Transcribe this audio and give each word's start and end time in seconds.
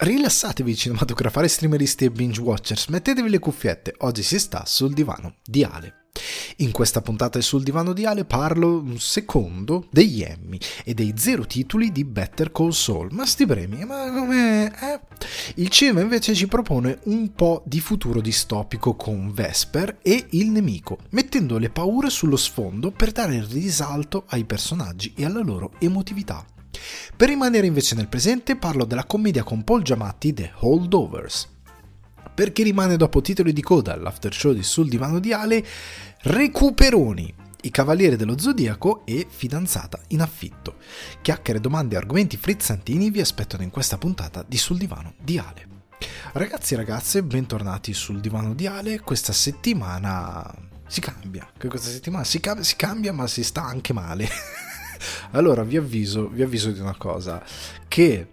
Rilassatevi 0.00 0.76
cinematografari, 0.76 1.48
streameristi 1.48 2.04
e 2.04 2.12
binge 2.12 2.40
watchers, 2.40 2.86
mettetevi 2.86 3.28
le 3.28 3.40
cuffiette, 3.40 3.94
oggi 3.98 4.22
si 4.22 4.38
sta 4.38 4.62
sul 4.64 4.94
divano 4.94 5.38
di 5.44 5.64
Ale. 5.64 6.04
In 6.58 6.70
questa 6.70 7.00
puntata 7.00 7.40
sul 7.40 7.64
divano 7.64 7.92
di 7.92 8.04
Ale 8.04 8.24
parlo 8.24 8.80
un 8.80 9.00
secondo 9.00 9.88
degli 9.90 10.22
Emmy 10.22 10.56
e 10.84 10.94
dei 10.94 11.14
zero 11.16 11.46
titoli 11.46 11.90
di 11.90 12.04
Better 12.04 12.52
Call 12.52 12.70
Saul. 12.70 13.08
Ma 13.10 13.26
sti 13.26 13.44
premi, 13.44 13.84
ma 13.84 14.12
come... 14.12 14.72
Eh? 14.80 15.00
Il 15.56 15.68
cinema 15.68 16.00
invece 16.00 16.32
ci 16.32 16.46
propone 16.46 17.00
un 17.06 17.32
po' 17.32 17.64
di 17.66 17.80
futuro 17.80 18.20
distopico 18.20 18.94
con 18.94 19.32
Vesper 19.32 19.98
e 20.00 20.26
il 20.30 20.50
nemico, 20.50 20.98
mettendo 21.10 21.58
le 21.58 21.70
paure 21.70 22.08
sullo 22.08 22.36
sfondo 22.36 22.92
per 22.92 23.10
dare 23.10 23.44
risalto 23.50 24.26
ai 24.28 24.44
personaggi 24.44 25.12
e 25.16 25.24
alla 25.24 25.42
loro 25.42 25.72
emotività. 25.80 26.46
Per 27.16 27.28
rimanere 27.28 27.66
invece 27.66 27.94
nel 27.94 28.08
presente 28.08 28.56
parlo 28.56 28.84
della 28.84 29.04
commedia 29.04 29.42
con 29.42 29.64
Paul 29.64 29.82
Giamatti 29.82 30.32
The 30.32 30.52
Holdovers. 30.56 31.56
Per 32.34 32.52
chi 32.52 32.62
rimane 32.62 32.96
dopo 32.96 33.20
titoli 33.20 33.52
di 33.52 33.62
coda 33.62 33.92
all'after 33.92 34.32
show 34.32 34.52
di 34.52 34.62
Sul 34.62 34.88
divano 34.88 35.18
di 35.18 35.32
Ale, 35.32 35.64
Recuperoni, 36.20 37.34
i 37.62 37.70
Cavalieri 37.70 38.16
dello 38.16 38.38
Zodiaco 38.38 39.02
e 39.04 39.26
Fidanzata 39.28 40.00
in 40.08 40.20
affitto. 40.20 40.76
Chiacchiere, 41.20 41.60
domande 41.60 41.96
e 41.96 41.98
argomenti 41.98 42.36
frizzantini 42.36 43.10
vi 43.10 43.20
aspettano 43.20 43.64
in 43.64 43.70
questa 43.70 43.98
puntata 43.98 44.44
di 44.46 44.56
Sul 44.56 44.78
divano 44.78 45.14
di 45.18 45.38
Ale. 45.38 45.66
Ragazzi 46.32 46.74
e 46.74 46.76
ragazze, 46.76 47.22
bentornati 47.24 47.92
sul 47.92 48.20
divano 48.20 48.54
di 48.54 48.66
Ale. 48.66 49.00
Questa 49.00 49.32
settimana 49.32 50.48
si 50.86 51.00
cambia. 51.00 51.50
Questa 51.58 51.90
settimana 51.90 52.22
si, 52.24 52.38
cambia, 52.38 52.62
si 52.62 52.76
cambia 52.76 53.12
ma 53.12 53.26
si 53.26 53.42
sta 53.42 53.64
anche 53.64 53.92
male. 53.92 54.28
allora 55.32 55.62
vi 55.62 55.76
avviso, 55.76 56.28
vi 56.28 56.42
avviso 56.42 56.70
di 56.70 56.80
una 56.80 56.96
cosa, 56.96 57.42
che 57.86 58.26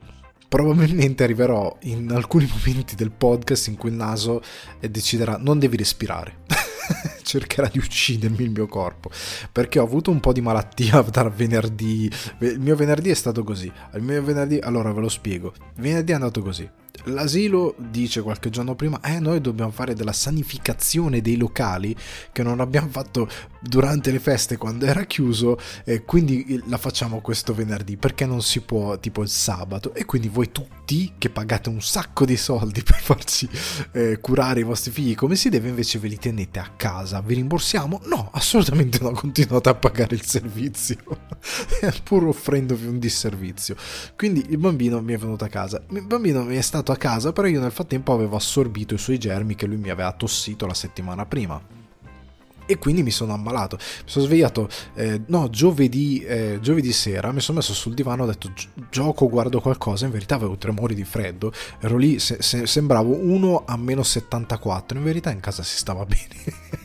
probabilmente 0.47 1.23
arriverò 1.23 1.77
in 1.81 2.11
alcuni 2.11 2.47
momenti 2.49 2.95
del 2.95 3.11
podcast 3.11 3.67
in 3.67 3.75
cui 3.75 3.89
il 3.89 3.95
naso 3.95 4.41
deciderà 4.79 5.37
non 5.37 5.59
devi 5.59 5.77
respirare. 5.77 6.43
cercherà 7.23 7.67
di 7.67 7.79
uccidermi 7.79 8.43
il 8.43 8.51
mio 8.51 8.67
corpo 8.67 9.09
perché 9.51 9.79
ho 9.79 9.83
avuto 9.83 10.11
un 10.11 10.19
po' 10.19 10.33
di 10.33 10.41
malattia 10.41 11.01
da 11.09 11.29
venerdì. 11.29 12.09
Il 12.39 12.59
mio 12.59 12.75
venerdì 12.75 13.09
è 13.09 13.15
stato 13.15 13.43
così. 13.43 13.71
Il 13.93 14.01
mio 14.01 14.23
venerdì 14.23 14.59
allora 14.59 14.91
ve 14.91 15.01
lo 15.01 15.09
spiego. 15.09 15.53
Venerdì 15.75 16.11
è 16.11 16.15
andato 16.15 16.41
così. 16.41 16.69
L'asilo 17.05 17.75
dice 17.77 18.21
qualche 18.21 18.49
giorno 18.49 18.73
prima, 18.73 18.99
eh 19.01 19.19
noi 19.19 19.41
dobbiamo 19.41 19.71
fare 19.71 19.93
della 19.93 20.13
sanificazione 20.13 21.21
dei 21.21 21.37
locali 21.37 21.95
che 22.31 22.41
non 22.41 22.59
abbiamo 22.59 22.87
fatto 22.87 23.27
durante 23.59 24.11
le 24.11 24.19
feste 24.19 24.57
quando 24.57 24.85
era 24.85 25.03
chiuso, 25.03 25.59
e 25.83 26.03
quindi 26.03 26.61
la 26.67 26.77
facciamo 26.77 27.21
questo 27.21 27.53
venerdì 27.53 27.97
perché 27.97 28.25
non 28.25 28.41
si 28.41 28.61
può 28.61 28.97
tipo 28.97 29.21
il 29.21 29.29
sabato. 29.29 29.93
E 29.93 30.05
quindi 30.05 30.29
voi 30.29 30.51
tutti 30.51 31.13
che 31.17 31.29
pagate 31.29 31.69
un 31.69 31.81
sacco 31.81 32.25
di 32.25 32.37
soldi 32.37 32.81
per 32.83 32.99
farci 32.99 33.47
eh, 33.91 34.19
curare 34.19 34.61
i 34.61 34.63
vostri 34.63 34.91
figli 34.91 35.15
come 35.15 35.35
si 35.35 35.49
deve 35.49 35.69
invece 35.69 35.99
ve 35.99 36.07
li 36.07 36.17
tenete 36.17 36.59
a 36.59 36.71
casa, 36.75 37.21
vi 37.21 37.35
rimborsiamo? 37.35 38.01
No, 38.05 38.29
assolutamente 38.33 38.99
no, 39.01 39.11
continuate 39.11 39.69
a 39.69 39.75
pagare 39.75 40.15
il 40.15 40.23
servizio, 40.23 40.97
pur 42.03 42.27
offrendovi 42.27 42.87
un 42.87 42.99
disservizio. 42.99 43.75
Quindi 44.15 44.45
il 44.49 44.57
bambino 44.57 45.01
mi 45.01 45.13
è 45.13 45.17
venuto 45.17 45.43
a 45.45 45.49
casa, 45.49 45.81
il 45.89 46.05
bambino 46.05 46.43
mi 46.43 46.55
è 46.55 46.61
stato 46.61 46.91
a 46.91 46.97
casa, 46.97 47.31
però 47.33 47.47
io 47.47 47.61
nel 47.61 47.71
frattempo 47.71 48.13
avevo 48.13 48.35
assorbito 48.35 48.93
i 48.93 48.99
suoi 48.99 49.17
germi 49.17 49.55
che 49.55 49.65
lui 49.65 49.77
mi 49.77 49.89
aveva 49.89 50.11
tossito 50.11 50.65
la 50.65 50.73
settimana 50.73 51.25
prima 51.25 51.84
e 52.65 52.77
quindi 52.77 53.03
mi 53.03 53.11
sono 53.11 53.33
ammalato. 53.33 53.77
Mi 53.77 54.09
sono 54.09 54.25
svegliato, 54.25 54.69
eh, 54.95 55.21
no, 55.27 55.49
giovedì, 55.49 56.19
eh, 56.19 56.59
giovedì, 56.61 56.91
sera, 56.91 57.31
mi 57.31 57.41
sono 57.41 57.57
messo 57.57 57.73
sul 57.73 57.93
divano, 57.93 58.23
ho 58.23 58.27
detto 58.27 58.51
gioco, 58.89 59.29
guardo 59.29 59.61
qualcosa, 59.61 60.05
in 60.05 60.11
verità 60.11 60.35
avevo 60.35 60.57
tremori 60.57 60.95
di 60.95 61.03
freddo, 61.03 61.51
ero 61.79 61.97
lì, 61.97 62.19
se, 62.19 62.37
se, 62.41 62.65
sembravo 62.65 63.15
uno 63.15 63.63
a 63.65 63.77
meno 63.77 64.03
74, 64.03 64.97
in 64.97 65.03
verità 65.03 65.31
in 65.31 65.39
casa 65.39 65.63
si 65.63 65.77
stava 65.77 66.05
bene. 66.05 66.84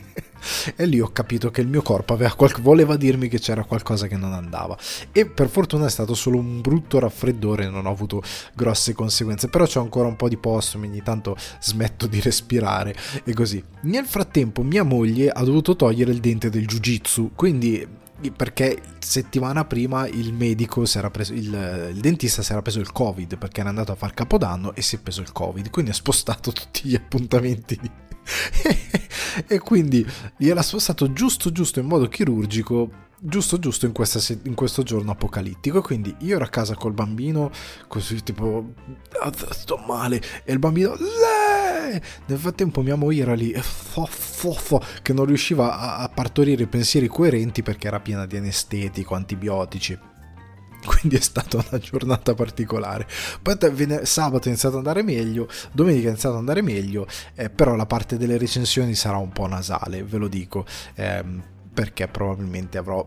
E 0.75 0.85
lì 0.85 0.99
ho 0.99 1.09
capito 1.11 1.51
che 1.51 1.61
il 1.61 1.67
mio 1.67 1.81
corpo 1.81 2.17
qual- 2.35 2.61
voleva 2.61 2.95
dirmi 2.95 3.27
che 3.27 3.39
c'era 3.39 3.63
qualcosa 3.63 4.07
che 4.07 4.17
non 4.17 4.33
andava. 4.33 4.77
E 5.11 5.25
per 5.25 5.49
fortuna 5.49 5.85
è 5.85 5.89
stato 5.89 6.13
solo 6.13 6.37
un 6.37 6.61
brutto 6.61 6.99
raffreddore 6.99 7.69
non 7.69 7.85
ho 7.85 7.91
avuto 7.91 8.21
grosse 8.53 8.93
conseguenze. 8.93 9.47
Però 9.47 9.65
c'ho 9.65 9.81
ancora 9.81 10.07
un 10.07 10.15
po' 10.15 10.29
di 10.29 10.37
postumi 10.37 10.87
ogni 10.87 11.03
tanto 11.03 11.35
smetto 11.59 12.07
di 12.07 12.19
respirare 12.19 12.95
e 13.23 13.33
così. 13.33 13.63
Nel 13.81 14.05
frattempo 14.05 14.63
mia 14.63 14.83
moglie 14.83 15.29
ha 15.29 15.43
dovuto 15.43 15.75
togliere 15.75 16.11
il 16.11 16.19
dente 16.19 16.49
del 16.49 16.65
jiu-jitsu 16.65 17.31
quindi 17.35 17.99
perché 18.35 18.79
settimana 18.99 19.65
prima 19.65 20.05
il 20.07 20.31
medico 20.33 20.85
si 20.85 20.99
era 20.99 21.09
preso 21.09 21.33
il, 21.33 21.91
il, 21.91 21.99
dentista 21.99 22.43
si 22.43 22.51
era 22.51 22.61
preso 22.61 22.79
il 22.79 22.91
covid 22.91 23.37
perché 23.37 23.61
era 23.61 23.69
andato 23.69 23.91
a 23.91 23.95
far 23.95 24.13
capodanno 24.13 24.75
e 24.75 24.83
si 24.83 24.97
è 24.97 24.99
preso 24.99 25.21
il 25.21 25.31
covid 25.31 25.71
quindi 25.71 25.89
ha 25.89 25.95
spostato 25.95 26.51
tutti 26.51 26.81
gli 26.87 26.93
appuntamenti 26.93 27.79
di, 27.81 27.89
e 29.47 29.59
quindi 29.59 30.05
gliel'ha 30.37 30.61
spostato 30.61 31.11
giusto 31.13 31.51
giusto 31.51 31.79
in 31.79 31.85
modo 31.87 32.07
chirurgico 32.07 33.09
giusto 33.23 33.59
giusto 33.59 33.85
in, 33.85 33.91
questa, 33.91 34.19
in, 34.43 34.55
questo 34.55 34.81
giorno 34.83 35.11
apocalittico. 35.11 35.81
Quindi 35.81 36.15
io 36.19 36.35
ero 36.35 36.45
a 36.45 36.49
casa 36.49 36.75
col 36.75 36.93
bambino 36.93 37.51
così 37.87 38.21
tipo 38.23 38.73
ah, 39.21 39.31
sto 39.51 39.77
male 39.77 40.21
e 40.43 40.51
il 40.51 40.59
bambino 40.59 40.95
Leh! 40.95 42.01
nel 42.25 42.37
frattempo 42.37 42.81
mia 42.81 42.95
moglie 42.95 43.21
era 43.21 43.33
lì 43.33 43.53
fo, 43.53 44.05
fo, 44.05 44.53
fo, 44.53 44.81
che 45.01 45.13
non 45.13 45.25
riusciva 45.25 45.77
a, 45.77 45.97
a 45.97 46.09
partorire 46.09 46.65
pensieri 46.65 47.07
coerenti 47.07 47.61
perché 47.63 47.87
era 47.87 47.99
piena 47.99 48.25
di 48.25 48.37
anestetico 48.37 49.13
antibiotici 49.13 49.97
quindi 50.85 51.17
è 51.17 51.21
stata 51.21 51.57
una 51.57 51.79
giornata 51.79 52.33
particolare. 52.33 53.07
Poi 53.41 53.57
sabato 54.03 54.45
è 54.45 54.47
iniziato 54.47 54.77
ad 54.77 54.85
andare 54.85 55.03
meglio, 55.03 55.47
domenica 55.71 56.07
è 56.07 56.09
iniziato 56.09 56.35
ad 56.35 56.41
andare 56.41 56.61
meglio, 56.61 57.07
eh, 57.35 57.49
però 57.49 57.75
la 57.75 57.85
parte 57.85 58.17
delle 58.17 58.37
recensioni 58.37 58.95
sarà 58.95 59.17
un 59.17 59.31
po' 59.31 59.47
nasale, 59.47 60.03
ve 60.03 60.17
lo 60.17 60.27
dico. 60.27 60.65
Eh, 60.95 61.49
perché 61.73 62.07
probabilmente 62.07 62.77
avrò 62.77 63.05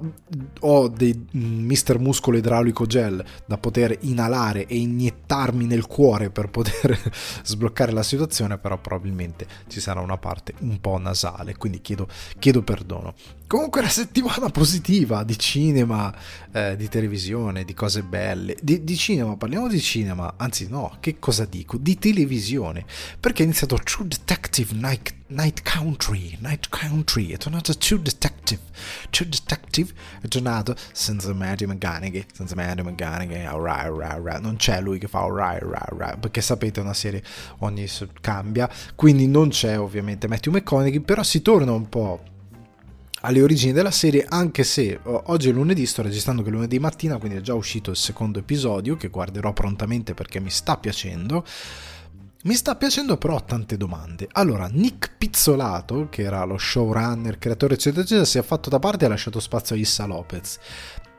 ho 0.60 0.88
dei 0.88 1.26
Mister 1.32 1.98
Muscolo 1.98 2.38
Idraulico 2.38 2.86
Gel 2.86 3.22
da 3.46 3.58
poter 3.58 3.96
inalare 4.00 4.66
e 4.66 4.76
iniettarmi 4.78 5.66
nel 5.66 5.86
cuore 5.86 6.30
per 6.30 6.48
poter 6.48 6.98
sbloccare 7.44 7.92
la 7.92 8.02
situazione 8.02 8.58
però 8.58 8.78
probabilmente 8.78 9.46
ci 9.68 9.80
sarà 9.80 10.00
una 10.00 10.16
parte 10.16 10.54
un 10.60 10.80
po' 10.80 10.98
nasale 10.98 11.56
quindi 11.56 11.80
chiedo, 11.80 12.08
chiedo 12.38 12.62
perdono. 12.62 13.14
Comunque 13.46 13.80
una 13.80 13.90
settimana 13.90 14.48
positiva 14.48 15.22
di 15.22 15.38
cinema 15.38 16.12
eh, 16.50 16.76
di 16.76 16.88
televisione 16.88 17.64
di 17.64 17.74
cose 17.74 18.02
belle. 18.02 18.56
Di, 18.60 18.82
di 18.82 18.96
cinema 18.96 19.36
parliamo 19.36 19.68
di 19.68 19.80
cinema 19.80 20.34
anzi 20.36 20.68
no 20.68 20.96
che 21.00 21.18
cosa 21.18 21.44
dico? 21.44 21.76
Di 21.76 21.98
televisione 21.98 22.84
perché 23.20 23.42
è 23.42 23.44
iniziato 23.46 23.76
True 23.76 24.08
Detective 24.08 24.74
Night 24.74 25.14
Night 25.26 25.62
Country, 25.62 26.36
Night 26.40 26.68
Country, 26.68 27.28
è 27.28 27.38
tornato 27.38 27.74
True 27.78 28.02
Detective, 28.02 28.60
True 29.08 29.26
Detective 29.26 29.90
è 30.20 30.28
tornato 30.28 30.76
senza 30.92 31.32
Matthew 31.32 31.70
McGonaghy, 31.70 32.26
senza 32.30 32.54
Matthew 32.54 32.84
McGonaghy, 32.84 33.42
alright, 33.44 33.86
alright, 33.86 34.12
alright, 34.12 34.40
non 34.42 34.56
c'è 34.56 34.82
lui 34.82 34.98
che 34.98 35.08
fa 35.08 35.20
alright, 35.20 35.62
alright, 35.62 35.90
alright, 35.90 36.18
perché 36.18 36.42
sapete 36.42 36.80
una 36.80 36.92
serie 36.92 37.22
ogni 37.60 37.88
cambia, 38.20 38.68
quindi 38.94 39.26
non 39.26 39.48
c'è 39.48 39.78
ovviamente 39.78 40.28
Matthew 40.28 40.52
McConaughey, 40.52 41.00
però 41.00 41.22
si 41.22 41.40
torna 41.40 41.72
un 41.72 41.88
po' 41.88 42.22
alle 43.22 43.40
origini 43.40 43.72
della 43.72 43.90
serie, 43.90 44.26
anche 44.28 44.62
se 44.62 45.00
oggi 45.02 45.48
è 45.48 45.52
lunedì, 45.52 45.86
sto 45.86 46.02
registrando 46.02 46.42
che 46.42 46.50
è 46.50 46.52
lunedì 46.52 46.78
mattina, 46.78 47.16
quindi 47.16 47.38
è 47.38 47.40
già 47.40 47.54
uscito 47.54 47.90
il 47.90 47.96
secondo 47.96 48.40
episodio 48.40 48.98
che 48.98 49.08
guarderò 49.08 49.54
prontamente 49.54 50.12
perché 50.12 50.38
mi 50.38 50.50
sta 50.50 50.76
piacendo. 50.76 51.46
Mi 52.44 52.54
sta 52.56 52.76
piacendo 52.76 53.16
però 53.16 53.42
tante 53.42 53.78
domande. 53.78 54.28
Allora, 54.32 54.66
Nick 54.70 55.16
Pizzolato, 55.16 56.08
che 56.10 56.24
era 56.24 56.44
lo 56.44 56.58
showrunner, 56.58 57.38
creatore 57.38 57.72
eccetera 57.72 58.02
eccetera, 58.02 58.26
si 58.26 58.36
è 58.36 58.42
fatto 58.42 58.68
da 58.68 58.78
parte 58.78 59.04
e 59.04 59.06
ha 59.06 59.10
lasciato 59.10 59.40
spazio 59.40 59.74
a 59.74 59.78
Issa 59.78 60.04
Lopez 60.04 60.58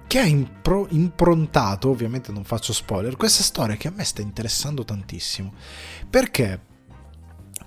che 0.05 0.19
ha 0.19 0.25
impro- 0.25 0.85
improntato, 0.91 1.89
ovviamente 1.89 2.31
non 2.31 2.43
faccio 2.43 2.73
spoiler, 2.73 3.15
questa 3.15 3.41
storia 3.41 3.75
che 3.75 3.87
a 3.87 3.91
me 3.91 4.03
sta 4.03 4.21
interessando 4.21 4.85
tantissimo. 4.85 5.51
Perché 6.07 6.59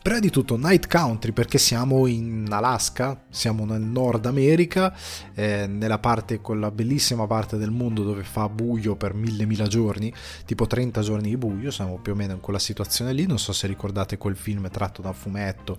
Prima 0.01 0.21
di 0.21 0.31
tutto 0.31 0.57
Night 0.57 0.87
Country 0.87 1.33
perché 1.33 1.59
siamo 1.59 2.07
in 2.07 2.47
Alaska, 2.51 3.25
siamo 3.29 3.65
nel 3.65 3.81
Nord 3.81 4.27
America, 4.27 4.95
eh, 5.35 5.67
nella 5.67 5.99
parte, 5.99 6.41
quella 6.41 6.71
bellissima 6.71 7.27
parte 7.27 7.57
del 7.57 7.71
mondo 7.71 8.05
dove 8.05 8.23
fa 8.23 8.49
buio 8.49 8.95
per 8.95 9.13
mille 9.15 9.45
mila 9.45 9.67
giorni, 9.67 10.13
tipo 10.47 10.67
30 10.67 11.01
giorni 11.03 11.31
di 11.31 11.37
buio, 11.37 11.71
siamo 11.71 11.99
più 11.99 12.13
o 12.13 12.15
meno 12.15 12.35
in 12.35 12.41
quella 12.41 12.61
situazione 12.61 13.13
lì, 13.13 13.27
non 13.27 13.39
so 13.39 13.53
se 13.53 13.67
ricordate 13.67 14.19
quel 14.19 14.37
film 14.37 14.71
tratto 14.71 15.03
da 15.03 15.13
fumetto 15.13 15.77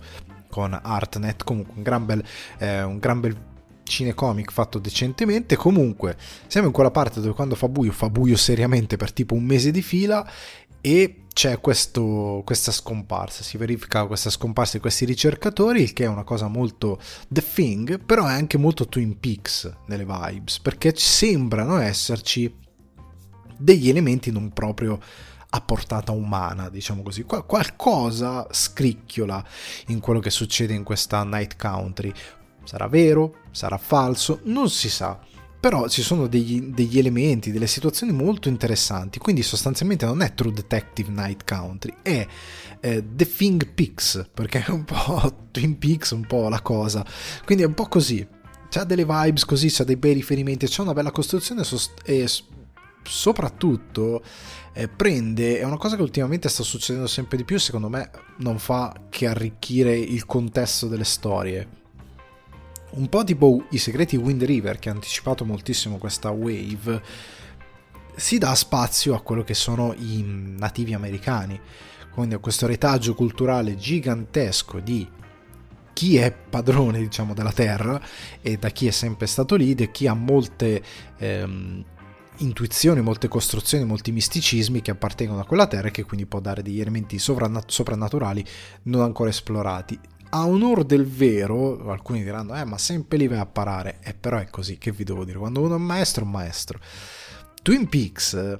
con 0.48 0.78
Artnet, 0.80 1.42
comunque 1.42 1.74
un 1.76 1.82
gran 1.82 2.04
bel, 2.04 2.22
eh, 2.58 2.82
un 2.82 2.98
gran 2.98 3.20
bel 3.20 3.36
cinecomic 3.84 4.52
fatto 4.52 4.78
decentemente. 4.78 5.56
Comunque, 5.56 6.16
siamo 6.46 6.66
in 6.66 6.72
quella 6.72 6.90
parte 6.90 7.20
dove 7.20 7.34
quando 7.34 7.54
fa 7.54 7.68
buio, 7.68 7.92
fa 7.92 8.10
buio 8.10 8.36
seriamente 8.36 8.96
per 8.96 9.12
tipo 9.12 9.34
un 9.34 9.44
mese 9.44 9.70
di 9.70 9.82
fila 9.82 10.28
e 10.80 11.24
c'è 11.40 11.58
questo, 11.58 12.42
questa 12.44 12.70
scomparsa, 12.70 13.42
si 13.42 13.56
verifica 13.56 14.04
questa 14.04 14.28
scomparsa 14.28 14.74
di 14.74 14.80
questi 14.80 15.06
ricercatori, 15.06 15.80
il 15.80 15.94
che 15.94 16.04
è 16.04 16.06
una 16.06 16.22
cosa 16.22 16.48
molto 16.48 17.00
The 17.30 17.42
Thing, 17.42 18.04
però 18.04 18.26
è 18.26 18.32
anche 18.32 18.58
molto 18.58 18.86
Twin 18.86 19.18
Peaks 19.18 19.72
nelle 19.86 20.04
vibes, 20.04 20.58
perché 20.58 20.92
sembrano 20.94 21.78
esserci 21.78 22.54
degli 23.56 23.88
elementi 23.88 24.30
non 24.30 24.50
proprio 24.50 25.00
a 25.48 25.60
portata 25.62 26.12
umana, 26.12 26.68
diciamo 26.68 27.00
così. 27.00 27.22
Qual- 27.22 27.46
qualcosa 27.46 28.46
scricchiola 28.50 29.42
in 29.86 30.00
quello 30.00 30.20
che 30.20 30.28
succede 30.28 30.74
in 30.74 30.84
questa 30.84 31.24
Night 31.24 31.56
Country. 31.56 32.12
Sarà 32.64 32.86
vero? 32.86 33.36
Sarà 33.50 33.78
falso? 33.78 34.40
Non 34.42 34.68
si 34.68 34.90
sa. 34.90 35.18
Però 35.60 35.88
ci 35.88 36.00
sono 36.00 36.26
degli, 36.26 36.62
degli, 36.62 36.98
elementi, 36.98 37.52
delle 37.52 37.66
situazioni 37.66 38.12
molto 38.12 38.48
interessanti. 38.48 39.18
Quindi 39.18 39.42
sostanzialmente 39.42 40.06
non 40.06 40.22
è 40.22 40.32
True 40.32 40.52
Detective 40.52 41.10
Night 41.10 41.44
Country, 41.44 41.94
è 42.00 42.26
eh, 42.80 43.04
The 43.06 43.30
Thing 43.30 43.68
Peaks, 43.74 44.26
perché 44.32 44.64
è 44.64 44.70
un 44.70 44.84
po' 44.84 45.48
Twin 45.52 45.78
Peaks, 45.78 46.12
un 46.12 46.26
po' 46.26 46.48
la 46.48 46.62
cosa. 46.62 47.04
Quindi 47.44 47.64
è 47.64 47.66
un 47.66 47.74
po' 47.74 47.88
così. 47.88 48.26
C'ha 48.70 48.84
delle 48.84 49.04
vibes 49.04 49.44
così, 49.44 49.68
c'ha 49.68 49.84
dei 49.84 49.96
bei 49.96 50.14
riferimenti, 50.14 50.66
c'è 50.66 50.80
una 50.80 50.94
bella 50.94 51.10
costruzione 51.10 51.62
e 52.04 52.26
soprattutto 53.02 54.22
eh, 54.72 54.88
prende, 54.88 55.58
è 55.58 55.64
una 55.64 55.76
cosa 55.76 55.96
che 55.96 56.02
ultimamente 56.02 56.48
sta 56.48 56.62
succedendo 56.62 57.08
sempre 57.08 57.36
di 57.36 57.44
più, 57.44 57.58
secondo 57.58 57.88
me 57.88 58.10
non 58.38 58.58
fa 58.58 58.94
che 59.10 59.26
arricchire 59.26 59.96
il 59.96 60.24
contesto 60.24 60.86
delle 60.86 61.04
storie. 61.04 61.79
Un 62.92 63.08
po' 63.08 63.22
tipo 63.22 63.66
i 63.70 63.78
segreti 63.78 64.16
Wind 64.16 64.42
River 64.42 64.78
che 64.78 64.88
ha 64.88 64.92
anticipato 64.92 65.44
moltissimo 65.44 65.96
questa 65.98 66.30
wave, 66.30 67.02
si 68.16 68.38
dà 68.38 68.54
spazio 68.54 69.14
a 69.14 69.20
quello 69.20 69.42
che 69.44 69.54
sono 69.54 69.94
i 69.96 70.22
nativi 70.24 70.92
americani, 70.92 71.58
quindi 72.12 72.34
a 72.34 72.38
questo 72.38 72.66
retaggio 72.66 73.14
culturale 73.14 73.76
gigantesco 73.76 74.80
di 74.80 75.08
chi 75.92 76.16
è 76.16 76.32
padrone 76.32 76.98
diciamo 76.98 77.34
della 77.34 77.52
terra 77.52 78.00
e 78.40 78.56
da 78.56 78.70
chi 78.70 78.86
è 78.86 78.90
sempre 78.90 79.26
stato 79.26 79.54
lì 79.54 79.74
e 79.74 79.90
chi 79.90 80.06
ha 80.06 80.14
molte 80.14 80.82
ehm, 81.18 81.84
intuizioni, 82.38 83.00
molte 83.00 83.28
costruzioni, 83.28 83.84
molti 83.84 84.10
misticismi 84.10 84.82
che 84.82 84.90
appartengono 84.90 85.40
a 85.40 85.44
quella 85.44 85.66
terra 85.66 85.88
e 85.88 85.90
che 85.90 86.04
quindi 86.04 86.26
può 86.26 86.40
dare 86.40 86.62
degli 86.62 86.80
elementi 86.80 87.18
soprannaturali 87.18 88.44
non 88.84 89.02
ancora 89.02 89.30
esplorati. 89.30 89.98
A 90.32 90.46
onore 90.46 90.84
del 90.84 91.06
vero, 91.06 91.90
alcuni 91.90 92.22
diranno, 92.22 92.56
eh, 92.56 92.64
ma 92.64 92.78
sempre 92.78 93.18
lì 93.18 93.26
vai 93.26 93.38
a 93.38 93.46
parare, 93.46 93.98
eh, 94.02 94.14
però 94.14 94.38
è 94.38 94.48
così, 94.48 94.78
che 94.78 94.92
vi 94.92 95.02
devo 95.04 95.24
dire, 95.24 95.38
quando 95.38 95.60
uno 95.60 95.74
è 95.74 95.76
un 95.76 95.84
maestro, 95.84 96.22
è 96.22 96.26
un 96.26 96.30
maestro. 96.30 96.78
Twin 97.62 97.88
Peaks 97.88 98.58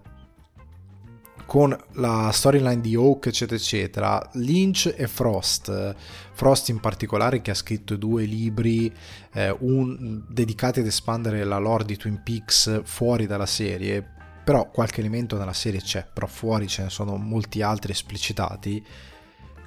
con 1.50 1.76
la 1.94 2.30
storyline 2.32 2.80
di 2.80 2.94
Hawk, 2.94 3.26
eccetera, 3.26 3.56
eccetera, 3.56 4.30
Lynch 4.34 4.94
e 4.96 5.08
Frost, 5.08 5.96
Frost 6.32 6.68
in 6.68 6.78
particolare 6.78 7.42
che 7.42 7.50
ha 7.50 7.54
scritto 7.54 7.96
due 7.96 8.24
libri 8.24 8.92
eh, 9.32 9.56
un, 9.58 10.22
dedicati 10.28 10.78
ad 10.78 10.86
espandere 10.86 11.42
la 11.42 11.58
lore 11.58 11.84
di 11.84 11.96
Twin 11.96 12.22
Peaks 12.22 12.82
fuori 12.84 13.26
dalla 13.26 13.46
serie, 13.46 14.04
però 14.44 14.70
qualche 14.70 15.00
elemento 15.00 15.36
nella 15.36 15.52
serie 15.52 15.80
c'è, 15.80 16.06
però 16.12 16.28
fuori 16.28 16.68
ce 16.68 16.84
ne 16.84 16.88
sono 16.88 17.16
molti 17.16 17.62
altri 17.62 17.90
esplicitati. 17.90 18.84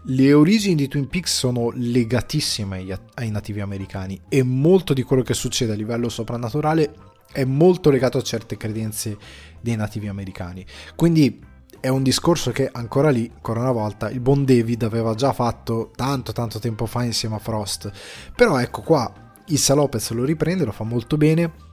Le 0.08 0.34
origini 0.34 0.76
di 0.76 0.90
Twin 0.90 1.08
Peaks 1.08 1.34
sono 1.34 1.72
legatissime 1.74 2.86
ai, 3.14 3.32
nativi 3.32 3.62
americani 3.62 4.20
e 4.28 4.44
molto 4.44 4.94
di 4.94 5.02
quello 5.02 5.22
che 5.22 5.34
succede 5.34 5.72
a 5.72 5.76
livello 5.76 6.10
soprannaturale 6.10 6.94
è 7.32 7.46
molto 7.46 7.90
legato 7.90 8.18
a 8.18 8.22
certe 8.22 8.58
credenze 8.58 9.18
dei 9.62 9.78
nativi 9.78 10.10
americani. 10.10 10.66
Quindi 10.98 11.40
è 11.80 11.88
un 11.88 12.04
discorso 12.04 12.52
che 12.52 12.70
ancora 12.70 13.12
lì, 13.12 13.32
ancora 13.34 13.62
una 13.62 13.72
volta, 13.72 14.10
il 14.10 14.20
buon 14.20 14.44
David 14.44 14.84
aveva 14.84 15.16
già 15.16 15.32
fatto 15.32 15.92
tanto 15.96 16.34
tanto 16.34 16.60
tempo 16.60 16.86
fa 16.86 17.06
insieme 17.06 17.36
a 17.36 17.40
Frost. 17.40 17.90
Però 18.36 18.60
ecco 18.60 18.82
qua, 18.82 19.10
Issa 19.48 19.74
Lopez 19.74 20.12
lo 20.12 20.26
riprende, 20.26 20.66
lo 20.66 20.74
fa 20.74 20.84
molto 20.84 21.16
bene. 21.16 21.72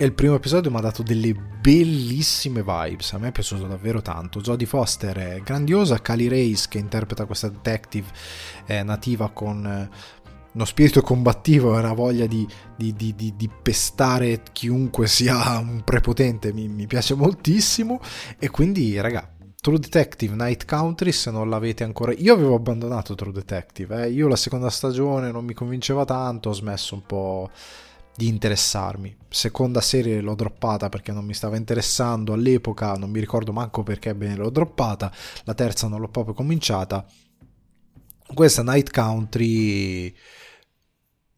E 0.00 0.04
il 0.04 0.12
primo 0.12 0.36
episodio 0.36 0.70
mi 0.70 0.76
ha 0.76 0.80
dato 0.80 1.02
delle 1.02 1.34
bellissime 1.34 2.62
vibes, 2.62 3.14
a 3.14 3.18
me 3.18 3.28
è 3.28 3.32
piaciuto 3.32 3.66
davvero 3.66 4.00
tanto. 4.00 4.40
Jodie 4.40 4.64
Foster 4.64 5.16
è 5.16 5.40
grandiosa, 5.42 6.00
Kali 6.00 6.28
Race 6.28 6.66
che 6.68 6.78
interpreta 6.78 7.24
questa 7.24 7.48
detective 7.48 8.06
è 8.64 8.84
nativa 8.84 9.28
con 9.30 9.90
uno 10.52 10.64
spirito 10.64 11.02
combattivo 11.02 11.74
e 11.74 11.80
una 11.80 11.94
voglia 11.94 12.26
di, 12.26 12.46
di, 12.76 12.94
di, 12.94 13.12
di, 13.16 13.50
pestare 13.60 14.44
chiunque 14.52 15.08
sia 15.08 15.58
un 15.58 15.82
prepotente 15.82 16.52
mi, 16.52 16.68
mi 16.68 16.86
piace 16.86 17.14
moltissimo 17.14 18.00
e 18.38 18.50
quindi 18.50 19.00
raga 19.00 19.28
True 19.60 19.80
Detective 19.80 20.34
Night 20.36 20.64
Country 20.64 21.10
se 21.10 21.32
non 21.32 21.50
l'avete 21.50 21.82
ancora 21.82 22.12
io 22.12 22.34
avevo 22.34 22.54
abbandonato 22.54 23.14
True 23.14 23.32
Detective 23.32 24.04
eh. 24.04 24.10
io 24.10 24.26
la 24.26 24.36
seconda 24.36 24.70
stagione 24.70 25.30
non 25.30 25.44
mi 25.44 25.54
convinceva 25.54 26.04
tanto 26.04 26.50
ho 26.50 26.52
smesso 26.52 26.94
un 26.94 27.02
po' 27.04 27.50
di 28.18 28.26
interessarmi 28.26 29.16
seconda 29.28 29.80
serie 29.80 30.20
l'ho 30.20 30.34
droppata 30.34 30.88
perché 30.88 31.12
non 31.12 31.24
mi 31.24 31.34
stava 31.34 31.56
interessando 31.56 32.32
all'epoca 32.32 32.94
non 32.94 33.10
mi 33.10 33.20
ricordo 33.20 33.52
manco 33.52 33.84
perché 33.84 34.12
bene 34.12 34.34
l'ho 34.34 34.50
droppata 34.50 35.12
la 35.44 35.54
terza 35.54 35.86
non 35.86 36.00
l'ho 36.00 36.08
proprio 36.08 36.34
cominciata 36.34 37.06
questa 38.34 38.64
Night 38.64 38.90
Country 38.90 40.12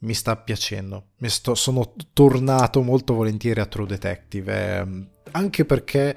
mi 0.00 0.14
sta 0.14 0.36
piacendo. 0.36 1.10
Mi 1.18 1.28
sto, 1.28 1.54
sono 1.54 1.92
tornato 2.12 2.82
molto 2.82 3.14
volentieri 3.14 3.60
a 3.60 3.66
True 3.66 3.86
Detective, 3.86 4.78
eh, 4.78 5.06
anche 5.32 5.64
perché 5.64 6.16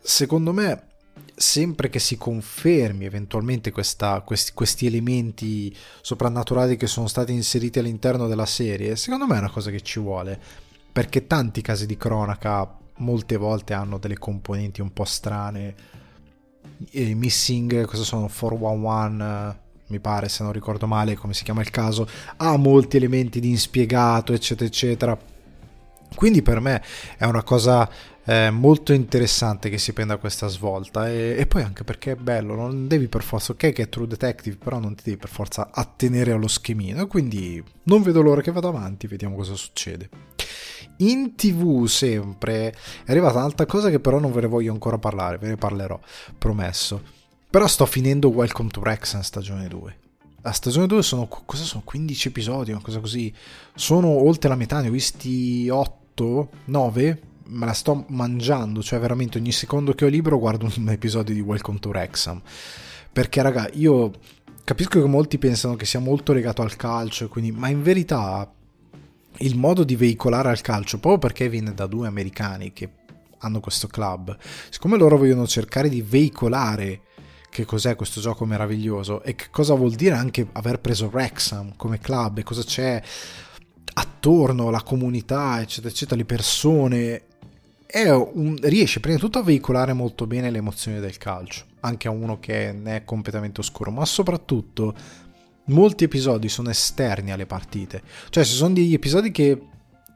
secondo 0.00 0.52
me 0.52 0.95
sempre 1.38 1.90
che 1.90 1.98
si 1.98 2.16
confermi 2.16 3.04
eventualmente 3.04 3.70
questa, 3.70 4.22
questi, 4.22 4.52
questi, 4.54 4.86
elementi 4.86 5.74
soprannaturali 6.00 6.76
che 6.76 6.86
sono 6.86 7.08
stati 7.08 7.32
inseriti 7.32 7.78
all'interno 7.78 8.26
della 8.26 8.46
serie, 8.46 8.96
secondo 8.96 9.26
me 9.26 9.36
è 9.36 9.40
una 9.40 9.50
cosa 9.50 9.70
che 9.70 9.82
ci 9.82 10.00
vuole, 10.00 10.40
perché 10.90 11.26
tanti 11.26 11.60
casi 11.60 11.84
di 11.84 11.98
cronaca 11.98 12.78
molte 12.98 13.36
volte 13.36 13.74
hanno 13.74 13.98
delle 13.98 14.16
componenti 14.16 14.80
un 14.80 14.92
po' 14.92 15.04
strane. 15.04 15.74
I 16.92 17.14
missing, 17.14 17.84
cosa 17.84 18.02
sono? 18.02 18.28
411 18.28 19.64
mi 19.88 20.00
pare 20.00 20.28
se 20.28 20.42
non 20.42 20.52
ricordo 20.52 20.86
male 20.86 21.14
come 21.14 21.32
si 21.32 21.44
chiama 21.44 21.60
il 21.60 21.70
caso, 21.70 22.08
ha 22.38 22.56
molti 22.56 22.96
elementi 22.96 23.38
di 23.40 23.50
inspiegato, 23.50 24.32
eccetera, 24.32 24.66
eccetera. 24.66 25.18
Quindi 26.14 26.42
per 26.42 26.60
me 26.60 26.82
è 27.16 27.24
una 27.24 27.42
cosa 27.42 27.88
eh, 28.26 28.50
molto 28.50 28.92
interessante 28.92 29.70
che 29.70 29.78
si 29.78 29.92
prenda 29.92 30.18
questa 30.18 30.48
svolta 30.48 31.08
e, 31.08 31.36
e, 31.38 31.46
poi 31.46 31.62
anche 31.62 31.84
perché 31.84 32.12
è 32.12 32.16
bello, 32.16 32.54
non 32.54 32.86
devi 32.86 33.08
per 33.08 33.22
forza, 33.22 33.52
ok 33.52 33.72
che 33.72 33.82
è 33.82 33.88
True 33.88 34.06
Detective, 34.06 34.56
però 34.56 34.78
non 34.78 34.94
ti 34.94 35.04
devi 35.04 35.16
per 35.16 35.30
forza 35.30 35.70
attenere 35.72 36.32
allo 36.32 36.48
schemino, 36.48 37.06
quindi 37.06 37.62
non 37.84 38.02
vedo 38.02 38.20
l'ora 38.20 38.42
che 38.42 38.52
vado 38.52 38.68
avanti, 38.68 39.06
vediamo 39.06 39.36
cosa 39.36 39.54
succede. 39.54 40.08
In 40.98 41.34
tv 41.34 41.86
sempre 41.86 42.70
è 43.04 43.10
arrivata 43.10 43.38
un'altra 43.38 43.66
cosa 43.66 43.90
che 43.90 44.00
però 44.00 44.18
non 44.18 44.32
ve 44.32 44.42
ne 44.42 44.46
voglio 44.46 44.72
ancora 44.72 44.98
parlare, 44.98 45.38
ve 45.38 45.48
ne 45.48 45.56
parlerò, 45.56 45.98
promesso 46.36 47.14
però 47.56 47.68
sto 47.68 47.86
finendo 47.86 48.28
Welcome 48.28 48.68
to 48.68 48.80
Wrexham 48.80 49.22
stagione 49.22 49.66
2. 49.66 49.98
La 50.42 50.52
stagione 50.52 50.86
2 50.86 51.02
sono, 51.02 51.26
cosa 51.26 51.62
sono 51.62 51.80
15 51.86 52.28
episodi, 52.28 52.70
una 52.70 52.82
cosa 52.82 53.00
così. 53.00 53.32
Sono 53.74 54.08
oltre 54.08 54.50
la 54.50 54.56
metà, 54.56 54.82
ne 54.82 54.88
ho 54.88 54.90
visti 54.90 55.66
8, 55.66 56.50
9, 56.66 57.20
me 57.48 57.66
la 57.66 57.72
sto 57.72 58.04
mangiando, 58.08 58.82
cioè 58.82 58.98
veramente 58.98 59.38
ogni 59.38 59.52
secondo 59.52 59.92
che 59.92 60.04
ho 60.04 60.08
libero 60.08 60.38
guardo 60.38 60.70
un 60.76 60.88
episodio 60.90 61.34
di 61.34 61.40
Welcome 61.40 61.78
to 61.78 61.88
Wrexham. 61.90 62.40
Perché 63.12 63.42
raga, 63.42 63.68
io 63.72 64.12
capisco 64.64 65.00
che 65.00 65.08
molti 65.08 65.38
pensano 65.38 65.76
che 65.76 65.86
sia 65.86 66.00
molto 66.00 66.32
legato 66.32 66.62
al 66.62 66.76
calcio, 66.76 67.28
quindi, 67.28 67.52
ma 67.52 67.68
in 67.68 67.82
verità 67.82 68.50
il 69.38 69.56
modo 69.56 69.84
di 69.84 69.96
veicolare 69.96 70.48
al 70.48 70.60
calcio, 70.60 70.98
proprio 70.98 71.18
perché 71.18 71.48
viene 71.48 71.74
da 71.74 71.86
due 71.86 72.06
americani 72.06 72.72
che 72.72 72.90
hanno 73.38 73.60
questo 73.60 73.86
club, 73.86 74.36
siccome 74.70 74.96
loro 74.96 75.16
vogliono 75.18 75.46
cercare 75.46 75.88
di 75.88 76.02
veicolare 76.02 77.02
che 77.50 77.64
cos'è 77.64 77.96
questo 77.96 78.20
gioco 78.20 78.44
meraviglioso 78.44 79.22
e 79.22 79.34
che 79.34 79.46
cosa 79.50 79.74
vuol 79.74 79.94
dire 79.94 80.14
anche 80.14 80.46
aver 80.52 80.78
preso 80.80 81.08
Wrexham 81.10 81.74
come 81.76 81.98
club 81.98 82.38
e 82.38 82.42
cosa 82.42 82.62
c'è 82.62 83.02
attorno, 83.94 84.70
la 84.70 84.82
comunità, 84.82 85.60
eccetera, 85.60 85.88
eccetera, 85.88 86.16
le 86.16 86.26
persone. 86.26 87.22
Un, 87.94 88.56
riesce 88.62 89.00
prima 89.00 89.16
di 89.16 89.22
tutto 89.22 89.38
a 89.38 89.42
veicolare 89.42 89.92
molto 89.92 90.26
bene 90.26 90.50
le 90.50 90.58
emozioni 90.58 90.98
del 91.00 91.18
calcio, 91.18 91.64
anche 91.80 92.08
a 92.08 92.10
uno 92.10 92.38
che 92.40 92.72
ne 92.72 92.96
è 92.96 93.04
completamente 93.04 93.60
oscuro, 93.60 93.90
ma 93.90 94.04
soprattutto 94.04 94.94
molti 95.66 96.04
episodi 96.04 96.48
sono 96.48 96.70
esterni 96.70 97.32
alle 97.32 97.46
partite. 97.46 98.02
Cioè, 98.28 98.44
ci 98.44 98.54
sono 98.54 98.74
degli 98.74 98.94
episodi 98.94 99.30
che 99.30 99.60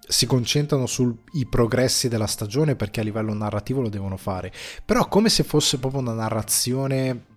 si 0.07 0.27
concentrano 0.27 0.87
sui 0.87 1.15
progressi 1.49 2.09
della 2.09 2.27
stagione 2.27 2.75
perché 2.75 3.01
a 3.01 3.05
livello 3.05 3.33
narrativo 3.33 3.81
lo 3.81 3.89
devono 3.89 4.17
fare, 4.17 4.53
però 4.85 5.07
come 5.09 5.29
se 5.29 5.45
fosse 5.45 5.79
proprio 5.79 6.01
una 6.01 6.13
narrazione 6.13 7.29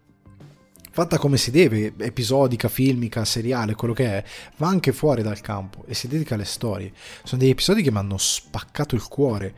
fatta 0.93 1.17
come 1.17 1.37
si 1.37 1.49
deve, 1.49 1.93
episodica, 1.97 2.67
filmica, 2.67 3.25
seriale, 3.25 3.73
quello 3.73 3.95
che 3.95 4.05
è, 4.05 4.23
va 4.57 4.67
anche 4.67 4.91
fuori 4.91 5.23
dal 5.23 5.41
campo 5.41 5.83
e 5.87 5.95
si 5.95 6.07
dedica 6.07 6.35
alle 6.35 6.45
storie. 6.45 6.91
Sono 7.23 7.41
degli 7.41 7.49
episodi 7.49 7.81
che 7.81 7.91
mi 7.91 7.97
hanno 7.97 8.17
spaccato 8.17 8.93
il 8.93 9.07
cuore. 9.07 9.55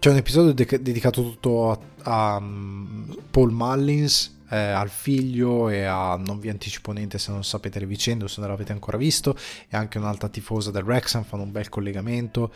C'è 0.00 0.10
un 0.10 0.16
episodio 0.16 0.52
de- 0.52 0.80
dedicato 0.80 1.22
tutto 1.22 1.72
a, 1.72 1.78
a 2.02 2.36
um, 2.36 3.16
Paul 3.30 3.50
Mullins, 3.50 4.42
eh, 4.48 4.56
al 4.56 4.90
figlio 4.90 5.68
e 5.70 5.82
a 5.82 6.14
non 6.14 6.38
vi 6.38 6.48
anticipo 6.48 6.92
niente 6.92 7.18
se 7.18 7.32
non 7.32 7.42
sapete 7.42 7.80
le 7.80 7.86
vicende 7.86 8.22
o 8.22 8.28
se 8.28 8.40
non 8.40 8.48
l'avete 8.48 8.70
ancora 8.70 8.96
visto 8.96 9.36
e 9.68 9.76
anche 9.76 9.98
un'altra 9.98 10.28
tifosa 10.28 10.70
del 10.70 10.84
Wrexham 10.84 11.24
fanno 11.24 11.42
un 11.42 11.50
bel 11.50 11.68
collegamento 11.68 12.52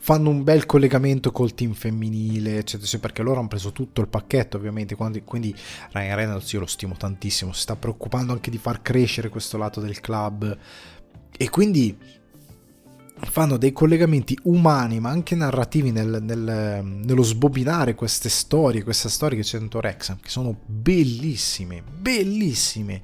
fanno 0.00 0.30
un 0.30 0.42
bel 0.42 0.64
collegamento 0.64 1.30
col 1.30 1.52
team 1.52 1.74
femminile, 1.74 2.56
eccetera, 2.56 2.98
perché 2.98 3.20
loro 3.20 3.40
hanno 3.40 3.48
preso 3.48 3.70
tutto 3.70 4.00
il 4.00 4.08
pacchetto, 4.08 4.56
ovviamente. 4.56 4.96
Quindi 4.96 5.54
Ryan 5.92 6.16
Reynolds 6.16 6.50
io 6.52 6.60
lo 6.60 6.66
stimo 6.66 6.96
tantissimo, 6.96 7.52
si 7.52 7.60
sta 7.60 7.76
preoccupando 7.76 8.32
anche 8.32 8.50
di 8.50 8.56
far 8.56 8.80
crescere 8.80 9.28
questo 9.28 9.58
lato 9.58 9.78
del 9.82 10.00
club. 10.00 10.56
E 11.36 11.50
quindi 11.50 11.94
fanno 13.22 13.56
dei 13.56 13.72
collegamenti 13.72 14.38
umani 14.44 15.00
ma 15.00 15.10
anche 15.10 15.34
narrativi 15.34 15.90
nel, 15.90 16.18
nel, 16.22 16.82
nello 16.84 17.22
sbobinare 17.22 17.94
queste 17.94 18.28
storie, 18.28 18.82
queste 18.82 19.08
storie 19.08 19.36
che 19.36 19.44
c'è 19.44 19.58
dentro 19.58 19.80
Rexham, 19.80 20.18
che 20.20 20.30
sono 20.30 20.56
bellissime, 20.64 21.82
bellissime 21.82 23.02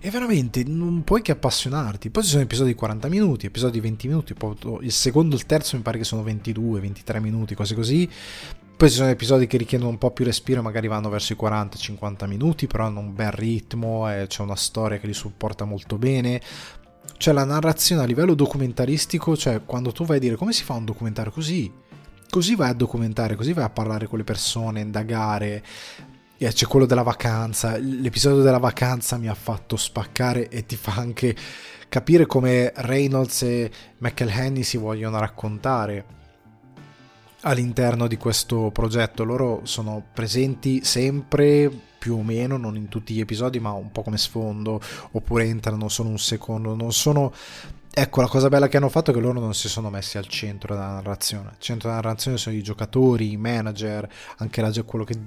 e 0.00 0.10
veramente 0.10 0.62
non 0.64 1.02
puoi 1.04 1.22
che 1.22 1.32
appassionarti. 1.32 2.10
Poi 2.10 2.22
ci 2.22 2.30
sono 2.30 2.42
episodi 2.42 2.70
di 2.70 2.76
40 2.76 3.08
minuti, 3.08 3.46
episodi 3.46 3.72
di 3.72 3.80
20 3.80 4.08
minuti, 4.08 4.34
il 4.82 4.92
secondo 4.92 5.34
e 5.34 5.38
il 5.38 5.46
terzo 5.46 5.76
mi 5.76 5.82
pare 5.82 5.98
che 5.98 6.04
sono 6.04 6.22
22, 6.22 6.80
23 6.80 7.20
minuti, 7.20 7.54
cose 7.54 7.74
così. 7.74 8.08
Poi 8.76 8.90
ci 8.90 8.96
sono 8.96 9.08
episodi 9.08 9.46
che 9.46 9.56
richiedono 9.56 9.88
un 9.88 9.96
po' 9.96 10.10
più 10.10 10.26
respiro, 10.26 10.60
magari 10.60 10.86
vanno 10.86 11.08
verso 11.08 11.32
i 11.32 11.36
40-50 11.40 12.26
minuti, 12.28 12.66
però 12.66 12.84
hanno 12.84 13.00
un 13.00 13.14
bel 13.14 13.32
ritmo, 13.32 14.08
e 14.12 14.26
c'è 14.26 14.42
una 14.42 14.54
storia 14.54 14.98
che 14.98 15.06
li 15.06 15.14
supporta 15.14 15.64
molto 15.64 15.96
bene 15.96 16.42
cioè 17.16 17.34
la 17.34 17.44
narrazione 17.44 18.02
a 18.02 18.06
livello 18.06 18.34
documentaristico, 18.34 19.36
cioè 19.36 19.64
quando 19.64 19.92
tu 19.92 20.04
vai 20.04 20.16
a 20.18 20.20
dire 20.20 20.36
come 20.36 20.52
si 20.52 20.62
fa 20.62 20.74
un 20.74 20.84
documentario 20.84 21.32
così, 21.32 21.72
così 22.28 22.54
vai 22.54 22.70
a 22.70 22.74
documentare, 22.74 23.34
così 23.34 23.52
vai 23.52 23.64
a 23.64 23.70
parlare 23.70 24.06
con 24.06 24.18
le 24.18 24.24
persone, 24.24 24.80
indagare. 24.80 25.64
E 26.38 26.52
c'è 26.52 26.66
quello 26.66 26.84
della 26.84 27.02
vacanza, 27.02 27.78
l'episodio 27.78 28.42
della 28.42 28.58
vacanza 28.58 29.16
mi 29.16 29.28
ha 29.28 29.34
fatto 29.34 29.76
spaccare 29.76 30.48
e 30.48 30.66
ti 30.66 30.76
fa 30.76 30.94
anche 30.96 31.34
capire 31.88 32.26
come 32.26 32.72
Reynolds 32.74 33.42
e 33.42 33.70
McElhenney 33.98 34.62
si 34.62 34.76
vogliono 34.76 35.18
raccontare 35.18 36.04
all'interno 37.42 38.06
di 38.06 38.16
questo 38.18 38.70
progetto. 38.70 39.24
Loro 39.24 39.60
sono 39.62 40.04
presenti 40.12 40.84
sempre 40.84 41.70
più 42.06 42.18
o 42.18 42.22
meno, 42.22 42.56
non 42.56 42.76
in 42.76 42.86
tutti 42.86 43.14
gli 43.14 43.20
episodi, 43.20 43.58
ma 43.58 43.72
un 43.72 43.90
po' 43.90 44.02
come 44.02 44.16
sfondo, 44.16 44.80
oppure 45.10 45.42
entrano 45.42 45.88
solo 45.88 46.08
un 46.08 46.18
secondo, 46.20 46.76
non 46.76 46.92
sono... 46.92 47.32
Ecco, 47.98 48.20
la 48.20 48.28
cosa 48.28 48.48
bella 48.48 48.68
che 48.68 48.76
hanno 48.76 48.88
fatto 48.88 49.10
è 49.10 49.14
che 49.14 49.18
loro 49.18 49.40
non 49.40 49.54
si 49.54 49.68
sono 49.68 49.90
messi 49.90 50.18
al 50.18 50.28
centro 50.28 50.74
della 50.74 50.92
narrazione. 50.92 51.48
Il 51.54 51.58
centro 51.58 51.88
della 51.88 52.00
narrazione 52.00 52.36
sono 52.36 52.54
i 52.54 52.62
giocatori, 52.62 53.32
i 53.32 53.36
manager, 53.36 54.08
anche 54.36 54.60
la, 54.60 54.70
quello 54.84 55.02
che 55.02 55.18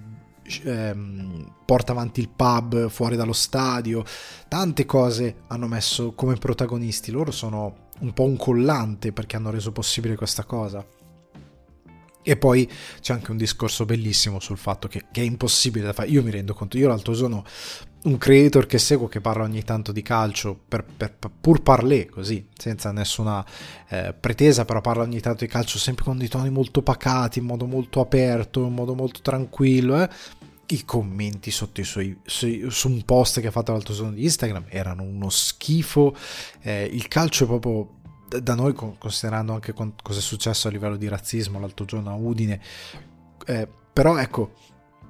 ehm, 0.64 1.52
porta 1.66 1.92
avanti 1.92 2.22
il 2.22 2.30
pub 2.30 2.88
fuori 2.88 3.18
dallo 3.18 3.34
stadio. 3.34 4.06
Tante 4.48 4.86
cose 4.86 5.42
hanno 5.48 5.68
messo 5.68 6.14
come 6.14 6.36
protagonisti. 6.36 7.12
Loro 7.12 7.32
sono 7.32 7.88
un 8.00 8.14
po' 8.14 8.24
un 8.24 8.38
collante 8.38 9.12
perché 9.12 9.36
hanno 9.36 9.50
reso 9.50 9.74
possibile 9.74 10.16
questa 10.16 10.46
cosa. 10.46 10.86
E 12.30 12.38
poi 12.38 12.70
c'è 13.02 13.14
anche 13.14 13.32
un 13.32 13.38
discorso 13.38 13.86
bellissimo 13.86 14.40
sul 14.40 14.60
fatto 14.60 14.88
che, 14.88 15.06
che, 15.12 15.22
è 15.22 15.24
impossibile 15.24 15.88
da 15.88 15.94
fare. 15.94 16.10
Io 16.10 16.22
mi 16.22 16.30
rendo 16.30 16.54
conto, 16.54 16.78
io 16.78 16.88
l'altro 16.88 17.16
sono 17.16 17.44
un 18.04 18.20
creator 18.20 18.68
che 18.68 18.78
seguo 18.78 19.08
che 19.08 19.20
parla 19.20 19.46
ogni 19.46 19.64
tanto 19.64 19.92
di 19.92 20.04
calcio 20.04 20.56
per, 20.68 20.86
per, 20.96 21.16
pur 21.42 21.64
parler 21.64 22.08
così, 22.08 22.46
senza 22.56 22.92
nessuna 22.92 23.44
eh, 23.88 24.14
pretesa, 24.14 24.64
però 24.64 24.80
parla 24.80 25.02
ogni 25.02 25.20
tanto 25.20 25.44
di 25.44 25.50
calcio 25.50 25.80
sempre 25.80 26.04
con 26.04 26.20
dei 26.20 26.28
toni 26.28 26.52
molto 26.52 26.84
pacati, 26.84 27.40
in 27.40 27.46
modo 27.46 27.66
molto 27.66 28.00
aperto, 28.00 28.64
in 28.64 28.74
modo 28.74 28.94
molto 28.94 29.22
tranquillo. 29.24 30.00
Eh. 30.00 30.10
I 30.68 30.86
commenti 30.86 31.50
sotto 31.50 31.82
i 31.82 31.84
suoi, 31.84 32.16
su, 32.26 32.70
su, 32.70 32.90
un 32.90 33.04
post 33.06 33.42
che 33.42 33.48
ha 33.48 33.52
fatto 33.52 33.72
l'altro 33.72 33.96
giorno 33.96 34.12
di 34.12 34.22
Instagram 34.22 34.66
erano 34.68 35.02
uno 35.02 35.32
schifo. 35.32 36.16
Eh, 36.62 36.88
il 36.94 37.08
calcio 37.08 37.46
è 37.46 37.48
proprio 37.48 37.98
da 38.30 38.54
noi, 38.54 38.74
considerando 38.74 39.54
anche 39.54 39.74
cosa 39.74 40.20
è 40.20 40.22
successo 40.22 40.68
a 40.68 40.72
livello 40.72 40.96
di 40.96 41.08
razzismo 41.08 41.60
l'altro 41.60 41.86
giorno 41.86 42.12
a 42.12 42.16
Udine, 42.16 42.60
eh, 43.46 43.68
però 43.92 44.18
ecco, 44.18 44.54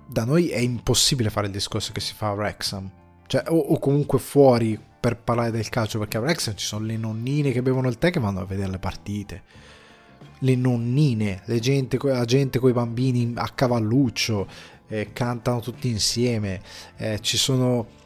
da 0.07 0.23
noi 0.23 0.49
è 0.49 0.57
impossibile 0.57 1.29
fare 1.29 1.47
il 1.47 1.53
discorso 1.53 1.91
che 1.91 1.99
si 1.99 2.13
fa 2.13 2.29
a 2.29 2.33
Wrexham, 2.33 2.89
cioè, 3.27 3.43
o, 3.49 3.57
o, 3.57 3.79
comunque 3.79 4.17
fuori 4.19 4.79
per 4.99 5.17
parlare 5.17 5.51
del 5.51 5.69
calcio, 5.69 5.99
perché 5.99 6.17
a 6.17 6.21
Wrexham 6.21 6.55
ci 6.55 6.65
sono 6.65 6.85
le 6.85 6.97
nonnine 6.97 7.51
che 7.51 7.61
bevono 7.61 7.88
il 7.88 7.97
tè 7.97 8.09
che 8.09 8.19
vanno 8.19 8.39
a 8.39 8.45
vedere 8.45 8.71
le 8.71 8.79
partite, 8.79 9.43
le 10.39 10.55
nonnine, 10.55 11.41
le 11.45 11.59
gente, 11.59 11.99
la 12.01 12.25
gente 12.25 12.59
con 12.59 12.69
i 12.69 12.73
bambini 12.73 13.33
a 13.35 13.49
cavalluccio, 13.49 14.47
eh, 14.88 15.11
cantano 15.13 15.59
tutti 15.59 15.89
insieme, 15.89 16.61
eh, 16.97 17.19
ci 17.21 17.38
sono 17.38 17.97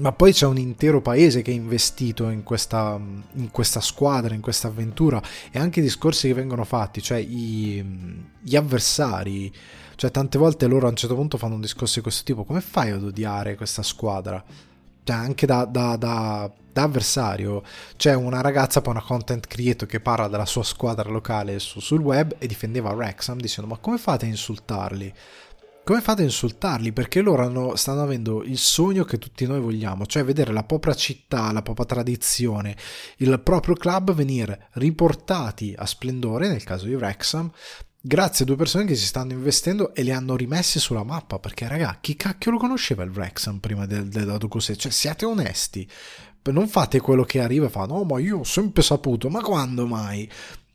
ma 0.00 0.12
poi 0.12 0.32
c'è 0.32 0.46
un 0.46 0.58
intero 0.58 1.00
paese 1.00 1.42
che 1.42 1.50
è 1.50 1.54
investito 1.54 2.28
in 2.30 2.42
questa, 2.42 2.98
in 3.34 3.50
questa 3.50 3.80
squadra, 3.80 4.34
in 4.34 4.40
questa 4.40 4.68
avventura 4.68 5.22
e 5.50 5.58
anche 5.58 5.80
i 5.80 5.82
discorsi 5.82 6.28
che 6.28 6.34
vengono 6.34 6.64
fatti, 6.64 7.02
cioè 7.02 7.18
i, 7.18 7.84
gli 8.40 8.56
avversari, 8.56 9.52
cioè 9.96 10.10
tante 10.10 10.38
volte 10.38 10.66
loro 10.66 10.86
a 10.86 10.90
un 10.90 10.96
certo 10.96 11.14
punto 11.14 11.38
fanno 11.38 11.54
un 11.54 11.60
discorso 11.60 11.96
di 11.96 12.02
questo 12.02 12.24
tipo, 12.24 12.44
come 12.44 12.60
fai 12.60 12.90
ad 12.90 13.04
odiare 13.04 13.54
questa 13.54 13.82
squadra? 13.82 14.42
Cioè 15.02 15.16
anche 15.16 15.46
da, 15.46 15.64
da, 15.64 15.96
da, 15.96 16.50
da 16.72 16.82
avversario 16.82 17.62
c'è 17.96 18.14
una 18.14 18.40
ragazza, 18.40 18.80
poi 18.80 18.94
una 18.94 19.02
content 19.02 19.46
creator 19.46 19.88
che 19.88 20.00
parla 20.00 20.28
della 20.28 20.46
sua 20.46 20.62
squadra 20.62 21.10
locale 21.10 21.58
su, 21.58 21.80
sul 21.80 22.00
web 22.00 22.36
e 22.38 22.46
difendeva 22.46 22.92
Wrexham 22.92 23.38
dicendo 23.38 23.68
ma 23.68 23.78
come 23.78 23.98
fate 23.98 24.26
a 24.26 24.28
insultarli? 24.28 25.12
Come 25.84 26.00
fate 26.00 26.22
a 26.22 26.24
insultarli? 26.24 26.92
Perché 26.92 27.20
loro 27.20 27.44
hanno, 27.44 27.74
stanno 27.76 28.02
avendo 28.02 28.42
il 28.42 28.58
sogno 28.58 29.04
che 29.04 29.18
tutti 29.18 29.46
noi 29.46 29.60
vogliamo, 29.60 30.06
cioè 30.06 30.24
vedere 30.24 30.52
la 30.52 30.62
propria 30.62 30.94
città, 30.94 31.50
la 31.52 31.62
propria 31.62 31.86
tradizione, 31.86 32.76
il 33.18 33.40
proprio 33.40 33.74
club 33.74 34.12
venire 34.12 34.68
riportati 34.74 35.74
a 35.76 35.86
splendore, 35.86 36.48
nel 36.48 36.64
caso 36.64 36.86
di 36.86 36.94
Wrexham, 36.94 37.50
grazie 38.00 38.44
a 38.44 38.46
due 38.46 38.56
persone 38.56 38.84
che 38.84 38.94
si 38.94 39.04
stanno 39.04 39.32
investendo 39.32 39.94
e 39.94 40.02
li 40.02 40.12
hanno 40.12 40.36
rimessi 40.36 40.78
sulla 40.78 41.04
mappa. 41.04 41.38
Perché, 41.38 41.68
raga, 41.68 41.98
chi 42.00 42.16
cacchio 42.16 42.52
lo 42.52 42.58
conosceva 42.58 43.02
il 43.02 43.10
Wrexham 43.10 43.58
prima 43.58 43.86
del, 43.86 44.08
della 44.08 44.38
Docuse? 44.38 44.76
Cioè, 44.76 44.92
siate 44.92 45.24
onesti. 45.24 45.88
Non 46.42 46.68
fate 46.68 47.00
quello 47.00 47.22
che 47.22 47.40
arriva 47.40 47.66
e 47.66 47.68
fa, 47.68 47.84
no, 47.84 48.02
ma 48.04 48.18
io 48.18 48.38
ho 48.38 48.44
sempre 48.44 48.82
saputo, 48.82 49.28
ma 49.28 49.40
quando 49.40 49.86
mai? 49.86 50.28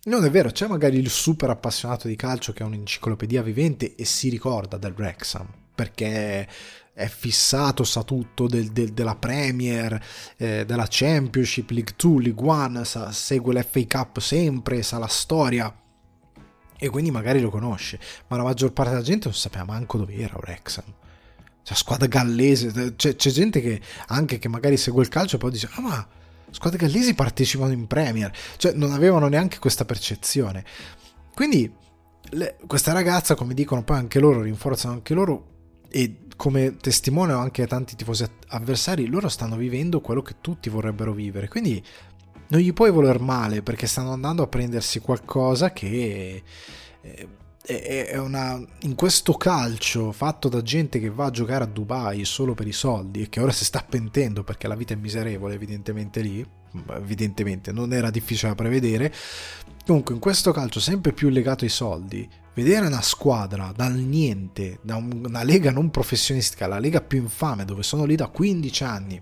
Non 0.07 0.23
è 0.23 0.29
vero, 0.29 0.51
c'è 0.51 0.67
magari 0.67 0.99
il 0.99 1.09
super 1.09 1.49
appassionato 1.49 2.07
di 2.07 2.15
calcio 2.15 2.53
che 2.53 2.61
è 2.61 2.65
un'enciclopedia 2.65 3.41
vivente 3.41 3.95
e 3.95 4.05
si 4.05 4.29
ricorda 4.29 4.77
del 4.77 4.93
Wrexham 4.95 5.47
perché 5.73 6.47
è 6.93 7.07
fissato, 7.07 7.83
sa 7.83 8.03
tutto 8.03 8.47
del, 8.47 8.71
del, 8.71 8.93
della 8.93 9.15
Premier, 9.15 9.99
eh, 10.37 10.63
della 10.63 10.85
Championship, 10.87 11.71
League 11.71 11.95
2, 11.97 12.21
League 12.21 12.47
1, 12.47 12.83
sa, 12.83 13.11
segue 13.11 13.53
l'FA 13.55 13.81
Cup 13.87 14.19
sempre, 14.19 14.83
sa 14.83 14.99
la 14.99 15.07
storia 15.07 15.75
e 16.77 16.89
quindi 16.89 17.09
magari 17.09 17.41
lo 17.41 17.49
conosce, 17.49 17.99
ma 18.27 18.37
la 18.37 18.43
maggior 18.43 18.73
parte 18.73 18.91
della 18.91 19.03
gente 19.03 19.25
non 19.25 19.35
sapeva 19.35 19.65
manco 19.65 19.97
dove 19.97 20.13
era 20.13 20.37
Wrexham. 20.37 20.85
Cioè, 21.63 21.75
squadra 21.75 22.05
gallese, 22.05 22.93
c'è, 22.95 23.15
c'è 23.15 23.31
gente 23.31 23.59
che 23.59 23.81
anche 24.09 24.37
che 24.37 24.49
magari 24.49 24.77
segue 24.77 25.01
il 25.01 25.09
calcio 25.09 25.37
e 25.37 25.39
poi 25.39 25.49
dice, 25.49 25.67
ah 25.71 25.81
ma 25.81 26.07
squadre 26.55 26.79
gallesi 26.79 27.13
partecipano 27.13 27.73
in 27.73 27.85
Premier, 27.85 28.31
cioè 28.55 28.71
non 28.71 28.93
avevano 28.93 29.27
neanche 29.27 29.59
questa 29.59 29.83
percezione. 29.83 30.63
Quindi 31.33 31.69
le, 32.29 32.55
questa 32.65 32.93
ragazza, 32.93 33.35
come 33.35 33.53
dicono 33.53 33.83
poi 33.83 33.97
anche 33.97 34.19
loro, 34.19 34.41
rinforzano 34.41 34.93
anche 34.93 35.13
loro 35.13 35.47
e 35.89 36.19
come 36.37 36.77
testimoniano 36.77 37.41
anche 37.41 37.67
tanti 37.67 37.97
tifosi 37.97 38.25
avversari, 38.47 39.07
loro 39.07 39.27
stanno 39.27 39.57
vivendo 39.57 39.99
quello 39.99 40.21
che 40.21 40.35
tutti 40.39 40.69
vorrebbero 40.69 41.11
vivere. 41.11 41.49
Quindi 41.49 41.83
non 42.47 42.61
gli 42.61 42.71
puoi 42.71 42.91
voler 42.91 43.19
male 43.19 43.61
perché 43.61 43.85
stanno 43.85 44.13
andando 44.13 44.43
a 44.43 44.47
prendersi 44.47 44.99
qualcosa 44.99 45.73
che 45.73 46.41
eh, 47.01 47.27
una, 48.17 48.61
in 48.81 48.95
questo 48.95 49.33
calcio 49.33 50.11
fatto 50.11 50.49
da 50.49 50.61
gente 50.61 50.99
che 50.99 51.09
va 51.09 51.25
a 51.25 51.31
giocare 51.31 51.63
a 51.63 51.67
Dubai 51.67 52.23
solo 52.23 52.53
per 52.53 52.67
i 52.67 52.71
soldi 52.71 53.23
e 53.23 53.29
che 53.29 53.39
ora 53.39 53.51
si 53.51 53.65
sta 53.65 53.83
pentendo 53.87 54.43
perché 54.43 54.67
la 54.67 54.75
vita 54.75 54.93
è 54.93 54.97
miserevole 54.97 55.55
evidentemente 55.55 56.21
lì, 56.21 56.45
evidentemente 56.91 57.71
non 57.71 57.91
era 57.91 58.11
difficile 58.11 58.49
da 58.49 58.55
prevedere, 58.55 59.11
comunque 59.85 60.13
in 60.13 60.19
questo 60.19 60.51
calcio 60.51 60.79
sempre 60.79 61.13
più 61.13 61.29
legato 61.29 61.63
ai 61.63 61.71
soldi, 61.71 62.29
vedere 62.53 62.85
una 62.85 63.01
squadra 63.01 63.71
dal 63.75 63.93
niente, 63.93 64.79
da 64.83 64.97
una 64.97 65.43
lega 65.43 65.71
non 65.71 65.89
professionistica, 65.89 66.67
la 66.67 66.79
lega 66.79 67.01
più 67.01 67.19
infame 67.19 67.65
dove 67.65 67.81
sono 67.81 68.05
lì 68.05 68.15
da 68.15 68.27
15 68.27 68.83
anni, 68.83 69.21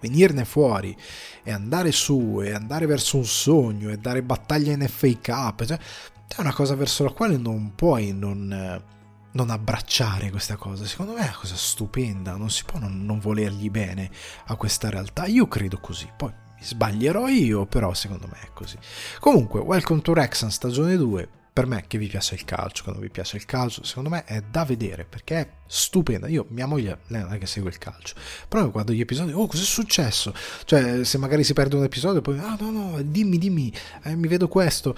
venirne 0.00 0.44
fuori 0.44 0.94
e 1.42 1.50
andare 1.50 1.92
su 1.92 2.40
e 2.42 2.52
andare 2.52 2.84
verso 2.84 3.16
un 3.16 3.24
sogno 3.24 3.90
e 3.90 3.96
dare 3.96 4.22
battaglia 4.22 4.72
in 4.72 4.86
FA 4.86 5.08
Cup, 5.22 5.64
cioè, 5.64 5.78
è 6.28 6.40
una 6.40 6.52
cosa 6.52 6.74
verso 6.74 7.04
la 7.04 7.10
quale 7.10 7.36
non 7.36 7.74
puoi 7.74 8.12
non, 8.12 8.82
non 9.36 9.50
abbracciare 9.50 10.30
questa 10.30 10.56
cosa. 10.56 10.84
Secondo 10.84 11.12
me 11.12 11.20
è 11.20 11.24
una 11.24 11.36
cosa 11.38 11.54
stupenda, 11.54 12.36
non 12.36 12.50
si 12.50 12.64
può 12.64 12.78
non, 12.78 13.04
non 13.04 13.20
volergli 13.20 13.70
bene 13.70 14.10
a 14.46 14.56
questa 14.56 14.90
realtà. 14.90 15.26
Io 15.26 15.46
credo 15.46 15.78
così, 15.78 16.10
poi 16.16 16.32
mi 16.56 16.64
sbaglierò 16.64 17.28
io, 17.28 17.66
però 17.66 17.94
secondo 17.94 18.26
me 18.26 18.38
è 18.40 18.48
così. 18.52 18.76
Comunque, 19.20 19.60
Welcome 19.60 20.00
to 20.00 20.14
Rexham 20.14 20.48
stagione 20.48 20.96
2. 20.96 21.28
Per 21.56 21.66
me 21.66 21.84
che 21.86 21.96
vi 21.96 22.06
piace 22.06 22.34
il 22.34 22.44
calcio, 22.44 22.82
quando 22.82 23.00
vi 23.00 23.08
piace 23.08 23.38
il 23.38 23.46
calcio, 23.46 23.82
secondo 23.82 24.10
me 24.10 24.24
è 24.24 24.42
da 24.42 24.66
vedere 24.66 25.06
perché 25.06 25.36
è 25.38 25.50
stupenda. 25.66 26.28
Io, 26.28 26.44
mia 26.50 26.66
moglie, 26.66 26.98
lei 27.06 27.22
non 27.22 27.32
è 27.32 27.38
che 27.38 27.46
segue 27.46 27.70
il 27.70 27.78
calcio, 27.78 28.14
però 28.46 28.64
io 28.64 28.70
guardo 28.70 28.92
gli 28.92 29.00
episodi, 29.00 29.32
oh, 29.32 29.46
cos'è 29.46 29.64
successo? 29.64 30.34
Cioè, 30.66 31.02
se 31.02 31.16
magari 31.16 31.44
si 31.44 31.54
perde 31.54 31.76
un 31.76 31.84
episodio, 31.84 32.20
poi, 32.20 32.38
ah, 32.40 32.58
no, 32.60 32.70
no, 32.70 33.00
dimmi, 33.00 33.38
dimmi, 33.38 33.72
eh, 34.02 34.14
mi 34.16 34.28
vedo 34.28 34.48
questo 34.48 34.94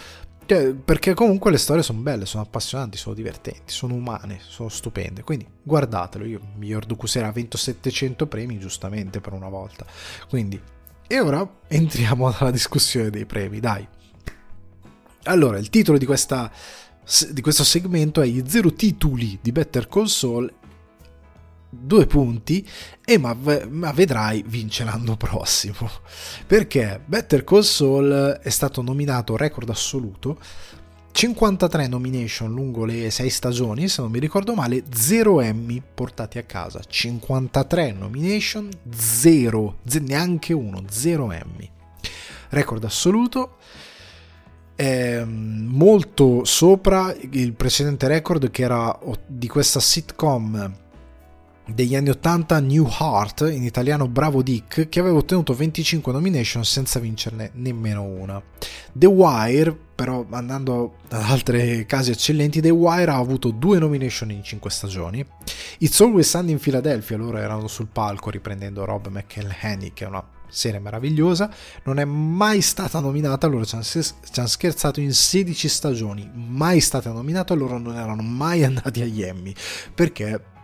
Cioè, 0.48 0.72
perché 0.72 1.12
comunque 1.12 1.50
le 1.50 1.58
storie 1.58 1.82
sono 1.82 2.00
belle, 2.00 2.24
sono 2.24 2.42
appassionanti, 2.42 2.96
sono 2.96 3.14
divertenti, 3.14 3.70
sono 3.70 3.92
umane, 3.92 4.40
sono 4.40 4.70
stupende. 4.70 5.22
Quindi 5.22 5.46
guardatelo. 5.62 6.24
Io, 6.24 6.40
miglior 6.56 6.86
Dokusera 6.86 7.26
ha 7.26 7.32
vinto 7.32 7.58
700 7.58 8.26
premi, 8.26 8.58
giustamente 8.58 9.20
per 9.20 9.34
una 9.34 9.50
volta. 9.50 9.84
Quindi, 10.26 10.58
e 11.06 11.20
ora 11.20 11.46
entriamo 11.68 12.32
alla 12.34 12.50
discussione 12.50 13.10
dei 13.10 13.26
premi, 13.26 13.60
dai. 13.60 13.86
Allora, 15.24 15.58
il 15.58 15.68
titolo 15.68 15.98
di, 15.98 16.06
questa, 16.06 16.50
di 17.28 17.42
questo 17.42 17.62
segmento 17.62 18.22
è 18.22 18.26
I 18.26 18.42
zero 18.46 18.72
titoli 18.72 19.38
di 19.42 19.52
Better 19.52 19.86
Saul 20.06 20.50
due 21.68 22.06
punti 22.06 22.66
e 23.04 23.18
ma, 23.18 23.36
ma, 23.68 23.92
vedrai 23.92 24.42
vince 24.46 24.84
l'anno 24.84 25.16
prossimo. 25.16 25.88
Perché 26.46 27.00
Better 27.04 27.44
Call 27.44 27.62
Saul 27.62 28.40
è 28.42 28.48
stato 28.48 28.82
nominato 28.82 29.36
record 29.36 29.68
assoluto 29.68 30.38
53 31.10 31.88
nomination 31.88 32.52
lungo 32.52 32.84
le 32.84 33.10
6 33.10 33.30
stagioni 33.30 33.88
se 33.88 34.02
non 34.02 34.10
mi 34.10 34.20
ricordo 34.20 34.54
male 34.54 34.84
0 34.88 35.40
Emmy 35.40 35.82
portati 35.94 36.38
a 36.38 36.44
casa 36.44 36.80
53 36.86 37.92
nomination 37.92 38.68
0 38.88 39.78
neanche 40.00 40.52
uno 40.52 40.84
0 40.88 41.32
Emmy. 41.32 41.70
Record 42.50 42.84
assoluto 42.84 43.56
eh, 44.76 45.24
molto 45.24 46.44
sopra 46.44 47.12
il 47.30 47.52
precedente 47.52 48.06
record 48.06 48.48
che 48.50 48.62
era 48.62 48.96
di 49.26 49.48
questa 49.48 49.80
sitcom 49.80 50.86
degli 51.72 51.94
anni 51.94 52.08
80 52.08 52.60
New 52.60 52.86
Heart, 52.86 53.50
in 53.52 53.62
italiano 53.62 54.08
Bravo 54.08 54.42
Dick, 54.42 54.88
che 54.88 55.00
aveva 55.00 55.18
ottenuto 55.18 55.54
25 55.54 56.12
nomination 56.12 56.64
senza 56.64 56.98
vincerne 56.98 57.50
nemmeno 57.54 58.02
una. 58.02 58.42
The 58.92 59.06
Wire, 59.06 59.76
però 59.94 60.24
andando 60.30 60.96
ad 61.10 61.22
altri 61.22 61.84
casi 61.86 62.10
eccellenti, 62.10 62.60
The 62.60 62.70
Wire 62.70 63.10
ha 63.10 63.16
avuto 63.16 63.50
due 63.50 63.78
nomination 63.78 64.30
in 64.30 64.42
5 64.42 64.70
stagioni. 64.70 65.24
It's 65.78 66.00
Always 66.00 66.28
Sunny 66.28 66.52
in 66.52 66.58
Philadelphia, 66.58 67.16
loro 67.16 67.36
erano 67.36 67.68
sul 67.68 67.88
palco 67.88 68.30
riprendendo 68.30 68.84
Rob 68.84 69.08
McElhenney, 69.08 69.92
che 69.92 70.04
è 70.04 70.08
una 70.08 70.26
serie 70.50 70.80
meravigliosa, 70.80 71.52
non 71.84 71.98
è 71.98 72.06
mai 72.06 72.62
stata 72.62 73.00
nominata, 73.00 73.46
loro 73.46 73.66
ci 73.66 73.74
hanno 73.74 74.46
scherzato 74.46 74.98
in 75.00 75.12
16 75.12 75.68
stagioni, 75.68 76.30
mai 76.32 76.80
stata 76.80 77.12
nominata, 77.12 77.52
loro 77.52 77.76
non 77.76 77.96
erano 77.96 78.22
mai 78.22 78.64
andati 78.64 79.02
agli 79.02 79.22
Emmy, 79.22 79.54
perché 79.94 80.56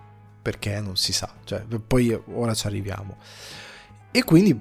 perché 0.44 0.78
non 0.78 0.94
si 0.96 1.14
sa, 1.14 1.32
cioè, 1.44 1.64
poi 1.86 2.12
ora 2.34 2.52
ci 2.52 2.66
arriviamo. 2.66 3.16
E 4.10 4.24
quindi 4.24 4.54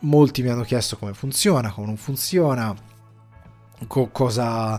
molti 0.00 0.42
mi 0.42 0.50
hanno 0.50 0.62
chiesto 0.62 0.98
come 0.98 1.14
funziona, 1.14 1.72
come 1.72 1.86
non 1.86 1.96
funziona, 1.96 2.76
co- 3.86 4.10
cosa 4.10 4.78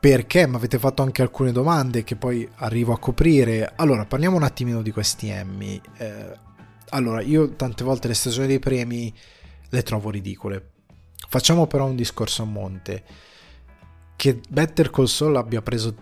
perché, 0.00 0.48
mi 0.48 0.56
avete 0.56 0.80
fatto 0.80 1.02
anche 1.02 1.22
alcune 1.22 1.52
domande 1.52 2.02
che 2.02 2.16
poi 2.16 2.48
arrivo 2.56 2.92
a 2.92 2.98
coprire. 2.98 3.72
Allora, 3.76 4.04
parliamo 4.04 4.34
un 4.34 4.42
attimino 4.42 4.82
di 4.82 4.90
questi 4.90 5.28
Emmy. 5.28 5.80
Eh, 5.96 6.36
allora, 6.88 7.20
io 7.20 7.54
tante 7.54 7.84
volte 7.84 8.08
le 8.08 8.14
stagioni 8.14 8.48
dei 8.48 8.58
premi 8.58 9.14
le 9.68 9.82
trovo 9.84 10.10
ridicole. 10.10 10.70
Facciamo 11.28 11.68
però 11.68 11.86
un 11.86 11.94
discorso 11.94 12.42
a 12.42 12.46
monte. 12.46 13.04
Che 14.16 14.40
Better 14.48 14.90
Call 14.90 15.04
Saul 15.04 15.36
abbia 15.36 15.62
preso 15.62 15.94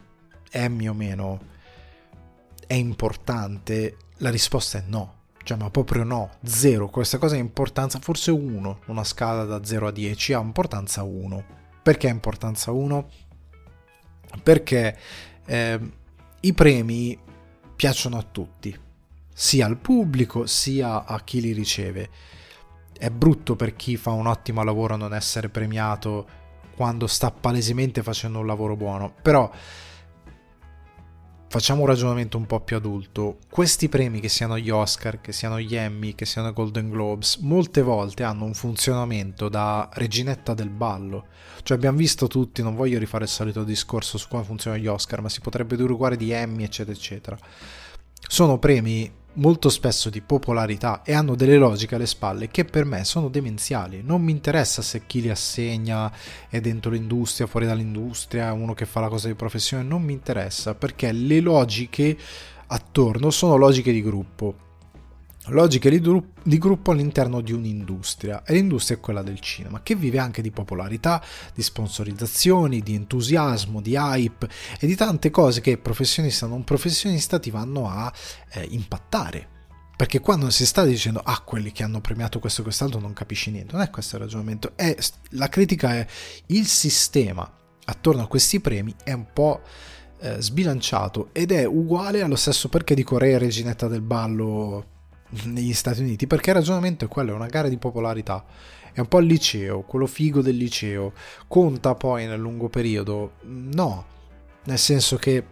Emmy 0.50 0.88
o 0.88 0.94
meno, 0.94 1.54
è 2.66 2.74
importante? 2.74 3.96
La 4.18 4.30
risposta 4.30 4.78
è 4.78 4.84
no. 4.86 5.14
Cioè, 5.42 5.56
ma 5.58 5.70
proprio 5.70 6.02
no, 6.02 6.38
zero. 6.44 6.88
Questa 6.88 7.18
cosa 7.18 7.36
ha 7.36 7.38
importanza, 7.38 8.00
forse 8.00 8.32
1, 8.32 8.80
una 8.86 9.04
scala 9.04 9.44
da 9.44 9.64
0 9.64 9.86
a 9.86 9.92
10 9.92 10.32
ha 10.32 10.40
importanza 10.40 11.04
1. 11.04 11.44
Perché 11.82 12.08
importanza 12.08 12.72
1? 12.72 13.08
Perché 14.42 14.98
eh, 15.44 15.80
i 16.40 16.52
premi 16.52 17.16
piacciono 17.76 18.18
a 18.18 18.26
tutti, 18.28 18.76
sia 19.32 19.66
al 19.66 19.76
pubblico 19.76 20.46
sia 20.46 21.04
a 21.04 21.20
chi 21.20 21.40
li 21.40 21.52
riceve. 21.52 22.10
È 22.92 23.10
brutto 23.10 23.54
per 23.54 23.76
chi 23.76 23.96
fa 23.96 24.10
un 24.10 24.26
ottimo 24.26 24.64
lavoro 24.64 24.96
non 24.96 25.14
essere 25.14 25.48
premiato 25.48 26.26
quando 26.74 27.06
sta 27.06 27.30
palesemente 27.30 28.02
facendo 28.02 28.40
un 28.40 28.46
lavoro 28.46 28.74
buono, 28.76 29.14
però 29.22 29.50
facciamo 31.56 31.80
un 31.80 31.86
ragionamento 31.86 32.36
un 32.36 32.44
po' 32.44 32.60
più 32.60 32.76
adulto. 32.76 33.38
Questi 33.48 33.88
premi, 33.88 34.20
che 34.20 34.28
siano 34.28 34.58
gli 34.58 34.68
Oscar, 34.68 35.22
che 35.22 35.32
siano 35.32 35.58
gli 35.58 35.74
Emmy, 35.74 36.14
che 36.14 36.26
siano 36.26 36.48
i 36.48 36.52
Golden 36.52 36.90
Globes, 36.90 37.36
molte 37.36 37.80
volte 37.80 38.24
hanno 38.24 38.44
un 38.44 38.52
funzionamento 38.52 39.48
da 39.48 39.88
reginetta 39.94 40.52
del 40.52 40.68
ballo. 40.68 41.28
Cioè 41.62 41.78
abbiamo 41.78 41.96
visto 41.96 42.26
tutti, 42.26 42.60
non 42.60 42.74
voglio 42.74 42.98
rifare 42.98 43.24
il 43.24 43.30
solito 43.30 43.64
discorso 43.64 44.18
su 44.18 44.28
come 44.28 44.44
funzionano 44.44 44.82
gli 44.82 44.86
Oscar, 44.86 45.22
ma 45.22 45.30
si 45.30 45.40
potrebbe 45.40 45.76
dire 45.76 45.90
uguale 45.90 46.18
di 46.18 46.30
Emmy, 46.30 46.62
eccetera, 46.62 46.94
eccetera. 46.94 47.38
Sono 48.28 48.58
premi 48.58 49.10
molto 49.36 49.68
spesso 49.68 50.10
di 50.10 50.20
popolarità 50.20 51.02
e 51.02 51.14
hanno 51.14 51.34
delle 51.34 51.56
logiche 51.56 51.94
alle 51.94 52.06
spalle 52.06 52.48
che 52.48 52.64
per 52.64 52.84
me 52.84 53.04
sono 53.04 53.28
demenziali. 53.28 54.02
Non 54.02 54.22
mi 54.22 54.32
interessa 54.32 54.82
se 54.82 55.02
chi 55.06 55.20
li 55.20 55.30
assegna 55.30 56.12
è 56.48 56.60
dentro 56.60 56.90
l'industria, 56.90 57.46
fuori 57.46 57.66
dall'industria, 57.66 58.52
uno 58.52 58.74
che 58.74 58.86
fa 58.86 59.00
la 59.00 59.08
cosa 59.08 59.28
di 59.28 59.34
professione, 59.34 59.82
non 59.82 60.02
mi 60.02 60.12
interessa 60.12 60.74
perché 60.74 61.12
le 61.12 61.40
logiche 61.40 62.16
attorno 62.66 63.30
sono 63.30 63.56
logiche 63.56 63.92
di 63.92 64.02
gruppo. 64.02 64.65
Logiche 65.48 65.90
di, 65.90 66.00
gru- 66.00 66.32
di 66.42 66.58
gruppo 66.58 66.90
all'interno 66.90 67.40
di 67.40 67.52
un'industria 67.52 68.42
e 68.42 68.54
l'industria 68.54 68.96
è 68.96 69.00
quella 69.00 69.22
del 69.22 69.38
cinema 69.38 69.80
che 69.80 69.94
vive 69.94 70.18
anche 70.18 70.42
di 70.42 70.50
popolarità, 70.50 71.22
di 71.54 71.62
sponsorizzazioni, 71.62 72.80
di 72.80 72.94
entusiasmo, 72.94 73.80
di 73.80 73.94
hype 73.94 74.48
e 74.80 74.86
di 74.86 74.96
tante 74.96 75.30
cose 75.30 75.60
che 75.60 75.78
professionista 75.78 76.46
o 76.46 76.48
non 76.48 76.64
professionista 76.64 77.38
ti 77.38 77.50
vanno 77.50 77.88
a 77.88 78.12
eh, 78.52 78.66
impattare. 78.70 79.54
Perché 79.96 80.20
quando 80.20 80.50
si 80.50 80.66
sta 80.66 80.84
dicendo 80.84 81.20
ah 81.24 81.40
quelli 81.40 81.72
che 81.72 81.82
hanno 81.82 82.00
premiato 82.00 82.38
questo 82.38 82.60
e 82.60 82.64
quest'altro 82.64 83.00
non 83.00 83.12
capisci 83.12 83.50
niente, 83.50 83.72
non 83.72 83.82
è 83.82 83.88
questo 83.88 84.16
il 84.16 84.22
ragionamento, 84.22 84.72
è, 84.74 84.94
la 85.30 85.48
critica 85.48 85.94
è 85.94 86.06
il 86.46 86.66
sistema 86.66 87.50
attorno 87.84 88.22
a 88.22 88.26
questi 88.26 88.60
premi 88.60 88.94
è 89.04 89.12
un 89.12 89.26
po' 89.32 89.62
eh, 90.18 90.40
sbilanciato 90.40 91.28
ed 91.32 91.52
è 91.52 91.64
uguale 91.64 92.22
allo 92.22 92.36
stesso 92.36 92.68
perché 92.68 92.94
di 92.94 93.04
Corea 93.04 93.38
Reginetta 93.38 93.86
del 93.86 94.02
Ballo 94.02 94.95
negli 95.44 95.72
Stati 95.72 96.00
Uniti 96.00 96.26
perché 96.26 96.50
il 96.50 96.56
ragionamento 96.56 97.04
è 97.04 97.08
quello, 97.08 97.32
è 97.32 97.34
una 97.34 97.46
gara 97.46 97.68
di 97.68 97.78
popolarità. 97.78 98.44
È 98.92 99.00
un 99.00 99.08
po' 99.08 99.18
il 99.18 99.26
liceo, 99.26 99.82
quello 99.82 100.06
figo 100.06 100.40
del 100.40 100.56
liceo. 100.56 101.12
Conta 101.46 101.94
poi 101.94 102.26
nel 102.26 102.40
lungo 102.40 102.68
periodo? 102.68 103.32
No, 103.42 104.06
nel 104.64 104.78
senso 104.78 105.16
che 105.16 105.44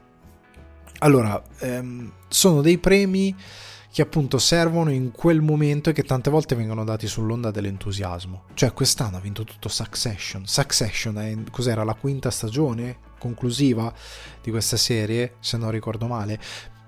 allora 0.98 1.42
ehm, 1.58 2.10
sono 2.28 2.62
dei 2.62 2.78
premi 2.78 3.34
che 3.94 4.02
appunto 4.02 4.38
servono 4.38 4.90
in 4.90 5.12
quel 5.12 5.40
momento 5.40 5.90
e 5.90 5.92
che 5.92 6.02
tante 6.02 6.28
volte 6.28 6.56
vengono 6.56 6.82
dati 6.82 7.06
sull'onda 7.06 7.52
dell'entusiasmo. 7.52 8.44
Cioè 8.54 8.72
quest'anno 8.72 9.18
ha 9.18 9.20
vinto 9.20 9.44
tutto 9.44 9.68
Succession. 9.68 10.46
Succession 10.46 11.18
è, 11.18 11.36
cos'era 11.50 11.84
la 11.84 11.94
quinta 11.94 12.30
stagione 12.30 12.98
conclusiva 13.18 13.94
di 14.42 14.50
questa 14.50 14.76
serie, 14.76 15.36
se 15.38 15.56
non 15.58 15.70
ricordo 15.70 16.08
male. 16.08 16.40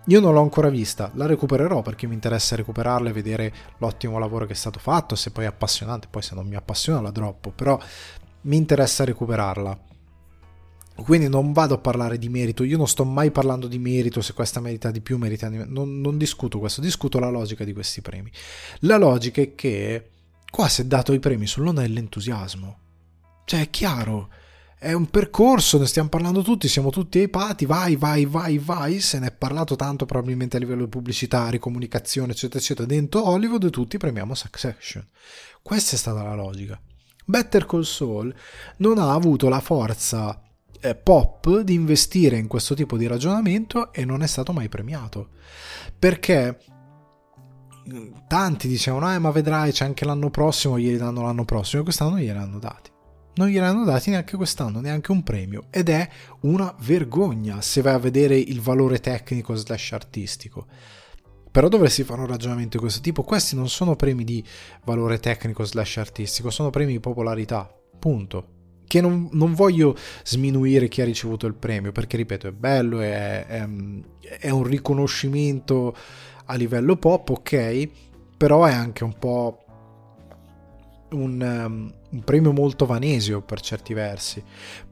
Io 0.08 0.20
non 0.20 0.34
l'ho 0.34 0.40
ancora 0.40 0.68
vista, 0.68 1.10
la 1.14 1.26
recupererò 1.26 1.82
perché 1.82 2.06
mi 2.06 2.14
interessa 2.14 2.54
recuperarla 2.54 3.10
e 3.10 3.12
vedere 3.12 3.52
l'ottimo 3.78 4.18
lavoro 4.18 4.46
che 4.46 4.52
è 4.52 4.56
stato 4.56 4.78
fatto, 4.78 5.16
se 5.16 5.32
poi 5.32 5.44
è 5.44 5.48
appassionante, 5.48 6.06
poi 6.08 6.22
se 6.22 6.36
non 6.36 6.46
mi 6.46 6.54
appassiona 6.54 7.00
la 7.00 7.10
droppo, 7.10 7.50
però 7.50 7.76
mi 8.42 8.56
interessa 8.56 9.04
recuperarla. 9.04 9.76
Quindi 10.94 11.28
non 11.28 11.52
vado 11.52 11.74
a 11.74 11.78
parlare 11.78 12.18
di 12.18 12.28
merito, 12.28 12.62
io 12.62 12.76
non 12.76 12.86
sto 12.86 13.04
mai 13.04 13.32
parlando 13.32 13.66
di 13.66 13.78
merito, 13.78 14.22
se 14.22 14.32
questa 14.32 14.60
merita 14.60 14.92
di 14.92 15.00
più, 15.00 15.18
merita 15.18 15.48
di 15.48 15.58
meno, 15.58 15.72
non, 15.72 16.00
non 16.00 16.16
discuto 16.16 16.60
questo, 16.60 16.80
discuto 16.80 17.18
la 17.18 17.28
logica 17.28 17.64
di 17.64 17.72
questi 17.72 18.00
premi. 18.00 18.30
La 18.80 18.96
logica 18.98 19.40
è 19.42 19.56
che 19.56 20.10
qua 20.48 20.68
si 20.68 20.82
è 20.82 20.84
dato 20.84 21.12
i 21.12 21.18
premi 21.18 21.48
sull'onda 21.48 21.82
dell'entusiasmo. 21.82 22.78
Cioè 23.44 23.60
è 23.60 23.70
chiaro, 23.70 24.30
è 24.78 24.92
un 24.92 25.08
percorso, 25.08 25.78
ne 25.78 25.86
stiamo 25.86 26.10
parlando 26.10 26.42
tutti, 26.42 26.68
siamo 26.68 26.90
tutti 26.90 27.20
ipati, 27.20 27.64
vai, 27.64 27.96
vai, 27.96 28.26
vai, 28.26 28.58
vai, 28.58 29.00
se 29.00 29.18
ne 29.18 29.28
è 29.28 29.32
parlato 29.32 29.74
tanto 29.74 30.04
probabilmente 30.04 30.56
a 30.56 30.60
livello 30.60 30.86
pubblicitario, 30.86 31.58
comunicazione, 31.58 32.32
eccetera, 32.32 32.58
eccetera, 32.58 32.86
dentro 32.86 33.26
Hollywood 33.26 33.70
tutti 33.70 33.96
premiamo 33.96 34.34
Succession. 34.34 35.06
Questa 35.62 35.96
è 35.96 35.98
stata 35.98 36.22
la 36.22 36.34
logica. 36.34 36.78
Better 37.24 37.64
Call 37.64 37.82
Saul 37.82 38.34
non 38.78 38.98
ha 38.98 39.12
avuto 39.12 39.48
la 39.48 39.60
forza 39.60 40.42
eh, 40.78 40.94
pop 40.94 41.60
di 41.60 41.72
investire 41.72 42.36
in 42.36 42.46
questo 42.46 42.74
tipo 42.74 42.98
di 42.98 43.06
ragionamento 43.06 43.92
e 43.92 44.04
non 44.04 44.22
è 44.22 44.26
stato 44.26 44.52
mai 44.52 44.68
premiato. 44.68 45.30
Perché 45.98 46.60
mm, 47.90 48.12
tanti 48.28 48.68
dicevano, 48.68 49.12
eh 49.12 49.18
ma 49.18 49.30
vedrai 49.30 49.72
c'è 49.72 49.86
anche 49.86 50.04
l'anno 50.04 50.28
prossimo, 50.28 50.78
glieli 50.78 50.98
danno 50.98 51.22
l'anno 51.22 51.46
prossimo, 51.46 51.80
e 51.80 51.84
quest'anno 51.84 52.18
glieli 52.18 52.38
hanno 52.38 52.58
dati 52.58 52.94
non 53.36 53.48
gliene 53.48 53.66
hanno 53.66 53.84
dati 53.84 54.10
neanche 54.10 54.36
quest'anno, 54.36 54.80
neanche 54.80 55.12
un 55.12 55.22
premio, 55.22 55.66
ed 55.70 55.88
è 55.88 56.08
una 56.40 56.74
vergogna 56.80 57.60
se 57.60 57.80
vai 57.82 57.94
a 57.94 57.98
vedere 57.98 58.36
il 58.36 58.60
valore 58.60 58.98
tecnico 59.00 59.54
slash 59.54 59.92
artistico. 59.92 60.66
Però 61.50 61.68
dovresti 61.68 62.02
fare 62.02 62.20
un 62.20 62.26
ragionamento 62.26 62.76
di 62.76 62.82
questo 62.82 63.00
tipo, 63.00 63.22
questi 63.22 63.54
non 63.56 63.68
sono 63.68 63.96
premi 63.96 64.24
di 64.24 64.44
valore 64.84 65.18
tecnico 65.18 65.64
slash 65.64 65.96
artistico, 65.98 66.50
sono 66.50 66.70
premi 66.70 66.92
di 66.92 67.00
popolarità, 67.00 67.70
punto. 67.98 68.48
che 68.86 69.00
non, 69.00 69.28
non, 69.32 69.54
voglio 69.54 69.96
sminuire 70.22 70.88
chi 70.88 71.00
ha 71.00 71.04
ricevuto 71.04 71.46
il 71.46 71.54
premio, 71.54 71.92
perché 71.92 72.16
ripeto, 72.18 72.48
è 72.48 72.52
bello, 72.52 73.00
è, 73.00 73.46
è, 73.46 73.68
è, 74.38 74.50
un 74.50 74.62
riconoscimento 74.62 75.96
a 76.44 76.54
livello 76.54 76.96
pop, 76.96 77.30
ok, 77.30 77.88
però 78.36 78.64
è 78.64 78.72
anche 78.72 79.02
un 79.02 79.18
po' 79.18 79.64
un, 81.10 81.40
um, 81.40 81.92
un 82.16 82.24
premio 82.24 82.52
molto 82.52 82.86
vanesio 82.86 83.42
per 83.42 83.60
certi 83.60 83.92
versi, 83.92 84.42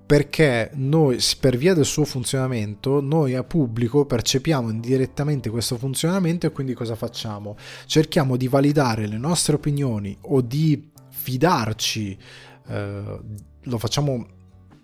perché 0.06 0.70
noi, 0.74 1.18
per 1.40 1.56
via 1.56 1.72
del 1.72 1.86
suo 1.86 2.04
funzionamento, 2.04 3.00
noi 3.00 3.34
a 3.34 3.42
pubblico 3.42 4.04
percepiamo 4.04 4.68
indirettamente 4.68 5.48
questo 5.48 5.76
funzionamento 5.76 6.46
e 6.46 6.52
quindi 6.52 6.74
cosa 6.74 6.94
facciamo? 6.94 7.56
Cerchiamo 7.86 8.36
di 8.36 8.46
validare 8.46 9.06
le 9.06 9.16
nostre 9.16 9.54
opinioni 9.54 10.16
o 10.22 10.42
di 10.42 10.90
fidarci 11.08 12.18
eh, 12.68 13.20
lo 13.62 13.78
facciamo 13.78 14.26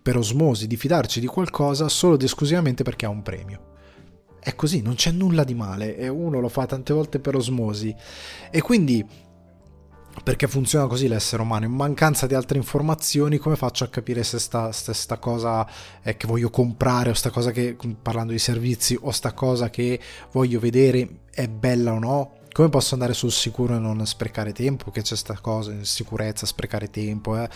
per 0.03 0.17
osmosi, 0.17 0.67
di 0.67 0.77
fidarci 0.77 1.21
di 1.21 1.27
qualcosa 1.27 1.89
solo 1.89 2.15
ed 2.15 2.23
esclusivamente 2.23 2.83
perché 2.83 3.05
ha 3.05 3.11
un 3.11 3.23
premio. 3.23 3.69
È 4.41 4.55
così, 4.55 4.81
non 4.81 4.95
c'è 4.95 5.11
nulla 5.11 5.45
di 5.45 5.55
male 5.55 5.99
e 5.99 6.09
uno 6.09 6.41
lo 6.41 6.49
fa 6.49 6.65
tante 6.65 6.95
volte 6.95 7.19
per 7.19 7.35
osmosi. 7.35 7.95
E 8.51 8.63
quindi, 8.63 9.05
perché 10.23 10.47
funziona 10.47 10.87
così 10.87 11.09
l'essere 11.09 11.43
umano, 11.43 11.65
in 11.65 11.73
mancanza 11.73 12.27
di 12.27 12.35
altre 12.35 12.59
informazioni, 12.59 13.39
come 13.39 13.57
faccio 13.57 13.85
a 13.85 13.89
capire 13.89 14.23
se 14.23 14.39
sta, 14.39 14.73
se 14.73 14.93
sta 14.93 15.19
cosa 15.19 15.67
eh, 16.03 16.17
che 16.17 16.27
voglio 16.27 16.51
comprare 16.51 17.11
o 17.11 17.15
sta 17.15 17.31
cosa 17.31 17.51
che, 17.51 17.77
parlando 18.01 18.33
di 18.33 18.39
servizi, 18.39 18.99
o 19.01 19.11
sta 19.11 19.33
cosa 19.33 19.71
che 19.71 20.01
voglio 20.33 20.61
vedere 20.61 21.21
è 21.31 21.49
bella 21.49 21.93
o 21.93 21.99
no? 21.99 22.33
Come 22.53 22.69
posso 22.69 22.95
andare 22.95 23.15
sul 23.15 23.31
sicuro 23.31 23.77
e 23.77 23.79
non 23.79 24.05
sprecare 24.07 24.53
tempo? 24.53 24.91
Che 24.91 25.03
c'è 25.03 25.17
sta 25.17 25.39
cosa 25.41 25.71
in 25.73 25.85
sicurezza, 25.85 26.47
sprecare 26.47 26.91
tempo, 26.91 27.37
eh? 27.37 27.49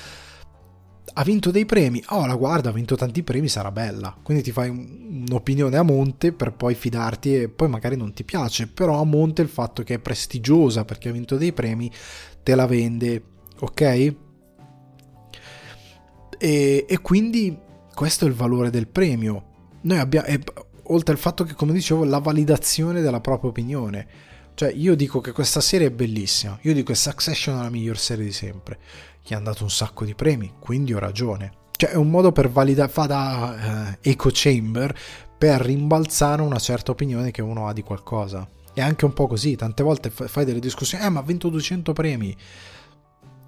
Ha 1.12 1.22
vinto 1.22 1.50
dei 1.50 1.66
premi, 1.66 2.02
oh 2.08 2.26
la 2.26 2.34
guarda, 2.34 2.70
ha 2.70 2.72
vinto 2.72 2.96
tanti 2.96 3.22
premi, 3.22 3.48
sarà 3.48 3.70
bella. 3.70 4.16
Quindi 4.22 4.42
ti 4.42 4.52
fai 4.52 4.68
un'opinione 4.70 5.76
a 5.76 5.82
monte 5.82 6.32
per 6.32 6.52
poi 6.52 6.74
fidarti 6.74 7.42
e 7.42 7.48
poi 7.48 7.68
magari 7.68 7.96
non 7.96 8.12
ti 8.12 8.24
piace, 8.24 8.66
però 8.66 9.00
a 9.00 9.04
monte 9.04 9.42
il 9.42 9.48
fatto 9.48 9.82
che 9.82 9.94
è 9.94 9.98
prestigiosa 9.98 10.84
perché 10.84 11.10
ha 11.10 11.12
vinto 11.12 11.36
dei 11.36 11.52
premi 11.52 11.90
te 12.42 12.54
la 12.54 12.66
vende, 12.66 13.22
ok? 13.60 13.80
E, 16.38 16.86
e 16.88 16.98
quindi 17.00 17.56
questo 17.94 18.24
è 18.24 18.28
il 18.28 18.34
valore 18.34 18.70
del 18.70 18.88
premio. 18.88 19.52
Noi 19.82 19.98
abbiamo, 19.98 20.26
e, 20.26 20.40
oltre 20.84 21.12
al 21.12 21.20
fatto 21.20 21.44
che, 21.44 21.54
come 21.54 21.72
dicevo, 21.72 22.04
la 22.04 22.18
validazione 22.18 23.02
della 23.02 23.20
propria 23.20 23.50
opinione. 23.50 24.06
Cioè, 24.54 24.72
io 24.72 24.94
dico 24.94 25.20
che 25.20 25.32
questa 25.32 25.60
serie 25.60 25.88
è 25.88 25.90
bellissima. 25.90 26.58
Io 26.62 26.74
dico 26.74 26.92
che 26.92 26.98
Succession 26.98 27.58
è 27.58 27.62
la 27.62 27.70
miglior 27.70 27.98
serie 27.98 28.24
di 28.24 28.32
sempre 28.32 28.78
gli 29.24 29.32
hanno 29.32 29.44
dato 29.44 29.62
un 29.62 29.70
sacco 29.70 30.04
di 30.04 30.14
premi, 30.14 30.52
quindi 30.58 30.92
ho 30.92 30.98
ragione. 30.98 31.62
Cioè 31.76 31.90
è 31.90 31.96
un 31.96 32.10
modo 32.10 32.30
per 32.30 32.50
validare, 32.50 32.90
fa 32.90 33.06
da 33.06 33.92
uh, 33.92 33.98
echo 34.00 34.28
chamber 34.32 34.94
per 35.36 35.60
rimbalzare 35.62 36.42
una 36.42 36.58
certa 36.58 36.90
opinione 36.90 37.30
che 37.30 37.40
uno 37.40 37.66
ha 37.66 37.72
di 37.72 37.82
qualcosa. 37.82 38.46
È 38.72 38.80
anche 38.80 39.04
un 39.04 39.14
po' 39.14 39.26
così, 39.26 39.56
tante 39.56 39.82
volte 39.82 40.10
fai 40.10 40.44
delle 40.44 40.60
discussioni, 40.60 41.04
eh 41.04 41.08
ma 41.08 41.20
ha 41.20 41.22
vinto 41.22 41.48
200 41.48 41.92
premi. 41.92 42.36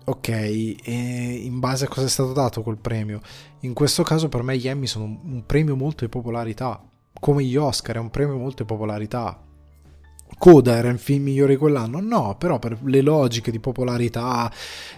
Ok, 0.09 0.29
e 0.29 1.41
in 1.43 1.59
base 1.59 1.85
a 1.85 1.89
cosa 1.89 2.07
è 2.07 2.09
stato 2.09 2.33
dato 2.33 2.63
quel 2.63 2.79
premio? 2.79 3.21
In 3.61 3.75
questo 3.75 4.03
caso 4.03 4.29
per 4.29 4.43
me 4.43 4.57
gli 4.57 4.69
Emmy 4.69 4.87
sono 4.87 5.05
un 5.05 5.43
premio 5.45 5.77
molto 5.77 6.05
di 6.05 6.11
popolarità, 6.11 6.83
come 7.19 7.45
gli 7.45 7.57
Oscar 7.57 7.97
è 7.97 7.99
un 7.99 8.11
premio 8.11 8.37
molto 8.37 8.63
di 8.63 8.69
popolarità. 8.69 9.46
Coda 10.39 10.77
era 10.77 10.91
il 10.91 10.99
film 10.99 11.25
migliore 11.25 11.53
di 11.53 11.59
quell'anno? 11.59 12.01
No, 12.01 12.37
però 12.39 12.59
per 12.59 12.79
le 12.83 13.01
logiche 13.01 13.51
di 13.51 13.59
popolarità, 13.59 14.53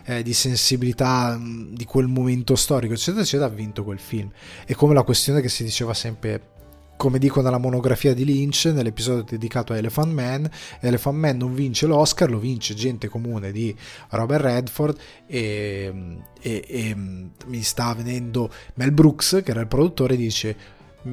eh, 0.04 0.22
di 0.22 0.32
sensibilità 0.32 1.36
mm, 1.38 1.74
di 1.74 1.84
quel 1.84 2.06
momento 2.06 2.56
storico, 2.56 2.94
eccetera, 2.94 3.22
eccetera, 3.22 3.48
ha 3.48 3.54
vinto 3.54 3.84
quel 3.84 4.00
film. 4.00 4.30
E 4.66 4.74
come 4.74 4.94
la 4.94 5.02
questione 5.02 5.40
che 5.40 5.48
si 5.48 5.62
diceva 5.64 5.94
sempre 5.94 6.56
come 6.98 7.20
dico 7.20 7.40
nella 7.40 7.58
monografia 7.58 8.12
di 8.12 8.24
Lynch, 8.24 8.72
nell'episodio 8.74 9.22
dedicato 9.22 9.72
a 9.72 9.76
Elephant 9.76 10.12
Man, 10.12 10.50
Elephant 10.80 11.16
Man 11.16 11.36
non 11.36 11.54
vince 11.54 11.86
l'Oscar, 11.86 12.28
lo 12.28 12.40
vince 12.40 12.74
gente 12.74 13.06
comune 13.06 13.52
di 13.52 13.72
Robert 14.08 14.42
Redford 14.42 14.98
e, 15.26 16.18
e, 16.40 16.64
e 16.66 16.94
mm, 16.96 17.26
mi 17.46 17.62
sta 17.62 17.94
venendo 17.94 18.50
Mel 18.74 18.90
Brooks, 18.90 19.42
che 19.44 19.52
era 19.52 19.60
il 19.60 19.68
produttore, 19.68 20.16
dice 20.16 20.56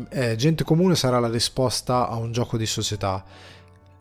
eh, 0.09 0.35
gente 0.35 0.63
comune 0.63 0.95
sarà 0.95 1.19
la 1.19 1.29
risposta 1.29 2.09
a 2.09 2.15
un 2.15 2.31
gioco 2.31 2.57
di 2.57 2.65
società 2.65 3.23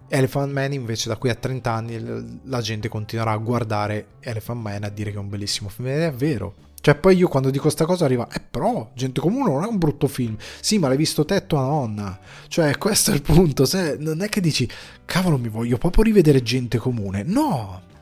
Elephant 0.08 0.52
Man 0.52 0.72
invece 0.72 1.08
da 1.08 1.16
qui 1.16 1.30
a 1.30 1.34
30 1.34 1.72
anni 1.72 2.40
la 2.44 2.60
gente 2.60 2.88
continuerà 2.88 3.32
a 3.32 3.36
guardare 3.36 4.06
Elephant 4.20 4.60
Man 4.60 4.84
a 4.84 4.88
dire 4.88 5.10
che 5.10 5.16
è 5.16 5.20
un 5.20 5.28
bellissimo 5.28 5.68
film. 5.68 5.88
Ed 5.88 6.00
è 6.00 6.12
vero. 6.12 6.54
Cioè 6.80 6.96
poi 6.96 7.16
io 7.16 7.28
quando 7.28 7.48
dico 7.48 7.62
questa 7.62 7.86
cosa 7.86 8.04
arriva 8.04 8.28
eh 8.30 8.40
però 8.40 8.90
gente 8.94 9.18
comune 9.18 9.50
non 9.50 9.64
è 9.64 9.66
un 9.66 9.78
brutto 9.78 10.06
film. 10.06 10.36
Sì 10.60 10.78
ma 10.78 10.88
l'hai 10.88 10.98
visto 10.98 11.24
te 11.24 11.46
tua 11.46 11.62
nonna. 11.62 12.18
Cioè 12.48 12.76
questo 12.78 13.10
è 13.10 13.14
il 13.14 13.22
punto. 13.22 13.64
Se, 13.64 13.96
non 13.98 14.20
è 14.20 14.28
che 14.28 14.40
dici 14.40 14.68
cavolo 15.04 15.38
mi 15.38 15.48
voglio 15.48 15.78
proprio 15.78 16.04
rivedere 16.04 16.42
gente 16.42 16.78
comune. 16.78 17.22
No! 17.22 17.92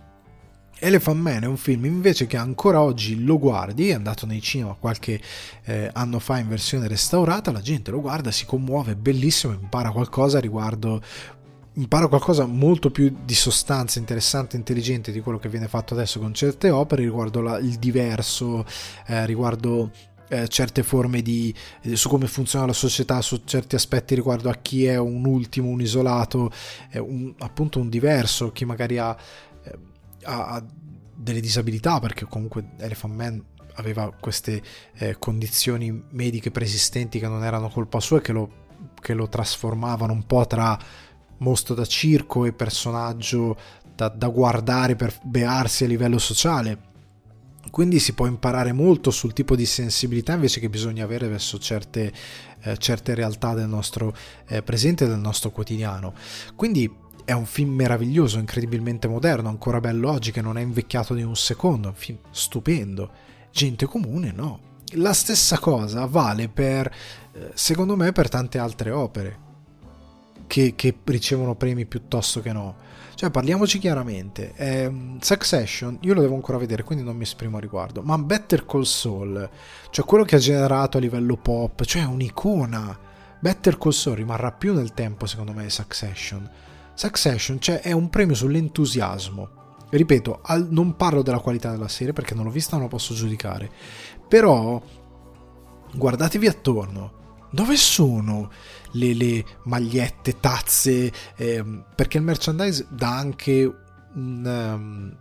Elephant 0.85 1.21
Man 1.21 1.45
è 1.45 1.47
un 1.47 1.57
film 1.57 1.85
invece 1.85 2.27
che 2.27 2.37
ancora 2.37 2.83
oggi 2.83 3.23
lo 3.23 3.39
guardi, 3.39 3.91
è 3.91 3.95
andato 3.95 4.27
nei 4.27 4.43
cinema 4.43 4.75
qualche 4.75 5.21
eh, 5.63 5.89
anno 5.93 6.19
fa 6.19 6.39
in 6.39 6.49
versione 6.49 6.89
restaurata, 6.89 7.53
la 7.53 7.61
gente 7.61 7.93
lo 7.93 8.01
guarda, 8.01 8.33
si 8.33 8.45
commuove, 8.45 8.93
è 8.93 8.97
bellissimo, 8.97 9.53
impara 9.53 9.93
qualcosa 9.93 10.41
riguardo 10.41 11.01
imparo 11.75 12.09
qualcosa 12.09 12.45
molto 12.45 12.91
più 12.91 13.15
di 13.25 13.35
sostanza 13.35 13.99
interessante 13.99 14.57
intelligente 14.57 15.13
di 15.13 15.21
quello 15.21 15.39
che 15.39 15.49
viene 15.49 15.69
fatto 15.69 15.95
adesso 15.95 16.19
con 16.19 16.35
certe 16.35 16.71
opere 16.71 17.03
riguardo 17.03 17.41
la, 17.41 17.59
il 17.59 17.79
diverso, 17.79 18.65
eh, 19.07 19.25
riguardo 19.25 19.91
eh, 20.29 20.49
certe 20.49 20.83
forme 20.83 21.23
di 21.23 21.55
eh, 21.83 21.97
su 21.97 22.09
come 22.09 22.27
funziona 22.27 22.67
la 22.67 22.73
società, 22.73 23.21
su 23.21 23.43
certi 23.45 23.75
aspetti 23.75 24.15
riguardo 24.15 24.51
a 24.51 24.55
chi 24.55 24.87
è 24.87 24.97
un 24.97 25.25
ultimo, 25.25 25.69
un 25.69 25.81
isolato, 25.81 26.51
un, 26.95 27.35
appunto 27.39 27.81
un 27.81 27.89
diverso, 27.89 28.53
chi 28.53 28.65
magari 28.65 28.99
ha, 28.99 29.17
eh, 29.65 29.79
ha, 30.25 30.65
delle 31.15 31.41
disabilità, 31.41 32.01
perché 32.01 32.25
comunque 32.25 32.71
Elephant 32.79 33.15
Man 33.15 33.45
aveva 33.75 34.11
queste 34.19 34.63
eh, 34.97 35.17
condizioni 35.19 36.05
mediche 36.11 36.51
preesistenti 36.51 37.19
che 37.19 37.29
non 37.29 37.45
erano 37.45 37.69
colpa 37.69 38.01
sua 38.01 38.19
e 38.19 38.21
che 38.21 38.33
lo, 38.33 38.51
che 39.01 39.15
lo 39.15 39.29
trasformavano 39.29 40.13
un 40.13 40.27
po' 40.27 40.47
tra 40.47 40.79
mostro 41.43 41.75
da 41.75 41.85
circo 41.85 42.45
e 42.45 42.53
personaggio 42.53 43.57
da, 43.95 44.09
da 44.09 44.29
guardare 44.29 44.97
per 44.97 45.15
bearsi 45.23 45.85
a 45.85 45.89
livello 45.89 46.19
sociale. 46.19 46.91
Quindi 47.71 47.99
si 48.01 48.13
può 48.13 48.27
imparare 48.27 48.73
molto 48.73 49.11
sul 49.11 49.33
tipo 49.33 49.55
di 49.55 49.67
sensibilità 49.67 50.35
invece 50.35 50.61
che 50.61 50.69
bisogna 50.69 51.05
avere 51.05 51.29
verso 51.29 51.59
certe, 51.59 52.13
eh, 52.63 52.77
certe 52.77 53.15
realtà 53.15 53.55
del 53.55 53.69
nostro 53.69 54.15
eh, 54.49 54.63
presente 54.63 55.07
del 55.07 55.19
nostro 55.19 55.51
quotidiano. 55.51 56.15
Quindi 56.55 56.91
è 57.25 57.33
un 57.33 57.47
film 57.47 57.75
meraviglioso, 57.75 58.39
incredibilmente 58.39 59.07
moderno, 59.07 59.49
ancora 59.49 59.81
bello 59.81 60.11
oggi, 60.11 60.33
che 60.33 60.43
non 60.43 60.59
è 60.59 60.61
invecchiato 60.61 61.15
di 61.15 61.23
un 61.23 61.37
secondo, 61.37 61.89
un 61.89 61.95
film 61.95 62.19
stupendo. 62.31 63.11
Gente 63.53 63.87
comune, 63.87 64.33
no. 64.33 64.71
La 64.97 65.15
stessa 65.15 65.59
cosa 65.59 66.05
vale 66.07 66.49
per, 66.49 66.93
eh, 67.33 67.51
secondo 67.55 67.97
me, 67.97 68.13
per 68.13 68.29
tante 68.29 68.59
altre 68.59 68.91
opere 68.91 69.51
che, 70.53 70.75
che, 70.77 70.95
ricevono 71.05 71.55
premi 71.55 71.87
piuttosto 71.87 72.43
che 72.43 72.53
no. 72.53 72.75
Cioè, 73.15 73.31
parliamoci 73.31 73.79
chiaramente. 73.79 74.53
Eh, 74.55 75.17
Succession, 75.19 75.97
io 76.03 76.13
lo 76.13 76.21
devo 76.21 76.35
ancora 76.35 76.59
vedere, 76.59 76.83
quindi 76.83 77.03
non 77.03 77.17
mi 77.17 77.23
esprimo 77.23 77.57
a 77.57 77.61
riguardo. 77.61 78.03
Ma 78.03 78.19
Better 78.19 78.67
Call 78.67 78.83
Saul, 78.83 79.49
cioè 79.89 80.05
quello 80.05 80.25
che 80.25 80.37
ha 80.37 80.39
generato 80.39 80.99
a 80.99 81.01
livello 81.01 81.39
pop, 81.39 81.83
cioè 81.85 82.05
un'icona. 82.05 82.99
Better 83.41 83.79
Call 83.79 83.93
Saul 83.93 84.17
rimarrà 84.17 84.53
più 84.53 84.75
nel 84.75 84.93
tempo, 84.93 85.25
secondo 85.25 85.53
me, 85.53 85.63
di 85.63 85.71
Succession. 85.71 86.47
Succession, 86.93 87.59
cioè, 87.59 87.81
è 87.81 87.93
un 87.93 88.11
premio 88.11 88.35
sull'entusiasmo. 88.35 89.49
Ripeto, 89.89 90.41
al, 90.43 90.69
non 90.71 90.97
parlo 90.97 91.23
della 91.23 91.39
qualità 91.39 91.71
della 91.71 91.89
serie 91.89 92.13
perché 92.13 92.35
non 92.35 92.45
l'ho 92.45 92.51
vista, 92.51 92.77
non 92.77 92.85
lo 92.85 92.91
posso 92.91 93.15
giudicare. 93.15 93.71
Però, 94.29 94.83
guardatevi 95.95 96.47
attorno 96.47 97.21
dove 97.53 97.77
sono 97.77 98.51
le, 98.93 99.15
le 99.15 99.45
magliette, 99.65 100.41
tazze? 100.41 101.13
Eh, 101.37 101.65
perché 101.95 102.19
il 102.19 102.25
merchandise 102.25 102.87
dà 102.91 103.17
anche 103.17 103.75
un, 104.15 104.45
um, 104.45 105.17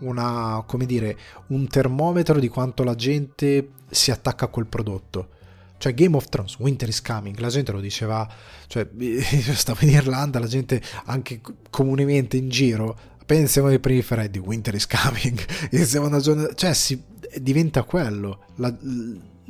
una, 0.00 0.62
come 0.66 0.86
dire, 0.86 1.16
un 1.48 1.66
termometro 1.68 2.38
di 2.38 2.48
quanto 2.48 2.82
la 2.82 2.94
gente 2.94 3.70
si 3.90 4.10
attacca 4.10 4.46
a 4.46 4.48
quel 4.48 4.66
prodotto. 4.66 5.30
Cioè 5.78 5.92
Game 5.92 6.16
of 6.16 6.28
Thrones, 6.28 6.58
Winter 6.58 6.88
is 6.88 7.02
Coming, 7.02 7.38
la 7.38 7.48
gente 7.48 7.70
lo 7.70 7.80
diceva, 7.80 8.26
cioè 8.66 8.88
io 8.96 9.54
stavo 9.54 9.80
in 9.82 9.90
Irlanda, 9.90 10.38
la 10.38 10.46
gente 10.46 10.80
anche 11.04 11.40
comunemente 11.68 12.36
in 12.36 12.48
giro, 12.48 12.98
pensiamo 13.26 13.68
ai 13.68 13.78
primi 13.78 14.00
freddi, 14.00 14.38
Winter 14.38 14.74
is 14.74 14.86
Coming, 14.86 15.38
iniziamo 15.72 16.06
una 16.06 16.20
giornata, 16.20 16.54
cioè 16.54 16.72
si, 16.72 17.02
diventa 17.40 17.82
quello, 17.82 18.44
la, 18.56 18.74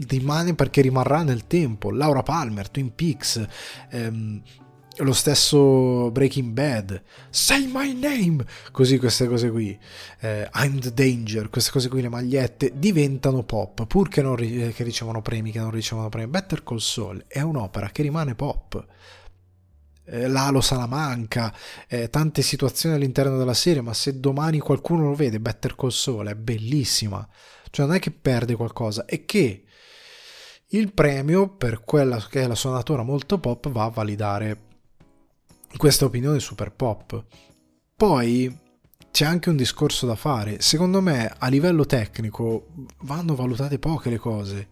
rimane 0.08 0.54
perché 0.54 0.80
rimarrà 0.80 1.22
nel 1.22 1.46
tempo. 1.46 1.90
Laura 1.90 2.22
Palmer, 2.22 2.68
Twin 2.68 2.94
Peaks, 2.94 3.46
ehm, 3.90 4.42
lo 4.98 5.12
stesso 5.12 6.10
Breaking 6.10 6.52
Bad, 6.52 7.02
Say 7.28 7.70
My 7.70 7.92
Name, 7.92 8.44
così 8.70 8.98
queste 8.98 9.26
cose 9.26 9.50
qui, 9.50 9.78
eh, 10.20 10.48
I'm 10.54 10.78
the 10.80 10.92
Danger, 10.92 11.50
queste 11.50 11.70
cose 11.70 11.88
qui, 11.88 12.00
le 12.00 12.08
magliette, 12.08 12.72
diventano 12.76 13.42
pop, 13.42 13.86
pur 13.86 14.08
che, 14.08 14.22
non, 14.22 14.36
che 14.36 14.84
ricevono 14.84 15.20
premi, 15.20 15.50
che 15.50 15.58
non 15.58 15.70
ricevono 15.70 16.08
premi. 16.08 16.30
Better 16.30 16.62
Call 16.62 16.78
Saul 16.78 17.24
è 17.26 17.40
un'opera 17.40 17.90
che 17.90 18.02
rimane 18.02 18.34
pop. 18.34 18.86
Eh, 20.08 20.28
Lalo 20.28 20.60
Salamanca, 20.60 21.54
eh, 21.88 22.08
tante 22.08 22.40
situazioni 22.40 22.94
all'interno 22.94 23.36
della 23.36 23.54
serie, 23.54 23.82
ma 23.82 23.92
se 23.92 24.20
domani 24.20 24.60
qualcuno 24.60 25.08
lo 25.08 25.14
vede, 25.14 25.40
Better 25.40 25.74
Call 25.74 25.90
Saul 25.90 26.28
è 26.28 26.34
bellissima. 26.34 27.26
Cioè 27.68 27.86
non 27.86 27.96
è 27.96 27.98
che 27.98 28.12
perde 28.12 28.54
qualcosa, 28.54 29.04
è 29.04 29.24
che 29.26 29.65
il 30.70 30.92
premio 30.92 31.48
per 31.48 31.82
quella 31.84 32.24
che 32.28 32.42
è 32.42 32.46
la 32.46 32.56
sua 32.56 32.72
natura 32.72 33.02
molto 33.02 33.38
pop 33.38 33.70
va 33.70 33.84
a 33.84 33.90
validare 33.90 34.64
questa 35.76 36.04
opinione 36.04 36.40
super 36.40 36.72
pop. 36.72 37.24
Poi 37.94 38.64
c'è 39.10 39.24
anche 39.24 39.48
un 39.48 39.56
discorso 39.56 40.06
da 40.06 40.16
fare. 40.16 40.60
Secondo 40.60 41.00
me, 41.00 41.32
a 41.38 41.48
livello 41.48 41.86
tecnico, 41.86 42.66
vanno 43.02 43.34
valutate 43.34 43.78
poche 43.78 44.10
le 44.10 44.18
cose. 44.18 44.68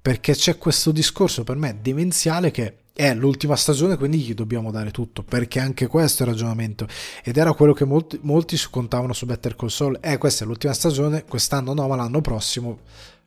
Perché 0.00 0.34
c'è 0.34 0.58
questo 0.58 0.92
discorso 0.92 1.44
per 1.44 1.56
me 1.56 1.78
demenziale 1.80 2.50
che 2.50 2.78
è 2.92 3.14
l'ultima 3.14 3.56
stagione, 3.56 3.96
quindi 3.96 4.18
gli 4.18 4.34
dobbiamo 4.34 4.70
dare 4.70 4.90
tutto. 4.90 5.22
Perché 5.22 5.60
anche 5.60 5.86
questo 5.86 6.22
è 6.22 6.26
il 6.26 6.32
ragionamento. 6.32 6.86
Ed 7.22 7.36
era 7.36 7.52
quello 7.52 7.72
che 7.72 7.84
molti, 7.84 8.18
molti 8.22 8.58
contavano 8.70 9.12
su 9.12 9.26
Better 9.26 9.56
Call 9.56 9.68
Saul. 9.68 9.98
Eh, 10.00 10.18
questa 10.18 10.44
è 10.44 10.46
l'ultima 10.46 10.72
stagione, 10.72 11.24
quest'anno 11.24 11.72
no, 11.74 11.86
ma 11.86 11.96
l'anno 11.96 12.20
prossimo 12.20 12.80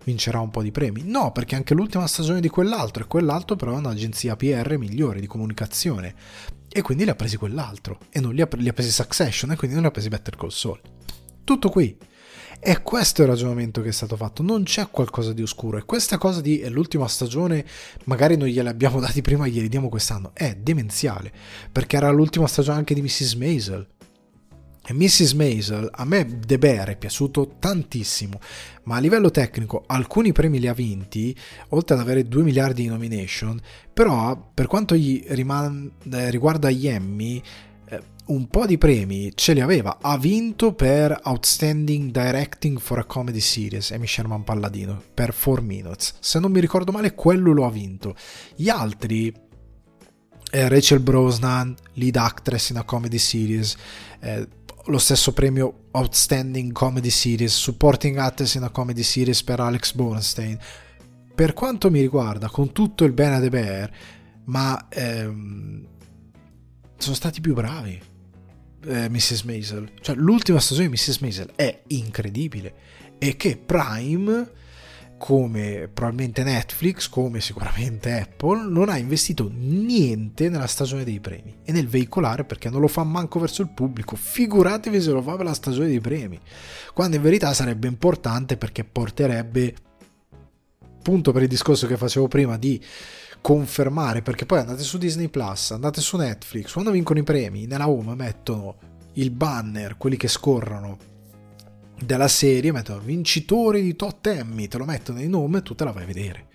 vincerà 0.07 0.39
un 0.39 0.49
po' 0.49 0.61
di 0.61 0.71
premi. 0.71 1.03
No, 1.03 1.33
perché 1.33 1.55
anche 1.55 1.73
l'ultima 1.73 2.07
stagione 2.07 2.39
di 2.39 2.47
quell'altro, 2.47 3.03
e 3.03 3.07
quell'altro 3.07 3.57
però 3.57 3.73
è 3.73 3.77
un'agenzia 3.77 4.37
PR 4.37 4.77
migliore 4.77 5.19
di 5.19 5.27
comunicazione 5.27 6.15
e 6.69 6.81
quindi 6.81 7.03
li 7.03 7.09
ha 7.09 7.15
presi 7.15 7.35
quell'altro 7.35 7.99
e 8.09 8.21
non 8.21 8.33
li 8.33 8.41
ha, 8.41 8.47
li 8.53 8.69
ha 8.69 8.73
presi 8.73 8.91
Succession 8.91 9.51
e 9.51 9.57
quindi 9.57 9.75
non 9.75 9.83
li 9.83 9.89
ha 9.89 9.91
presi 9.91 10.07
Better 10.07 10.37
Call 10.37 10.49
Saul. 10.49 10.79
Tutto 11.43 11.69
qui. 11.69 11.97
E 12.59 12.81
questo 12.81 13.21
è 13.21 13.25
il 13.25 13.31
ragionamento 13.31 13.81
che 13.81 13.89
è 13.89 13.91
stato 13.91 14.15
fatto, 14.15 14.41
non 14.41 14.63
c'è 14.63 14.87
qualcosa 14.89 15.33
di 15.33 15.41
oscuro 15.41 15.77
e 15.77 15.83
questa 15.83 16.17
cosa 16.17 16.39
di 16.39 16.59
è 16.59 16.69
l'ultima 16.69 17.07
stagione, 17.07 17.65
magari 18.05 18.37
non 18.37 18.47
gliele 18.47 18.69
abbiamo 18.69 18.99
dati 19.01 19.21
prima 19.21 19.45
glieli 19.45 19.67
diamo 19.67 19.89
quest'anno, 19.89 20.31
è 20.33 20.55
demenziale, 20.55 21.31
perché 21.69 21.97
era 21.97 22.09
l'ultima 22.09 22.47
stagione 22.47 22.77
anche 22.77 22.93
di 22.93 23.01
Mrs. 23.01 23.33
Maisel, 23.33 23.87
Mrs. 24.93 25.33
Maisel, 25.33 25.89
a 25.91 26.05
me 26.05 26.39
The 26.39 26.57
Bear 26.57 26.89
è 26.89 26.97
piaciuto 26.97 27.55
tantissimo, 27.59 28.39
ma 28.83 28.95
a 28.95 28.99
livello 28.99 29.31
tecnico 29.31 29.83
alcuni 29.85 30.31
premi 30.31 30.59
li 30.59 30.67
ha 30.67 30.73
vinti, 30.73 31.35
oltre 31.69 31.95
ad 31.95 32.01
avere 32.01 32.27
2 32.27 32.43
miliardi 32.43 32.83
di 32.83 32.87
nomination, 32.87 33.59
però 33.93 34.51
per 34.53 34.67
quanto 34.67 34.95
riman- 34.95 35.91
eh, 36.11 36.29
riguarda 36.29 36.69
gli 36.69 36.87
Emmy, 36.87 37.41
eh, 37.89 38.01
un 38.27 38.47
po' 38.47 38.65
di 38.65 38.77
premi 38.77 39.31
ce 39.35 39.53
li 39.53 39.61
aveva. 39.61 39.97
Ha 40.01 40.17
vinto 40.17 40.73
per 40.73 41.19
Outstanding 41.23 42.11
Directing 42.11 42.79
for 42.79 42.99
a 42.99 43.05
Comedy 43.05 43.41
Series, 43.41 43.91
Amy 43.91 44.07
Sherman 44.07 44.43
Palladino, 44.43 45.01
per 45.13 45.33
4 45.33 45.61
Minutes. 45.61 46.15
Se 46.19 46.39
non 46.39 46.51
mi 46.51 46.59
ricordo 46.59 46.91
male, 46.91 47.13
quello 47.13 47.51
lo 47.51 47.65
ha 47.65 47.71
vinto. 47.71 48.15
Gli 48.55 48.69
altri... 48.69 49.45
Eh, 50.49 50.69
Rachel 50.69 51.01
Brosnan, 51.01 51.75
lead 51.95 52.15
actress 52.15 52.69
in 52.69 52.77
a 52.77 52.83
comedy 52.83 53.17
series, 53.17 53.75
eh, 54.21 54.47
lo 54.87 54.97
stesso 54.97 55.33
premio 55.33 55.87
Outstanding 55.91 56.71
Comedy 56.71 57.09
Series, 57.09 57.53
Supporting 57.53 58.17
Actress 58.17 58.55
in 58.55 58.63
a 58.63 58.69
Comedy 58.69 59.03
Series 59.03 59.43
per 59.43 59.59
Alex 59.59 59.93
Bornstein. 59.93 60.57
Per 61.35 61.53
quanto 61.53 61.91
mi 61.91 62.01
riguarda, 62.01 62.49
con 62.49 62.71
tutto 62.71 63.03
il 63.03 63.13
bene 63.13 63.39
de 63.39 63.49
Bear, 63.49 63.91
ma 64.45 64.87
ehm, 64.89 65.85
sono 66.97 67.15
stati 67.15 67.41
più 67.41 67.53
bravi. 67.53 68.01
Eh, 68.85 69.09
Mrs. 69.09 69.41
Maisel, 69.41 69.91
cioè 70.01 70.15
l'ultima 70.15 70.59
stagione 70.59 70.87
di 70.87 70.93
Mrs. 70.93 71.17
Maisel 71.17 71.51
è 71.55 71.83
incredibile 71.87 72.73
e 73.17 73.35
che 73.35 73.57
Prime 73.57 74.49
come 75.17 75.89
probabilmente 75.91 76.43
Netflix, 76.43 77.09
come 77.09 77.41
sicuramente 77.41 78.11
Apple, 78.19 78.69
non 78.69 78.89
ha 78.89 78.97
investito 78.97 79.51
niente 79.51 80.49
nella 80.49 80.67
stagione 80.67 81.03
dei 81.03 81.19
premi 81.19 81.57
e 81.63 81.71
nel 81.71 81.87
veicolare 81.87 82.45
perché 82.45 82.69
non 82.69 82.81
lo 82.81 82.87
fa 82.87 83.03
manco 83.03 83.39
verso 83.39 83.61
il 83.61 83.69
pubblico. 83.69 84.15
Figuratevi 84.15 85.01
se 85.01 85.11
lo 85.11 85.21
fa 85.21 85.35
per 85.35 85.45
la 85.45 85.53
stagione 85.53 85.87
dei 85.87 85.99
premi, 85.99 86.39
quando 86.93 87.15
in 87.15 87.21
verità 87.21 87.53
sarebbe 87.53 87.87
importante 87.87 88.57
perché 88.57 88.83
porterebbe, 88.83 89.75
appunto 90.81 91.31
per 91.31 91.41
il 91.41 91.47
discorso 91.47 91.87
che 91.87 91.97
facevo 91.97 92.27
prima, 92.27 92.57
di 92.57 92.81
confermare, 93.41 94.21
perché 94.21 94.45
poi 94.45 94.59
andate 94.59 94.83
su 94.83 94.97
Disney 94.97 95.29
Plus, 95.29 95.71
andate 95.71 96.01
su 96.01 96.17
Netflix, 96.17 96.73
quando 96.73 96.91
vincono 96.91 97.19
i 97.19 97.23
premi, 97.23 97.65
nella 97.65 97.89
home 97.89 98.13
mettono 98.15 98.75
il 99.13 99.31
banner, 99.31 99.97
quelli 99.97 100.17
che 100.17 100.27
scorrono 100.27 101.15
della 101.99 102.27
serie 102.27 102.71
mettono 102.71 102.99
vincitori 102.99 103.81
di 103.81 103.95
tot 103.95 104.25
Emmy, 104.27 104.67
te 104.67 104.77
lo 104.77 104.85
mettono 104.85 105.21
in 105.21 105.31
nome 105.31 105.59
e 105.59 105.61
tu 105.61 105.75
te 105.75 105.83
la 105.83 105.91
vai 105.91 106.03
a 106.03 106.07
vedere. 106.07 106.47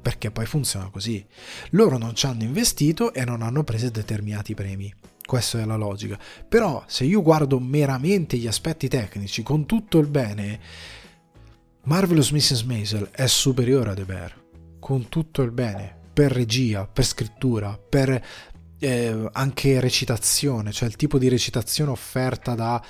Perché 0.00 0.30
poi 0.30 0.46
funziona 0.46 0.88
così. 0.88 1.24
Loro 1.70 1.98
non 1.98 2.14
ci 2.14 2.26
hanno 2.26 2.42
investito 2.42 3.12
e 3.12 3.24
non 3.24 3.42
hanno 3.42 3.64
preso 3.64 3.90
determinati 3.90 4.54
premi. 4.54 4.92
Questa 5.24 5.60
è 5.60 5.64
la 5.64 5.76
logica. 5.76 6.18
Però 6.48 6.82
se 6.86 7.04
io 7.04 7.22
guardo 7.22 7.60
meramente 7.60 8.36
gli 8.36 8.46
aspetti 8.46 8.88
tecnici, 8.88 9.42
con 9.42 9.66
tutto 9.66 9.98
il 9.98 10.08
bene, 10.08 10.60
Marvelous 11.84 12.30
Mrs. 12.30 12.62
Maisel 12.62 13.10
è 13.10 13.26
superiore 13.26 13.90
a 13.90 13.94
The 13.94 14.04
Bear. 14.04 14.42
Con 14.78 15.08
tutto 15.08 15.42
il 15.42 15.50
bene. 15.50 15.98
Per 16.12 16.32
regia, 16.32 16.86
per 16.86 17.04
scrittura, 17.04 17.78
per 17.78 18.24
eh, 18.78 19.28
anche 19.32 19.80
recitazione, 19.80 20.72
cioè 20.72 20.88
il 20.88 20.96
tipo 20.96 21.18
di 21.18 21.28
recitazione 21.28 21.90
offerta 21.90 22.54
da 22.54 22.82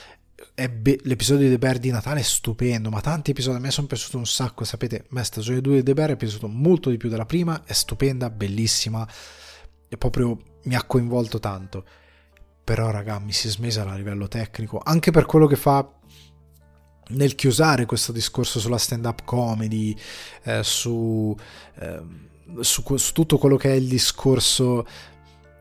be- 0.68 0.98
l'episodio 1.02 1.46
di 1.46 1.52
The 1.52 1.58
Bear 1.58 1.78
di 1.78 1.90
Natale 1.90 2.20
è 2.20 2.22
stupendo, 2.22 2.90
ma 2.90 3.00
tanti 3.00 3.30
episodi 3.30 3.56
a 3.56 3.60
me 3.60 3.70
sono 3.70 3.86
piaciuti 3.86 4.16
un 4.16 4.26
sacco, 4.26 4.64
sapete, 4.64 4.96
a 4.98 5.04
me 5.08 5.24
stagione 5.24 5.60
2 5.60 5.76
di 5.76 5.82
The 5.82 5.94
Bear 5.94 6.10
è 6.10 6.16
piaciuto 6.16 6.48
molto 6.48 6.90
di 6.90 6.96
più 6.96 7.08
della 7.08 7.26
prima, 7.26 7.62
è 7.64 7.72
stupenda, 7.72 8.30
bellissima, 8.30 9.06
e 9.88 9.96
proprio 9.96 10.38
mi 10.64 10.74
ha 10.74 10.84
coinvolto 10.84 11.38
tanto. 11.38 11.84
Però 12.62 12.90
raga, 12.90 13.18
Mrs. 13.18 13.56
Maisel 13.56 13.88
a 13.88 13.94
livello 13.94 14.28
tecnico, 14.28 14.80
anche 14.82 15.10
per 15.10 15.26
quello 15.26 15.46
che 15.46 15.56
fa 15.56 15.88
nel 17.08 17.34
chiusare 17.34 17.86
questo 17.86 18.12
discorso 18.12 18.60
sulla 18.60 18.78
stand-up 18.78 19.24
comedy, 19.24 19.96
eh, 20.44 20.62
su, 20.62 21.36
eh, 21.78 22.02
su, 22.60 22.96
su, 22.96 23.12
tutto 23.12 23.38
quello 23.38 23.56
che 23.56 23.70
è 23.70 23.74
il 23.74 23.88
discorso 23.88 24.86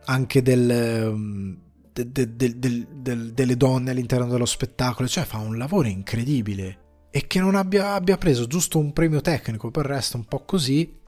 anche 0.06 0.42
del... 0.42 1.10
Um, 1.12 1.68
de, 2.08 2.36
de, 2.36 2.60
de, 2.60 3.34
delle 3.34 3.58
donne 3.58 3.92
all'interno 3.92 4.28
dello 4.28 4.46
spettacolo, 4.46 5.08
cioè 5.08 5.24
fa 5.24 5.38
un 5.38 5.58
lavoro 5.58 5.88
incredibile. 5.88 6.88
E 7.12 7.26
che 7.26 7.40
non 7.40 7.56
abbia, 7.56 7.94
abbia 7.94 8.18
preso 8.18 8.46
giusto 8.46 8.78
un 8.78 8.94
premio 8.94 9.22
tecnico, 9.22 9.72
per 9.72 9.86
il 9.86 9.92
resto 9.92 10.18
un 10.18 10.26
po' 10.26 10.44
così, 10.46 10.99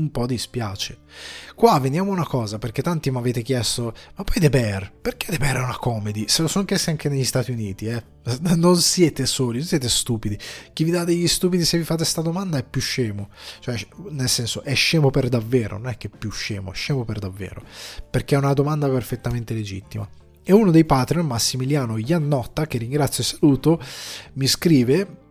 un 0.00 0.10
po' 0.10 0.26
dispiace. 0.26 0.98
Qua 1.54 1.78
veniamo 1.78 2.10
a 2.10 2.14
una 2.14 2.26
cosa, 2.26 2.58
perché 2.58 2.82
tanti 2.82 3.10
mi 3.10 3.18
avete 3.18 3.42
chiesto, 3.42 3.94
ma 4.16 4.24
poi 4.24 4.40
The 4.40 4.48
Bear, 4.48 4.92
perché 5.00 5.26
The 5.30 5.38
Bear 5.38 5.56
è 5.56 5.62
una 5.62 5.76
comedy? 5.76 6.26
Se 6.26 6.42
lo 6.42 6.48
sono 6.48 6.64
chiesti 6.64 6.90
anche 6.90 7.08
negli 7.08 7.24
Stati 7.24 7.50
Uniti, 7.50 7.86
eh? 7.86 8.02
Non 8.40 8.76
siete 8.76 9.26
soli, 9.26 9.58
non 9.58 9.66
siete 9.66 9.88
stupidi. 9.88 10.38
Chi 10.72 10.84
vi 10.84 10.90
dà 10.90 11.04
degli 11.04 11.28
stupidi 11.28 11.64
se 11.64 11.78
vi 11.78 11.84
fate 11.84 12.02
questa 12.02 12.22
domanda 12.22 12.58
è 12.58 12.64
più 12.64 12.80
scemo. 12.80 13.28
Cioè, 13.60 13.78
nel 14.10 14.28
senso, 14.28 14.62
è 14.62 14.74
scemo 14.74 15.10
per 15.10 15.28
davvero, 15.28 15.76
non 15.76 15.88
è 15.88 15.96
che 15.96 16.08
è 16.08 16.16
più 16.16 16.30
scemo, 16.30 16.72
è 16.72 16.74
scemo 16.74 17.04
per 17.04 17.18
davvero. 17.18 17.62
Perché 18.10 18.34
è 18.34 18.38
una 18.38 18.54
domanda 18.54 18.88
perfettamente 18.88 19.54
legittima. 19.54 20.08
E 20.42 20.52
uno 20.52 20.70
dei 20.70 20.84
Patreon, 20.84 21.26
Massimiliano 21.26 21.98
Iannotta, 21.98 22.66
che 22.66 22.78
ringrazio 22.78 23.22
e 23.22 23.26
saluto, 23.26 23.80
mi 24.34 24.46
scrive 24.46 25.28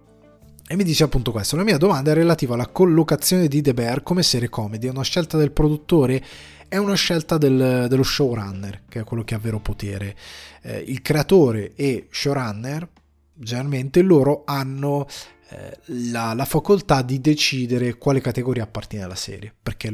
e 0.71 0.75
mi 0.75 0.83
dice 0.83 1.03
appunto 1.03 1.31
questo, 1.31 1.55
la 1.55 1.63
mia 1.63 1.79
domanda 1.79 2.11
è 2.11 2.13
relativa 2.13 2.53
alla 2.53 2.67
collocazione 2.67 3.47
di 3.47 3.59
The 3.59 3.73
Bear 3.73 4.03
come 4.03 4.21
serie 4.21 4.49
comedy, 4.49 4.85
è 4.85 4.91
una 4.91 5.01
scelta 5.01 5.35
del 5.35 5.49
produttore, 5.49 6.23
è 6.67 6.77
una 6.77 6.93
scelta 6.93 7.39
del, 7.39 7.87
dello 7.89 8.03
showrunner, 8.03 8.83
che 8.87 8.99
è 8.99 9.03
quello 9.03 9.23
che 9.23 9.33
ha 9.33 9.39
vero 9.39 9.59
potere. 9.59 10.15
Eh, 10.61 10.83
il 10.85 11.01
creatore 11.01 11.73
e 11.73 12.05
showrunner, 12.11 12.87
generalmente 13.33 14.03
loro 14.03 14.43
hanno 14.45 15.07
eh, 15.49 15.75
la, 16.11 16.35
la, 16.35 16.45
facoltà 16.45 17.01
di 17.01 17.19
decidere 17.19 17.97
quale 17.97 18.21
categoria 18.21 18.61
appartiene 18.61 19.05
alla 19.05 19.15
serie, 19.15 19.51
perché 19.59 19.91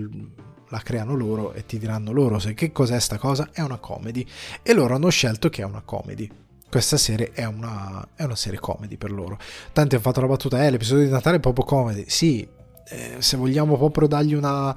la 0.68 0.80
creano 0.80 1.16
loro 1.16 1.54
e 1.54 1.66
ti 1.66 1.78
diranno 1.78 2.12
loro 2.12 2.38
se 2.38 2.54
che 2.54 2.74
cos'è 2.74 3.00
sta 3.00 3.18
cosa, 3.18 3.52
è 3.54 3.62
una 3.62 3.78
comedy, 3.78 4.28
e 4.62 4.74
loro 4.74 4.96
hanno 4.96 5.08
scelto 5.08 5.48
che 5.48 5.62
è 5.62 5.66
una 5.66 5.84
comedy 5.86 6.30
questa 6.76 6.98
serie 6.98 7.32
è 7.32 7.46
una, 7.46 8.06
è 8.16 8.24
una 8.24 8.36
serie 8.36 8.60
comedy 8.60 8.98
per 8.98 9.10
loro. 9.10 9.40
Tanti 9.72 9.96
hanno 9.96 10.04
fatto 10.04 10.20
la 10.20 10.28
battuta, 10.28 10.66
eh, 10.66 10.70
l'episodio 10.70 11.06
di 11.06 11.10
Natale 11.10 11.38
è 11.38 11.40
proprio 11.40 11.64
comedy. 11.64 12.04
Sì, 12.10 12.46
eh, 12.90 13.16
se 13.20 13.38
vogliamo 13.38 13.78
proprio 13.78 14.10
dargli 14.10 14.34
una, 14.34 14.76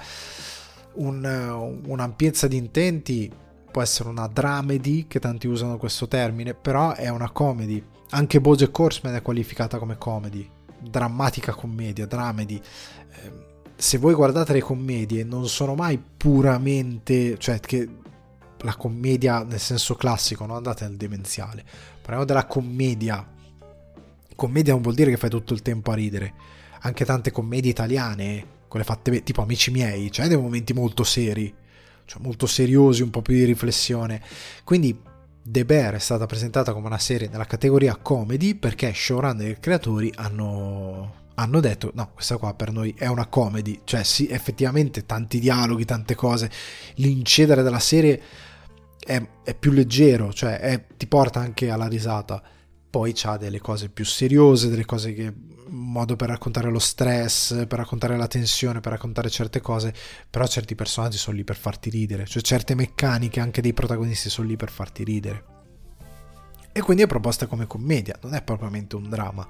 un, 0.92 1.80
un'ampiezza 1.84 2.46
di 2.46 2.56
intenti, 2.56 3.28
può 3.68 3.82
essere 3.82 4.10
una 4.10 4.28
dramedy, 4.28 5.08
che 5.08 5.18
tanti 5.18 5.48
usano 5.48 5.76
questo 5.76 6.06
termine, 6.06 6.54
però 6.54 6.94
è 6.94 7.08
una 7.08 7.30
comedy. 7.30 7.84
Anche 8.10 8.40
Bojack 8.40 8.78
Horseman 8.78 9.16
è 9.16 9.20
qualificata 9.20 9.78
come 9.78 9.98
comedy, 9.98 10.48
drammatica 10.78 11.52
commedia, 11.52 12.06
dramedy. 12.06 12.60
Eh, 13.10 13.32
se 13.74 13.98
voi 13.98 14.14
guardate 14.14 14.52
le 14.52 14.60
commedie 14.60 15.24
non 15.24 15.48
sono 15.48 15.74
mai 15.74 16.00
puramente, 16.16 17.36
cioè 17.38 17.58
che 17.58 17.88
la 18.60 18.74
commedia 18.76 19.42
nel 19.42 19.60
senso 19.60 19.94
classico, 19.94 20.46
non 20.46 20.56
andate 20.56 20.86
nel 20.86 20.96
demenziale. 20.96 21.64
Parliamo 22.00 22.24
della 22.24 22.46
commedia. 22.46 23.26
Commedia 24.34 24.72
non 24.72 24.82
vuol 24.82 24.94
dire 24.94 25.10
che 25.10 25.16
fai 25.16 25.30
tutto 25.30 25.54
il 25.54 25.62
tempo 25.62 25.90
a 25.90 25.94
ridere. 25.94 26.34
Anche 26.80 27.04
tante 27.04 27.30
commedie 27.30 27.70
italiane, 27.70 28.46
quelle 28.68 28.84
fatte 28.84 29.22
tipo 29.22 29.42
Amici 29.42 29.70
miei, 29.70 30.12
cioè 30.12 30.28
dei 30.28 30.36
momenti 30.36 30.72
molto 30.72 31.02
seri, 31.02 31.52
cioè 32.04 32.22
molto 32.22 32.46
seriosi, 32.46 33.02
un 33.02 33.10
po' 33.10 33.22
più 33.22 33.34
di 33.34 33.44
riflessione. 33.44 34.22
Quindi 34.64 34.98
The 35.42 35.64
Bear 35.64 35.94
è 35.94 35.98
stata 35.98 36.26
presentata 36.26 36.72
come 36.72 36.86
una 36.86 36.98
serie 36.98 37.28
nella 37.28 37.46
categoria 37.46 37.96
comedy 37.96 38.54
perché 38.54 38.92
showrunner 38.94 39.50
e 39.50 39.60
creatori 39.60 40.12
hanno 40.16 41.18
hanno 41.38 41.60
detto 41.60 41.92
no, 41.94 42.10
questa 42.12 42.36
qua 42.36 42.52
per 42.54 42.72
noi 42.72 42.94
è 42.98 43.06
una 43.06 43.26
comedy, 43.26 43.80
cioè 43.84 44.02
sì, 44.02 44.28
effettivamente 44.28 45.06
tanti 45.06 45.38
dialoghi, 45.38 45.84
tante 45.84 46.14
cose, 46.14 46.50
l'incedere 46.94 47.62
della 47.62 47.78
serie 47.78 48.20
è, 48.98 49.22
è 49.42 49.54
più 49.54 49.70
leggero, 49.70 50.32
cioè 50.32 50.58
è, 50.58 50.86
ti 50.96 51.06
porta 51.06 51.40
anche 51.40 51.70
alla 51.70 51.86
risata. 51.86 52.42
Poi 52.90 53.12
c'ha 53.14 53.36
delle 53.36 53.60
cose 53.60 53.90
più 53.90 54.04
seriose, 54.04 54.68
delle 54.68 54.84
cose 54.84 55.12
che 55.12 55.32
modo 55.70 56.16
per 56.16 56.28
raccontare 56.28 56.70
lo 56.70 56.78
stress, 56.78 57.66
per 57.66 57.78
raccontare 57.78 58.16
la 58.16 58.26
tensione, 58.26 58.80
per 58.80 58.92
raccontare 58.92 59.28
certe 59.28 59.60
cose, 59.60 59.92
però 60.30 60.46
certi 60.46 60.74
personaggi 60.74 61.18
sono 61.18 61.36
lì 61.36 61.44
per 61.44 61.56
farti 61.56 61.90
ridere, 61.90 62.24
cioè 62.24 62.42
certe 62.42 62.74
meccaniche 62.74 63.40
anche 63.40 63.60
dei 63.60 63.74
protagonisti 63.74 64.30
sono 64.30 64.48
lì 64.48 64.56
per 64.56 64.70
farti 64.70 65.04
ridere. 65.04 65.44
E 66.72 66.80
quindi 66.80 67.02
è 67.02 67.06
proposta 67.06 67.46
come 67.46 67.66
commedia, 67.66 68.18
non 68.22 68.34
è 68.34 68.42
propriamente 68.42 68.96
un 68.96 69.08
dramma 69.08 69.46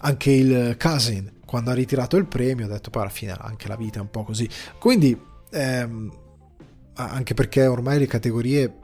anche 0.00 0.30
il 0.30 0.76
Cousin 0.78 1.40
quando 1.44 1.70
ha 1.70 1.74
ritirato 1.74 2.16
il 2.16 2.26
premio 2.26 2.66
ha 2.66 2.68
detto 2.68 2.90
poi 2.90 3.02
alla 3.02 3.10
fine 3.10 3.32
anche 3.32 3.68
la 3.68 3.76
vita 3.76 3.98
è 3.98 4.02
un 4.02 4.10
po' 4.10 4.24
così 4.24 4.48
quindi 4.78 5.18
ehm, 5.50 6.12
anche 7.08 7.34
perché 7.34 7.66
ormai 7.66 7.98
le 7.98 8.06
categorie 8.06 8.74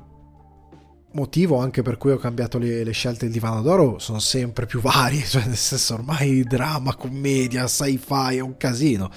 motivo 1.17 1.59
anche 1.59 1.81
per 1.81 1.97
cui 1.97 2.13
ho 2.13 2.19
cambiato 2.19 2.59
le, 2.59 2.85
le, 2.85 2.93
scelte 2.93 3.25
del 3.25 3.33
divano 3.33 3.63
d'oro 3.63 3.99
sono 3.99 4.19
sempre 4.19 4.67
più 4.67 4.81
varie, 4.81 5.25
cioè 5.27 5.47
nel 5.47 5.57
senso 5.57 5.95
ormai 5.95 6.43
drama, 6.45 6.95
commedia, 6.95 7.67
sci-fi 7.67 8.37
è 8.37 8.41
un 8.41 8.57
casino. 8.57 9.11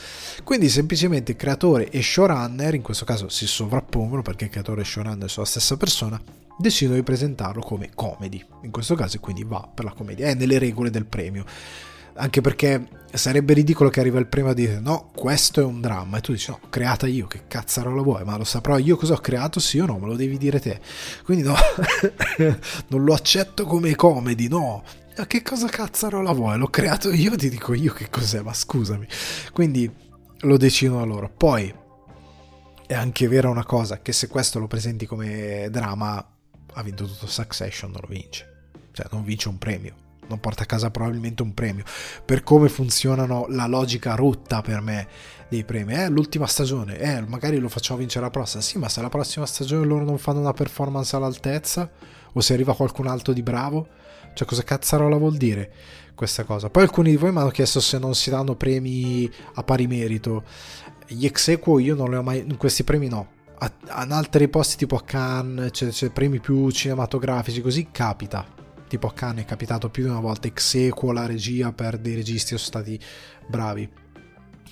Quindi 0.44 0.70
semplicemente 0.70 1.36
creatore 1.36 1.90
e 1.90 2.02
showrunner, 2.02 2.74
in 2.74 2.82
questo 2.82 3.06
caso 3.06 3.30
si 3.30 3.46
sovrappongono 3.46 4.22
perché 4.22 4.50
creatore 4.50 4.82
e 4.82 4.86
showrunner 4.86 5.30
sono 5.30 5.46
la 5.46 5.52
stessa 5.52 5.78
persona, 5.78 6.20
decidono 6.58 6.96
di 6.96 7.04
presentarlo 7.04 7.62
come 7.62 7.92
comedy. 7.94 8.44
In 8.64 8.72
questo 8.72 8.96
caso 8.96 9.20
quindi 9.20 9.44
va 9.44 9.70
per 9.72 9.86
la 9.86 9.92
commedia, 9.92 10.28
è 10.28 10.34
nelle 10.34 10.58
regole 10.58 10.90
del 10.90 11.06
premio 11.06 11.46
anche 12.20 12.42
perché 12.42 12.86
sarebbe 13.14 13.54
ridicolo 13.54 13.90
che 13.90 14.00
arriva 14.00 14.20
il 14.20 14.28
premio 14.28 14.52
a 14.52 14.54
dire 14.54 14.80
no, 14.80 15.10
questo 15.16 15.62
è 15.62 15.64
un 15.64 15.82
dramma 15.82 16.18
e 16.18 16.22
tu 16.22 16.32
dici 16.34 16.52
no, 16.52 16.60
creata 16.70 17.08
io, 17.08 17.28
che 17.28 17.48
cazzarola 17.48 18.02
vuoi, 18.02 18.24
ma 18.24 18.38
lo 18.38 18.44
saprò 18.44 18.78
io 18.78 18.98
cosa 18.98 19.14
ho 19.14 19.20
creato, 19.20 19.60
sì 19.60 19.80
o 19.80 19.86
no, 19.86 19.98
me 19.98 20.08
lo 20.08 20.16
devi 20.16 20.38
dire 20.38 20.60
te. 20.60 20.80
Quindi 21.24 21.44
no, 21.44 21.56
non 22.88 23.04
lo 23.04 23.14
accetto 23.14 23.66
come 23.66 23.96
comedy, 23.96 24.48
no. 24.48 24.84
Ma 25.18 25.28
che 25.28 25.42
cosa 25.42 25.68
cazzarola 25.68 26.32
vuoi? 26.32 26.58
L'ho 26.58 26.70
creato 26.70 27.12
io, 27.12 27.36
ti 27.36 27.50
dico 27.50 27.74
io 27.74 27.94
che 27.94 28.10
cos'è, 28.10 28.42
ma 28.42 28.54
scusami. 28.54 29.08
Quindi 29.52 29.90
lo 30.42 30.58
decidono 30.58 31.06
loro. 31.06 31.30
Poi 31.30 31.74
è 32.86 32.94
anche 32.94 33.28
vera 33.28 33.50
una 33.50 33.66
cosa, 33.66 34.02
che 34.02 34.14
se 34.14 34.28
questo 34.28 34.60
lo 34.60 34.68
presenti 34.68 35.06
come 35.06 35.68
dramma, 35.72 36.26
ha 36.74 36.84
vinto 36.84 37.06
tutto 37.06 37.28
Succession, 37.28 37.92
non 37.92 38.02
lo 38.02 38.08
vince. 38.08 38.48
Cioè 38.94 39.08
non 39.12 39.24
vince 39.24 39.50
un 39.50 39.58
premio 39.58 40.08
non 40.30 40.40
porta 40.40 40.64
a 40.64 40.66
casa 40.66 40.90
probabilmente 40.92 41.42
un 41.44 41.54
premio. 41.54 41.84
Per 42.24 42.44
come 42.44 42.70
funzionano 42.70 43.48
la 43.50 43.68
logica 43.68 44.16
rotta 44.16 44.62
per 44.62 44.82
me 44.82 45.08
dei 45.50 45.64
premi. 45.66 45.94
Eh, 45.96 46.08
l'ultima 46.08 46.46
stagione, 46.46 46.98
eh, 46.98 47.22
magari 47.22 47.58
lo 47.58 47.68
facciamo 47.68 48.00
vincere 48.00 48.24
la 48.24 48.32
prossima. 48.32 48.62
Sì, 48.62 48.78
ma 48.78 48.88
se 48.88 49.02
la 49.02 49.10
prossima 49.10 49.46
stagione 49.46 49.86
loro 49.86 50.06
non 50.06 50.18
fanno 50.18 50.40
una 50.40 50.54
performance 50.54 51.16
all'altezza, 51.16 51.90
o 52.32 52.40
se 52.40 52.54
arriva 52.54 52.76
qualcun 52.76 53.08
altro 53.08 53.34
di 53.34 53.42
bravo, 53.42 53.88
cioè 54.34 54.48
cosa 54.48 54.64
cazzarola 54.64 55.18
vuol 55.18 55.36
dire 55.36 55.72
questa 56.16 56.44
cosa? 56.44 56.70
Poi 56.70 56.84
alcuni 56.84 57.10
di 57.10 57.18
voi 57.18 57.32
mi 57.32 57.40
hanno 57.40 57.50
chiesto 57.50 57.80
se 57.80 57.98
non 57.98 58.14
si 58.14 58.30
danno 58.30 58.56
premi 58.56 59.30
a 59.56 59.64
pari 59.64 59.88
merito. 59.88 60.44
Gli 61.08 61.26
ex 61.26 61.48
equo 61.48 61.80
io 61.80 61.96
non 61.96 62.12
li 62.12 62.16
ho 62.16 62.24
mai, 62.24 62.46
questi 62.56 62.84
premi 62.84 63.08
no. 63.08 63.38
A, 63.62 64.04
in 64.04 64.12
altri 64.12 64.48
posti 64.48 64.78
tipo 64.78 64.96
a 64.96 65.04
Cannes, 65.04 65.72
c'è, 65.72 65.90
c'è 65.90 66.12
premi 66.12 66.40
più 66.40 66.70
cinematografici, 66.70 67.62
così 67.62 67.90
capita 67.92 68.46
tipo 68.90 69.08
a 69.08 69.14
Cannes 69.14 69.46
è 69.46 69.48
capitato 69.48 69.90
più 69.90 70.04
di 70.04 70.10
una 70.10 70.20
volta 70.20 70.48
ex 70.48 70.74
equo 70.74 71.14
la 71.14 71.26
regia 71.26 71.72
per 71.72 71.98
dei 71.98 72.16
registi 72.16 72.48
sono 72.48 72.60
stati 72.60 73.00
bravi. 73.48 73.90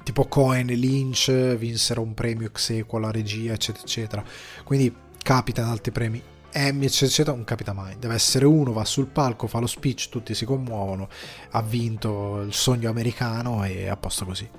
Tipo 0.03 0.25
Cohen 0.25 0.69
e 0.69 0.75
Lynch 0.75 1.55
vinsero 1.55 2.01
un 2.01 2.13
premio 2.13 2.47
ex 2.47 2.71
equo 2.71 2.97
alla 2.97 3.11
regia 3.11 3.53
eccetera 3.53 3.83
eccetera. 3.83 4.23
Quindi 4.65 4.93
capita 5.21 5.61
in 5.61 5.67
altri 5.67 5.91
premi. 5.91 6.21
Emmy 6.51 6.85
eccetera 6.85 7.11
eccetera 7.11 7.35
non 7.35 7.45
capita 7.45 7.73
mai. 7.73 7.95
Deve 7.99 8.15
essere 8.15 8.45
uno 8.45 8.73
va 8.73 8.83
sul 8.83 9.07
palco 9.07 9.47
fa 9.47 9.59
lo 9.59 9.67
speech 9.67 10.09
tutti 10.09 10.33
si 10.33 10.45
commuovono 10.45 11.07
ha 11.51 11.61
vinto 11.61 12.41
il 12.41 12.53
sogno 12.53 12.89
americano 12.89 13.63
e 13.63 13.87
a 13.87 13.95
posto 13.97 14.25
così. 14.25 14.49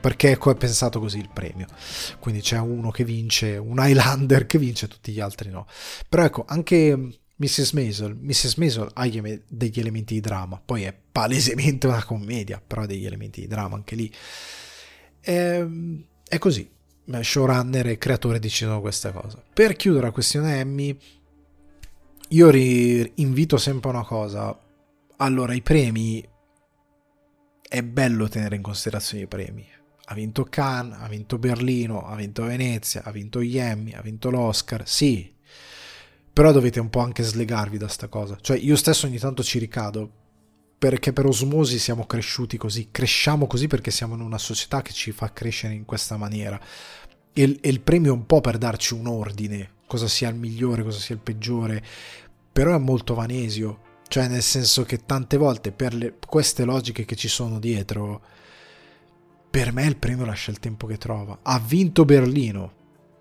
Perché 0.00 0.32
è 0.32 0.54
pensato 0.56 0.98
così 0.98 1.18
il 1.18 1.30
premio. 1.32 1.66
Quindi 2.18 2.40
c'è 2.40 2.58
uno 2.58 2.90
che 2.90 3.04
vince 3.04 3.56
un 3.56 3.78
Highlander 3.78 4.46
che 4.46 4.58
vince 4.58 4.88
tutti 4.88 5.12
gli 5.12 5.20
altri 5.20 5.50
no. 5.50 5.66
Però 6.08 6.24
ecco 6.24 6.44
anche 6.46 7.20
Mrs. 7.40 7.72
Maisel, 7.72 8.16
Mrs. 8.16 8.54
Maisel 8.56 8.90
ha 8.92 9.06
degli 9.06 9.78
elementi 9.78 10.14
di 10.14 10.20
dramma, 10.20 10.60
poi 10.64 10.82
è 10.82 10.92
palesemente 11.12 11.86
una 11.86 12.04
commedia, 12.04 12.60
però 12.64 12.82
ha 12.82 12.86
degli 12.86 13.06
elementi 13.06 13.40
di 13.40 13.46
dramma 13.46 13.76
anche 13.76 13.94
lì. 13.94 14.12
È, 15.20 15.30
ehm, 15.30 16.04
è 16.26 16.38
così, 16.38 16.68
showrunner 17.20 17.86
e 17.86 17.98
creatore 17.98 18.40
decidono 18.40 18.80
questa 18.80 19.12
cosa. 19.12 19.42
Per 19.52 19.76
chiudere 19.76 20.06
la 20.06 20.10
questione 20.10 20.58
Emmy, 20.58 20.98
io 22.30 22.50
ri- 22.50 23.12
invito 23.16 23.56
sempre 23.56 23.90
una 23.90 24.04
cosa. 24.04 24.58
Allora, 25.18 25.54
i 25.54 25.62
premi 25.62 26.26
è 27.68 27.82
bello 27.82 28.28
tenere 28.28 28.56
in 28.56 28.62
considerazione 28.62 29.24
i 29.24 29.28
premi. 29.28 29.66
Ha 30.10 30.14
vinto 30.14 30.44
Cannes, 30.44 30.98
ha 31.00 31.08
vinto 31.08 31.38
Berlino, 31.38 32.04
ha 32.06 32.16
vinto 32.16 32.44
Venezia, 32.44 33.04
ha 33.04 33.12
vinto 33.12 33.42
gli 33.42 33.58
Emmy, 33.58 33.92
ha 33.92 34.00
vinto 34.00 34.30
l'Oscar. 34.30 34.88
Sì, 34.88 35.34
però 36.38 36.52
dovete 36.52 36.78
un 36.78 36.88
po' 36.88 37.00
anche 37.00 37.24
slegarvi 37.24 37.78
da 37.78 37.88
sta 37.88 38.06
cosa. 38.06 38.38
Cioè, 38.40 38.56
io 38.56 38.76
stesso 38.76 39.06
ogni 39.06 39.18
tanto 39.18 39.42
ci 39.42 39.58
ricado 39.58 40.08
perché 40.78 41.12
per 41.12 41.26
osmosi 41.26 41.80
siamo 41.80 42.06
cresciuti 42.06 42.56
così, 42.56 42.90
cresciamo 42.92 43.48
così 43.48 43.66
perché 43.66 43.90
siamo 43.90 44.14
in 44.14 44.20
una 44.20 44.38
società 44.38 44.80
che 44.80 44.92
ci 44.92 45.10
fa 45.10 45.32
crescere 45.32 45.74
in 45.74 45.84
questa 45.84 46.16
maniera. 46.16 46.56
E, 47.32 47.58
e 47.60 47.68
il 47.68 47.80
premio 47.80 48.12
è 48.12 48.14
un 48.14 48.24
po' 48.24 48.40
per 48.40 48.56
darci 48.56 48.94
un 48.94 49.08
ordine, 49.08 49.78
cosa 49.88 50.06
sia 50.06 50.28
il 50.28 50.36
migliore, 50.36 50.84
cosa 50.84 51.00
sia 51.00 51.16
il 51.16 51.20
peggiore, 51.20 51.82
però 52.52 52.72
è 52.72 52.78
molto 52.78 53.14
vanesio, 53.14 53.80
cioè 54.06 54.28
nel 54.28 54.42
senso 54.42 54.84
che 54.84 55.04
tante 55.04 55.38
volte 55.38 55.72
per 55.72 55.92
le, 55.92 56.18
queste 56.24 56.62
logiche 56.62 57.04
che 57.04 57.16
ci 57.16 57.26
sono 57.26 57.58
dietro, 57.58 58.22
per 59.50 59.72
me 59.72 59.86
il 59.86 59.96
premio 59.96 60.24
lascia 60.24 60.52
il 60.52 60.60
tempo 60.60 60.86
che 60.86 60.98
trova. 60.98 61.40
Ha 61.42 61.58
vinto 61.58 62.04
Berlino, 62.04 62.77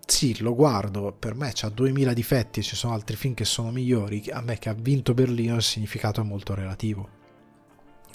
sì, 0.09 0.39
lo 0.39 0.55
guardo, 0.55 1.11
per 1.11 1.35
me 1.35 1.51
ha 1.61 1.69
2000 1.69 2.13
difetti, 2.13 2.63
ci 2.63 2.77
sono 2.77 2.93
altri 2.93 3.17
film 3.17 3.33
che 3.33 3.43
sono 3.43 3.71
migliori, 3.71 4.23
a 4.31 4.39
me 4.39 4.57
che 4.57 4.69
ha 4.69 4.73
vinto 4.73 5.13
Berlino 5.13 5.55
il 5.55 5.61
significato 5.61 6.21
è 6.21 6.23
molto 6.23 6.55
relativo. 6.55 7.09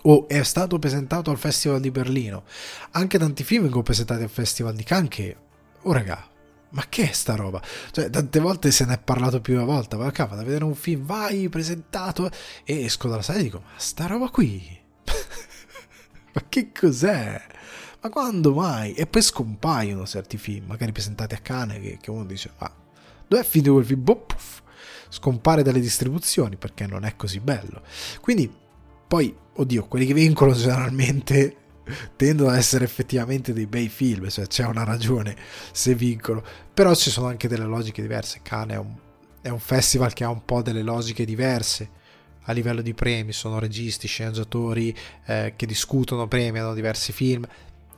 O 0.04 0.26
è 0.26 0.42
stato 0.42 0.78
presentato 0.78 1.30
al 1.30 1.36
Festival 1.36 1.80
di 1.80 1.90
Berlino, 1.90 2.44
anche 2.92 3.18
tanti 3.18 3.44
film 3.44 3.64
vengono 3.64 3.82
presentati 3.82 4.22
al 4.22 4.30
Festival 4.30 4.74
di 4.74 4.84
Cannes 4.84 5.10
che, 5.10 5.36
oh 5.82 5.92
raga, 5.92 6.26
ma 6.70 6.86
che 6.88 7.10
è 7.10 7.12
sta 7.12 7.36
roba? 7.36 7.62
Cioè, 7.90 8.08
tante 8.08 8.40
volte 8.40 8.70
se 8.70 8.86
ne 8.86 8.94
è 8.94 8.98
parlato 8.98 9.42
più 9.42 9.54
una 9.54 9.64
volta, 9.64 9.98
ma 9.98 10.10
vado 10.10 10.40
a 10.40 10.44
vedere 10.44 10.64
un 10.64 10.74
film, 10.74 11.04
vai, 11.04 11.50
presentato, 11.50 12.30
e 12.64 12.84
esco 12.84 13.08
dalla 13.08 13.20
sala 13.20 13.38
e 13.38 13.42
dico, 13.42 13.60
ma 13.60 13.72
sta 13.76 14.06
roba 14.06 14.30
qui, 14.30 14.66
ma 16.32 16.42
che 16.48 16.72
cos'è? 16.72 17.40
Ma 18.02 18.10
quando 18.10 18.52
mai? 18.52 18.94
E 18.94 19.06
poi 19.06 19.22
scompaiono 19.22 20.04
certi 20.06 20.36
film, 20.36 20.66
magari 20.66 20.90
presentati 20.90 21.34
a 21.34 21.38
cane, 21.38 21.80
che, 21.80 21.98
che 22.00 22.10
uno 22.10 22.24
dice, 22.24 22.50
ma 22.58 22.70
dov'è 23.28 23.44
finito 23.44 23.74
quel 23.74 23.84
film? 23.84 24.02
Boh, 24.02 24.16
puff, 24.16 24.60
scompare 25.08 25.62
dalle 25.62 25.78
distribuzioni 25.78 26.56
perché 26.56 26.86
non 26.88 27.04
è 27.04 27.14
così 27.14 27.38
bello. 27.38 27.82
Quindi, 28.20 28.52
poi, 29.06 29.32
oddio, 29.54 29.86
quelli 29.86 30.06
che 30.06 30.14
vincono 30.14 30.52
generalmente 30.52 31.56
tendono 32.16 32.50
ad 32.50 32.56
essere 32.56 32.84
effettivamente 32.84 33.52
dei 33.52 33.66
bei 33.66 33.88
film, 33.88 34.28
cioè 34.28 34.48
c'è 34.48 34.64
una 34.64 34.82
ragione 34.82 35.36
se 35.70 35.94
vincono, 35.94 36.42
però 36.74 36.96
ci 36.96 37.08
sono 37.08 37.28
anche 37.28 37.46
delle 37.46 37.66
logiche 37.66 38.02
diverse. 38.02 38.40
Cane 38.42 38.74
è 38.74 38.78
un, 38.78 38.94
è 39.42 39.48
un 39.48 39.60
festival 39.60 40.12
che 40.12 40.24
ha 40.24 40.28
un 40.28 40.44
po' 40.44 40.60
delle 40.60 40.82
logiche 40.82 41.24
diverse 41.24 42.00
a 42.46 42.52
livello 42.52 42.82
di 42.82 42.94
premi, 42.94 43.32
sono 43.32 43.60
registi, 43.60 44.08
sceneggiatori 44.08 44.92
eh, 45.26 45.52
che 45.54 45.66
discutono 45.66 46.26
premi, 46.26 46.58
hanno 46.58 46.74
diversi 46.74 47.12
film, 47.12 47.46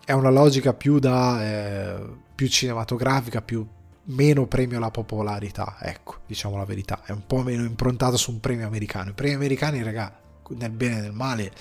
è 0.04 0.12
una 0.12 0.30
logica 0.30 0.74
più 0.74 0.98
da 0.98 1.42
eh, 1.42 2.22
più 2.34 2.48
cinematografica, 2.48 3.40
più 3.42 3.66
meno 4.06 4.46
premio 4.46 4.76
alla 4.76 4.90
popolarità, 4.90 5.76
ecco, 5.80 6.16
diciamo 6.26 6.56
la 6.56 6.64
verità, 6.64 7.02
è 7.04 7.12
un 7.12 7.26
po' 7.26 7.42
meno 7.42 7.64
improntato 7.64 8.16
su 8.16 8.30
un 8.30 8.40
premio 8.40 8.66
americano. 8.66 9.10
I 9.10 9.14
premi 9.14 9.34
americani, 9.34 9.82
raga, 9.82 10.14
nel 10.48 10.70
bene 10.70 10.98
e 10.98 11.00
nel 11.00 11.12
male 11.12 11.52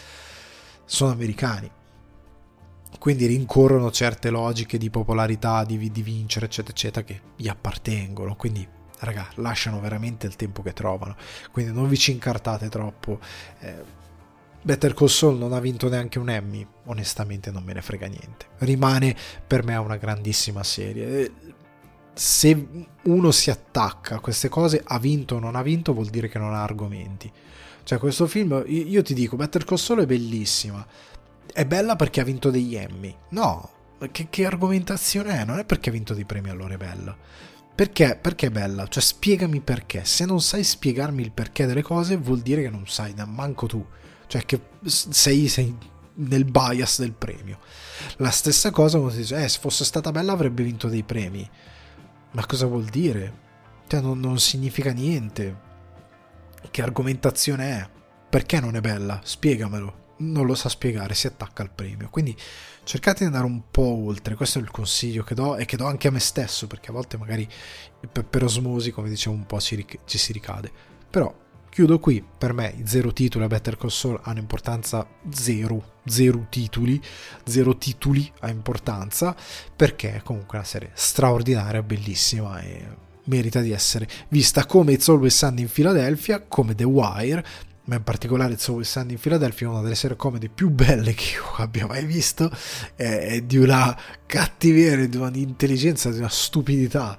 sono 0.86 1.12
americani. 1.12 1.70
Quindi 3.00 3.26
rincorrono 3.26 3.92
certe 3.92 4.30
logiche 4.30 4.78
di 4.78 4.90
popolarità, 4.90 5.64
di, 5.64 5.92
di 5.92 6.02
vincere, 6.02 6.46
eccetera, 6.46 6.74
eccetera, 6.74 7.06
che 7.06 7.22
gli 7.36 7.48
appartengono. 7.48 8.36
Quindi 8.36 8.66
raga, 9.00 9.28
lasciano 9.36 9.80
veramente 9.80 10.28
il 10.28 10.36
tempo 10.36 10.62
che 10.62 10.74
trovano. 10.74 11.16
Quindi 11.52 11.74
non 11.74 11.88
vi 11.88 11.98
ci 11.98 12.12
incartate 12.12 12.70
troppo. 12.70 13.20
Eh, 13.60 14.02
Better 14.64 14.94
Call 14.94 15.08
Saul 15.08 15.38
non 15.38 15.52
ha 15.52 15.60
vinto 15.60 15.90
neanche 15.90 16.20
un 16.20 16.30
Emmy, 16.30 16.66
onestamente 16.86 17.52
non 17.52 17.64
me 17.64 17.74
ne 17.74 17.82
frega 17.82 18.08
niente. 18.08 18.48
Rimane 18.60 19.16
per 19.46 19.64
me 19.64 19.76
una 19.76 19.98
grandissima 19.98 20.64
serie. 20.64 21.20
Eh, 21.20 21.32
se 22.14 22.68
uno 23.04 23.32
si 23.32 23.50
attacca 23.50 24.16
a 24.16 24.20
queste 24.20 24.48
cose, 24.48 24.82
ha 24.84 25.00
vinto 25.00 25.36
o 25.36 25.40
non 25.40 25.56
ha 25.56 25.62
vinto, 25.62 25.94
vuol 25.94 26.08
dire 26.08 26.30
che 26.30 26.40
non 26.40 26.54
ha 26.54 26.64
argomenti. 26.64 27.30
Cioè, 27.84 27.98
questo 27.98 28.26
film, 28.26 28.64
io 28.68 29.02
ti 29.02 29.14
dico, 29.14 29.36
Better 29.36 29.66
Call 29.66 29.78
Saul 29.78 30.02
è 30.02 30.06
bellissima. 30.06 30.86
È 31.52 31.66
bella 31.66 31.98
perché 31.98 32.22
ha 32.22 32.24
vinto 32.24 32.50
degli 32.50 32.76
Emmy. 32.76 33.14
No, 33.30 33.70
che, 34.12 34.28
che 34.30 34.46
argomentazione 34.46 35.42
è? 35.42 35.44
Non 35.44 35.60
è 35.60 35.66
perché 35.66 35.90
ha 35.90 35.94
vinto 35.94 36.14
dei 36.14 36.24
premi 36.24 36.50
allora 36.50 36.76
è 36.76 36.78
bella. 36.78 37.16
Perché? 37.76 38.18
Perché 38.22 38.48
è 38.48 38.52
bella? 38.52 38.88
Cioè, 38.88 39.04
spiegami 39.04 39.60
perché. 39.60 40.06
Se 40.06 40.26
non 40.26 40.40
sai 40.40 40.64
spiegarmi 40.64 41.22
il 41.22 41.32
perché 41.32 41.66
delle 41.66 41.82
cose, 41.82 42.16
vuol 42.16 42.40
dire 42.40 42.62
che 42.62 42.70
non 42.70 42.88
sai, 42.88 43.14
manco 43.26 43.68
tu. 43.68 43.86
Cioè, 44.34 44.46
che 44.48 44.62
sei, 44.84 45.48
sei 45.48 45.78
nel 46.16 46.46
bias 46.46 46.98
del 46.98 47.12
premio. 47.12 47.60
La 48.18 48.32
stessa 48.32 48.72
cosa 48.72 48.98
quando 48.98 49.14
si 49.14 49.22
dice, 49.22 49.44
eh, 49.44 49.48
se 49.48 49.60
fosse 49.60 49.86
stata 49.86 50.12
bella 50.12 50.32
avrebbe 50.32 50.64
vinto 50.64 50.88
dei 50.88 51.04
premi. 51.04 51.48
Ma 52.32 52.44
cosa 52.48 52.66
vuol 52.66 52.86
dire? 52.86 53.42
Cioè, 53.86 54.02
non, 54.02 54.20
non 54.20 54.40
significa 54.40 54.92
niente. 54.92 55.56
Che 56.72 56.82
argomentazione 56.82 57.70
è? 57.78 57.90
Perché 58.28 58.60
non 58.60 58.76
è 58.76 58.82
bella? 58.82 59.22
Spiegamelo. 59.24 60.16
Non 60.18 60.48
lo 60.48 60.56
sa 60.56 60.68
spiegare, 60.68 61.14
si 61.14 61.28
attacca 61.28 61.62
al 61.62 61.70
premio. 61.70 62.10
Quindi 62.10 62.36
cercate 62.84 63.20
di 63.20 63.26
andare 63.26 63.46
un 63.46 63.70
po' 63.70 64.04
oltre. 64.04 64.34
Questo 64.34 64.58
è 64.58 64.64
il 64.64 64.72
consiglio 64.72 65.22
che 65.22 65.36
do 65.36 65.58
e 65.58 65.66
che 65.66 65.78
do 65.78 65.86
anche 65.86 66.08
a 66.08 66.12
me 66.12 66.20
stesso, 66.20 66.66
perché 66.66 66.90
a 66.90 66.94
volte 66.94 67.18
magari 67.18 67.48
per, 68.12 68.44
osmosi, 68.44 68.90
come 68.90 69.10
dicevo, 69.10 69.36
un 69.36 69.46
po' 69.46 69.60
ci, 69.60 69.86
ci 70.06 70.18
si 70.18 70.32
ricade. 70.32 70.72
Però 71.08 71.42
Chiudo 71.74 71.98
qui, 71.98 72.24
per 72.38 72.54
me 72.54 72.76
zero 72.84 73.12
titoli 73.12 73.46
a 73.46 73.48
Better 73.48 73.78
Call 73.78 73.90
Saul 73.90 74.20
hanno 74.22 74.38
importanza 74.38 75.08
zero, 75.32 76.02
zero 76.06 76.46
titoli, 76.48 77.02
zero 77.46 77.76
titoli 77.80 78.32
ha 78.42 78.50
importanza, 78.52 79.36
perché 79.76 80.18
è 80.18 80.22
comunque 80.22 80.60
una 80.60 80.68
serie 80.68 80.92
straordinaria, 80.94 81.82
bellissima 81.82 82.62
e 82.62 82.86
merita 83.24 83.60
di 83.60 83.72
essere 83.72 84.08
vista 84.28 84.68
come 84.68 84.92
It's 84.92 85.10
Always 85.10 85.36
Sunny 85.36 85.62
in 85.62 85.68
Philadelphia, 85.68 86.44
come 86.48 86.76
The 86.76 86.84
Wire, 86.84 87.44
ma 87.86 87.96
in 87.96 88.04
particolare 88.04 88.54
It's 88.54 88.68
Always 88.68 88.92
Sunny 88.92 89.14
in 89.14 89.20
Philadelphia 89.20 89.66
è 89.66 89.72
una 89.72 89.82
delle 89.82 89.96
serie 89.96 90.16
comedy 90.16 90.50
più 90.50 90.70
belle 90.70 91.16
che 91.16 91.38
io 91.38 91.56
abbia 91.56 91.88
mai 91.88 92.06
visto, 92.06 92.52
è 92.96 93.42
di 93.42 93.58
una 93.58 93.98
cattiveria, 94.28 95.08
di 95.08 95.18
un'intelligenza, 95.18 96.12
di 96.12 96.20
una 96.20 96.30
stupidità 96.30 97.18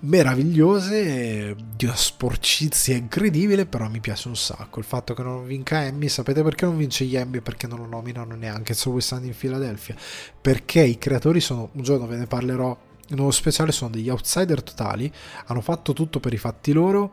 meravigliose, 0.00 1.56
di 1.76 1.84
una 1.84 1.96
sporcizia 1.96 2.96
incredibile, 2.96 3.66
però 3.66 3.88
mi 3.88 4.00
piace 4.00 4.28
un 4.28 4.36
sacco. 4.36 4.78
Il 4.78 4.84
fatto 4.84 5.14
che 5.14 5.22
non 5.22 5.46
vinca 5.46 5.84
Emmy, 5.84 6.08
sapete 6.08 6.42
perché 6.42 6.64
non 6.64 6.76
vince 6.76 7.04
gli 7.04 7.16
Emmy? 7.16 7.40
Perché 7.40 7.66
non 7.66 7.78
lo 7.78 7.86
nominano 7.86 8.34
neanche 8.34 8.76
West 8.86 9.12
End 9.12 9.24
in 9.24 9.36
Philadelphia? 9.36 9.96
Perché 10.40 10.82
i 10.82 10.98
creatori 10.98 11.40
sono, 11.40 11.70
un 11.72 11.82
giorno 11.82 12.06
ve 12.06 12.16
ne 12.16 12.26
parlerò 12.26 12.76
in 13.08 13.18
uno 13.18 13.30
speciale, 13.30 13.72
sono 13.72 13.90
degli 13.90 14.08
outsider 14.08 14.62
totali, 14.62 15.10
hanno 15.46 15.60
fatto 15.60 15.92
tutto 15.92 16.20
per 16.20 16.32
i 16.32 16.38
fatti 16.38 16.72
loro 16.72 17.12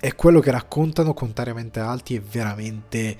e 0.00 0.14
quello 0.14 0.40
che 0.40 0.50
raccontano, 0.50 1.14
contrariamente 1.14 1.80
a 1.80 1.90
altri, 1.90 2.16
è 2.16 2.20
veramente 2.20 3.16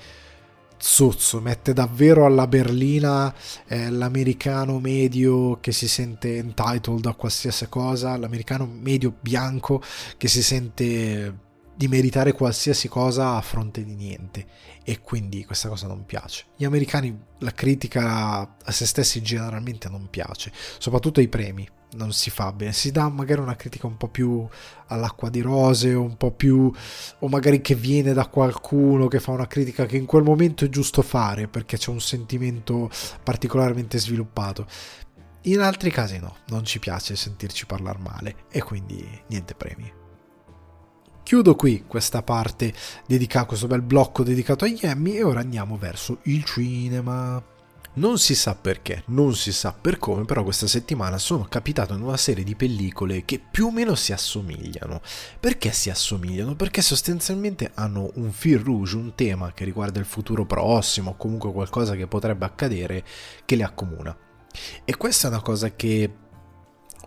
zozzo, 0.79 1.41
mette 1.41 1.73
davvero 1.73 2.25
alla 2.25 2.47
berlina 2.47 3.33
eh, 3.67 3.89
l'americano 3.89 4.79
medio 4.79 5.59
che 5.59 5.71
si 5.71 5.87
sente 5.87 6.37
entitled 6.37 7.05
a 7.05 7.13
qualsiasi 7.13 7.67
cosa, 7.67 8.17
l'americano 8.17 8.65
medio 8.65 9.13
bianco 9.19 9.81
che 10.17 10.27
si 10.27 10.41
sente 10.41 11.47
di 11.75 11.87
meritare 11.87 12.33
qualsiasi 12.33 12.89
cosa 12.89 13.35
a 13.35 13.41
fronte 13.41 13.85
di 13.85 13.95
niente 13.95 14.45
e 14.83 14.99
quindi 15.01 15.45
questa 15.45 15.69
cosa 15.69 15.87
non 15.87 16.05
piace. 16.05 16.45
Gli 16.57 16.65
americani 16.65 17.17
la 17.39 17.51
critica 17.51 18.57
a 18.61 18.71
se 18.71 18.85
stessi 18.85 19.21
generalmente 19.21 19.87
non 19.87 20.07
piace, 20.09 20.51
soprattutto 20.77 21.19
ai 21.19 21.29
premi, 21.29 21.65
non 21.93 22.11
si 22.13 22.29
fa 22.29 22.51
bene, 22.51 22.71
si 22.71 22.91
dà 22.91 23.09
magari 23.09 23.41
una 23.41 23.55
critica 23.55 23.87
un 23.87 23.97
po' 23.97 24.09
più 24.09 24.47
all'acqua 24.87 25.29
di 25.29 25.41
rose, 25.41 25.93
un 25.93 26.17
po' 26.17 26.31
più 26.31 26.71
o 27.19 27.27
magari 27.27 27.61
che 27.61 27.75
viene 27.75 28.13
da 28.13 28.27
qualcuno 28.27 29.07
che 29.07 29.19
fa 29.19 29.31
una 29.31 29.47
critica 29.47 29.85
che 29.85 29.97
in 29.97 30.05
quel 30.05 30.23
momento 30.23 30.65
è 30.65 30.69
giusto 30.69 31.01
fare 31.01 31.47
perché 31.47 31.77
c'è 31.77 31.89
un 31.89 32.01
sentimento 32.01 32.89
particolarmente 33.23 33.97
sviluppato. 33.97 34.67
In 35.43 35.61
altri 35.61 35.89
casi 35.89 36.19
no, 36.19 36.37
non 36.47 36.65
ci 36.65 36.79
piace 36.79 37.15
sentirci 37.15 37.65
parlare 37.65 37.99
male 37.99 38.35
e 38.51 38.61
quindi 38.61 39.07
niente 39.27 39.55
premi. 39.55 39.91
Chiudo 41.23 41.55
qui 41.55 41.85
questa 41.87 42.23
parte 42.23 42.73
dedicata, 43.05 43.45
questo 43.45 43.67
bel 43.67 43.81
blocco 43.81 44.23
dedicato 44.23 44.65
agli 44.65 44.79
Emmy 44.81 45.15
e 45.15 45.23
ora 45.23 45.39
andiamo 45.39 45.77
verso 45.77 46.19
il 46.23 46.43
cinema. 46.43 47.57
Non 47.91 48.19
si 48.19 48.35
sa 48.35 48.55
perché, 48.55 49.03
non 49.07 49.35
si 49.35 49.51
sa 49.51 49.73
per 49.73 49.97
come, 49.97 50.23
però 50.23 50.43
questa 50.43 50.67
settimana 50.67 51.17
sono 51.17 51.45
capitato 51.49 51.93
in 51.93 52.01
una 52.01 52.17
serie 52.17 52.43
di 52.43 52.55
pellicole 52.55 53.25
che 53.25 53.39
più 53.39 53.65
o 53.65 53.71
meno 53.71 53.95
si 53.95 54.13
assomigliano. 54.13 55.01
Perché 55.39 55.71
si 55.71 55.89
assomigliano? 55.89 56.55
Perché 56.55 56.81
sostanzialmente 56.81 57.71
hanno 57.73 58.11
un 58.15 58.31
fil 58.31 58.59
rouge, 58.59 58.95
un 58.95 59.15
tema 59.15 59.51
che 59.53 59.65
riguarda 59.65 59.99
il 59.99 60.05
futuro 60.05 60.45
prossimo, 60.45 61.11
o 61.11 61.15
comunque 61.17 61.51
qualcosa 61.51 61.95
che 61.95 62.07
potrebbe 62.07 62.45
accadere, 62.45 63.03
che 63.43 63.55
le 63.55 63.63
accomuna. 63.63 64.15
E 64.85 64.95
questa 64.95 65.27
è 65.27 65.31
una 65.31 65.41
cosa 65.41 65.73
che 65.75 66.13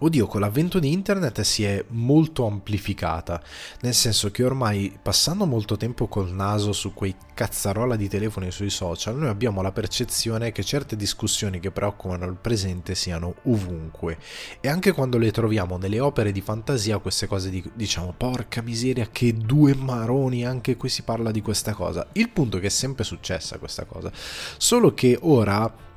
Oddio, 0.05 0.27
con 0.27 0.41
l'avvento 0.41 0.81
di 0.81 0.91
internet 0.91 1.43
si 1.43 1.63
è 1.63 1.85
molto 1.91 2.45
amplificata, 2.45 3.41
nel 3.83 3.95
senso 3.95 4.33
che 4.33 4.43
ormai 4.43 4.99
passando 5.01 5.47
molto 5.47 5.77
tempo 5.77 6.09
col 6.09 6.33
naso 6.33 6.73
su 6.73 6.93
quei 6.93 7.15
cazzarola 7.33 7.95
di 7.95 8.09
telefoni 8.09 8.51
sui 8.51 8.69
social, 8.69 9.17
noi 9.17 9.29
abbiamo 9.29 9.63
la 9.63 9.71
percezione 9.71 10.51
che 10.51 10.65
certe 10.65 10.97
discussioni 10.97 11.61
che 11.61 11.71
preoccupano 11.71 12.27
il 12.27 12.35
presente 12.35 12.97
siano 12.97 13.37
ovunque. 13.45 14.19
E 14.61 14.69
anche 14.69 14.91
quando 14.91 15.19
le 15.19 15.31
troviamo 15.31 15.77
nelle 15.77 16.01
opere 16.01 16.33
di 16.33 16.41
fantasia 16.41 16.99
queste 16.99 17.29
cose 17.29 17.49
di, 17.49 17.63
diciamo 17.73 18.13
porca 18.17 18.61
miseria 18.61 19.07
che 19.07 19.33
due 19.33 19.77
maroni, 19.77 20.45
anche 20.45 20.77
qui 20.77 20.89
si 20.89 21.03
parla 21.03 21.31
di 21.31 21.43
questa 21.43 21.75
cosa. 21.75 22.09
Il 22.15 22.29
punto 22.31 22.57
è 22.57 22.61
che 22.61 22.67
è 22.67 22.71
sempre 22.71 23.05
successa 23.05 23.57
questa 23.59 23.85
cosa, 23.85 24.11
solo 24.57 24.95
che 24.95 25.17
ora 25.23 25.91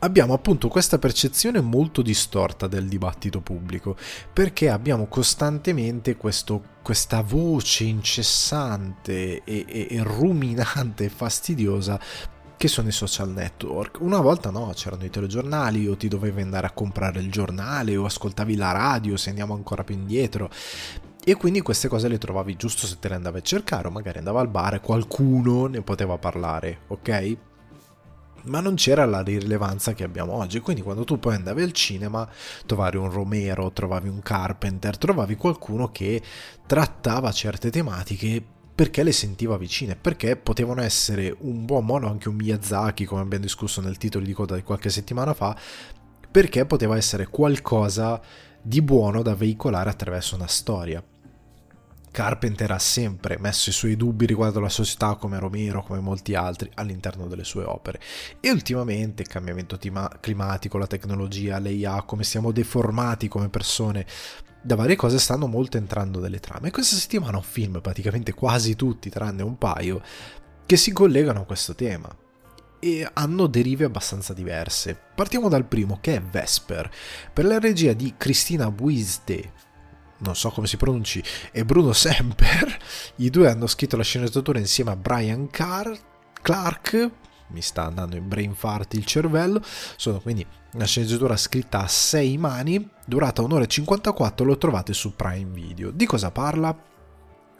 abbiamo 0.00 0.34
appunto 0.34 0.68
questa 0.68 0.98
percezione 0.98 1.60
molto 1.60 2.02
distorta 2.02 2.66
del 2.66 2.88
dibattito 2.88 3.40
pubblico, 3.40 3.96
perché 4.32 4.68
abbiamo 4.68 5.06
costantemente 5.06 6.16
questo, 6.16 6.62
questa 6.82 7.22
voce 7.22 7.84
incessante 7.84 9.42
e, 9.44 9.64
e, 9.66 9.86
e 9.90 10.02
ruminante 10.02 11.04
e 11.04 11.08
fastidiosa 11.08 11.98
che 12.56 12.68
sono 12.68 12.88
i 12.88 12.92
social 12.92 13.30
network. 13.30 14.00
Una 14.00 14.20
volta 14.20 14.50
no, 14.50 14.70
c'erano 14.74 15.04
i 15.04 15.10
telegiornali 15.10 15.86
o 15.86 15.96
ti 15.96 16.08
dovevi 16.08 16.42
andare 16.42 16.66
a 16.66 16.72
comprare 16.72 17.20
il 17.20 17.30
giornale 17.30 17.96
o 17.96 18.04
ascoltavi 18.04 18.54
la 18.54 18.72
radio 18.72 19.16
se 19.16 19.30
andiamo 19.30 19.54
ancora 19.54 19.82
più 19.82 19.94
indietro. 19.94 20.50
E 21.22 21.34
quindi 21.36 21.60
queste 21.60 21.88
cose 21.88 22.08
le 22.08 22.18
trovavi 22.18 22.56
giusto 22.56 22.86
se 22.86 22.98
te 22.98 23.08
le 23.08 23.14
andavi 23.14 23.38
a 23.38 23.42
cercare 23.42 23.88
o 23.88 23.90
magari 23.90 24.18
andava 24.18 24.40
al 24.40 24.48
bar 24.48 24.74
e 24.74 24.80
qualcuno 24.80 25.66
ne 25.66 25.82
poteva 25.82 26.16
parlare, 26.18 26.80
ok? 26.88 27.36
Ma 28.44 28.60
non 28.60 28.74
c'era 28.74 29.04
la 29.04 29.22
rilevanza 29.22 29.92
che 29.92 30.04
abbiamo 30.04 30.34
oggi. 30.34 30.60
Quindi, 30.60 30.82
quando 30.82 31.04
tu 31.04 31.18
poi 31.18 31.34
andavi 31.34 31.62
al 31.62 31.72
cinema, 31.72 32.28
trovavi 32.66 32.96
un 32.96 33.10
Romero, 33.10 33.72
trovavi 33.72 34.08
un 34.08 34.20
Carpenter, 34.22 34.98
trovavi 34.98 35.36
qualcuno 35.36 35.90
che 35.90 36.22
trattava 36.66 37.32
certe 37.32 37.70
tematiche 37.70 38.42
perché 38.80 39.02
le 39.02 39.12
sentiva 39.12 39.58
vicine, 39.58 39.94
perché 39.94 40.36
potevano 40.36 40.80
essere 40.80 41.36
un 41.40 41.66
buon 41.66 41.84
modo, 41.84 42.06
anche 42.06 42.30
un 42.30 42.36
Miyazaki, 42.36 43.04
come 43.04 43.20
abbiamo 43.20 43.44
discusso 43.44 43.82
nel 43.82 43.98
titolo 43.98 44.24
di 44.24 44.32
coda 44.32 44.54
di 44.54 44.62
qualche 44.62 44.88
settimana 44.88 45.34
fa, 45.34 45.54
perché 46.30 46.64
poteva 46.64 46.96
essere 46.96 47.26
qualcosa 47.26 48.20
di 48.62 48.80
buono 48.80 49.20
da 49.20 49.34
veicolare 49.34 49.90
attraverso 49.90 50.34
una 50.34 50.46
storia. 50.46 51.04
Carpenter 52.10 52.70
ha 52.72 52.78
sempre 52.78 53.38
messo 53.38 53.70
i 53.70 53.72
suoi 53.72 53.96
dubbi 53.96 54.26
riguardo 54.26 54.58
alla 54.58 54.68
società 54.68 55.14
come 55.14 55.38
Romero, 55.38 55.82
come 55.82 56.00
molti 56.00 56.34
altri, 56.34 56.70
all'interno 56.74 57.26
delle 57.26 57.44
sue 57.44 57.64
opere. 57.64 58.00
E 58.40 58.50
ultimamente 58.50 59.22
il 59.22 59.28
cambiamento 59.28 59.78
climatico, 60.20 60.78
la 60.78 60.86
tecnologia, 60.86 61.58
l'IA, 61.58 62.02
come 62.02 62.24
siamo 62.24 62.52
deformati 62.52 63.28
come 63.28 63.48
persone 63.48 64.06
da 64.62 64.74
varie 64.74 64.96
cose 64.96 65.18
stanno 65.18 65.46
molto 65.46 65.76
entrando 65.76 66.20
nelle 66.20 66.40
trame. 66.40 66.68
E 66.68 66.70
questa 66.70 66.96
settimana 66.96 67.38
ho 67.38 67.42
film, 67.42 67.80
praticamente 67.80 68.34
quasi 68.34 68.76
tutti, 68.76 69.08
tranne 69.08 69.42
un 69.42 69.56
paio, 69.56 70.02
che 70.66 70.76
si 70.76 70.92
collegano 70.92 71.40
a 71.40 71.44
questo 71.44 71.74
tema 71.74 72.14
e 72.80 73.08
hanno 73.12 73.46
derive 73.46 73.84
abbastanza 73.84 74.32
diverse. 74.32 74.98
Partiamo 75.14 75.48
dal 75.48 75.66
primo, 75.66 75.98
che 76.00 76.16
è 76.16 76.20
Vesper, 76.20 76.90
per 77.32 77.44
la 77.44 77.58
regia 77.58 77.92
di 77.92 78.14
Cristina 78.16 78.70
Buiste, 78.70 79.52
non 80.20 80.36
so 80.36 80.50
come 80.50 80.66
si 80.66 80.76
pronunci, 80.76 81.22
e 81.52 81.64
Bruno 81.64 81.92
Semper. 81.92 82.78
I 83.16 83.30
due 83.30 83.48
hanno 83.48 83.66
scritto 83.66 83.96
la 83.96 84.02
sceneggiatura 84.02 84.58
insieme 84.58 84.90
a 84.90 84.96
Brian 84.96 85.48
Car- 85.50 85.98
Clark. 86.40 87.10
mi 87.48 87.62
sta 87.62 87.84
andando 87.84 88.16
in 88.16 88.28
brain 88.28 88.54
fart 88.54 88.94
il 88.94 89.04
cervello, 89.04 89.60
sono 89.96 90.20
quindi 90.20 90.46
una 90.72 90.84
sceneggiatura 90.84 91.36
scritta 91.36 91.80
a 91.80 91.88
6 91.88 92.38
mani, 92.38 92.88
durata 93.04 93.42
un'ora 93.42 93.64
e 93.64 93.66
54, 93.66 94.44
lo 94.44 94.56
trovate 94.56 94.92
su 94.92 95.16
Prime 95.16 95.50
Video. 95.52 95.90
Di 95.90 96.06
cosa 96.06 96.30
parla? 96.30 96.88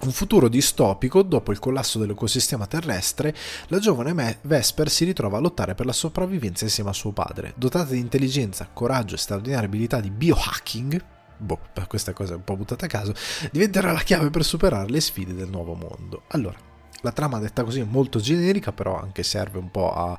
Un 0.03 0.13
futuro 0.13 0.49
distopico, 0.49 1.23
dopo 1.23 1.53
il 1.53 1.59
collasso 1.59 1.99
dell'ecosistema 1.99 2.67
terrestre, 2.67 3.35
la 3.67 3.79
giovane 3.79 4.39
Vesper 4.43 4.89
si 4.89 5.05
ritrova 5.05 5.37
a 5.37 5.41
lottare 5.41 5.75
per 5.75 5.85
la 5.85 5.93
sopravvivenza 5.93 6.65
insieme 6.65 6.89
a 6.89 6.95
suo 6.95 7.13
padre. 7.13 7.53
Dotata 7.57 7.91
di 7.91 7.99
intelligenza, 7.99 8.71
coraggio 8.73 9.17
e 9.17 9.19
straordinarie 9.19 9.67
abilità 9.67 10.01
di 10.01 10.11
biohacking, 10.11 11.05
boh, 11.41 11.59
questa 11.88 12.12
cosa 12.12 12.34
è 12.34 12.36
un 12.36 12.45
po' 12.45 12.57
buttata 12.57 12.86
a 12.86 12.88
caso, 12.88 13.14
diventerà 13.51 13.93
la 13.93 14.01
chiave 14.01 14.30
per 14.30 14.45
superare 14.45 14.88
le 14.88 15.01
sfide 15.01 15.34
del 15.34 15.49
nuovo 15.49 15.74
mondo. 15.74 16.22
Allora, 16.28 16.59
la 17.03 17.12
trama 17.12 17.38
detta 17.38 17.64
così 17.64 17.80
è 17.80 17.84
molto 17.84 18.20
generica, 18.20 18.72
però 18.72 19.01
anche 19.01 19.22
serve 19.22 19.59
un 19.59 19.70
po' 19.70 19.93
a 19.93 20.18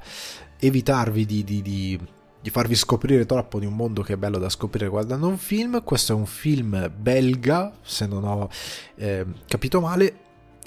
evitarvi 0.59 1.25
di, 1.25 1.43
di, 1.43 1.61
di 1.61 1.99
di 2.41 2.49
farvi 2.49 2.75
scoprire 2.75 3.25
troppo 3.25 3.59
di 3.59 3.67
un 3.67 3.75
mondo 3.75 4.01
che 4.01 4.13
è 4.13 4.17
bello 4.17 4.39
da 4.39 4.49
scoprire 4.49 4.87
guardando 4.87 5.27
un 5.27 5.37
film. 5.37 5.83
Questo 5.83 6.13
è 6.13 6.15
un 6.15 6.25
film 6.25 6.91
belga, 6.95 7.71
se 7.81 8.07
non 8.07 8.23
ho 8.23 8.49
eh, 8.95 9.25
capito 9.47 9.79
male. 9.79 10.15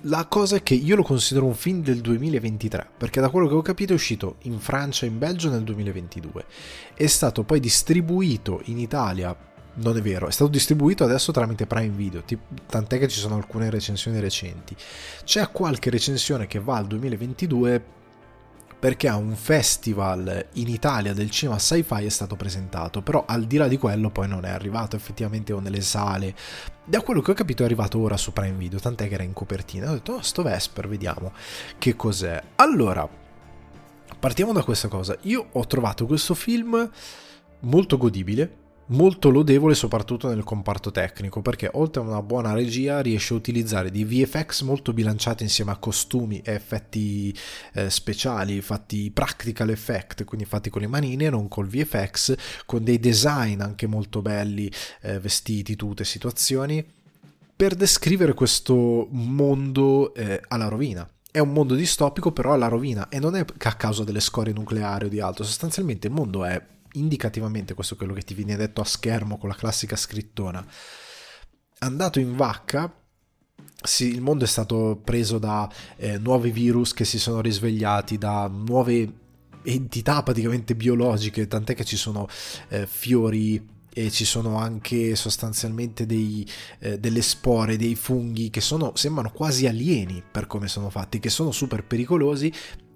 La 0.07 0.27
cosa 0.27 0.57
è 0.57 0.63
che 0.63 0.75
io 0.75 0.97
lo 0.97 1.03
considero 1.03 1.47
un 1.47 1.55
film 1.55 1.83
del 1.83 2.01
2023, 2.01 2.91
perché 2.99 3.21
da 3.21 3.31
quello 3.31 3.49
che 3.49 3.55
ho 3.55 3.63
capito 3.63 3.93
è 3.93 3.97
uscito 3.97 4.37
in 4.43 4.61
Francia 4.61 5.07
e 5.07 5.09
in 5.09 5.19
Belgio 5.19 5.51
nel 5.51 5.65
2022. 5.65 6.45
È 6.95 7.07
stato 7.07 7.43
poi 7.43 7.59
distribuito 7.59 8.61
in 8.65 8.79
Italia, 8.79 9.35
non 9.77 9.97
è 9.97 10.01
vero, 10.01 10.29
è 10.29 10.31
stato 10.31 10.51
distribuito 10.51 11.05
adesso 11.05 11.33
tramite 11.33 11.67
Prime 11.67 11.95
Video, 11.95 12.23
tant'è 12.67 12.99
che 12.99 13.09
ci 13.09 13.19
sono 13.19 13.37
alcune 13.37 13.71
recensioni 13.71 14.21
recenti. 14.21 14.77
C'è 15.25 15.51
qualche 15.51 15.91
recensione 15.91 16.47
che 16.47 16.61
va 16.61 16.77
al 16.77 16.87
2022 16.87 18.03
perché 18.85 19.09
a 19.09 19.17
un 19.17 19.35
festival 19.35 20.49
in 20.53 20.69
Italia 20.69 21.15
del 21.15 21.31
cinema 21.31 21.59
sci-fi 21.59 22.05
è 22.05 22.11
stato 22.11 22.37
presentato, 22.37 23.01
però 23.01 23.25
al 23.27 23.45
di 23.45 23.57
là 23.57 23.67
di 23.67 23.79
quello 23.79 24.11
poi 24.11 24.29
non 24.29 24.45
è 24.45 24.51
arrivato 24.51 24.95
effettivamente 24.95 25.55
o 25.55 25.59
nelle 25.59 25.81
sale. 25.81 26.35
Da 26.85 27.01
quello 27.01 27.23
che 27.23 27.31
ho 27.31 27.35
capito 27.35 27.63
è 27.63 27.65
arrivato 27.65 27.99
ora 27.99 28.19
su 28.19 28.35
Prime 28.35 28.59
Video, 28.59 28.79
tant'è 28.79 29.09
che 29.09 29.15
era 29.15 29.23
in 29.23 29.33
copertina. 29.33 29.91
Ho 29.91 29.95
detto, 29.95 30.13
oh, 30.13 30.21
sto 30.21 30.43
Vesper, 30.43 30.87
vediamo 30.87 31.33
che 31.79 31.97
cos'è. 31.97 32.43
Allora, 32.57 33.09
partiamo 34.21 34.53
da 34.53 34.63
questa 34.63 34.89
cosa. 34.89 35.17
Io 35.23 35.47
ho 35.51 35.67
trovato 35.67 36.05
questo 36.05 36.35
film 36.35 36.91
molto 37.61 37.97
godibile, 37.97 38.64
molto 38.87 39.31
lodevole 39.31 39.75
soprattutto 39.75 40.29
nel 40.29 40.45
comparto 40.45 40.91
tecnico 40.91 41.43
perché 41.43 41.71
oltre 41.73 42.03
a 42.03 42.05
una 42.05 42.23
buona 42.23 42.53
regia 42.53 43.01
riesce 43.01 43.33
a 43.33 43.37
utilizzare 43.37 43.91
dei 43.91 44.05
VFX 44.05 44.63
molto 44.63 44.93
bilanciati 44.93 45.43
insieme 45.43 45.71
a 45.71 45.77
costumi 45.77 46.41
e 46.45 46.53
effetti 46.53 47.35
eh, 47.75 47.89
speciali 47.91 48.61
fatti 48.61 49.11
practical 49.11 49.71
effect 49.71 50.25
quindi 50.25 50.47
fatti 50.47 50.71
con 50.71 50.83
le 50.83 50.89
manine 50.89 51.31
non 51.31 51.49
col 51.49 51.67
VFX 51.67 52.35
con 52.67 52.85
dei 52.85 52.99
design 52.99 53.61
anche 53.61 53.87
molto 53.87 54.23
belli 54.23 54.71
eh, 55.03 55.19
vestiti 55.19 55.77
tute 55.77 56.05
situazioni 56.05 57.03
per 57.57 57.75
descrivere 57.75 58.35
questo 58.35 59.07
mondo 59.11 60.13
eh, 60.15 60.43
alla 60.49 60.69
rovina. 60.69 61.09
È 61.31 61.39
un 61.39 61.53
mondo 61.53 61.75
distopico 61.75 62.33
però 62.33 62.53
alla 62.53 62.69
rovina 62.69 63.09
e 63.09 63.19
non 63.19 63.37
è 63.37 63.45
a 63.59 63.75
causa 63.75 64.05
delle 64.05 64.21
scorie 64.21 64.53
nucleari 64.53 65.07
o 65.07 65.09
di 65.09 65.21
altro 65.21 65.45
sostanzialmente 65.45 66.07
il 66.07 66.13
mondo 66.13 66.45
è 66.45 66.63
indicativamente 66.95 67.75
questo 67.75 67.95
è 67.95 67.97
quello 67.97 68.13
che 68.13 68.23
ti 68.23 68.35
viene 68.35 68.57
detto 68.57 68.81
a 68.81 68.85
schermo 68.85 69.39
con 69.39 69.49
la 69.49 69.55
classica 69.55 69.97
scrittona. 69.97 70.65
Andato 71.79 72.19
in 72.19 72.37
vacca, 72.37 72.93
sì, 73.83 74.09
il 74.09 74.21
mondo 74.21 74.45
è 74.45 74.49
stato 74.49 75.01
preso 75.05 75.39
da 75.39 75.71
eh, 75.97 76.19
nuovi 76.19 76.51
virus 76.51 76.95
che 76.95 77.05
si 77.05 77.19
sono 77.19 77.41
risvegliati, 77.41 78.17
da 78.17 78.49
nuove 78.49 79.13
entità 79.63 80.23
praticamente 80.23 80.75
biologiche, 80.75 81.49
tant'è 81.49 81.75
che 81.75 81.85
ci 81.85 81.97
sono 81.97 82.29
eh, 82.69 82.87
fiori 82.87 83.73
e 83.97 84.11
ci 84.11 84.25
sono 84.25 84.57
anche 84.57 85.15
sostanzialmente 85.15 86.05
dei, 86.05 86.47
eh, 86.81 86.99
delle 86.99 87.23
spore, 87.23 87.77
dei 87.77 87.95
funghi 87.95 88.51
che 88.51 88.61
sono, 88.61 88.93
sembrano 88.97 89.31
quasi 89.31 89.67
alieni 89.67 90.23
per 90.29 90.47
come 90.47 90.67
sono 90.67 90.91
fatti, 90.91 91.21
che 91.21 91.31
sono 91.31 91.53
super 91.53 91.85
pericolosi 91.85 92.53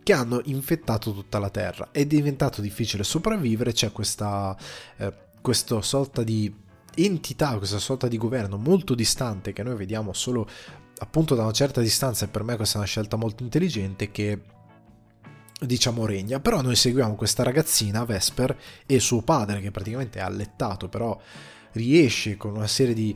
che 0.09 0.15
hanno 0.15 0.41
infettato 0.45 1.13
tutta 1.13 1.39
la 1.39 1.51
Terra. 1.51 1.89
È 1.91 2.07
diventato 2.07 2.63
difficile 2.63 3.05
sopravvivere, 3.05 3.75
c'è 3.75 3.93
questa, 3.93 4.57
eh, 4.97 5.13
questa 5.43 5.83
sorta 5.83 6.23
di 6.23 6.51
entità, 6.95 7.59
questa 7.59 7.79
sorta 7.79 8.09
di 8.09 8.17
governo 8.17 8.57
molto 8.57 8.95
distante 8.95 9.53
che 9.53 9.63
noi 9.63 9.77
vediamo 9.77 10.15
solo 10.15 10.49
appunto 11.01 11.35
da 11.35 11.43
una 11.43 11.53
certa 11.53 11.83
distanza 11.83 12.25
e 12.25 12.29
per 12.29 12.43
me 12.43 12.57
questa 12.57 12.77
è 12.77 12.79
una 12.79 12.87
scelta 12.87 13.17
molto 13.17 13.43
intelligente 13.43 14.11
che 14.11 14.41
diciamo 15.61 16.07
regna 16.07 16.41
però 16.41 16.63
noi 16.63 16.75
seguiamo 16.75 17.15
questa 17.15 17.43
ragazzina 17.43 18.05
Vesper 18.05 18.59
e 18.87 19.01
suo 19.01 19.21
padre 19.21 19.61
che 19.61 19.71
praticamente 19.71 20.21
è 20.21 20.23
allettato 20.23 20.89
però 20.89 21.21
riesce 21.73 22.39
con 22.39 22.57
una 22.57 22.67
serie 22.67 22.95
di 22.95 23.15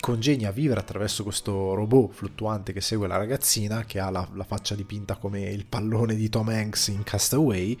congegna 0.00 0.48
a 0.48 0.52
vivere 0.52 0.80
attraverso 0.80 1.22
questo 1.22 1.74
robot 1.74 2.12
fluttuante 2.12 2.72
che 2.72 2.80
segue 2.80 3.06
la 3.06 3.16
ragazzina, 3.16 3.84
che 3.84 4.00
ha 4.00 4.10
la, 4.10 4.26
la, 4.34 4.44
faccia 4.44 4.74
dipinta 4.74 5.16
come 5.16 5.42
il 5.42 5.66
pallone 5.66 6.14
di 6.14 6.28
Tom 6.28 6.48
Hanks 6.48 6.88
in 6.88 7.02
Castaway, 7.02 7.78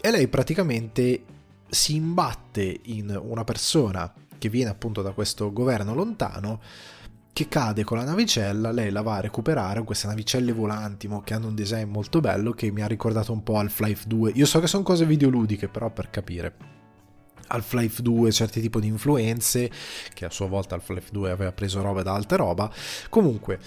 e 0.00 0.10
lei 0.10 0.26
praticamente 0.28 1.24
si 1.68 1.94
imbatte 1.94 2.80
in 2.84 3.18
una 3.22 3.44
persona 3.44 4.12
che 4.38 4.48
viene 4.48 4.70
appunto 4.70 5.02
da 5.02 5.12
questo 5.12 5.52
governo 5.52 5.94
lontano, 5.94 6.60
che 7.32 7.48
cade 7.48 7.84
con 7.84 7.96
la 7.96 8.04
navicella, 8.04 8.72
lei 8.72 8.90
la 8.90 9.02
va 9.02 9.16
a 9.16 9.20
recuperare, 9.20 9.82
queste 9.84 10.06
navicelle 10.06 10.52
volanti 10.52 11.08
che 11.24 11.34
hanno 11.34 11.46
un 11.46 11.54
design 11.54 11.88
molto 11.88 12.20
bello 12.20 12.52
che 12.52 12.70
mi 12.70 12.82
ha 12.82 12.86
ricordato 12.86 13.32
un 13.32 13.42
po' 13.42 13.56
Half-Life 13.58 14.06
2. 14.06 14.32
Io 14.34 14.46
so 14.46 14.60
che 14.60 14.66
sono 14.66 14.82
cose 14.82 15.06
videoludiche, 15.06 15.68
però 15.68 15.90
per 15.90 16.10
capire. 16.10 16.81
Half-Life 17.52 18.02
2 18.02 18.32
certi 18.32 18.60
tipi 18.60 18.80
di 18.80 18.86
influenze, 18.86 19.70
che 20.14 20.24
a 20.24 20.30
sua 20.30 20.46
volta 20.46 20.74
Half-Life 20.74 21.08
2 21.12 21.30
aveva 21.30 21.52
preso 21.52 21.82
roba 21.82 22.02
da 22.02 22.14
altra 22.14 22.36
roba. 22.36 22.72
Comunque, 23.08 23.58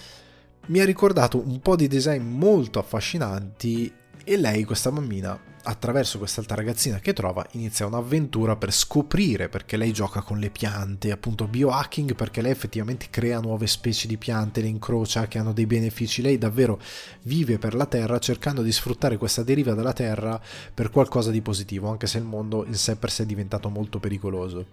mi 0.66 0.80
ha 0.80 0.84
ricordato 0.84 1.38
un 1.38 1.60
po' 1.60 1.76
di 1.76 1.86
design 1.86 2.22
molto 2.22 2.78
affascinanti 2.78 3.92
e 4.28 4.36
lei, 4.36 4.64
questa 4.64 4.90
bambina, 4.90 5.38
attraverso 5.62 6.18
quest'altra 6.18 6.56
ragazzina 6.56 6.98
che 6.98 7.12
trova, 7.12 7.46
inizia 7.52 7.86
un'avventura 7.86 8.56
per 8.56 8.72
scoprire 8.72 9.48
perché 9.48 9.76
lei 9.76 9.92
gioca 9.92 10.20
con 10.20 10.40
le 10.40 10.50
piante, 10.50 11.12
appunto 11.12 11.46
biohacking 11.46 12.16
perché 12.16 12.42
lei 12.42 12.50
effettivamente 12.50 13.06
crea 13.08 13.38
nuove 13.38 13.68
specie 13.68 14.08
di 14.08 14.16
piante, 14.16 14.60
le 14.60 14.66
incrocia 14.66 15.28
che 15.28 15.38
hanno 15.38 15.52
dei 15.52 15.66
benefici. 15.66 16.22
Lei 16.22 16.38
davvero 16.38 16.80
vive 17.22 17.58
per 17.58 17.74
la 17.74 17.86
Terra 17.86 18.18
cercando 18.18 18.62
di 18.62 18.72
sfruttare 18.72 19.16
questa 19.16 19.44
deriva 19.44 19.74
della 19.74 19.92
Terra 19.92 20.40
per 20.74 20.90
qualcosa 20.90 21.30
di 21.30 21.40
positivo, 21.40 21.88
anche 21.88 22.08
se 22.08 22.18
il 22.18 22.24
mondo 22.24 22.64
in 22.66 22.74
sé 22.74 22.96
per 22.96 23.12
sé 23.12 23.22
è 23.22 23.26
diventato 23.26 23.68
molto 23.68 24.00
pericoloso. 24.00 24.66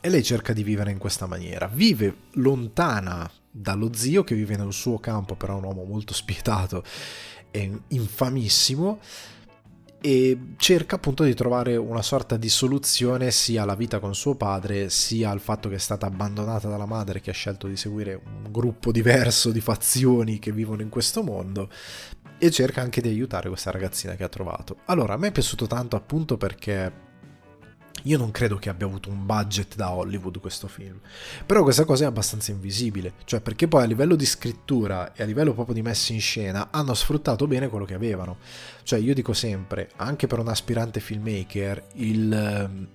E 0.00 0.08
lei 0.08 0.24
cerca 0.24 0.52
di 0.52 0.64
vivere 0.64 0.90
in 0.90 0.98
questa 0.98 1.26
maniera. 1.26 1.68
Vive 1.68 2.16
lontana 2.32 3.30
dallo 3.48 3.92
zio 3.94 4.24
che 4.24 4.34
vive 4.34 4.56
nel 4.56 4.72
suo 4.72 4.98
campo, 4.98 5.36
però 5.36 5.54
è 5.54 5.58
un 5.58 5.64
uomo 5.64 5.84
molto 5.84 6.12
spietato 6.12 6.82
è 7.52 7.70
infamissimo 7.88 8.98
e 10.04 10.36
cerca 10.56 10.96
appunto 10.96 11.22
di 11.22 11.32
trovare 11.32 11.76
una 11.76 12.02
sorta 12.02 12.36
di 12.36 12.48
soluzione 12.48 13.30
sia 13.30 13.62
alla 13.62 13.76
vita 13.76 14.00
con 14.00 14.16
suo 14.16 14.34
padre 14.34 14.90
sia 14.90 15.30
al 15.30 15.38
fatto 15.38 15.68
che 15.68 15.76
è 15.76 15.78
stata 15.78 16.06
abbandonata 16.06 16.68
dalla 16.68 16.86
madre 16.86 17.20
che 17.20 17.30
ha 17.30 17.34
scelto 17.34 17.68
di 17.68 17.76
seguire 17.76 18.20
un 18.24 18.50
gruppo 18.50 18.90
diverso 18.90 19.52
di 19.52 19.60
fazioni 19.60 20.40
che 20.40 20.50
vivono 20.50 20.82
in 20.82 20.88
questo 20.88 21.22
mondo 21.22 21.70
e 22.36 22.50
cerca 22.50 22.80
anche 22.80 23.00
di 23.00 23.08
aiutare 23.08 23.48
questa 23.48 23.70
ragazzina 23.70 24.16
che 24.16 24.24
ha 24.24 24.28
trovato. 24.28 24.78
Allora, 24.86 25.14
a 25.14 25.16
me 25.16 25.28
è 25.28 25.32
piaciuto 25.32 25.68
tanto 25.68 25.94
appunto 25.94 26.36
perché 26.36 27.11
io 28.04 28.18
non 28.18 28.30
credo 28.30 28.56
che 28.56 28.68
abbia 28.68 28.86
avuto 28.86 29.10
un 29.10 29.24
budget 29.24 29.76
da 29.76 29.92
Hollywood 29.92 30.40
questo 30.40 30.66
film, 30.66 30.98
però 31.46 31.62
questa 31.62 31.84
cosa 31.84 32.04
è 32.04 32.06
abbastanza 32.06 32.50
invisibile, 32.50 33.14
cioè 33.24 33.40
perché 33.40 33.68
poi 33.68 33.82
a 33.82 33.86
livello 33.86 34.16
di 34.16 34.26
scrittura 34.26 35.12
e 35.12 35.22
a 35.22 35.26
livello 35.26 35.52
proprio 35.52 35.74
di 35.74 35.82
messa 35.82 36.12
in 36.12 36.20
scena 36.20 36.68
hanno 36.70 36.94
sfruttato 36.94 37.46
bene 37.46 37.68
quello 37.68 37.84
che 37.84 37.94
avevano. 37.94 38.38
Cioè 38.82 38.98
io 38.98 39.14
dico 39.14 39.32
sempre, 39.32 39.90
anche 39.96 40.26
per 40.26 40.40
un 40.40 40.48
aspirante 40.48 41.00
filmmaker, 41.00 41.86
il, 41.94 42.32
ehm, 42.32 42.88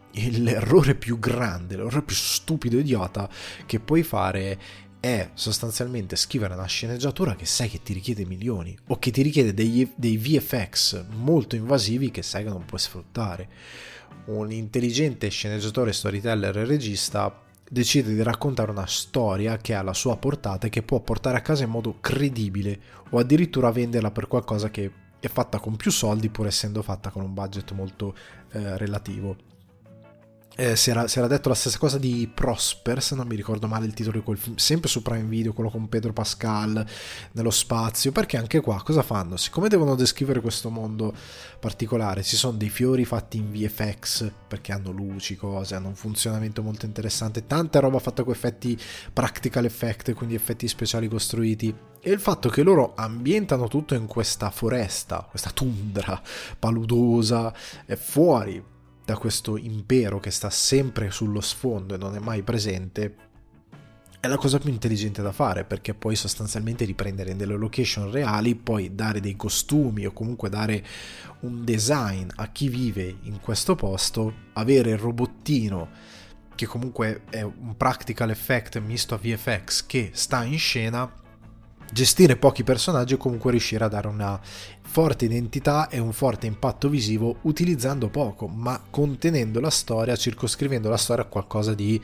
l'errore 0.43 0.95
più 0.95 1.19
grande, 1.19 1.77
l'errore 1.77 2.01
più 2.01 2.15
stupido 2.15 2.77
e 2.77 2.81
idiota 2.81 3.29
che 3.65 3.79
puoi 3.79 4.03
fare 4.03 4.59
è 4.99 5.29
sostanzialmente 5.35 6.15
scrivere 6.15 6.55
una 6.55 6.65
sceneggiatura 6.65 7.35
che 7.35 7.45
sai 7.45 7.69
che 7.69 7.81
ti 7.81 7.93
richiede 7.93 8.25
milioni 8.25 8.75
o 8.87 8.97
che 8.99 9.11
ti 9.11 9.21
richiede 9.21 9.53
degli, 9.53 9.89
dei 9.95 10.17
VFX 10.17 11.05
molto 11.09 11.55
invasivi 11.55 12.11
che 12.11 12.23
sai 12.23 12.43
che 12.43 12.49
non 12.49 12.65
puoi 12.65 12.79
sfruttare 12.79 13.47
un 14.27 14.51
intelligente 14.51 15.29
sceneggiatore, 15.29 15.93
storyteller 15.93 16.57
e 16.57 16.65
regista 16.65 17.43
decide 17.69 18.13
di 18.13 18.23
raccontare 18.23 18.71
una 18.71 18.85
storia 18.85 19.57
che 19.57 19.73
ha 19.73 19.81
la 19.81 19.93
sua 19.93 20.17
portata 20.17 20.67
e 20.67 20.69
che 20.69 20.83
può 20.83 20.99
portare 21.01 21.37
a 21.37 21.41
casa 21.41 21.63
in 21.63 21.69
modo 21.69 21.97
credibile 21.99 22.79
o 23.09 23.19
addirittura 23.19 23.71
venderla 23.71 24.11
per 24.11 24.27
qualcosa 24.27 24.69
che 24.69 24.91
è 25.19 25.27
fatta 25.27 25.59
con 25.59 25.75
più 25.75 25.91
soldi 25.91 26.29
pur 26.29 26.47
essendo 26.47 26.81
fatta 26.81 27.09
con 27.09 27.23
un 27.23 27.33
budget 27.33 27.71
molto 27.71 28.15
eh, 28.51 28.77
relativo. 28.77 29.35
Eh, 30.59 30.75
si, 30.75 30.89
era, 30.89 31.07
si, 31.07 31.19
era, 31.19 31.27
detto 31.27 31.49
la 31.49 31.55
stessa 31.55 31.77
cosa 31.77 31.99
di 31.99 32.27
Prosper, 32.33 32.99
se 32.99 33.13
non 33.13 33.27
mi 33.27 33.35
ricordo 33.35 33.67
male 33.67 33.85
il 33.85 33.93
titolo 33.93 34.17
di 34.17 34.23
quel 34.23 34.39
film, 34.39 34.55
sempre 34.55 34.89
su 34.89 35.03
Prime 35.03 35.27
Video, 35.27 35.53
quello 35.53 35.69
con 35.69 35.87
Pedro 35.87 36.13
Pascal 36.13 36.83
nello 37.33 37.51
spazio, 37.51 38.11
perché 38.11 38.37
anche 38.37 38.59
qua 38.59 38.81
cosa 38.81 39.03
fanno? 39.03 39.37
Siccome 39.37 39.67
devono 39.69 39.93
descrivere 39.93 40.41
questo 40.41 40.71
mondo 40.71 41.13
particolare, 41.59 42.23
ci 42.23 42.35
sono 42.35 42.57
dei 42.57 42.69
fiori 42.69 43.05
fatti 43.05 43.37
in 43.37 43.51
VFX, 43.51 44.31
perché 44.47 44.71
hanno 44.71 44.89
luci, 44.89 45.35
cose, 45.35 45.75
hanno 45.75 45.89
un 45.89 45.95
funzionamento 45.95 46.63
molto 46.63 46.87
interessante, 46.87 47.45
tanta 47.45 47.79
roba 47.79 47.99
fatta 47.99 48.23
con 48.23 48.33
effetti 48.33 48.75
practical 49.13 49.65
effect, 49.65 50.13
quindi 50.13 50.33
effetti 50.33 50.67
speciali 50.67 51.07
costruiti, 51.07 51.71
e 52.01 52.11
il 52.11 52.19
fatto 52.19 52.49
che 52.49 52.63
loro 52.63 52.93
ambientano 52.95 53.67
tutto 53.67 53.93
in 53.93 54.07
questa 54.07 54.49
foresta, 54.49 55.27
questa 55.29 55.51
tundra 55.51 56.19
paludosa, 56.57 57.53
è 57.85 57.95
fuori 57.95 58.75
da 59.07 59.15
questo 59.15 59.55
impero 59.55 60.19
che 60.19 60.31
sta 60.31 60.49
sempre 60.49 61.11
sullo 61.11 61.39
sfondo 61.39 61.95
e 61.95 61.97
non 61.97 62.17
è 62.17 62.19
mai 62.19 62.43
presente, 62.43 63.15
è 64.19 64.27
la 64.27 64.35
cosa 64.35 64.59
più 64.59 64.69
intelligente 64.69 65.21
da 65.21 65.31
fare 65.31 65.63
perché 65.63 65.93
puoi 65.93 66.17
sostanzialmente 66.17 66.83
riprendere 66.83 67.33
delle 67.37 67.55
location 67.55 68.11
reali, 68.11 68.53
poi 68.55 68.95
dare 68.95 69.21
dei 69.21 69.37
costumi 69.37 70.05
o 70.05 70.11
comunque 70.11 70.49
dare 70.49 70.85
un 71.41 71.63
design 71.63 72.27
a 72.35 72.49
chi 72.49 72.67
vive 72.67 73.15
in 73.21 73.39
questo 73.39 73.75
posto, 73.75 74.33
avere 74.51 74.89
il 74.89 74.97
robottino 74.97 75.89
che 76.53 76.65
comunque 76.65 77.21
è 77.29 77.43
un 77.43 77.77
practical 77.77 78.29
effect 78.29 78.77
misto 78.79 79.13
a 79.15 79.19
VFX 79.19 79.85
che 79.85 80.09
sta 80.11 80.43
in 80.43 80.57
scena 80.59 81.09
gestire 81.91 82.35
pochi 82.35 82.63
personaggi 82.63 83.13
e 83.13 83.17
comunque 83.17 83.51
riuscire 83.51 83.83
a 83.83 83.87
dare 83.87 84.07
una 84.07 84.39
forte 84.81 85.25
identità 85.25 85.89
e 85.89 85.99
un 85.99 86.13
forte 86.13 86.47
impatto 86.47 86.89
visivo 86.89 87.37
utilizzando 87.43 88.09
poco, 88.09 88.47
ma 88.47 88.81
contenendo 88.89 89.59
la 89.59 89.69
storia, 89.69 90.15
circoscrivendo 90.15 90.89
la 90.89 90.97
storia 90.97 91.23
a 91.23 91.27
qualcosa 91.27 91.73
di 91.73 92.01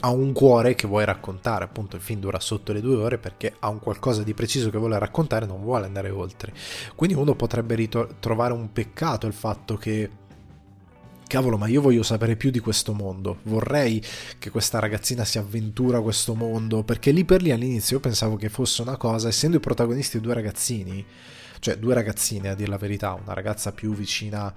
ha 0.00 0.10
un 0.10 0.32
cuore 0.32 0.74
che 0.74 0.86
vuoi 0.86 1.04
raccontare, 1.04 1.64
appunto 1.64 1.96
il 1.96 2.02
film 2.02 2.20
dura 2.20 2.38
sotto 2.38 2.72
le 2.72 2.80
due 2.80 2.96
ore 2.96 3.18
perché 3.18 3.54
ha 3.58 3.68
un 3.68 3.78
qualcosa 3.78 4.22
di 4.22 4.34
preciso 4.34 4.68
che 4.68 4.76
vuole 4.76 4.98
raccontare, 4.98 5.46
non 5.46 5.62
vuole 5.62 5.86
andare 5.86 6.10
oltre. 6.10 6.52
Quindi 6.94 7.16
uno 7.16 7.34
potrebbe 7.34 7.74
ritrovare 7.74 8.52
un 8.52 8.70
peccato 8.72 9.26
il 9.26 9.32
fatto 9.32 9.76
che 9.76 10.10
cavolo, 11.34 11.58
ma 11.58 11.66
io 11.66 11.80
voglio 11.80 12.04
sapere 12.04 12.36
più 12.36 12.50
di 12.50 12.60
questo 12.60 12.92
mondo. 12.92 13.38
Vorrei 13.42 14.00
che 14.38 14.50
questa 14.50 14.78
ragazzina 14.78 15.24
si 15.24 15.38
avventura 15.38 15.98
a 15.98 16.00
questo 16.00 16.34
mondo. 16.34 16.84
Perché 16.84 17.10
lì 17.10 17.24
per 17.24 17.42
lì 17.42 17.50
all'inizio 17.50 17.96
io 17.96 18.02
pensavo 18.02 18.36
che 18.36 18.48
fosse 18.48 18.82
una 18.82 18.96
cosa, 18.96 19.28
essendo 19.28 19.56
i 19.56 19.60
protagonisti 19.60 20.20
due 20.20 20.34
ragazzini, 20.34 21.04
cioè 21.58 21.76
due 21.76 21.94
ragazzine 21.94 22.50
a 22.50 22.54
dire 22.54 22.70
la 22.70 22.78
verità, 22.78 23.14
una 23.14 23.34
ragazza 23.34 23.72
più 23.72 23.94
vicina 23.94 24.54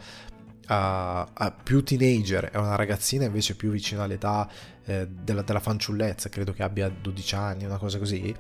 a, 0.67 1.27
a 1.33 1.51
più 1.51 1.83
teenager 1.83 2.51
e 2.53 2.57
una 2.59 2.75
ragazzina 2.75 3.25
invece 3.25 3.55
più 3.55 3.71
vicina 3.71 4.03
all'età 4.03 4.47
eh, 4.85 5.07
della, 5.07 5.41
della 5.41 5.59
fanciullezza, 5.59 6.29
credo 6.29 6.53
che 6.53 6.61
abbia 6.61 6.89
12 6.89 7.35
anni, 7.35 7.65
una 7.65 7.77
cosa 7.77 7.97
così 7.97 8.35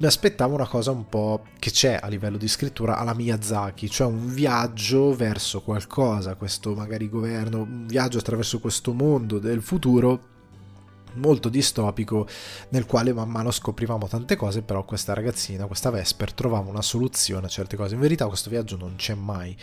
mi 0.00 0.06
aspettavo 0.06 0.54
una 0.54 0.66
cosa 0.66 0.92
un 0.92 1.06
po' 1.10 1.44
che 1.58 1.70
c'è 1.70 1.98
a 2.00 2.08
livello 2.08 2.38
di 2.38 2.48
scrittura 2.48 2.96
alla 2.96 3.12
Miyazaki, 3.12 3.90
cioè 3.90 4.06
un 4.06 4.32
viaggio 4.32 5.14
verso 5.14 5.60
qualcosa, 5.60 6.36
questo 6.36 6.74
magari 6.74 7.06
governo, 7.10 7.60
un 7.60 7.86
viaggio 7.86 8.16
attraverso 8.16 8.60
questo 8.60 8.94
mondo 8.94 9.38
del 9.38 9.60
futuro 9.60 10.28
molto 11.14 11.50
distopico 11.50 12.26
nel 12.70 12.86
quale 12.86 13.12
man 13.12 13.28
mano 13.28 13.50
scoprivamo 13.50 14.06
tante 14.06 14.36
cose 14.36 14.62
però 14.62 14.86
questa 14.86 15.12
ragazzina, 15.12 15.66
questa 15.66 15.90
Vesper 15.90 16.32
trovava 16.32 16.70
una 16.70 16.80
soluzione 16.80 17.44
a 17.44 17.50
certe 17.50 17.76
cose. 17.76 17.94
In 17.94 18.00
verità 18.00 18.26
questo 18.26 18.48
viaggio 18.48 18.78
non 18.78 18.94
c'è 18.96 19.12
mai 19.12 19.54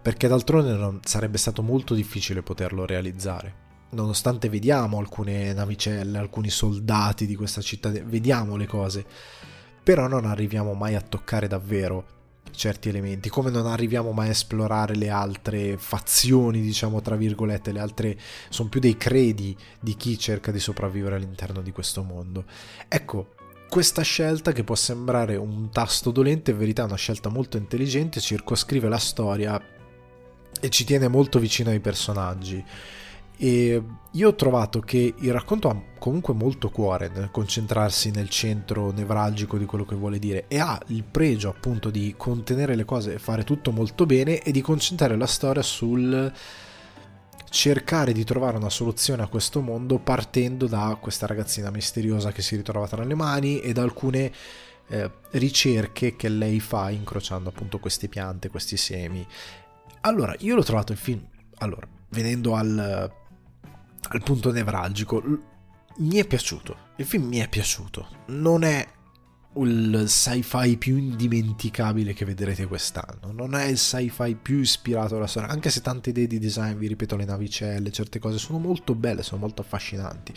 perché 0.00 0.28
d'altronde 0.28 0.72
non, 0.74 1.00
sarebbe 1.02 1.38
stato 1.38 1.62
molto 1.62 1.94
difficile 1.94 2.44
poterlo 2.44 2.86
realizzare. 2.86 3.68
Nonostante 3.92 4.48
vediamo 4.48 4.98
alcune 4.98 5.52
navicelle 5.52 6.16
alcuni 6.16 6.48
soldati 6.48 7.26
di 7.26 7.34
questa 7.34 7.60
città 7.60 7.90
vediamo 7.90 8.54
le 8.54 8.66
cose 8.68 9.04
però 9.82 10.06
non 10.06 10.24
arriviamo 10.24 10.74
mai 10.74 10.94
a 10.94 11.00
toccare 11.00 11.48
davvero 11.48 12.18
certi 12.50 12.88
elementi, 12.88 13.28
come 13.28 13.50
non 13.50 13.66
arriviamo 13.66 14.12
mai 14.12 14.28
a 14.28 14.32
esplorare 14.32 14.94
le 14.94 15.08
altre 15.08 15.76
fazioni, 15.78 16.60
diciamo 16.60 17.00
tra 17.00 17.16
virgolette, 17.16 17.72
le 17.72 17.80
altre 17.80 18.18
sono 18.48 18.68
più 18.68 18.80
dei 18.80 18.96
credi 18.96 19.56
di 19.80 19.94
chi 19.96 20.18
cerca 20.18 20.50
di 20.50 20.58
sopravvivere 20.58 21.16
all'interno 21.16 21.62
di 21.62 21.72
questo 21.72 22.02
mondo. 22.02 22.44
Ecco, 22.88 23.34
questa 23.68 24.02
scelta 24.02 24.52
che 24.52 24.64
può 24.64 24.74
sembrare 24.74 25.36
un 25.36 25.70
tasto 25.70 26.10
dolente, 26.10 26.50
in 26.50 26.58
verità 26.58 26.82
è 26.82 26.86
una 26.86 26.96
scelta 26.96 27.28
molto 27.28 27.56
intelligente, 27.56 28.20
circoscrive 28.20 28.88
la 28.88 28.98
storia 28.98 29.60
e 30.60 30.68
ci 30.68 30.84
tiene 30.84 31.08
molto 31.08 31.38
vicino 31.38 31.70
ai 31.70 31.80
personaggi. 31.80 32.62
E 33.42 33.82
io 34.12 34.28
ho 34.28 34.34
trovato 34.34 34.80
che 34.80 35.14
il 35.16 35.32
racconto 35.32 35.70
ha 35.70 35.82
comunque 35.98 36.34
molto 36.34 36.68
cuore 36.68 37.08
nel 37.08 37.30
concentrarsi 37.30 38.10
nel 38.10 38.28
centro 38.28 38.90
nevralgico 38.90 39.56
di 39.56 39.64
quello 39.64 39.86
che 39.86 39.94
vuole 39.94 40.18
dire 40.18 40.44
e 40.46 40.58
ha 40.58 40.78
il 40.88 41.04
pregio 41.04 41.48
appunto 41.48 41.88
di 41.88 42.12
contenere 42.18 42.74
le 42.74 42.84
cose 42.84 43.14
e 43.14 43.18
fare 43.18 43.42
tutto 43.42 43.72
molto 43.72 44.04
bene 44.04 44.42
e 44.42 44.52
di 44.52 44.60
concentrare 44.60 45.16
la 45.16 45.26
storia 45.26 45.62
sul 45.62 46.30
cercare 47.48 48.12
di 48.12 48.24
trovare 48.24 48.58
una 48.58 48.68
soluzione 48.68 49.22
a 49.22 49.28
questo 49.28 49.62
mondo 49.62 49.98
partendo 49.98 50.66
da 50.66 50.98
questa 51.00 51.26
ragazzina 51.26 51.70
misteriosa 51.70 52.32
che 52.32 52.42
si 52.42 52.56
ritrova 52.56 52.86
tra 52.88 53.04
le 53.04 53.14
mani 53.14 53.60
e 53.60 53.72
da 53.72 53.80
alcune 53.80 54.30
eh, 54.88 55.10
ricerche 55.30 56.14
che 56.14 56.28
lei 56.28 56.60
fa 56.60 56.90
incrociando 56.90 57.48
appunto 57.48 57.78
queste 57.78 58.06
piante, 58.08 58.50
questi 58.50 58.76
semi. 58.76 59.26
Allora, 60.02 60.34
io 60.40 60.54
l'ho 60.54 60.62
trovato 60.62 60.92
il 60.92 60.98
film, 60.98 61.26
allora, 61.58 61.88
venendo 62.10 62.54
al 62.54 63.18
al 64.08 64.22
punto 64.22 64.50
nevralgico. 64.50 65.22
Mi 65.98 66.16
è 66.16 66.26
piaciuto, 66.26 66.76
il 66.96 67.04
film 67.04 67.26
mi 67.26 67.38
è 67.38 67.48
piaciuto. 67.48 68.08
Non 68.26 68.64
è 68.64 68.86
il 69.54 70.04
sci-fi 70.06 70.76
più 70.76 70.96
indimenticabile 70.96 72.14
che 72.14 72.24
vedrete 72.24 72.66
quest'anno. 72.66 73.32
Non 73.32 73.54
è 73.54 73.64
il 73.64 73.76
sci-fi 73.76 74.36
più 74.40 74.60
ispirato 74.60 75.16
alla 75.16 75.26
storia, 75.26 75.50
anche 75.50 75.70
se 75.70 75.80
tante 75.80 76.10
idee 76.10 76.26
di 76.26 76.38
design, 76.38 76.76
vi 76.76 76.86
ripeto, 76.86 77.16
le 77.16 77.24
navicelle, 77.24 77.90
certe 77.90 78.18
cose 78.18 78.38
sono 78.38 78.58
molto 78.58 78.94
belle, 78.94 79.22
sono 79.22 79.40
molto 79.40 79.62
affascinanti. 79.62 80.32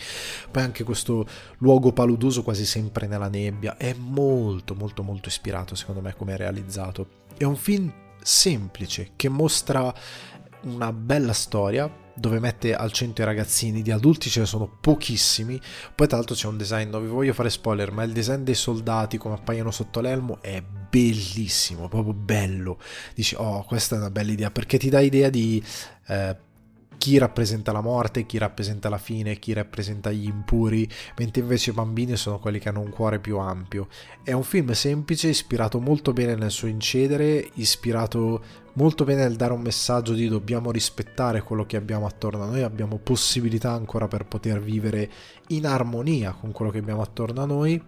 Poi 0.50 0.62
anche 0.62 0.82
questo 0.82 1.26
luogo 1.58 1.92
paludoso 1.92 2.42
quasi 2.42 2.66
sempre 2.66 3.06
nella 3.06 3.28
nebbia 3.28 3.76
è 3.76 3.94
molto 3.94 4.74
molto 4.74 5.02
molto 5.02 5.28
ispirato 5.28 5.74
secondo 5.74 6.00
me 6.00 6.14
come 6.14 6.34
è 6.34 6.36
realizzato. 6.36 7.22
È 7.36 7.44
un 7.44 7.56
film 7.56 7.92
semplice 8.22 9.10
che 9.16 9.28
mostra 9.28 9.94
una 10.62 10.92
bella 10.92 11.32
storia 11.32 12.02
dove 12.14 12.38
mette 12.38 12.74
al 12.74 12.92
centro 12.92 13.24
i 13.24 13.26
ragazzini, 13.26 13.82
di 13.82 13.90
adulti 13.90 14.30
ce 14.30 14.40
ne 14.40 14.46
sono 14.46 14.68
pochissimi, 14.80 15.60
poi 15.94 16.06
tra 16.06 16.16
l'altro 16.16 16.34
c'è 16.34 16.46
un 16.46 16.56
design, 16.56 16.88
non 16.88 17.02
vi 17.02 17.08
voglio 17.08 17.32
fare 17.32 17.50
spoiler, 17.50 17.90
ma 17.90 18.02
il 18.04 18.12
design 18.12 18.42
dei 18.42 18.54
soldati 18.54 19.18
come 19.18 19.34
appaiono 19.34 19.70
sotto 19.70 20.00
l'elmo 20.00 20.38
è 20.40 20.62
bellissimo, 20.62 21.88
proprio 21.88 22.14
bello, 22.14 22.78
dici 23.14 23.34
oh 23.36 23.64
questa 23.64 23.96
è 23.96 23.98
una 23.98 24.10
bella 24.10 24.32
idea, 24.32 24.50
perché 24.50 24.78
ti 24.78 24.88
dà 24.88 25.00
idea 25.00 25.28
di... 25.28 25.62
Eh, 26.06 26.52
chi 26.98 27.18
rappresenta 27.18 27.72
la 27.72 27.80
morte, 27.80 28.26
chi 28.26 28.38
rappresenta 28.38 28.88
la 28.88 28.98
fine, 28.98 29.38
chi 29.38 29.52
rappresenta 29.52 30.10
gli 30.10 30.26
impuri, 30.26 30.88
mentre 31.18 31.42
invece 31.42 31.70
i 31.70 31.74
bambini 31.74 32.16
sono 32.16 32.38
quelli 32.38 32.58
che 32.58 32.68
hanno 32.68 32.80
un 32.80 32.90
cuore 32.90 33.18
più 33.18 33.38
ampio. 33.38 33.88
È 34.22 34.32
un 34.32 34.42
film 34.42 34.72
semplice, 34.72 35.28
ispirato 35.28 35.80
molto 35.80 36.12
bene 36.12 36.34
nel 36.34 36.50
suo 36.50 36.68
incedere, 36.68 37.50
ispirato 37.54 38.62
molto 38.74 39.04
bene 39.04 39.22
nel 39.22 39.36
dare 39.36 39.52
un 39.52 39.60
messaggio 39.60 40.12
di 40.14 40.28
dobbiamo 40.28 40.70
rispettare 40.70 41.42
quello 41.42 41.64
che 41.64 41.76
abbiamo 41.76 42.06
attorno 42.06 42.42
a 42.44 42.46
noi, 42.46 42.62
abbiamo 42.62 42.98
possibilità 42.98 43.70
ancora 43.72 44.08
per 44.08 44.26
poter 44.26 44.60
vivere 44.60 45.10
in 45.48 45.66
armonia 45.66 46.32
con 46.32 46.52
quello 46.52 46.70
che 46.70 46.78
abbiamo 46.78 47.02
attorno 47.02 47.42
a 47.42 47.46
noi 47.46 47.82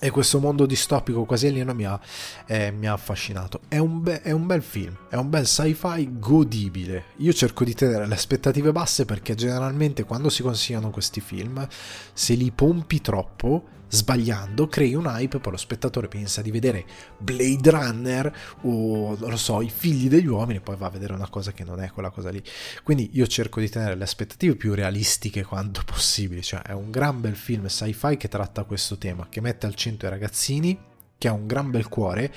e 0.00 0.10
questo 0.10 0.38
mondo 0.38 0.66
distopico 0.66 1.24
quasi 1.24 1.46
alieno 1.46 1.74
mi 1.74 1.84
ha, 1.84 1.98
eh, 2.46 2.70
mi 2.70 2.86
ha 2.86 2.92
affascinato. 2.92 3.60
È 3.68 3.78
un, 3.78 4.02
be- 4.02 4.22
è 4.22 4.32
un, 4.32 4.46
bel 4.46 4.62
film, 4.62 4.96
è 5.08 5.16
un 5.16 5.30
bel 5.30 5.46
sci-fi 5.46 6.18
godibile. 6.18 7.04
Io 7.18 7.32
cerco 7.32 7.64
di 7.64 7.74
tenere 7.74 8.06
le 8.06 8.14
aspettative 8.14 8.72
basse 8.72 9.04
perché 9.04 9.34
generalmente 9.34 10.04
quando 10.04 10.28
si 10.28 10.42
consigliano 10.42 10.90
questi 10.90 11.20
film, 11.20 11.66
se 12.12 12.34
li 12.34 12.50
pompi 12.50 13.00
troppo, 13.00 13.64
sbagliando, 13.94 14.66
crei 14.66 14.94
un 14.94 15.06
hype, 15.06 15.38
poi 15.38 15.52
lo 15.52 15.58
spettatore 15.58 16.08
pensa 16.08 16.42
di 16.42 16.50
vedere 16.50 16.84
Blade 17.18 17.70
Runner 17.70 18.36
o 18.62 19.16
non 19.18 19.30
lo 19.30 19.36
so, 19.36 19.62
i 19.62 19.70
figli 19.70 20.08
degli 20.08 20.26
uomini, 20.26 20.60
poi 20.60 20.76
va 20.76 20.86
a 20.86 20.90
vedere 20.90 21.12
una 21.14 21.28
cosa 21.28 21.52
che 21.52 21.64
non 21.64 21.80
è 21.80 21.90
quella 21.90 22.10
cosa 22.10 22.30
lì. 22.30 22.42
Quindi 22.82 23.10
io 23.12 23.26
cerco 23.26 23.60
di 23.60 23.68
tenere 23.68 23.94
le 23.94 24.04
aspettative 24.04 24.56
più 24.56 24.74
realistiche 24.74 25.44
quanto 25.44 25.82
possibile, 25.84 26.42
cioè 26.42 26.62
è 26.62 26.72
un 26.72 26.90
gran 26.90 27.20
bel 27.20 27.36
film 27.36 27.66
sci-fi 27.66 28.16
che 28.16 28.28
tratta 28.28 28.64
questo 28.64 28.98
tema, 28.98 29.26
che 29.28 29.40
mette 29.40 29.66
al 29.66 29.74
centro 29.74 30.08
i 30.08 30.10
ragazzini 30.10 30.92
che 31.24 31.28
ha 31.30 31.32
un 31.32 31.46
gran 31.46 31.70
bel 31.70 31.88
cuore. 31.88 32.30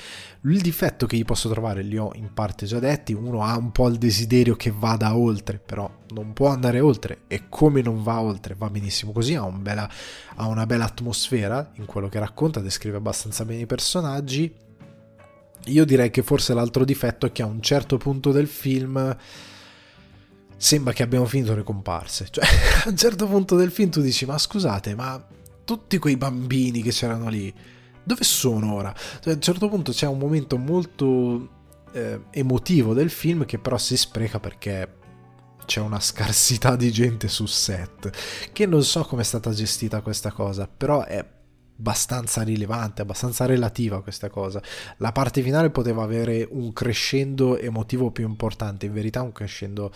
Il 0.44 0.62
difetto 0.62 1.08
che 1.08 1.18
gli 1.18 1.26
posso 1.26 1.50
trovare 1.50 1.82
li 1.82 1.98
ho 1.98 2.12
in 2.16 2.34
parte 2.34 2.66
già 2.66 2.80
detti. 2.80 3.12
Uno 3.12 3.44
ha 3.44 3.58
un 3.58 3.74
po' 3.74 3.90
il 3.90 3.98
desiderio 3.98 4.56
che 4.56 4.72
vada 4.74 5.18
oltre, 5.18 5.60
però 5.60 5.92
non 6.12 6.32
può 6.32 6.48
andare 6.48 6.80
oltre. 6.80 7.24
E 7.28 7.50
come 7.50 7.82
non 7.82 8.02
va 8.02 8.22
oltre, 8.22 8.56
va 8.58 8.70
benissimo 8.70 9.12
così. 9.12 9.36
Ha, 9.36 9.44
un 9.44 9.62
bella, 9.62 9.90
ha 10.36 10.48
una 10.48 10.66
bella 10.66 10.86
atmosfera 10.86 11.70
in 11.74 11.86
quello 11.86 12.08
che 12.08 12.18
racconta, 12.18 12.62
descrive 12.62 12.96
abbastanza 12.96 13.44
bene 13.44 13.64
i 13.64 13.66
personaggi. 13.66 14.56
Io 15.66 15.86
direi 15.86 16.10
che 16.10 16.24
forse 16.24 16.54
l'altro 16.54 16.86
difetto 16.86 17.26
è 17.26 17.34
che 17.34 17.42
a 17.42 17.46
un 17.46 17.62
certo 17.62 17.98
punto 17.98 18.32
del 18.32 18.48
film 18.48 19.18
sembra 20.56 20.94
che 20.94 21.04
abbiamo 21.04 21.26
finito 21.26 21.54
le 21.54 21.64
comparse. 21.64 22.28
Cioè, 22.30 22.46
a 22.86 22.90
un 22.90 22.96
certo 22.96 23.28
punto 23.28 23.58
del 23.58 23.70
film 23.70 23.90
tu 23.90 24.00
dici, 24.00 24.26
ma 24.26 24.38
scusate, 24.38 24.96
ma 24.96 25.22
tutti 25.66 25.98
quei 25.98 26.16
bambini 26.16 26.82
che 26.82 26.92
c'erano 26.92 27.28
lì, 27.28 27.54
dove 28.08 28.24
sono 28.24 28.74
ora? 28.74 28.96
Cioè, 28.96 29.34
a 29.34 29.36
un 29.36 29.42
certo 29.42 29.68
punto 29.68 29.92
c'è 29.92 30.08
un 30.08 30.18
momento 30.18 30.58
molto 30.58 31.50
eh, 31.92 32.22
emotivo 32.32 32.94
del 32.94 33.10
film 33.10 33.44
che 33.46 33.60
però 33.60 33.78
si 33.78 33.98
spreca 33.98 34.40
perché 34.40 34.96
c'è 35.66 35.82
una 35.82 36.00
scarsità 36.00 36.78
di 36.78 36.90
gente 36.90 37.28
su 37.28 37.46
set, 37.46 38.10
che 38.54 38.66
non 38.66 38.82
so 38.84 39.04
come 39.04 39.24
è 39.24 39.26
stata 39.26 39.52
gestita 39.52 40.00
questa 40.00 40.32
cosa, 40.32 40.70
però 40.70 41.04
è 41.04 41.18
abbastanza 41.78 42.44
rilevante, 42.44 43.02
abbastanza 43.02 43.46
relativa 43.46 44.02
questa 44.02 44.30
cosa. 44.30 44.64
La 45.00 45.12
parte 45.12 45.42
finale 45.42 45.70
poteva 45.70 46.04
avere 46.04 46.48
un 46.50 46.72
crescendo 46.72 47.58
emotivo 47.58 48.12
più 48.12 48.26
importante, 48.26 48.86
in 48.86 48.94
verità 48.94 49.22
un 49.22 49.34
crescendo 49.34 49.92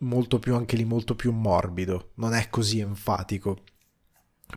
molto 0.00 0.38
più 0.38 0.54
anche 0.54 0.76
lì 0.76 0.84
molto 0.84 1.16
più 1.16 1.32
morbido, 1.32 2.10
non 2.16 2.34
è 2.34 2.50
così 2.50 2.80
enfatico 2.80 3.62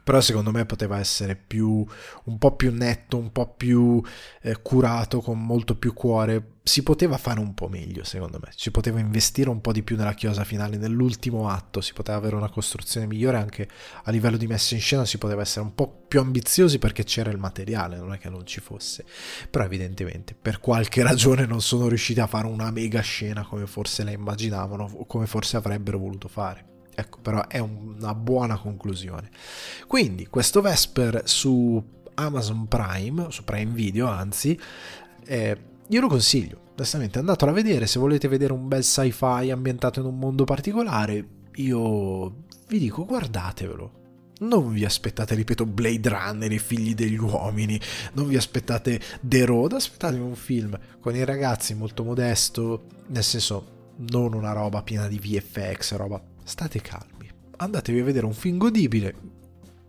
però 0.04 0.22
secondo 0.22 0.52
me 0.52 0.66
poteva 0.66 1.00
essere 1.00 1.36
più 1.36 1.86
un 2.26 2.38
po' 2.38 2.56
più 2.56 2.72
netto, 2.74 3.18
un 3.18 3.32
po' 3.32 3.54
più 3.56 4.02
eh, 4.42 4.62
curato, 4.62 5.22
con 5.22 5.44
molto 5.44 5.76
più 5.76 5.94
cuore. 5.94 6.54
Si 6.64 6.82
poteva 6.82 7.18
fare 7.18 7.40
un 7.40 7.54
po' 7.54 7.68
meglio, 7.68 8.04
secondo 8.04 8.40
me. 8.42 8.52
Si 8.56 8.72
poteva 8.72 9.00
investire 9.00 9.50
un 9.50 9.62
po' 9.62 9.72
di 9.72 9.84
più 9.84 9.96
nella 9.96 10.14
chiosa 10.14 10.44
finale, 10.44 10.78
nell'ultimo 10.78 11.48
atto, 11.48 11.80
si 11.82 11.94
poteva 11.94 12.18
avere 12.18 12.36
una 12.36 12.50
costruzione 12.50 13.06
migliore 13.06 13.38
anche 13.38 13.68
a 14.04 14.12
livello 14.12 14.38
di 14.38 14.48
messa 14.48 14.74
in 14.74 14.82
scena, 14.82 15.06
si 15.06 15.18
poteva 15.18 15.42
essere 15.42 15.66
un 15.66 15.76
po' 15.76 16.06
più 16.08 16.20
ambiziosi 16.20 16.80
perché 16.80 17.04
c'era 17.04 17.30
il 17.30 17.38
materiale, 17.38 17.98
non 17.98 18.14
è 18.14 18.18
che 18.18 18.30
non 18.30 18.46
ci 18.46 18.62
fosse. 18.62 19.06
Però 19.50 19.64
evidentemente 19.64 20.36
per 20.40 20.60
qualche 20.60 21.04
ragione 21.04 21.46
non 21.46 21.62
sono 21.62 21.88
riusciti 21.88 22.20
a 22.20 22.28
fare 22.28 22.48
una 22.48 22.72
mega 22.72 23.02
scena 23.02 23.46
come 23.46 23.68
forse 23.68 24.04
la 24.04 24.12
immaginavano 24.12 24.90
o 24.92 25.06
come 25.06 25.28
forse 25.28 25.58
avrebbero 25.58 26.00
voluto 26.00 26.28
fare. 26.28 26.74
Ecco, 26.96 27.20
però 27.22 27.46
è 27.48 27.60
una 27.60 28.16
buona 28.16 28.58
conclusione. 28.58 29.30
Quindi, 29.86 30.28
questo 30.28 30.62
Vesper 30.62 31.24
su 31.26 31.84
Amazon 32.16 32.68
Prime, 32.68 33.28
su 33.30 33.44
Prime 33.44 33.74
Video 33.74 34.08
anzi, 34.08 34.58
eh, 35.26 35.58
io 35.88 36.02
lo 36.02 36.08
consiglio. 36.08 36.64
Onestamente, 36.76 37.20
andatelo 37.20 37.52
a 37.52 37.54
vedere 37.54 37.86
se 37.86 38.00
volete 38.00 38.28
vedere 38.28 38.54
un 38.54 38.68
bel 38.68 38.84
sci-fi 38.84 39.52
ambientato 39.52 40.00
in 40.00 40.06
un 40.06 40.18
mondo 40.18 40.46
particolare. 40.46 41.28
Io 41.56 42.44
vi 42.68 42.80
dico, 42.80 43.06
guardatevelo. 43.06 44.04
Non 44.38 44.74
vi 44.74 44.84
aspettate, 44.84 45.36
ripeto, 45.36 45.66
Blade 45.66 46.10
Runner, 46.10 46.52
i 46.52 46.60
figli 46.60 46.94
degli 46.94 47.18
uomini, 47.18 47.80
non 48.14 48.28
vi 48.28 48.36
aspettate 48.36 49.00
The 49.22 49.46
Road, 49.46 49.74
aspettatevi 49.74 50.22
un 50.22 50.36
film 50.36 50.78
con 51.00 51.16
i 51.16 51.24
ragazzi 51.24 51.74
molto 51.74 52.04
modesto, 52.04 52.84
nel 53.08 53.24
senso 53.24 53.74
non 53.98 54.34
una 54.34 54.52
roba 54.52 54.84
piena 54.84 55.08
di 55.08 55.20
VFX, 55.20 55.96
roba 55.96 56.22
state 56.46 56.80
calmi, 56.80 57.30
andatevi 57.58 58.00
a 58.00 58.04
vedere 58.04 58.26
un 58.26 58.34
film 58.34 58.58
godibile. 58.58 59.14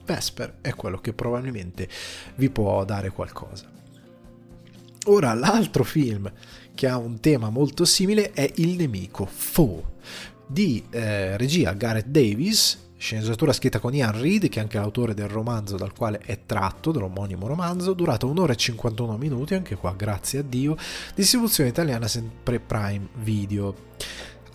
Vesper 0.05 0.59
è 0.61 0.75
quello 0.75 0.99
che 0.99 1.13
probabilmente 1.13 1.89
vi 2.37 2.51
può 2.51 2.85
dare 2.85 3.11
qualcosa. 3.11 3.71
Ora, 5.07 5.35
l'altro 5.35 5.85
film 5.85 6.33
che 6.75 6.89
ha 6.89 6.97
un 6.97 7.21
tema 7.21 7.51
molto 7.51 7.85
simile 7.85 8.33
è 8.33 8.51
Il 8.57 8.77
nemico, 8.77 9.27
Foe, 9.27 9.83
di 10.47 10.85
eh, 10.91 11.37
regia 11.37 11.73
Gareth 11.73 12.07
Davis, 12.07 12.85
sceneggiatura 12.97 13.53
scritta 13.53 13.79
con 13.79 13.95
Ian 13.95 14.19
Reed, 14.19 14.49
che 14.49 14.59
è 14.59 14.63
anche 14.63 14.79
l'autore 14.79 15.15
del 15.15 15.29
romanzo 15.29 15.77
dal 15.77 15.93
quale 15.93 16.19
è 16.25 16.41
tratto, 16.47 16.91
dell'omonimo 16.91 17.47
romanzo, 17.47 17.93
durata 17.93 18.27
un'ora 18.27 18.53
e 18.53 18.57
51 18.57 19.17
minuti, 19.17 19.55
anche 19.55 19.77
qua 19.77 19.95
grazie 19.97 20.41
a 20.41 20.43
Dio, 20.43 20.77
distribuzione 21.15 21.71
italiana 21.71 22.09
sempre 22.09 22.59
Prime 22.59 23.09
Video. 23.15 23.75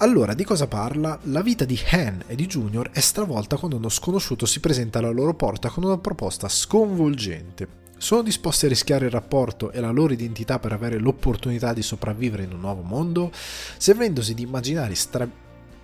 Allora, 0.02 0.34
di 0.34 0.44
cosa 0.44 0.66
parla? 0.66 1.20
La 1.26 1.44
vita 1.44 1.64
di 1.64 1.80
Han 1.92 2.24
e 2.26 2.34
di 2.34 2.48
Junior 2.48 2.90
è 2.90 3.00
stravolta 3.00 3.58
quando 3.58 3.78
uno 3.78 3.88
sconosciuto 3.88 4.48
si 4.48 4.60
presenta 4.60 4.98
alla 4.98 5.12
loro 5.12 5.36
porta 5.36 5.70
con 5.70 5.84
una 5.84 6.00
proposta 6.00 6.50
sconvolgente. 6.50 7.68
Sono 8.00 8.24
disposti 8.24 8.66
a 8.66 8.70
rischiare 8.70 9.06
il 9.06 9.12
rapporto 9.12 9.72
e 9.72 9.80
la 9.80 9.92
loro 9.92 10.12
identità 10.12 10.58
per 10.58 10.72
avere 10.72 10.98
l'opportunità 10.98 11.72
di 11.72 11.84
sopravvivere 11.84 12.42
in 12.42 12.54
un 12.54 12.62
nuovo 12.62 12.82
mondo? 12.82 13.32
Servendosi 13.32 14.34
di 14.34 14.42
immaginari 14.42 14.96
stra- 14.96 15.30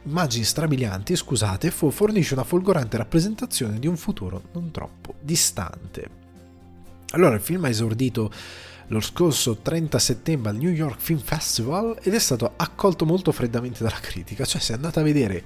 immagini 0.02 0.46
strabilianti, 0.46 1.16
scusate, 1.16 1.70
fornisce 1.70 2.34
una 2.34 2.44
folgorante 2.44 2.98
rappresentazione 2.98 3.78
di 3.78 3.86
un 3.86 3.98
futuro 3.98 4.46
non 4.54 4.72
troppo 4.72 5.14
distante. 5.22 6.10
Allora, 7.12 7.36
il 7.36 7.42
film 7.42 7.66
ha 7.66 7.70
esordito 7.70 8.32
lo 8.88 9.00
scorso 9.00 9.58
30 9.58 10.00
settembre 10.00 10.52
al 10.52 10.58
New 10.58 10.72
York 10.72 11.00
Film 11.00 11.20
Festival 11.20 11.98
ed 12.02 12.14
è 12.14 12.20
stato 12.20 12.54
accolto 12.56 13.06
molto 13.06 13.32
freddamente 13.32 13.84
dalla 13.84 14.00
critica, 14.00 14.46
cioè 14.46 14.62
se 14.62 14.74
andate 14.74 15.00
a 15.00 15.04
vedere 15.04 15.44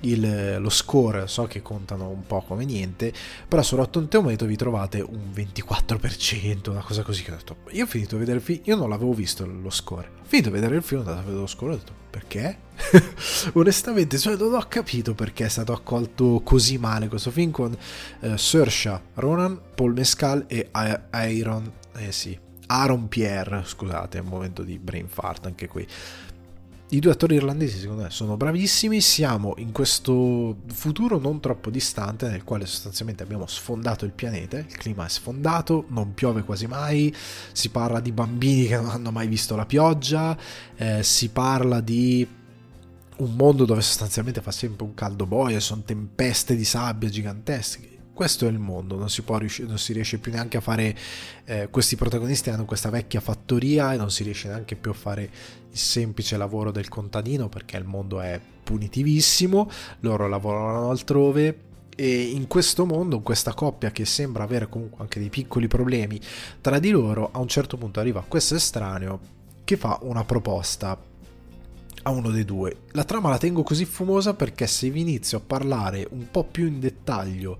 il, 0.00 0.60
lo 0.60 0.68
score, 0.68 1.26
so 1.26 1.46
che 1.46 1.62
contano 1.62 2.08
un 2.08 2.26
po' 2.26 2.42
come 2.42 2.64
niente, 2.64 3.12
però 3.48 3.62
su 3.62 3.76
Rotten 3.76 4.08
Tomato 4.08 4.46
vi 4.46 4.56
trovate 4.56 5.00
un 5.00 5.30
24%, 5.34 6.70
una 6.70 6.82
cosa 6.82 7.02
così 7.02 7.22
che 7.22 7.32
ho 7.32 7.36
detto, 7.36 7.56
io 7.70 7.84
ho 7.84 7.86
finito 7.86 8.14
di 8.14 8.20
vedere 8.20 8.38
il 8.38 8.44
film, 8.44 8.60
io 8.64 8.76
non 8.76 8.88
l'avevo 8.88 9.12
visto 9.12 9.46
lo 9.46 9.70
score, 9.70 10.08
ho 10.20 10.24
finito 10.26 10.48
di 10.48 10.54
vedere 10.54 10.76
il 10.76 10.82
film, 10.82 11.00
ho 11.00 11.04
andato 11.04 11.20
a 11.20 11.22
vedere 11.22 11.40
lo 11.40 11.46
score 11.46 11.72
e 11.72 11.74
ho 11.74 11.78
detto, 11.78 11.92
perché? 12.10 12.58
Onestamente, 13.54 14.18
cioè, 14.18 14.36
non 14.36 14.54
ho 14.54 14.64
capito 14.68 15.14
perché 15.14 15.46
è 15.46 15.48
stato 15.48 15.72
accolto 15.72 16.40
così 16.44 16.78
male 16.78 17.08
questo 17.08 17.30
film 17.30 17.50
con 17.50 17.76
uh, 18.20 18.36
Saoirse 18.36 19.00
Ronan, 19.14 19.60
Paul 19.74 19.94
Mescal 19.94 20.44
e 20.48 20.70
Iron, 21.28 21.70
eh 21.96 22.12
sì, 22.12 22.38
Aaron 22.66 23.08
Pierre, 23.08 23.62
scusate, 23.64 24.18
è 24.18 24.20
un 24.20 24.28
momento 24.28 24.62
di 24.62 24.78
brain 24.78 25.08
fart 25.08 25.46
anche 25.46 25.68
qui. 25.68 25.86
I 26.90 27.00
due 27.00 27.10
attori 27.10 27.34
irlandesi 27.34 27.78
secondo 27.78 28.02
me 28.02 28.10
sono 28.10 28.36
bravissimi, 28.36 29.00
siamo 29.00 29.54
in 29.56 29.72
questo 29.72 30.58
futuro 30.66 31.18
non 31.18 31.40
troppo 31.40 31.70
distante 31.70 32.28
nel 32.28 32.44
quale 32.44 32.66
sostanzialmente 32.66 33.22
abbiamo 33.22 33.46
sfondato 33.46 34.04
il 34.04 34.12
pianeta, 34.12 34.58
il 34.58 34.66
clima 34.66 35.06
è 35.06 35.08
sfondato, 35.08 35.86
non 35.88 36.14
piove 36.14 36.44
quasi 36.44 36.66
mai, 36.66 37.12
si 37.52 37.70
parla 37.70 38.00
di 38.00 38.12
bambini 38.12 38.66
che 38.66 38.76
non 38.76 38.90
hanno 38.90 39.10
mai 39.10 39.26
visto 39.26 39.56
la 39.56 39.66
pioggia, 39.66 40.36
eh, 40.76 41.02
si 41.02 41.30
parla 41.30 41.80
di 41.80 42.28
un 43.16 43.34
mondo 43.34 43.64
dove 43.64 43.80
sostanzialmente 43.80 44.40
fa 44.40 44.52
sempre 44.52 44.84
un 44.84 44.94
caldo 44.94 45.26
boia, 45.26 45.58
sono 45.60 45.82
tempeste 45.84 46.54
di 46.54 46.64
sabbia 46.64 47.08
gigantesche 47.08 47.93
questo 48.14 48.46
è 48.46 48.48
il 48.48 48.60
mondo, 48.60 48.96
non 48.96 49.10
si, 49.10 49.22
riuscire, 49.26 49.66
non 49.66 49.76
si 49.76 49.92
riesce 49.92 50.18
più 50.18 50.30
neanche 50.30 50.56
a 50.56 50.60
fare, 50.60 50.96
eh, 51.44 51.68
questi 51.68 51.96
protagonisti 51.96 52.48
hanno 52.48 52.64
questa 52.64 52.88
vecchia 52.88 53.20
fattoria 53.20 53.92
e 53.92 53.96
non 53.96 54.10
si 54.10 54.22
riesce 54.22 54.48
neanche 54.48 54.76
più 54.76 54.92
a 54.92 54.94
fare 54.94 55.22
il 55.70 55.78
semplice 55.78 56.36
lavoro 56.36 56.70
del 56.70 56.88
contadino 56.88 57.48
perché 57.48 57.76
il 57.76 57.84
mondo 57.84 58.20
è 58.20 58.40
punitivissimo, 58.62 59.68
loro 60.00 60.28
lavorano 60.28 60.90
altrove 60.90 61.58
e 61.96 62.22
in 62.22 62.46
questo 62.46 62.86
mondo, 62.86 63.20
questa 63.20 63.52
coppia 63.52 63.90
che 63.90 64.04
sembra 64.04 64.44
avere 64.44 64.68
comunque 64.68 65.02
anche 65.02 65.18
dei 65.18 65.28
piccoli 65.28 65.66
problemi 65.66 66.20
tra 66.60 66.78
di 66.78 66.90
loro, 66.90 67.30
a 67.32 67.40
un 67.40 67.48
certo 67.48 67.76
punto 67.76 68.00
arriva 68.00 68.24
questo 68.26 68.54
estraneo 68.54 69.20
che 69.64 69.76
fa 69.76 69.98
una 70.02 70.24
proposta 70.24 70.96
a 72.06 72.10
uno 72.10 72.30
dei 72.30 72.44
due. 72.44 72.82
La 72.92 73.04
trama 73.04 73.28
la 73.28 73.38
tengo 73.38 73.62
così 73.62 73.84
fumosa 73.84 74.34
perché 74.34 74.66
se 74.66 74.90
vi 74.90 75.00
inizio 75.00 75.38
a 75.38 75.42
parlare 75.44 76.06
un 76.10 76.30
po' 76.30 76.44
più 76.44 76.66
in 76.66 76.78
dettaglio 76.78 77.58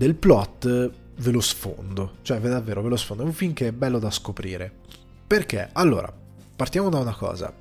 del 0.00 0.14
plot 0.14 0.92
ve 1.14 1.30
lo 1.30 1.42
sfondo, 1.42 2.16
cioè 2.22 2.40
davvero 2.40 2.80
ve 2.80 2.88
lo 2.88 2.96
sfondo, 2.96 3.22
è 3.22 3.26
un 3.26 3.34
film 3.34 3.52
che 3.52 3.66
è 3.66 3.72
bello 3.72 3.98
da 3.98 4.10
scoprire. 4.10 4.72
Perché? 5.26 5.68
Allora, 5.74 6.10
partiamo 6.56 6.88
da 6.88 7.00
una 7.00 7.14
cosa. 7.14 7.52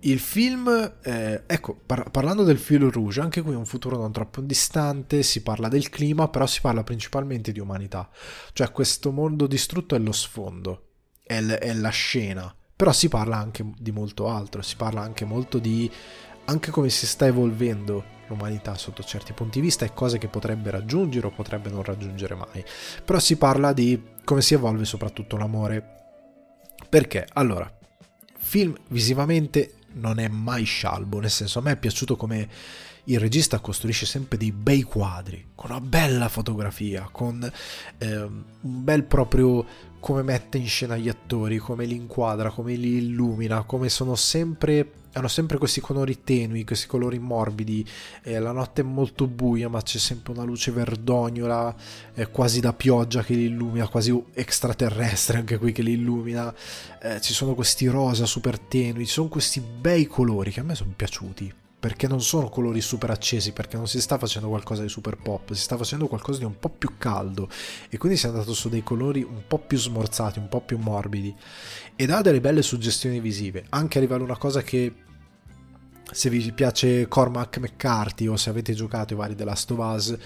Il 0.00 0.18
film, 0.18 0.68
eh, 1.02 1.44
ecco, 1.46 1.80
par- 1.86 2.10
parlando 2.10 2.42
del 2.42 2.58
filo 2.58 2.90
rouge, 2.90 3.22
anche 3.22 3.40
qui 3.40 3.54
è 3.54 3.56
un 3.56 3.64
futuro 3.64 3.96
non 3.96 4.12
troppo 4.12 4.42
distante, 4.42 5.22
si 5.22 5.42
parla 5.42 5.68
del 5.68 5.88
clima, 5.88 6.28
però 6.28 6.46
si 6.46 6.60
parla 6.60 6.84
principalmente 6.84 7.50
di 7.50 7.60
umanità. 7.60 8.10
Cioè 8.52 8.70
questo 8.70 9.10
mondo 9.10 9.46
distrutto 9.46 9.94
è 9.94 9.98
lo 9.98 10.12
sfondo, 10.12 10.88
è, 11.22 11.40
l- 11.40 11.48
è 11.52 11.72
la 11.72 11.88
scena, 11.88 12.54
però 12.76 12.92
si 12.92 13.08
parla 13.08 13.38
anche 13.38 13.64
di 13.78 13.90
molto 13.90 14.28
altro, 14.28 14.60
si 14.60 14.76
parla 14.76 15.00
anche 15.00 15.24
molto 15.24 15.58
di 15.58 15.90
anche 16.44 16.70
come 16.70 16.90
si 16.90 17.06
sta 17.06 17.24
evolvendo 17.24 18.13
l'umanità 18.28 18.74
sotto 18.74 19.02
certi 19.02 19.32
punti 19.32 19.60
di 19.60 19.66
vista 19.66 19.84
e 19.84 19.92
cose 19.92 20.18
che 20.18 20.28
potrebbe 20.28 20.70
raggiungere 20.70 21.26
o 21.26 21.30
potrebbe 21.30 21.70
non 21.70 21.82
raggiungere 21.82 22.34
mai. 22.34 22.64
Però 23.04 23.18
si 23.18 23.36
parla 23.36 23.72
di 23.72 24.02
come 24.24 24.42
si 24.42 24.54
evolve 24.54 24.84
soprattutto 24.84 25.36
l'amore. 25.36 25.92
Perché? 26.88 27.26
Allora, 27.32 27.70
film 28.36 28.76
visivamente 28.88 29.74
non 29.94 30.18
è 30.18 30.28
mai 30.28 30.64
scialbo, 30.64 31.20
nel 31.20 31.30
senso 31.30 31.58
a 31.58 31.62
me 31.62 31.72
è 31.72 31.76
piaciuto 31.76 32.16
come 32.16 32.48
il 33.04 33.18
regista 33.18 33.58
costruisce 33.58 34.06
sempre 34.06 34.38
dei 34.38 34.52
bei 34.52 34.82
quadri, 34.82 35.50
con 35.54 35.70
una 35.70 35.80
bella 35.80 36.28
fotografia, 36.28 37.08
con 37.10 37.50
eh, 37.98 38.16
un 38.16 38.44
bel 38.60 39.04
proprio 39.04 39.64
come 40.00 40.22
mette 40.22 40.58
in 40.58 40.66
scena 40.66 40.96
gli 40.96 41.08
attori, 41.08 41.58
come 41.58 41.84
li 41.84 41.96
inquadra, 41.96 42.50
come 42.50 42.74
li 42.74 42.96
illumina, 42.96 43.64
come 43.64 43.88
sono 43.88 44.14
sempre 44.14 44.90
hanno 45.14 45.28
sempre 45.28 45.58
questi 45.58 45.80
colori 45.80 46.22
tenui, 46.22 46.64
questi 46.64 46.86
colori 46.86 47.18
morbidi, 47.18 47.86
eh, 48.22 48.38
la 48.38 48.52
notte 48.52 48.82
è 48.82 48.84
molto 48.84 49.26
buia 49.26 49.68
ma 49.68 49.80
c'è 49.82 49.98
sempre 49.98 50.32
una 50.32 50.44
luce 50.44 50.70
verdognola, 50.70 51.74
eh, 52.14 52.28
quasi 52.30 52.60
da 52.60 52.72
pioggia 52.72 53.22
che 53.22 53.34
li 53.34 53.44
illumina, 53.44 53.88
quasi 53.88 54.22
extraterrestre 54.34 55.38
anche 55.38 55.58
qui 55.58 55.72
che 55.72 55.82
li 55.82 55.92
illumina, 55.92 56.54
eh, 57.00 57.20
ci 57.20 57.32
sono 57.32 57.54
questi 57.54 57.86
rosa 57.86 58.26
super 58.26 58.58
tenui, 58.58 59.06
ci 59.06 59.12
sono 59.12 59.28
questi 59.28 59.60
bei 59.60 60.06
colori 60.06 60.50
che 60.50 60.60
a 60.60 60.64
me 60.64 60.74
sono 60.74 60.92
piaciuti, 60.94 61.52
perché 61.84 62.08
non 62.08 62.22
sono 62.22 62.48
colori 62.48 62.80
super 62.80 63.10
accesi, 63.10 63.52
perché 63.52 63.76
non 63.76 63.86
si 63.86 64.00
sta 64.00 64.16
facendo 64.16 64.48
qualcosa 64.48 64.80
di 64.80 64.88
super 64.88 65.18
pop, 65.18 65.52
si 65.52 65.60
sta 65.60 65.76
facendo 65.76 66.06
qualcosa 66.06 66.38
di 66.38 66.46
un 66.46 66.58
po' 66.58 66.70
più 66.70 66.96
caldo 66.96 67.46
e 67.90 67.98
quindi 67.98 68.16
si 68.16 68.24
è 68.24 68.30
andato 68.30 68.54
su 68.54 68.70
dei 68.70 68.82
colori 68.82 69.22
un 69.22 69.42
po' 69.46 69.58
più 69.58 69.76
smorzati, 69.76 70.38
un 70.38 70.48
po' 70.48 70.62
più 70.62 70.78
morbidi 70.78 71.34
ed 71.96 72.10
ha 72.10 72.20
delle 72.22 72.40
belle 72.40 72.62
suggestioni 72.62 73.20
visive, 73.20 73.66
anche 73.70 73.98
a 73.98 74.00
livello 74.00 74.24
una 74.24 74.36
cosa 74.36 74.62
che 74.62 74.92
se 76.10 76.28
vi 76.28 76.52
piace 76.52 77.08
Cormac 77.08 77.58
McCarthy 77.58 78.26
o 78.26 78.36
se 78.36 78.50
avete 78.50 78.72
giocato 78.74 79.14
i 79.14 79.16
vari 79.16 79.34
The 79.34 79.44
Last 79.44 79.70
of 79.70 79.78
Us 79.78 80.16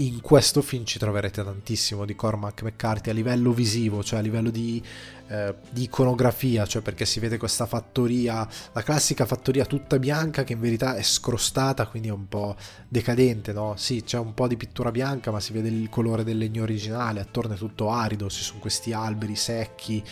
in 0.00 0.20
questo 0.22 0.62
film 0.62 0.84
ci 0.84 0.98
troverete 0.98 1.44
tantissimo 1.44 2.06
di 2.06 2.14
Cormac 2.14 2.62
McCarthy 2.62 3.10
a 3.10 3.12
livello 3.12 3.52
visivo, 3.52 4.02
cioè 4.02 4.20
a 4.20 4.22
livello 4.22 4.48
di, 4.48 4.82
eh, 5.28 5.54
di, 5.68 5.82
iconografia, 5.82 6.64
cioè 6.64 6.80
perché 6.80 7.04
si 7.04 7.20
vede 7.20 7.36
questa 7.36 7.66
fattoria, 7.66 8.48
la 8.72 8.82
classica 8.82 9.26
fattoria 9.26 9.66
tutta 9.66 9.98
bianca 9.98 10.42
che 10.42 10.54
in 10.54 10.60
verità 10.60 10.94
è 10.94 11.02
scrostata, 11.02 11.86
quindi 11.86 12.08
è 12.08 12.12
un 12.12 12.28
po' 12.28 12.56
decadente, 12.88 13.52
no? 13.52 13.74
Sì, 13.76 14.02
c'è 14.02 14.18
un 14.18 14.32
po' 14.32 14.46
di 14.46 14.56
pittura 14.56 14.90
bianca, 14.90 15.30
ma 15.30 15.40
si 15.40 15.52
vede 15.52 15.68
il 15.68 15.90
colore 15.90 16.24
del 16.24 16.38
legno 16.38 16.62
originale, 16.62 17.20
attorno 17.20 17.54
è 17.54 17.58
tutto 17.58 17.90
arido, 17.90 18.30
ci 18.30 18.42
sono 18.42 18.60
questi 18.60 18.94
alberi 18.94 19.36
secchi, 19.36 20.02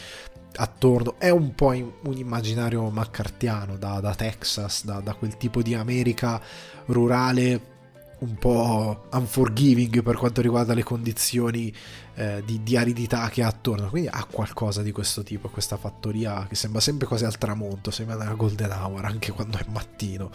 attorno 0.57 1.19
è 1.19 1.31
un 1.31 1.55
po' 1.55 1.69
un 1.69 2.17
immaginario 2.17 2.89
maccartiano 2.91 3.77
da, 3.77 4.01
da 4.01 4.15
Texas, 4.15 4.85
da, 4.85 5.01
da, 5.01 5.15
quel 5.15 5.37
tipo 5.37 5.63
di 5.63 5.75
America 5.75 6.41
rurale 6.87 7.77
un 8.21 8.35
po' 8.35 9.07
unforgiving 9.13 10.03
per 10.03 10.17
quanto 10.17 10.41
riguarda 10.41 10.75
le 10.75 10.83
condizioni 10.83 11.73
eh, 12.15 12.43
di, 12.45 12.63
di, 12.65 12.77
aridità 12.77 13.29
che 13.29 13.43
ha 13.43 13.47
attorno. 13.47 13.89
Quindi 13.89 14.09
ha 14.11 14.25
qualcosa 14.25 14.83
di 14.83 14.91
questo 14.91 15.23
tipo, 15.23 15.49
questa 15.49 15.77
fattoria 15.77 16.45
che 16.49 16.57
sembra 16.57 16.81
sempre 16.81 17.07
quasi 17.07 17.25
al 17.25 17.39
tramonto, 17.39 17.91
sembra 17.91 18.17
una 18.17 18.35
golden 18.35 18.71
hour 18.71 19.05
anche 19.05 19.31
quando 19.31 19.59
è 19.59 19.65
mattino, 19.69 20.31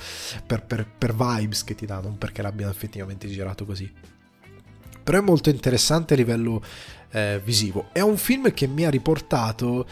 per, 0.45 0.63
per, 0.63 0.87
per 0.97 1.13
vibes 1.13 1.63
che 1.65 1.75
ti 1.75 1.85
dà, 1.85 1.99
non 1.99 2.17
perché 2.17 2.41
l'abbiano 2.41 2.71
effettivamente 2.71 3.27
girato 3.27 3.65
così. 3.65 3.91
Però 5.03 5.17
è 5.17 5.21
molto 5.21 5.49
interessante 5.49 6.13
a 6.13 6.17
livello 6.17 6.63
eh, 7.13 7.39
visivo. 7.43 7.87
È 7.93 8.01
un 8.01 8.17
film 8.17 8.53
che 8.53 8.67
mi 8.67 8.85
ha 8.85 8.89
riportato 8.89 9.87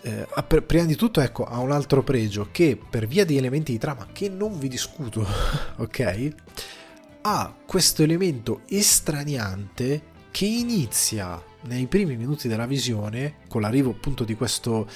eh, 0.00 0.26
prima 0.64 0.84
di 0.84 0.94
tutto 0.94 1.20
ecco 1.20 1.44
ha 1.44 1.58
un 1.58 1.72
altro 1.72 2.04
pregio 2.04 2.48
che 2.52 2.78
per 2.88 3.08
via 3.08 3.24
di 3.24 3.36
elementi 3.36 3.72
di 3.72 3.78
trama 3.78 4.06
che 4.12 4.28
non 4.28 4.56
vi 4.56 4.68
discuto 4.68 5.26
ok 5.78 6.34
ha 7.22 7.52
questo 7.66 8.04
elemento 8.04 8.60
estraniante 8.68 10.14
che 10.30 10.44
inizia 10.44 11.42
nei 11.62 11.86
primi 11.86 12.14
minuti 12.14 12.46
della 12.46 12.66
visione, 12.66 13.36
con 13.48 13.62
l'arrivo 13.62 13.90
appunto 13.90 14.22
di 14.22 14.34
questo 14.34 14.86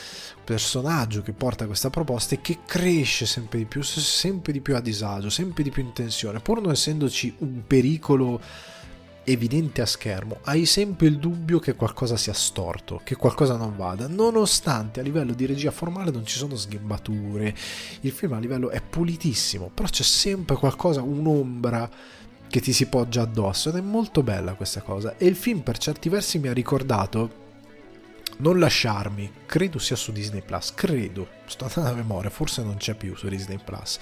personaggio 0.44 1.22
che 1.22 1.32
porta 1.32 1.66
questa 1.66 1.90
proposta 1.90 2.34
e 2.34 2.40
che 2.40 2.58
cresce 2.66 3.26
sempre 3.26 3.58
di 3.58 3.64
più, 3.64 3.82
sempre 3.82 4.52
di 4.52 4.60
più 4.60 4.76
a 4.76 4.80
disagio, 4.80 5.30
sempre 5.30 5.62
di 5.62 5.70
più 5.70 5.82
in 5.82 5.92
tensione, 5.92 6.40
pur 6.40 6.60
non 6.60 6.72
essendoci 6.72 7.34
un 7.38 7.62
pericolo 7.66 8.40
evidente 9.32 9.80
a 9.80 9.86
schermo, 9.86 10.38
hai 10.42 10.66
sempre 10.66 11.06
il 11.06 11.18
dubbio 11.18 11.58
che 11.58 11.74
qualcosa 11.74 12.16
sia 12.16 12.32
storto, 12.32 13.00
che 13.04 13.16
qualcosa 13.16 13.56
non 13.56 13.76
vada, 13.76 14.06
nonostante 14.08 15.00
a 15.00 15.02
livello 15.02 15.32
di 15.32 15.46
regia 15.46 15.70
formale 15.70 16.10
non 16.10 16.26
ci 16.26 16.36
sono 16.36 16.56
sghembature, 16.56 17.54
il 18.00 18.10
film 18.10 18.32
a 18.34 18.38
livello 18.38 18.70
è 18.70 18.80
pulitissimo, 18.80 19.70
però 19.72 19.88
c'è 19.88 20.02
sempre 20.02 20.56
qualcosa, 20.56 21.02
un'ombra 21.02 21.90
che 22.48 22.60
ti 22.60 22.72
si 22.72 22.86
poggia 22.86 23.22
addosso 23.22 23.68
ed 23.68 23.76
è 23.76 23.80
molto 23.80 24.22
bella 24.22 24.54
questa 24.54 24.80
cosa. 24.80 25.16
E 25.16 25.26
il 25.26 25.36
film 25.36 25.60
per 25.60 25.78
certi 25.78 26.08
versi 26.08 26.38
mi 26.38 26.48
ha 26.48 26.52
ricordato 26.52 27.48
non 28.40 28.58
lasciarmi, 28.58 29.30
credo 29.46 29.78
sia 29.78 29.96
su 29.96 30.12
Disney 30.12 30.42
Plus, 30.42 30.72
credo, 30.74 31.28
sto 31.46 31.64
andando 31.66 31.90
a 31.90 31.94
memoria, 31.94 32.30
forse 32.30 32.62
non 32.62 32.76
c'è 32.76 32.94
più 32.94 33.14
su 33.14 33.28
Disney 33.28 33.58
Plus, 33.62 33.98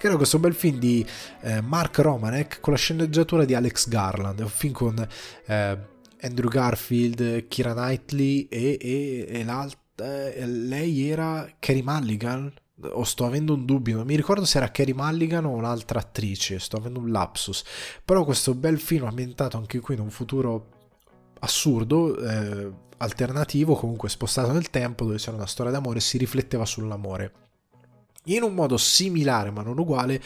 era 0.00 0.16
questo 0.16 0.38
bel 0.38 0.54
film 0.54 0.78
di 0.78 1.06
eh, 1.42 1.60
Mark 1.60 1.98
Romanek 1.98 2.60
con 2.60 2.72
la 2.72 2.78
sceneggiatura 2.78 3.44
di 3.44 3.54
Alex 3.54 3.88
Garland, 3.88 4.40
un 4.40 4.48
film 4.48 4.72
con 4.72 5.08
eh, 5.46 5.78
Andrew 6.20 6.48
Garfield, 6.48 7.48
Kira 7.48 7.72
Knightley 7.72 8.46
e, 8.50 8.78
e, 8.80 9.26
e 9.28 9.44
l'altra, 9.44 10.32
eh, 10.32 10.46
lei 10.46 11.08
era 11.08 11.48
Carrie 11.58 11.82
Mulligan, 11.82 12.52
o 12.82 13.04
sto 13.04 13.24
avendo 13.24 13.54
un 13.54 13.64
dubbio, 13.64 13.96
non 13.96 14.06
mi 14.06 14.16
ricordo 14.16 14.44
se 14.44 14.58
era 14.58 14.70
Carrie 14.70 14.94
Mulligan 14.94 15.46
o 15.46 15.50
un'altra 15.50 16.00
attrice, 16.00 16.58
sto 16.58 16.76
avendo 16.76 17.00
un 17.00 17.10
lapsus, 17.10 17.64
però 18.04 18.24
questo 18.24 18.54
bel 18.54 18.78
film 18.78 19.04
ambientato 19.04 19.56
anche 19.56 19.80
qui 19.80 19.94
in 19.94 20.00
un 20.00 20.10
futuro 20.10 20.74
assurdo, 21.40 22.18
eh, 22.18 22.70
alternativo, 22.98 23.74
comunque 23.74 24.08
spostato 24.08 24.52
nel 24.52 24.70
tempo, 24.70 25.04
dove 25.04 25.18
c'era 25.18 25.36
una 25.36 25.46
storia 25.46 25.72
d'amore, 25.72 26.00
si 26.00 26.18
rifletteva 26.18 26.64
sull'amore. 26.64 27.32
In 28.24 28.42
un 28.42 28.54
modo 28.54 28.76
similare 28.76 29.50
ma 29.50 29.62
non 29.62 29.78
uguale, 29.78 30.20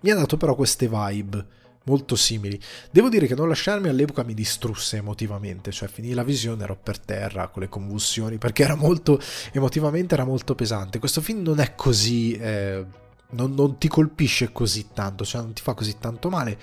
mi 0.00 0.10
ha 0.10 0.14
dato 0.14 0.36
però 0.36 0.54
queste 0.54 0.88
vibe 0.88 1.58
molto 1.84 2.14
simili. 2.14 2.60
Devo 2.90 3.08
dire 3.08 3.26
che 3.26 3.34
non 3.34 3.48
lasciarmi 3.48 3.88
all'epoca 3.88 4.22
mi 4.22 4.34
distrusse 4.34 4.98
emotivamente, 4.98 5.72
cioè 5.72 5.88
finì 5.88 6.12
la 6.12 6.22
visione, 6.22 6.62
ero 6.62 6.76
per 6.76 6.98
terra 6.98 7.48
con 7.48 7.62
le 7.62 7.68
convulsioni, 7.68 8.38
perché 8.38 8.62
era 8.62 8.76
molto, 8.76 9.20
emotivamente 9.52 10.14
era 10.14 10.24
molto 10.24 10.54
pesante. 10.54 10.98
Questo 10.98 11.20
film 11.20 11.42
non 11.42 11.58
è 11.58 11.74
così, 11.74 12.32
eh, 12.34 12.84
non, 13.30 13.54
non 13.54 13.78
ti 13.78 13.88
colpisce 13.88 14.52
così 14.52 14.88
tanto, 14.92 15.24
cioè 15.24 15.42
non 15.42 15.52
ti 15.52 15.62
fa 15.62 15.74
così 15.74 15.98
tanto 15.98 16.28
male, 16.28 16.56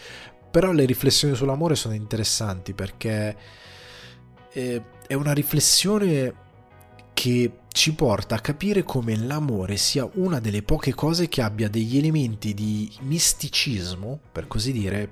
però 0.49 0.71
le 0.71 0.85
riflessioni 0.85 1.35
sull'amore 1.35 1.75
sono 1.75 1.93
interessanti 1.93 2.73
perché 2.73 3.35
eh, 4.51 4.81
è 5.07 5.13
una 5.13 5.33
riflessione 5.33 6.45
che 7.13 7.59
ci 7.69 7.93
porta 7.93 8.35
a 8.35 8.39
capire 8.39 8.83
come 8.83 9.15
l'amore 9.15 9.77
sia 9.77 10.07
una 10.13 10.39
delle 10.39 10.61
poche 10.61 10.93
cose 10.93 11.27
che 11.27 11.41
abbia 11.41 11.69
degli 11.69 11.97
elementi 11.97 12.53
di 12.53 12.91
misticismo, 13.01 14.19
per 14.31 14.47
così 14.47 14.71
dire, 14.71 15.09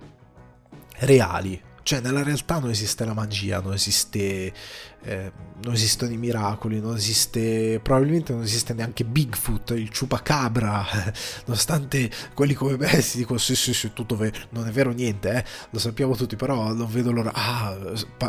reali. 0.98 1.62
Cioè, 1.86 2.00
nella 2.00 2.24
realtà 2.24 2.58
non 2.58 2.72
esiste 2.72 3.06
la 3.06 3.14
magia, 3.14 3.62
non 3.62 3.74
esiste. 3.74 4.52
Eh, 5.04 5.32
non 5.64 5.74
esistono 5.74 6.12
i 6.12 6.18
miracoli, 6.18 6.80
non 6.80 6.96
esiste. 6.96 7.80
Probabilmente 7.80 8.34
non 8.34 8.42
esiste 8.42 8.74
neanche 8.74 9.06
Bigfoot, 9.06 9.70
il 9.76 9.90
ciupacabra. 9.90 10.84
nonostante 11.46 12.10
quelli 12.34 12.56
come 12.56 12.76
me 12.76 13.02
si 13.02 13.18
dicono: 13.18 13.38
sì, 13.38 13.56
sì, 13.56 13.72
sì, 13.76 13.94
tutto 13.94 14.16
vero. 14.16 14.36
Non 14.50 14.68
è 14.68 14.72
vero 14.72 14.90
niente, 14.94 15.32
eh, 15.32 15.46
lo 15.70 15.78
sappiamo 15.78 16.16
tutti, 16.16 16.36
però 16.36 16.74
non 16.74 16.90
vedo 16.90 17.12
l'ora. 17.12 17.32
Ah, 17.36 17.78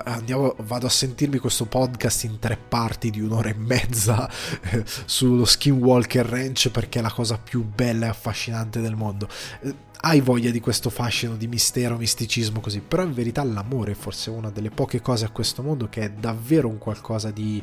andiamo, 0.05 0.55
vado 0.59 0.85
a 0.85 0.91
sentirmi 0.91 1.39
questo 1.39 1.65
podcast 1.65 2.25
in 2.25 2.39
tre 2.39 2.59
parti 2.59 3.09
di 3.09 3.23
un'ora 3.23 3.49
e 3.49 3.55
mezza 3.55 4.31
eh, 4.65 4.85
sullo 5.07 5.47
Skinwalker 5.47 6.27
Ranch 6.27 6.69
perché 6.69 6.99
è 6.99 7.03
la 7.03 7.11
cosa 7.11 7.39
più 7.39 7.65
bella 7.65 8.05
e 8.05 8.09
affascinante 8.11 8.83
del 8.83 8.97
mondo 8.97 9.27
eh, 9.63 9.85
hai 10.09 10.21
voglia 10.21 10.53
di 10.53 10.61
questo 10.61 10.89
fascino 10.89 11.35
di 11.35 11.49
mistero, 11.49 11.97
misticismo 11.97 12.61
così, 12.61 12.81
però 12.81 13.03
in 13.03 13.13
verità 13.13 13.43
l'amore 13.43 13.93
è 13.93 13.95
forse 13.97 14.31
una 14.31 14.51
delle 14.51 14.71
poche 14.71 15.01
cose 15.01 15.25
a 15.25 15.31
questo 15.31 15.65
mondo 15.65 15.89
che 15.89 16.03
è 16.03 16.11
davvero 16.11 16.69
un 16.69 16.79
qualcosa 16.79 17.33
di 17.33 17.61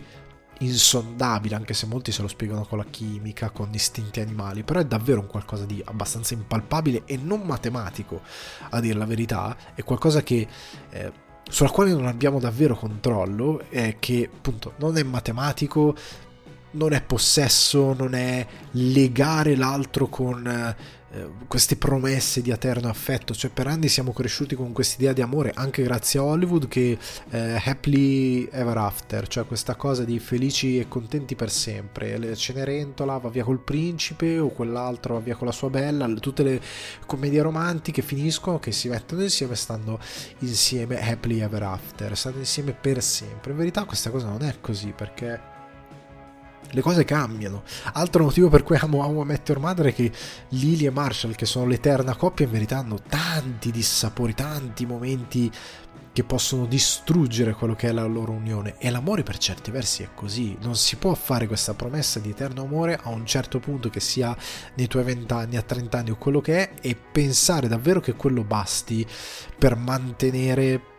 insondabile, 0.60 1.56
anche 1.56 1.74
se 1.74 1.86
molti 1.86 2.12
se 2.12 2.22
lo 2.22 2.28
spiegano 2.28 2.66
con 2.66 2.80
la 2.80 2.86
chimica, 2.90 3.50
con 3.50 3.70
istinti 3.72 4.20
animali, 4.20 4.64
però 4.64 4.82
è 4.82 4.86
davvero 4.86 5.22
un 5.22 5.28
qualcosa 5.28 5.64
di 5.64 5.82
abbastanza 5.86 6.34
impalpabile 6.34 7.04
e 7.06 7.16
non 7.16 7.44
matematico, 7.44 8.22
a 8.70 8.82
dire 8.82 8.98
la 8.98 9.06
verità, 9.06 9.56
è 9.74 9.84
qualcosa 9.84 10.22
che... 10.22 10.48
Eh, 10.90 11.22
sulla 11.50 11.70
quale 11.72 11.92
non 11.92 12.08
abbiamo 12.08 12.40
davvero 12.40 12.74
controllo, 12.74 13.66
è 13.70 13.98
che 14.00 14.30
appunto 14.34 14.74
non 14.78 14.98
è 14.98 15.04
matematico, 15.04 15.94
non 16.72 16.94
è 16.94 17.02
possesso, 17.02 17.94
non 17.94 18.16
è 18.16 18.46
legare 18.72 19.56
l'altro 19.56 20.08
con 20.08 20.48
eh, 20.48 21.02
queste 21.48 21.76
promesse 21.76 22.42
di 22.42 22.50
eterno 22.50 22.90
affetto, 22.90 23.34
cioè 23.34 23.52
per 23.52 23.68
anni 23.68 23.88
siamo 23.88 24.14
cresciuti 24.14 24.56
con 24.56 24.72
quest'idea 24.72 25.14
di 25.14 25.22
amore 25.22 25.52
anche 25.54 25.84
grazie 25.84 26.20
a 26.20 26.24
Hollywood 26.24 26.68
che 26.68 26.98
eh, 27.30 27.62
happily 27.64 28.48
ever 28.52 28.78
after, 28.78 29.28
cioè 29.28 29.46
questa 29.46 29.76
cosa 29.76 30.04
di 30.04 30.20
felici 30.20 30.80
e 30.80 30.88
contenti 30.88 31.36
per 31.36 31.52
sempre, 31.52 32.36
Cenerentola 32.36 33.18
va 33.18 33.30
via 33.30 33.44
col 33.44 33.60
principe 33.60 34.40
o 34.40 34.50
quell'altro 34.50 35.16
va 35.16 35.20
via 35.20 35.36
con 35.36 35.48
la 35.48 35.54
sua 35.54 35.70
bella, 35.70 36.08
tutte 36.16 36.44
le 36.44 36.62
commedie 37.06 37.42
romantiche 37.42 38.02
finiscono 38.02 38.60
che 38.60 38.72
si 38.72 38.90
mettono 38.90 39.22
insieme 39.22 39.56
stanno 39.56 40.00
insieme 40.40 41.00
happily 41.00 41.42
ever 41.42 41.64
after, 41.64 42.18
stanno 42.18 42.40
insieme 42.40 42.74
per 42.74 43.04
sempre, 43.04 43.52
in 43.52 43.58
verità 43.58 43.84
questa 43.84 44.10
cosa 44.10 44.30
non 44.30 44.42
è 44.42 44.56
così 44.60 44.94
perché 44.96 45.53
le 46.74 46.82
cose 46.82 47.06
cambiano. 47.06 47.64
Altro 47.94 48.24
motivo 48.24 48.50
per 48.50 48.64
cui 48.64 48.78
amo 48.78 49.06
How 49.06 49.22
I 49.22 49.40
Mother 49.58 49.88
è 49.88 49.94
che 49.94 50.12
Lily 50.50 50.86
e 50.86 50.90
Marshall, 50.90 51.36
che 51.36 51.46
sono 51.46 51.66
l'eterna 51.66 52.16
coppia, 52.16 52.50
hanno 52.70 53.00
tanti 53.08 53.72
dissapori, 53.72 54.34
tanti 54.34 54.86
momenti 54.86 55.52
che 56.14 56.24
possono 56.24 56.68
distruggere 56.68 57.54
quello 57.54 57.74
che 57.74 57.90
è 57.90 57.92
la 57.92 58.06
loro 58.06 58.32
unione. 58.32 58.76
E 58.78 58.92
l'amore 58.92 59.24
per 59.24 59.38
certi 59.38 59.72
versi 59.72 60.04
è 60.04 60.10
così. 60.14 60.56
Non 60.62 60.76
si 60.76 60.96
può 60.96 61.14
fare 61.16 61.48
questa 61.48 61.74
promessa 61.74 62.20
di 62.20 62.30
eterno 62.30 62.62
amore 62.62 63.00
a 63.02 63.10
un 63.10 63.26
certo 63.26 63.60
punto 63.60 63.90
che 63.90 64.00
sia 64.00 64.36
nei 64.76 64.88
tuoi 64.88 65.04
vent'anni, 65.04 65.58
a 65.58 65.64
trent'anni 65.64 66.12
o 66.12 66.18
quello 66.18 66.40
che 66.40 66.58
è, 66.58 66.72
e 66.82 66.96
pensare 66.96 67.68
davvero 67.68 68.00
che 68.00 68.14
quello 68.14 68.44
basti 68.44 69.06
per 69.58 69.76
mantenere 69.76 70.93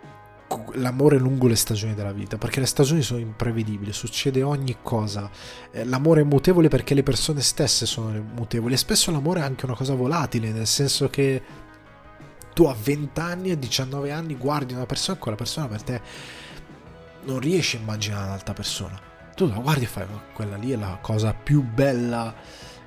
l'amore 0.74 1.18
lungo 1.18 1.46
le 1.46 1.56
stagioni 1.56 1.94
della 1.94 2.12
vita, 2.12 2.38
perché 2.38 2.60
le 2.60 2.66
stagioni 2.66 3.02
sono 3.02 3.20
imprevedibili, 3.20 3.92
succede 3.92 4.42
ogni 4.42 4.76
cosa. 4.82 5.30
Eh, 5.70 5.84
l'amore 5.84 6.22
è 6.22 6.24
mutevole 6.24 6.68
perché 6.68 6.94
le 6.94 7.02
persone 7.02 7.40
stesse 7.40 7.86
sono 7.86 8.10
mutevoli 8.34 8.74
e 8.74 8.76
spesso 8.76 9.10
l'amore 9.10 9.40
è 9.40 9.42
anche 9.42 9.64
una 9.64 9.74
cosa 9.74 9.94
volatile, 9.94 10.50
nel 10.50 10.66
senso 10.66 11.08
che 11.08 11.42
tu 12.54 12.64
a 12.64 12.76
20 12.80 13.20
anni 13.20 13.50
e 13.50 13.58
19 13.58 14.10
anni 14.12 14.36
guardi 14.36 14.74
una 14.74 14.86
persona 14.86 15.16
e 15.16 15.20
quella 15.20 15.36
persona 15.36 15.66
per 15.66 15.82
te 15.82 16.00
non 17.24 17.40
riesci 17.40 17.76
a 17.76 17.80
immaginare 17.80 18.26
un'altra 18.26 18.54
persona. 18.54 19.00
Tu 19.34 19.48
la 19.48 19.56
guardi 19.56 19.84
e 19.84 19.88
fai, 19.88 20.06
quella 20.32 20.56
lì 20.56 20.70
è 20.70 20.76
la 20.76 20.98
cosa 21.00 21.34
più 21.34 21.62
bella 21.62 22.32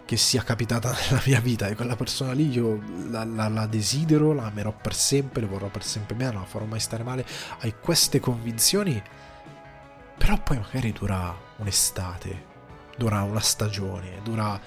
che 0.07 0.15
sia 0.15 0.41
capitata 0.41 0.95
nella 1.11 1.21
mia 1.25 1.41
vita 1.41 1.67
e 1.67 1.75
quella 1.75 1.97
persona 1.97 2.31
lì 2.31 2.49
io 2.49 2.81
la, 3.09 3.25
la, 3.25 3.49
la, 3.49 3.67
desidero, 3.67 4.33
la 4.33 4.45
amerò 4.45 4.73
per 4.73 4.95
sempre, 4.95 5.41
le 5.41 5.47
vorrò 5.47 5.67
per 5.67 5.83
sempre 5.83 6.15
bene, 6.15 6.31
non 6.31 6.41
la 6.41 6.47
farò 6.47 6.63
mai 6.63 6.79
stare 6.79 7.03
male. 7.03 7.25
Hai 7.59 7.75
queste 7.79 8.21
convinzioni, 8.21 9.03
però 10.17 10.41
poi 10.41 10.59
magari 10.59 10.93
dura 10.93 11.37
un'estate, 11.57 12.45
dura 12.95 13.21
una 13.23 13.41
stagione, 13.41 14.21
dura 14.23 14.57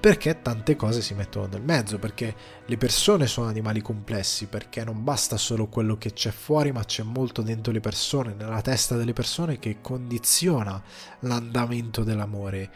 perché 0.00 0.42
tante 0.42 0.74
cose 0.74 1.00
si 1.00 1.14
mettono 1.14 1.46
nel 1.46 1.62
mezzo, 1.62 2.00
perché 2.00 2.34
le 2.66 2.76
persone 2.76 3.28
sono 3.28 3.46
animali 3.46 3.80
complessi, 3.80 4.46
perché 4.46 4.82
non 4.82 5.04
basta 5.04 5.36
solo 5.36 5.68
quello 5.68 5.96
che 5.96 6.12
c'è 6.12 6.32
fuori, 6.32 6.72
ma 6.72 6.84
c'è 6.84 7.04
molto 7.04 7.40
dentro 7.40 7.72
le 7.72 7.80
persone, 7.80 8.34
nella 8.34 8.62
testa 8.62 8.96
delle 8.96 9.12
persone 9.12 9.60
che 9.60 9.78
condiziona 9.80 10.82
l'andamento 11.20 12.02
dell'amore 12.02 12.70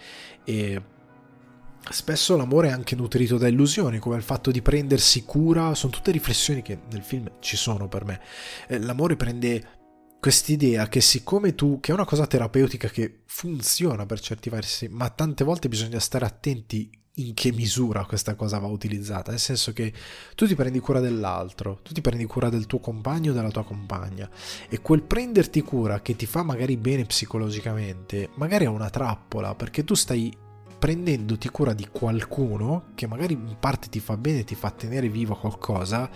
e 0.45 0.81
Spesso 1.91 2.37
l'amore 2.37 2.69
è 2.69 2.73
anche 2.73 2.95
nutrito 2.95 3.37
da 3.37 3.49
illusioni, 3.49 3.99
come 3.99 4.17
il 4.17 4.23
fatto 4.23 4.51
di 4.51 4.63
prendersi 4.63 5.25
cura, 5.25 5.75
sono 5.75 5.93
tutte 5.93 6.11
riflessioni 6.11 6.63
che 6.63 6.79
nel 6.91 7.03
film 7.03 7.31
ci 7.41 7.57
sono 7.57 7.89
per 7.89 8.05
me. 8.05 8.21
Eh, 8.69 8.79
l'amore 8.79 9.17
prende 9.17 9.81
quest'idea 10.21 10.89
che 10.89 11.01
siccome 11.01 11.55
tu, 11.55 11.81
che 11.81 11.91
è 11.91 11.95
una 11.95 12.05
cosa 12.05 12.27
terapeutica 12.27 12.89
che 12.89 13.23
funziona 13.27 14.07
per 14.07 14.21
certi 14.21 14.49
versi, 14.49 14.89
ma 14.89 15.11
tante 15.11 15.43
volte 15.43 15.69
bisogna 15.69 15.99
stare 15.99 16.25
attenti 16.25 16.91
in 17.17 17.35
che 17.35 17.53
misura 17.53 18.07
questa 18.07 18.37
cosa 18.37 18.59
va 18.59 18.69
utilizzata, 18.69 19.31
nel 19.33 19.41
senso 19.41 19.73
che 19.73 19.93
tu 20.35 20.47
ti 20.47 20.55
prendi 20.55 20.79
cura 20.79 21.01
dell'altro, 21.01 21.81
tu 21.83 21.93
ti 21.93 22.01
prendi 22.01 22.25
cura 22.25 22.49
del 22.49 22.67
tuo 22.67 22.79
compagno 22.79 23.33
o 23.33 23.35
della 23.35 23.51
tua 23.51 23.65
compagna. 23.65 24.31
E 24.69 24.81
quel 24.81 25.03
prenderti 25.03 25.61
cura 25.61 26.01
che 26.01 26.17
ti 26.17 26.25
fa 26.25 26.43
magari 26.43 26.77
bene 26.77 27.05
psicologicamente, 27.05 28.31
magari 28.37 28.65
è 28.65 28.69
una 28.69 28.89
trappola 28.89 29.55
perché 29.55 29.85
tu 29.85 29.95
stai 29.95 30.33
prendendoti 30.83 31.49
cura 31.49 31.75
di 31.75 31.87
qualcuno 31.89 32.87
che 32.97 33.07
magari 33.07 33.35
in 33.35 33.55
parte 33.61 33.89
ti 33.89 34.01
fa 34.01 34.17
bene, 34.17 34.43
ti 34.43 34.57
fa 34.57 34.73
tenere 34.73 35.09
vivo 35.09 35.37
qualcosa, 35.37 36.11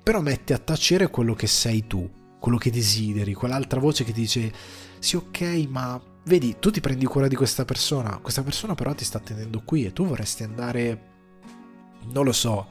però 0.00 0.20
mette 0.20 0.52
a 0.52 0.58
tacere 0.58 1.10
quello 1.10 1.34
che 1.34 1.48
sei 1.48 1.88
tu, 1.88 2.08
quello 2.38 2.56
che 2.56 2.70
desideri, 2.70 3.34
quell'altra 3.34 3.80
voce 3.80 4.04
che 4.04 4.12
ti 4.12 4.20
dice 4.20 4.52
sì 5.00 5.16
ok 5.16 5.66
ma 5.68 6.00
vedi 6.22 6.54
tu 6.60 6.70
ti 6.70 6.78
prendi 6.78 7.04
cura 7.04 7.26
di 7.26 7.34
questa 7.34 7.64
persona, 7.64 8.18
questa 8.18 8.44
persona 8.44 8.76
però 8.76 8.94
ti 8.94 9.04
sta 9.04 9.18
tenendo 9.18 9.60
qui 9.64 9.84
e 9.84 9.92
tu 9.92 10.06
vorresti 10.06 10.44
andare, 10.44 11.02
non 12.12 12.24
lo 12.24 12.32
so, 12.32 12.68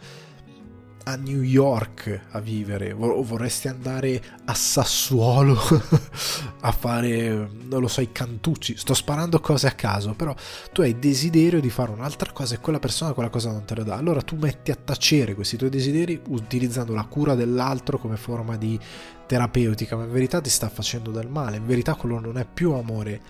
a 1.09 1.15
New 1.15 1.41
York 1.41 2.27
a 2.31 2.39
vivere 2.39 2.91
o 2.91 3.23
vorresti 3.23 3.67
andare 3.67 4.21
a 4.45 4.53
Sassuolo 4.53 5.57
a 6.61 6.71
fare, 6.71 7.49
non 7.67 7.81
lo 7.81 7.87
so, 7.87 8.01
i 8.01 8.11
cantucci. 8.11 8.77
Sto 8.77 8.93
sparando 8.93 9.39
cose 9.39 9.65
a 9.65 9.71
caso, 9.71 10.13
però 10.13 10.35
tu 10.71 10.81
hai 10.81 10.99
desiderio 10.99 11.59
di 11.59 11.69
fare 11.71 11.91
un'altra 11.91 12.31
cosa 12.31 12.55
e 12.55 12.59
quella 12.59 12.79
persona 12.79 13.13
quella 13.13 13.29
cosa 13.29 13.51
non 13.51 13.65
te 13.65 13.75
lo 13.75 13.83
dà. 13.83 13.95
Allora 13.95 14.21
tu 14.21 14.35
metti 14.35 14.69
a 14.69 14.75
tacere 14.75 15.33
questi 15.33 15.57
tuoi 15.57 15.71
desideri 15.71 16.21
utilizzando 16.27 16.93
la 16.93 17.05
cura 17.05 17.33
dell'altro 17.33 17.97
come 17.97 18.15
forma 18.15 18.55
di 18.55 18.79
terapeutica, 19.25 19.95
ma 19.95 20.03
in 20.03 20.11
verità 20.11 20.39
ti 20.41 20.49
sta 20.49 20.69
facendo 20.69 21.09
del 21.09 21.27
male. 21.27 21.57
In 21.57 21.65
verità 21.65 21.95
quello 21.95 22.19
non 22.19 22.37
è 22.37 22.45
più 22.45 22.73
amore 22.73 23.21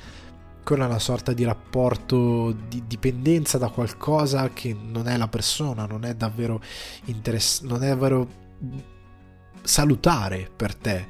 è 0.75 0.85
una 0.85 0.99
sorta 0.99 1.33
di 1.33 1.43
rapporto 1.43 2.55
di 2.67 2.83
dipendenza 2.85 3.57
da 3.57 3.69
qualcosa 3.69 4.49
che 4.51 4.75
non 4.79 5.07
è 5.07 5.17
la 5.17 5.27
persona, 5.27 5.85
non 5.85 6.05
è 6.05 6.15
davvero 6.15 6.61
interess- 7.05 7.63
non 7.63 7.83
è 7.83 7.87
davvero 7.87 8.27
salutare 9.63 10.49
per 10.55 10.75
te. 10.75 11.07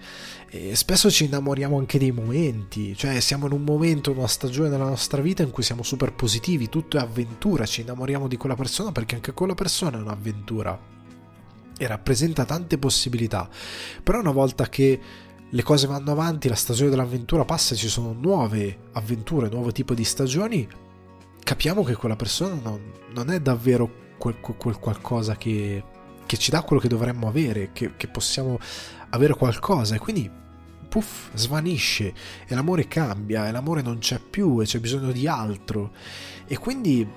E 0.52 0.76
spesso 0.76 1.12
ci 1.12 1.26
innamoriamo 1.26 1.78
anche 1.78 2.00
dei 2.00 2.12
momenti, 2.12 2.96
cioè 2.96 3.20
siamo 3.20 3.46
in 3.46 3.52
un 3.52 3.64
momento, 3.64 4.12
una 4.12 4.28
stagione 4.28 4.70
della 4.70 4.88
nostra 4.88 5.22
vita 5.22 5.44
in 5.44 5.52
cui 5.52 5.62
siamo 5.62 5.84
super 5.84 6.14
positivi, 6.14 6.70
tutto 6.70 6.98
è 6.98 7.02
avventura, 7.02 7.66
ci 7.66 7.82
innamoriamo 7.82 8.28
di 8.28 8.36
quella 8.36 8.56
persona 8.56 8.92
perché 8.92 9.16
anche 9.16 9.34
quella 9.34 9.54
persona 9.54 9.98
è 9.98 10.02
un'avventura 10.02 10.98
e 11.78 11.88
rappresenta 11.88 12.46
tante 12.46 12.78
possibilità. 12.78 13.48
Però 14.04 14.20
una 14.20 14.32
volta 14.32 14.68
che 14.68 15.00
le 15.52 15.64
cose 15.64 15.88
vanno 15.88 16.12
avanti, 16.12 16.48
la 16.48 16.56
stagione 16.56 16.90
dell'avventura 16.90 17.46
passa, 17.46 17.76
ci 17.76 17.88
sono 17.88 18.14
nuove 18.14 18.90
avventure, 18.94 19.50
nuovo 19.50 19.72
tipo 19.72 19.94
di 19.94 20.04
stagioni, 20.04 20.68
capiamo 21.44 21.84
che 21.84 21.96
quella 21.96 22.16
persona 22.16 22.54
non, 22.62 22.80
non 23.14 23.30
è 23.32 23.40
davvero 23.40 24.08
quel, 24.18 24.40
quel 24.40 24.78
qualcosa 24.78 25.36
che, 25.36 25.84
che, 26.26 26.38
ci 26.38 26.52
dà 26.52 26.62
quello 26.62 26.82
che 26.82 26.88
dovremmo 26.88 27.28
avere, 27.28 27.72
che, 27.74 27.96
che 27.98 28.08
possiamo 28.08 28.60
avere 29.10 29.34
qualcosa. 29.34 29.96
E 29.96 29.98
quindi 29.98 30.30
puff, 30.88 31.30
svanisce 31.34 32.14
e 32.46 32.54
l'amore 32.56 32.88
cambia 32.88 33.48
e 33.48 33.52
l'amore 33.52 33.82
non 33.82 34.00
c'è 34.00 34.20
più 34.20 34.62
e 34.62 34.66
c'è 34.66 34.80
bisogno 34.80 35.12
di 35.12 35.28
altro. 35.28 35.92
E 36.46 36.58
quindi 36.58 37.08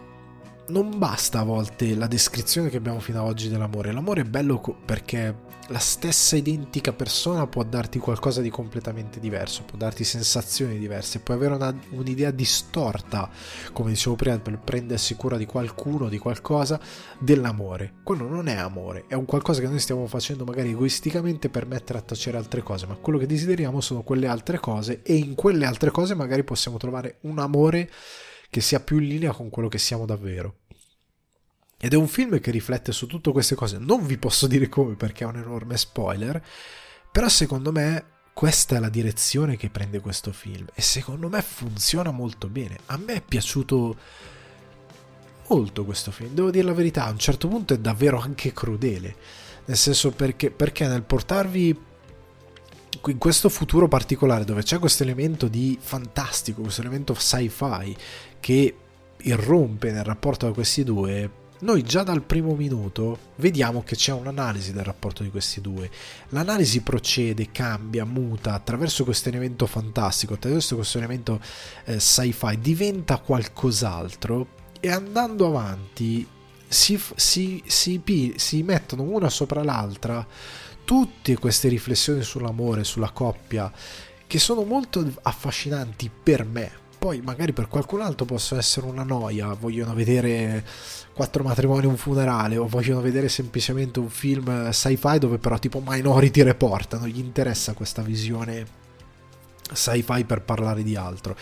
non 0.73 0.99
basta 0.99 1.41
a 1.41 1.45
volte 1.45 1.95
la 1.95 2.07
descrizione 2.07 2.71
che 2.71 2.79
abbiamo 2.79 2.99
fino 2.99 3.21
ad 3.21 3.29
oggi 3.29 3.51
dell'amore. 3.51 3.93
L'amore 3.93 4.23
è 4.23 4.25
bello 4.25 4.59
perché 4.85 5.51
la 5.69 5.79
stessa 5.79 6.35
identica 6.35 6.95
persona 6.95 7.47
può 7.47 7.63
darti 7.63 7.99
qualcosa 7.99 8.41
di 8.41 8.49
completamente 8.49 9.21
diverso, 9.21 9.65
può 9.65 9.77
darti 9.77 10.03
sensazioni 10.03 10.79
diverse, 10.79 11.21
puoi 11.21 11.37
avere 11.37 11.55
una, 11.55 11.79
un'idea 11.91 12.31
distorta, 12.31 13.31
come 13.75 13.91
dicevo 13.91 14.17
prima, 14.17 14.39
per 14.39 14.59
prendersi 14.59 15.15
cura 15.15 15.37
di 15.37 15.45
qualcuno, 15.45 16.09
di 16.09 16.19
qualcosa, 16.19 16.81
dell'amore. 17.19 17.97
Quello 18.03 18.27
non 18.27 18.49
è 18.49 18.57
amore, 18.57 19.05
è 19.09 19.15
un 19.15 19.27
qualcosa 19.27 19.61
che 19.61 19.69
noi 19.69 19.79
stiamo 19.79 20.07
facendo 20.07 20.45
magari 20.45 20.71
egoisticamente 20.71 21.51
per 21.51 21.67
mettere 21.67 21.99
a 21.99 22.03
tacere 22.03 22.39
altre 22.39 22.63
cose, 22.63 22.87
ma 22.87 22.95
quello 22.95 23.19
che 23.19 23.27
desideriamo 23.27 23.83
sono 23.83 24.03
quelle 24.03 24.27
altre 24.27 24.59
cose 24.59 25.03
e 25.03 25.15
in 25.17 25.35
quelle 25.35 25.67
altre 25.67 25.91
cose 25.91 26.15
magari 26.15 26.45
possiamo 26.45 26.79
trovare 26.79 27.19
un 27.23 27.39
amore 27.39 27.91
che 28.53 28.61
sia 28.61 28.81
più 28.81 28.99
in 28.99 29.09
linea 29.09 29.33
con 29.33 29.49
quello 29.49 29.69
che 29.69 29.79
siamo 29.79 30.05
davvero. 30.05 30.62
Ed 31.85 31.95
è 31.95 31.97
un 31.97 32.07
film 32.07 32.39
che 32.39 32.53
riflette 32.53 32.93
su 32.93 33.09
tutte 33.09 33.33
queste 33.33 33.57
cose. 33.57 33.77
Non 33.77 34.07
vi 34.07 34.17
posso 34.17 34.47
dire 34.47 34.69
come 34.69 34.95
perché 34.95 35.25
è 35.25 35.27
un 35.27 35.35
enorme 35.35 35.77
spoiler, 35.77 36.41
però 37.11 37.29
secondo 37.29 37.73
me 37.73 38.05
questa 38.33 38.77
è 38.77 38.79
la 38.79 38.89
direzione 38.89 39.57
che 39.57 39.69
prende 39.69 39.99
questo 39.99 40.31
film 40.31 40.65
e 40.75 40.81
secondo 40.81 41.29
me 41.29 41.43
funziona 41.43 42.13
molto 42.13 42.47
bene. 42.47 42.79
A 42.87 42.97
me 42.99 43.15
è 43.15 43.21
piaciuto 43.21 43.97
molto 45.49 45.85
questo 45.85 46.13
film, 46.13 46.35
devo 46.35 46.53
dire 46.53 46.67
la 46.67 46.73
verità, 46.73 47.07
a 47.07 47.11
un 47.11 47.19
certo 47.19 47.49
punto 47.49 47.75
è 47.75 47.79
davvero 47.79 48.21
anche 48.21 48.53
crudele, 48.53 49.17
nel 49.65 49.77
senso 49.77 50.13
perché, 50.13 50.53
perché 50.53 50.87
nel 50.87 51.03
portarvi 51.03 51.81
in 53.07 53.19
questo 53.19 53.49
futuro 53.49 53.89
particolare 53.89 54.45
dove 54.45 54.63
c'è 54.63 54.79
questo 54.79 55.03
elemento 55.03 55.49
di 55.49 55.77
fantastico, 55.81 56.63
questo 56.63 56.83
elemento 56.83 57.13
sci-fi 57.13 57.97
che 58.39 58.77
irrompe 59.17 59.91
nel 59.91 60.05
rapporto 60.05 60.47
tra 60.47 60.55
questi 60.55 60.85
due, 60.85 61.41
noi 61.63 61.83
già 61.83 62.03
dal 62.03 62.23
primo 62.23 62.55
minuto 62.55 63.31
vediamo 63.37 63.83
che 63.83 63.95
c'è 63.95 64.13
un'analisi 64.13 64.73
del 64.73 64.85
rapporto 64.85 65.23
di 65.23 65.31
questi 65.31 65.61
due. 65.61 65.91
L'analisi 66.31 66.81
procede, 66.81 67.51
cambia, 67.53 68.05
muta 68.05 68.55
attraverso 68.55 69.05
questo 69.05 69.29
elemento 69.29 69.67
fantastico, 69.67 70.35
attraverso 70.35 70.75
questo 70.75 70.99
elemento 70.99 71.41
eh, 71.85 72.01
sci-fi, 72.01 72.59
diventa 72.61 73.19
qualcos'altro 73.19 74.61
e 74.81 74.91
andando 74.91 75.47
avanti 75.47 76.27
si, 76.67 77.01
si, 77.15 77.63
si, 77.67 78.03
si 78.37 78.63
mettono 78.63 79.03
una 79.03 79.29
sopra 79.29 79.63
l'altra 79.63 80.27
tutte 80.85 81.39
queste 81.39 81.69
riflessioni 81.69 82.23
sull'amore, 82.23 82.83
sulla 82.83 83.11
coppia, 83.11 83.71
che 84.27 84.39
sono 84.39 84.65
molto 84.65 85.09
affascinanti 85.23 86.11
per 86.11 86.45
me, 86.45 86.82
poi 87.03 87.21
magari 87.21 87.53
per 87.53 87.67
qualcun 87.67 88.01
altro 88.01 88.25
possono 88.25 88.61
essere 88.61 88.87
una 88.87 89.03
noia, 89.03 89.57
vogliono 89.59 89.93
vedere 89.93 90.65
quattro 91.13 91.43
matrimoni 91.43 91.83
e 91.83 91.89
un 91.89 91.97
funerale 91.97 92.57
o 92.57 92.69
vogliono 92.69 93.01
vedere 93.01 93.29
semplicemente 93.29 93.99
un 93.99 94.09
film 94.09 94.71
sci-fi 94.71 95.19
dove 95.19 95.39
però 95.39 95.59
tipo 95.59 95.83
Minority 95.85 96.43
Report, 96.43 97.01
non 97.01 97.09
gli 97.09 97.19
interessa 97.19 97.73
questa 97.73 98.03
visione 98.03 98.65
sci-fi 99.73 100.25
per 100.25 100.43
parlare 100.43 100.85
di 100.85 100.95
altro. 100.95 101.35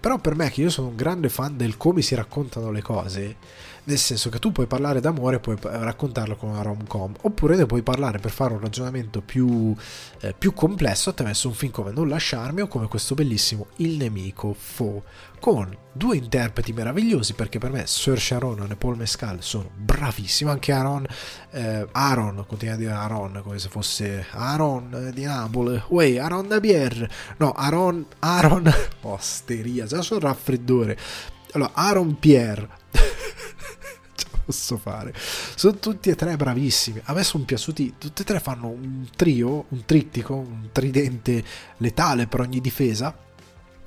Però 0.00 0.18
per 0.18 0.34
me, 0.34 0.50
che 0.50 0.62
io 0.62 0.70
sono 0.70 0.88
un 0.88 0.96
grande 0.96 1.28
fan 1.28 1.58
del 1.58 1.76
come 1.76 2.00
si 2.00 2.14
raccontano 2.14 2.70
le 2.70 2.80
cose, 2.80 3.36
nel 3.84 3.98
senso 3.98 4.28
che 4.30 4.38
tu 4.38 4.52
puoi 4.52 4.66
parlare 4.66 5.00
d'amore, 5.00 5.40
puoi 5.40 5.56
raccontarlo 5.60 6.36
con 6.36 6.50
una 6.50 6.62
rom-com, 6.62 7.14
oppure 7.22 7.56
ne 7.56 7.66
puoi 7.66 7.82
parlare 7.82 8.18
per 8.18 8.30
fare 8.30 8.54
un 8.54 8.60
ragionamento 8.60 9.20
più, 9.20 9.74
eh, 10.20 10.34
più 10.36 10.52
complesso 10.54 11.10
attraverso 11.10 11.48
un 11.48 11.54
film 11.54 11.72
come 11.72 11.90
Non 11.92 12.08
lasciarmi 12.08 12.60
o 12.60 12.68
come 12.68 12.86
questo 12.86 13.14
bellissimo 13.14 13.66
Il 13.76 13.96
nemico 13.96 14.54
Fo, 14.56 15.02
con 15.40 15.76
due 15.92 16.16
interpreti 16.16 16.72
meravigliosi 16.72 17.34
perché 17.34 17.58
per 17.58 17.72
me 17.72 17.86
Sir 17.86 18.20
Sharon 18.20 18.68
e 18.70 18.76
Paul 18.76 18.96
Mescal 18.96 19.42
sono 19.42 19.68
bravissimi, 19.74 20.50
anche 20.50 20.70
Aaron, 20.70 21.04
eh, 21.50 21.88
Aaron, 21.90 22.44
continua 22.46 22.74
a 22.74 22.78
dire 22.78 22.92
Aaron 22.92 23.40
come 23.42 23.58
se 23.58 23.68
fosse 23.68 24.26
Aaron 24.30 25.10
di 25.12 25.24
Napoli, 25.24 25.82
uè, 25.88 26.18
Aaron 26.18 26.46
da 26.46 26.60
Bier, 26.60 27.10
no, 27.38 27.50
Aaron, 27.50 28.06
Aaron, 28.20 28.72
osteria, 29.02 29.86
già 29.86 30.00
sono 30.02 30.20
raffreddore, 30.20 30.96
allora 31.52 31.72
Aaron 31.74 32.18
Pierre 32.20 32.68
posso 34.44 34.76
fare. 34.76 35.14
Sono 35.54 35.76
tutti 35.76 36.10
e 36.10 36.14
tre 36.14 36.36
bravissimi. 36.36 37.00
A 37.04 37.12
me 37.12 37.22
sono 37.22 37.44
piaciuti. 37.44 37.94
Tutti 37.98 38.22
e 38.22 38.24
tre 38.24 38.40
fanno 38.40 38.68
un 38.68 39.08
trio, 39.14 39.66
un 39.68 39.84
trittico, 39.84 40.34
un 40.34 40.68
tridente 40.72 41.44
letale 41.78 42.26
per 42.26 42.40
ogni 42.40 42.60
difesa. 42.60 43.16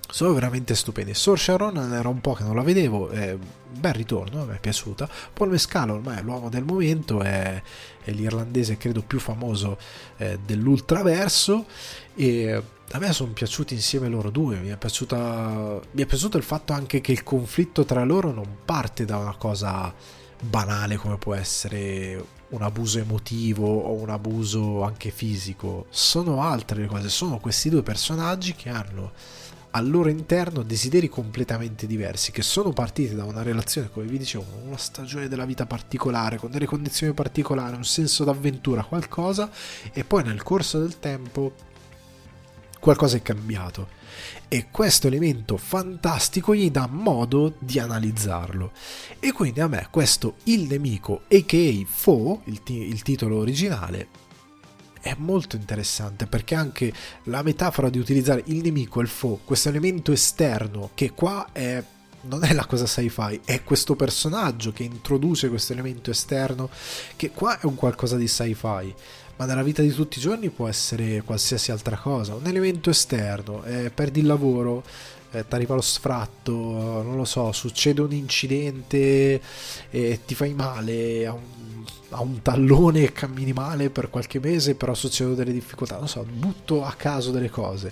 Sono 0.08 0.34
veramente 0.34 0.76
stupendi. 0.76 1.14
Sor 1.14 1.40
Sharon 1.40 1.78
era 1.94 2.08
un 2.08 2.22
po' 2.22 2.34
che 2.34 2.44
non 2.44 2.56
la 2.56 2.62
vedevo. 2.62 3.10
È 3.10 3.36
bel 3.78 3.94
ritorno, 3.94 4.46
mi 4.46 4.56
è 4.56 4.60
piaciuta. 4.60 5.10
Paul 5.34 5.50
Mescalo 5.50 5.96
ormai 5.96 6.20
è 6.20 6.22
l'uomo 6.22 6.50
del 6.50 6.64
momento, 6.64 7.22
è, 7.22 7.62
è 8.04 8.12
l'irlandese 8.12 8.78
credo 8.78 9.02
più 9.02 9.20
famoso 9.20 9.78
eh, 10.18 10.40
dell'ultraverso. 10.46 11.66
E 12.16 12.64
a 12.92 13.00
me 13.00 13.12
sono 13.14 13.32
piaciuti 13.32 13.74
insieme 13.74 14.08
loro 14.08 14.30
due. 14.30 14.58
Mi 14.58 14.70
è, 14.70 14.78
piaciuta, 14.78 15.80
mi 15.92 16.02
è 16.04 16.06
piaciuto 16.06 16.38
il 16.38 16.44
fatto 16.44 16.72
anche 16.72 17.02
che 17.02 17.12
il 17.12 17.24
conflitto 17.24 17.84
tra 17.84 18.04
loro 18.04 18.32
non 18.32 18.60
parte 18.64 19.06
da 19.06 19.18
una 19.18 19.36
cosa 19.36 19.94
banale 20.50 20.96
come 20.98 21.18
può 21.18 21.34
essere 21.34 22.24
un 22.50 22.62
abuso 22.62 23.00
emotivo 23.00 23.68
o 23.68 23.94
un 23.94 24.10
abuso 24.10 24.84
anche 24.84 25.10
fisico, 25.10 25.88
sono 25.90 26.42
altre 26.42 26.82
le 26.82 26.88
cose, 26.88 27.10
sono 27.10 27.40
questi 27.40 27.70
due 27.70 27.84
personaggi 27.84 28.54
che 28.54 28.70
hanno 28.70 29.12
al 29.72 29.90
loro 29.90 30.08
interno 30.08 30.64
desideri 30.64 31.10
completamente 31.10 31.86
diversi, 31.86 32.32
che 32.32 32.42
sono 32.42 32.72
partiti 32.72 33.14
da 33.14 33.26
una 33.26 33.42
relazione, 33.42 33.90
come 33.92 34.06
vi 34.06 34.18
dicevo, 34.18 34.46
una 34.64 34.78
stagione 34.78 35.28
della 35.28 35.44
vita 35.44 35.66
particolare, 35.66 36.38
con 36.38 36.50
delle 36.50 36.66
condizioni 36.66 37.12
particolari, 37.14 37.76
un 37.76 37.84
senso 37.84 38.24
d'avventura, 38.24 38.86
qualcosa, 38.86 39.50
e 39.92 40.06
poi 40.06 40.24
nel 40.24 40.44
corso 40.44 40.80
del 40.80 40.98
tempo 41.00 41.54
qualcosa 42.80 43.18
è 43.18 43.22
cambiato 43.22 44.04
e 44.56 44.68
questo 44.72 45.08
elemento 45.08 45.58
fantastico 45.58 46.56
gli 46.56 46.72
dà 46.72 46.88
modo 46.90 47.56
di 47.60 47.78
analizzarlo. 47.78 48.72
E 49.20 49.34
quindi 49.34 49.60
a 49.60 49.68
me 49.68 49.90
questo 49.92 50.36
Il 50.44 50.62
nemico, 50.62 51.24
a.k.a. 51.30 51.86
Fo, 51.86 52.42
il, 52.46 52.64
t- 52.64 52.70
il 52.70 53.02
titolo 53.02 53.40
originale, 53.40 54.08
è 55.02 55.14
molto 55.18 55.58
interessante 55.58 56.26
perché 56.26 56.56
anche 56.56 56.94
la 57.24 57.44
metafora 57.44 57.90
di 57.90 58.00
utilizzare 58.00 58.44
il 58.46 58.62
nemico 58.62 59.02
e 59.02 59.04
il 59.04 59.10
fo, 59.10 59.42
questo 59.44 59.68
elemento 59.68 60.14
esterno 60.14 60.92
che 60.94 61.12
qua 61.12 61.50
è 61.52 61.84
non 62.28 62.44
è 62.44 62.54
la 62.54 62.66
cosa 62.66 62.88
sci-fi, 62.88 63.42
è 63.46 63.62
questo 63.62 63.96
personaggio 63.96 64.72
che 64.72 64.82
introduce 64.82 65.48
questo 65.50 65.74
elemento 65.74 66.10
esterno 66.10 66.72
che 67.16 67.30
qua 67.30 67.60
è 67.60 67.66
un 67.66 67.76
qualcosa 67.76 68.16
di 68.16 68.28
sci-fi 68.28 68.96
ma 69.38 69.46
nella 69.46 69.64
vita 69.64 69.82
di 69.82 69.92
tutti 69.92 70.18
i 70.18 70.22
giorni 70.22 70.50
può 70.50 70.68
essere 70.68 71.22
qualsiasi 71.24 71.72
altra 71.72 71.98
cosa, 71.98 72.36
un 72.36 72.48
elemento 72.48 72.90
esterno, 72.90 73.64
eh, 73.66 73.92
perdi 73.94 74.22
il 74.22 74.28
lavoro, 74.28 74.84
eh, 75.32 75.46
ti 75.48 75.56
arriva 75.56 75.76
lo 75.76 75.82
sfratto, 75.82 76.54
non 76.54 77.16
lo 77.18 77.26
so, 77.26 77.52
succede 77.52 78.02
un 78.02 78.14
incidente 78.14 79.42
e 79.90 80.20
ti 80.26 80.36
fai 80.36 80.54
male 80.54 81.26
a 81.26 81.34
un, 81.34 81.84
a 82.10 82.22
un 82.22 82.42
tallone 82.42 83.04
e 83.04 83.12
cammini 83.12 83.52
male 83.52 83.90
per 83.90 84.10
qualche 84.10 84.40
mese, 84.40 84.76
però 84.76 84.94
succedono 84.94 85.36
delle 85.36 85.52
difficoltà, 85.52 85.98
non 85.98 86.08
so, 86.08 86.24
butto 86.24 86.86
a 86.86 86.94
caso 86.94 87.32
delle 87.32 87.50
cose 87.50 87.92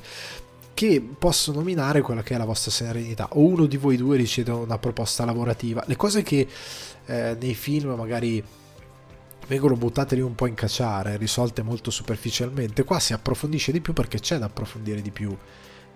che 0.74 1.08
possono 1.20 1.62
minare 1.62 2.02
quella 2.02 2.24
che 2.24 2.34
è 2.34 2.38
la 2.38 2.46
vostra 2.46 2.72
serenità. 2.72 3.28
O 3.34 3.42
uno 3.42 3.68
di 3.68 3.78
voi 3.78 3.96
due 3.96 4.18
riceve 4.18 4.52
una 4.52 4.80
proposta 4.80 5.24
lavorativa. 5.24 5.84
Le 5.86 5.96
cose 5.96 6.24
che 6.24 6.48
eh, 7.06 7.38
nei 7.40 7.54
film 7.54 7.92
magari 7.92 8.44
vengono 9.48 9.76
buttate 9.76 10.16
lì 10.16 10.22
un 10.22 10.36
po' 10.36 10.48
in 10.48 10.54
cacciare, 10.54 11.18
risolte 11.18 11.62
molto 11.62 11.92
superficialmente. 11.92 12.84
Qua 12.84 13.00
si 13.00 13.14
approfondisce 13.14 13.72
di 13.72 13.82
più 13.82 13.94
perché 13.94 14.20
c'è 14.20 14.38
da 14.38 14.46
approfondire 14.46 15.02
di 15.02 15.12
più. 15.12 15.36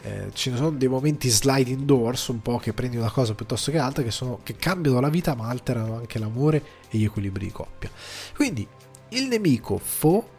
Eh, 0.03 0.29
ci 0.33 0.55
sono 0.55 0.71
dei 0.71 0.87
momenti 0.87 1.27
sliding 1.29 1.81
doors, 1.81 2.27
un 2.27 2.41
po' 2.41 2.57
che 2.57 2.73
prendi 2.73 2.97
una 2.97 3.11
cosa 3.11 3.33
piuttosto 3.33 3.71
che 3.71 3.79
altra, 3.79 4.03
che, 4.03 4.11
sono, 4.11 4.39
che 4.43 4.55
cambiano 4.55 4.99
la 4.99 5.09
vita 5.09 5.35
ma 5.35 5.47
alterano 5.47 5.95
anche 5.95 6.19
l'amore 6.19 6.63
e 6.89 6.97
gli 6.97 7.03
equilibri 7.03 7.45
di 7.45 7.51
coppia. 7.51 7.89
Quindi 8.35 8.67
il 9.09 9.27
nemico 9.27 9.77
Fo 9.77 10.35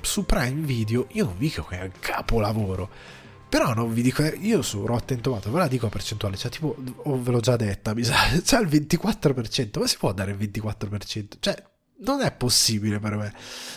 su 0.00 0.24
Prime 0.24 0.64
Video, 0.64 1.06
io 1.12 1.24
non 1.24 1.36
vi 1.36 1.48
dico 1.48 1.64
che 1.64 1.78
è 1.78 1.82
un 1.82 1.92
capolavoro. 1.98 3.16
Però 3.48 3.72
non 3.72 3.94
vi 3.94 4.02
dico, 4.02 4.22
io 4.22 4.60
su 4.60 4.84
Rotten 4.84 5.22
Tomato 5.22 5.50
ve 5.50 5.58
la 5.58 5.68
dico 5.68 5.86
a 5.86 5.88
percentuale, 5.88 6.36
cioè 6.36 6.50
tipo, 6.50 6.76
o 7.04 7.22
ve 7.22 7.30
l'ho 7.30 7.40
già 7.40 7.56
detta, 7.56 7.94
mi 7.94 8.04
sa, 8.04 8.14
c'è 8.42 8.60
il 8.60 8.66
24%, 8.66 9.78
ma 9.78 9.86
si 9.86 9.96
può 9.96 10.12
dare 10.12 10.32
il 10.32 10.36
24%? 10.36 11.28
Cioè, 11.40 11.64
non 12.00 12.20
è 12.20 12.32
possibile 12.32 12.98
per 12.98 13.16
me. 13.16 13.32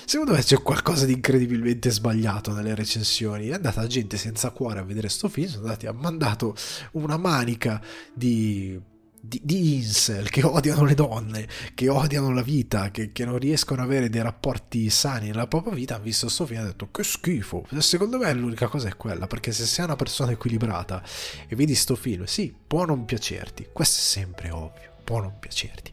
Secondo 0.05 0.33
me 0.33 0.41
c'è 0.41 0.61
qualcosa 0.61 1.05
di 1.05 1.13
incredibilmente 1.13 1.89
sbagliato 1.89 2.53
nelle 2.53 2.75
recensioni. 2.75 3.47
È 3.47 3.53
andata 3.53 3.87
gente 3.87 4.17
senza 4.17 4.51
cuore 4.51 4.79
a 4.79 4.83
vedere 4.83 5.09
sto 5.09 5.29
film, 5.29 5.47
sono 5.47 5.63
andati, 5.63 5.87
ha 5.87 5.93
mandato 5.93 6.55
una 6.91 7.17
manica 7.17 7.81
di, 8.13 8.79
di, 9.19 9.41
di, 9.43 9.75
incel 9.75 10.29
che 10.29 10.43
odiano 10.45 10.83
le 10.83 10.93
donne, 10.93 11.47
che 11.73 11.89
odiano 11.89 12.31
la 12.31 12.43
vita, 12.43 12.91
che, 12.91 13.11
che, 13.11 13.25
non 13.25 13.39
riescono 13.39 13.81
ad 13.81 13.87
avere 13.87 14.09
dei 14.09 14.21
rapporti 14.21 14.89
sani 14.91 15.27
nella 15.27 15.47
propria 15.47 15.73
vita. 15.73 15.95
Hanno 15.95 16.03
visto 16.03 16.29
sto 16.29 16.47
e 16.47 16.57
hanno 16.57 16.67
detto 16.67 16.91
che 16.91 17.03
schifo. 17.03 17.65
Secondo 17.79 18.19
me 18.19 18.31
l'unica 18.33 18.67
cosa 18.67 18.87
è 18.87 18.95
quella, 18.95 19.25
perché 19.25 19.51
se 19.51 19.65
sei 19.65 19.85
una 19.85 19.95
persona 19.95 20.31
equilibrata 20.31 21.01
e 21.47 21.55
vedi 21.55 21.73
sto 21.73 21.95
film, 21.95 22.25
sì, 22.25 22.53
può 22.67 22.85
non 22.85 23.05
piacerti, 23.05 23.69
questo 23.73 23.97
è 23.97 24.01
sempre 24.01 24.51
ovvio, 24.51 24.91
può 25.03 25.21
non 25.21 25.39
piacerti 25.39 25.91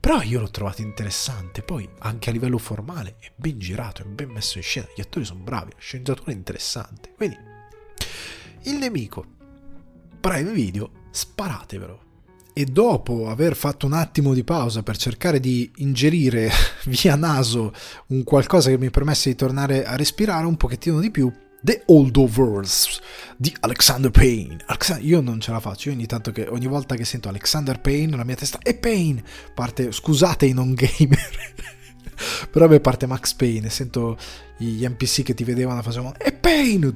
però 0.00 0.22
io 0.22 0.40
l'ho 0.40 0.50
trovato 0.50 0.80
interessante, 0.80 1.60
poi 1.60 1.86
anche 1.98 2.30
a 2.30 2.32
livello 2.32 2.56
formale 2.56 3.16
è 3.20 3.30
ben 3.36 3.58
girato, 3.58 4.00
è 4.00 4.06
ben 4.06 4.30
messo 4.30 4.56
in 4.56 4.64
scena, 4.64 4.88
gli 4.96 5.02
attori 5.02 5.26
sono 5.26 5.40
bravi, 5.40 5.72
la 5.72 5.78
sceneggiatura 5.78 6.32
è 6.32 6.34
interessante. 6.34 7.12
Quindi, 7.14 7.36
il 8.62 8.76
nemico, 8.76 9.26
Prime 10.18 10.52
Video, 10.52 10.90
sparatevelo. 11.10 12.08
E 12.54 12.64
dopo 12.64 13.28
aver 13.28 13.54
fatto 13.54 13.84
un 13.84 13.92
attimo 13.92 14.32
di 14.32 14.42
pausa 14.42 14.82
per 14.82 14.96
cercare 14.96 15.38
di 15.38 15.70
ingerire 15.76 16.50
via 16.86 17.14
naso 17.14 17.72
un 18.08 18.24
qualcosa 18.24 18.70
che 18.70 18.78
mi 18.78 18.90
permesse 18.90 19.28
di 19.28 19.36
tornare 19.36 19.84
a 19.84 19.96
respirare 19.96 20.46
un 20.46 20.56
pochettino 20.56 20.98
di 20.98 21.10
più, 21.10 21.30
The 21.62 21.82
Holdovers 21.86 23.00
di 23.36 23.54
Alexander 23.60 24.10
Payne. 24.10 24.58
Alexander, 24.66 25.04
io 25.04 25.20
non 25.20 25.40
ce 25.40 25.50
la 25.50 25.60
faccio, 25.60 25.88
io 25.88 25.94
ogni 25.94 26.06
tanto 26.06 26.32
che 26.32 26.46
ogni 26.48 26.66
volta 26.66 26.94
che 26.94 27.04
sento 27.04 27.28
Alexander 27.28 27.80
Payne 27.80 28.16
la 28.16 28.24
mia 28.24 28.36
testa 28.36 28.58
è 28.62 28.74
Payne. 28.74 29.22
Parte, 29.54 29.92
scusate 29.92 30.46
i 30.46 30.52
non 30.52 30.74
gamer. 30.74 31.28
Però 32.50 32.66
a 32.66 32.68
me 32.68 32.80
parte 32.80 33.06
Max 33.06 33.34
Payne 33.34 33.66
e 33.66 33.70
sento 33.70 34.18
gli 34.58 34.86
NPC 34.86 35.22
che 35.22 35.32
ti 35.32 35.44
vedevano 35.44 35.80
facevano 35.80 36.14
e 36.18 36.32
Payne 36.32 36.94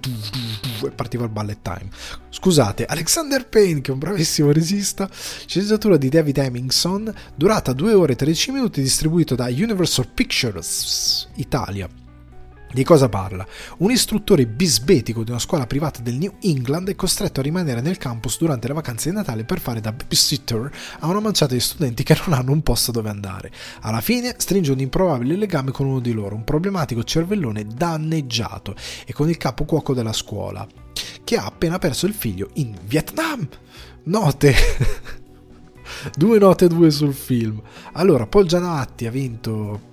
e 0.82 0.90
partiva 0.90 1.24
il 1.24 1.30
ballet 1.30 1.60
time. 1.62 1.88
Scusate, 2.28 2.84
Alexander 2.84 3.46
Payne 3.48 3.80
che 3.80 3.90
è 3.90 3.92
un 3.94 4.00
bravissimo 4.00 4.50
regista, 4.50 5.08
sceneggiatura 5.10 5.96
di 5.96 6.08
David 6.08 6.38
Hemmingson, 6.38 7.12
durata 7.34 7.72
2 7.72 7.94
ore 7.94 8.12
e 8.12 8.16
13 8.16 8.50
minuti, 8.50 8.82
distribuito 8.82 9.34
da 9.34 9.46
Universal 9.46 10.08
Pictures 10.08 11.28
Italia 11.36 11.88
di 12.74 12.82
cosa 12.82 13.08
parla? 13.08 13.46
Un 13.78 13.92
istruttore 13.92 14.46
bisbetico 14.46 15.22
di 15.22 15.30
una 15.30 15.38
scuola 15.38 15.64
privata 15.64 16.00
del 16.02 16.16
New 16.16 16.34
England 16.40 16.90
è 16.90 16.96
costretto 16.96 17.38
a 17.38 17.42
rimanere 17.44 17.80
nel 17.80 17.98
campus 17.98 18.36
durante 18.36 18.66
le 18.66 18.74
vacanze 18.74 19.10
di 19.10 19.14
Natale 19.14 19.44
per 19.44 19.60
fare 19.60 19.80
da 19.80 19.92
babysitter 19.92 20.70
a 20.98 21.06
una 21.06 21.20
manciata 21.20 21.54
di 21.54 21.60
studenti 21.60 22.02
che 22.02 22.18
non 22.26 22.36
hanno 22.36 22.50
un 22.50 22.62
posto 22.62 22.90
dove 22.90 23.10
andare. 23.10 23.52
Alla 23.82 24.00
fine 24.00 24.34
stringe 24.38 24.72
un 24.72 24.80
improbabile 24.80 25.36
legame 25.36 25.70
con 25.70 25.86
uno 25.86 26.00
di 26.00 26.12
loro, 26.12 26.34
un 26.34 26.42
problematico 26.42 27.04
cervellone 27.04 27.64
danneggiato 27.64 28.74
e 29.06 29.12
con 29.12 29.28
il 29.28 29.36
capo 29.36 29.64
cuoco 29.64 29.94
della 29.94 30.12
scuola, 30.12 30.66
che 31.22 31.36
ha 31.36 31.44
appena 31.44 31.78
perso 31.78 32.06
il 32.06 32.12
figlio 32.12 32.50
in 32.54 32.76
Vietnam. 32.82 33.46
Note! 34.06 34.54
due 36.16 36.38
note 36.40 36.66
due 36.66 36.90
sul 36.90 37.14
film. 37.14 37.62
Allora, 37.92 38.26
Paul 38.26 38.46
Gianatti 38.46 39.06
ha 39.06 39.12
vinto 39.12 39.92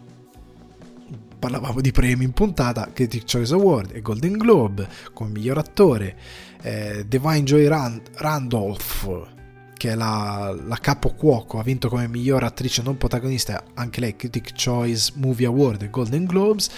parlavamo 1.42 1.82
di 1.82 1.92
premi 1.92 2.24
in 2.24 2.34
puntata, 2.34 2.92
Critic 2.94 3.24
Choice 3.26 3.52
Award 3.52 3.96
e 3.96 4.02
Golden 4.02 4.34
Globe 4.34 4.88
come 5.12 5.32
miglior 5.32 5.58
attore, 5.58 6.16
eh, 6.62 7.04
Divine 7.08 7.42
Joy 7.42 7.66
Rand- 7.66 8.12
Randolph 8.18 9.30
che 9.74 9.90
è 9.90 9.96
la, 9.96 10.56
la 10.68 10.78
capo 10.78 11.10
cuoco, 11.16 11.58
ha 11.58 11.64
vinto 11.64 11.90
come 11.90 12.08
miglior 12.08 12.44
attrice 12.44 12.84
non 12.84 12.98
protagonista 12.98 13.64
anche 13.74 14.00
lei 14.00 14.16
Critic 14.16 14.52
Choice 14.54 15.14
Movie 15.16 15.48
Award 15.48 15.82
e 15.82 15.90
Golden 15.90 16.26
Globes, 16.26 16.70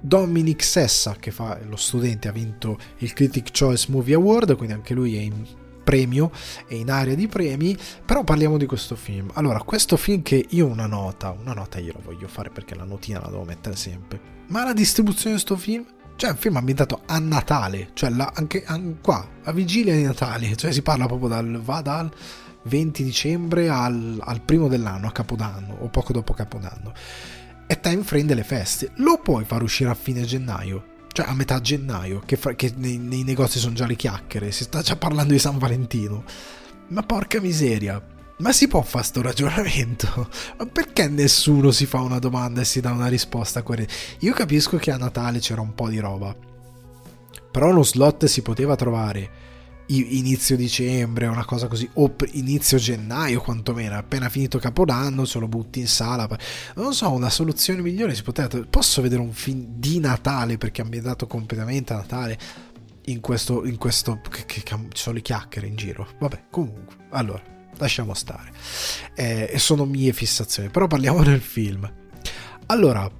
Dominic 0.00 0.64
Sessa 0.64 1.16
che 1.20 1.30
fa 1.30 1.58
lo 1.68 1.76
studente 1.76 2.28
ha 2.28 2.32
vinto 2.32 2.78
il 2.98 3.12
Critic 3.12 3.50
Choice 3.56 3.88
Movie 3.90 4.14
Award, 4.14 4.56
quindi 4.56 4.72
anche 4.72 4.94
lui 4.94 5.16
è 5.16 5.20
in 5.20 5.44
premio 5.88 6.30
e 6.66 6.76
in 6.76 6.90
area 6.90 7.14
di 7.14 7.28
premi, 7.28 7.74
però 8.04 8.22
parliamo 8.22 8.58
di 8.58 8.66
questo 8.66 8.94
film. 8.94 9.30
Allora, 9.32 9.62
questo 9.62 9.96
film 9.96 10.20
che 10.20 10.44
io 10.50 10.66
una 10.66 10.84
nota, 10.84 11.30
una 11.30 11.54
nota 11.54 11.78
io 11.78 11.94
la 11.94 12.00
voglio 12.04 12.28
fare 12.28 12.50
perché 12.50 12.74
la 12.74 12.84
notina 12.84 13.20
la 13.20 13.28
devo 13.28 13.44
mettere 13.44 13.74
sempre, 13.74 14.20
ma 14.48 14.64
la 14.64 14.74
distribuzione 14.74 15.36
di 15.36 15.42
questo 15.42 15.56
film 15.56 15.86
cioè, 16.16 16.28
è 16.28 16.32
un 16.32 16.38
film 16.38 16.56
ambientato 16.56 17.00
a 17.06 17.18
Natale, 17.18 17.92
cioè 17.94 18.10
la, 18.10 18.30
anche, 18.34 18.64
anche, 18.66 19.00
qua, 19.00 19.26
a 19.44 19.52
vigilia 19.52 19.94
di 19.94 20.02
Natale, 20.02 20.56
cioè 20.56 20.72
si 20.72 20.82
parla 20.82 21.06
proprio 21.06 21.28
dal, 21.28 21.58
va 21.62 21.80
dal 21.80 22.12
20 22.64 23.02
dicembre 23.02 23.70
al, 23.70 24.20
al 24.22 24.42
primo 24.42 24.68
dell'anno, 24.68 25.06
a 25.06 25.12
Capodanno, 25.12 25.74
o 25.80 25.88
poco 25.88 26.12
dopo 26.12 26.34
Capodanno. 26.34 26.92
È 27.66 27.80
time 27.80 28.02
frame 28.02 28.26
delle 28.26 28.44
feste, 28.44 28.90
lo 28.96 29.20
puoi 29.22 29.46
far 29.46 29.62
uscire 29.62 29.88
a 29.88 29.94
fine 29.94 30.22
gennaio, 30.24 30.96
cioè 31.12 31.26
a 31.26 31.34
metà 31.34 31.60
gennaio, 31.60 32.22
che, 32.24 32.36
fa, 32.36 32.54
che 32.54 32.72
nei, 32.76 32.98
nei, 32.98 33.24
negozi 33.24 33.58
sono 33.58 33.74
già 33.74 33.86
le 33.86 33.96
chiacchiere, 33.96 34.52
si 34.52 34.64
sta 34.64 34.82
già 34.82 34.96
parlando 34.96 35.32
di 35.32 35.38
San 35.38 35.58
Valentino. 35.58 36.24
Ma 36.88 37.02
porca 37.02 37.40
miseria, 37.40 38.02
ma 38.38 38.52
si 38.52 38.68
può 38.68 38.82
fare 38.82 39.04
sto 39.04 39.20
ragionamento? 39.20 40.28
Ma 40.56 40.66
perché 40.66 41.08
nessuno 41.08 41.70
si 41.70 41.86
fa 41.86 42.00
una 42.00 42.18
domanda 42.18 42.60
e 42.60 42.64
si 42.64 42.80
dà 42.80 42.92
una 42.92 43.08
risposta? 43.08 43.62
Io 44.20 44.32
capisco 44.32 44.76
che 44.76 44.90
a 44.90 44.96
Natale 44.96 45.40
c'era 45.40 45.60
un 45.60 45.74
po' 45.74 45.88
di 45.88 45.98
roba, 45.98 46.34
però 47.50 47.70
uno 47.70 47.82
slot 47.82 48.26
si 48.26 48.42
poteva 48.42 48.76
trovare 48.76 49.46
inizio 49.88 50.56
dicembre, 50.56 51.26
una 51.26 51.44
cosa 51.44 51.66
così, 51.66 51.88
o 51.94 52.14
inizio 52.32 52.78
gennaio 52.78 53.40
quantomeno, 53.40 53.96
appena 53.96 54.28
finito 54.28 54.58
Capodanno 54.58 55.24
se 55.24 55.38
lo 55.38 55.48
butti 55.48 55.80
in 55.80 55.88
sala. 55.88 56.28
Non 56.74 56.94
so, 56.94 57.10
una 57.10 57.30
soluzione 57.30 57.80
migliore 57.80 58.14
si 58.14 58.22
poteva... 58.22 58.48
Posso 58.68 59.00
vedere 59.00 59.20
un 59.20 59.32
film 59.32 59.64
di 59.68 59.98
Natale 59.98 60.58
perché 60.58 60.82
è 60.82 60.84
ambientato 60.84 61.26
completamente 61.26 61.92
a 61.92 61.96
Natale 61.96 62.38
in 63.06 63.20
questo... 63.20 63.64
In 63.64 63.78
questo 63.78 64.20
che, 64.28 64.44
che, 64.44 64.62
che 64.62 64.76
ci 64.92 65.02
sono 65.02 65.16
le 65.16 65.22
chiacchiere 65.22 65.66
in 65.66 65.76
giro. 65.76 66.06
Vabbè, 66.18 66.44
comunque, 66.50 66.96
allora, 67.10 67.42
lasciamo 67.78 68.12
stare. 68.12 68.52
Eh, 69.14 69.54
sono 69.56 69.86
mie 69.86 70.12
fissazioni, 70.12 70.68
però 70.68 70.86
parliamo 70.86 71.22
del 71.24 71.40
film. 71.40 71.90
Allora, 72.66 73.10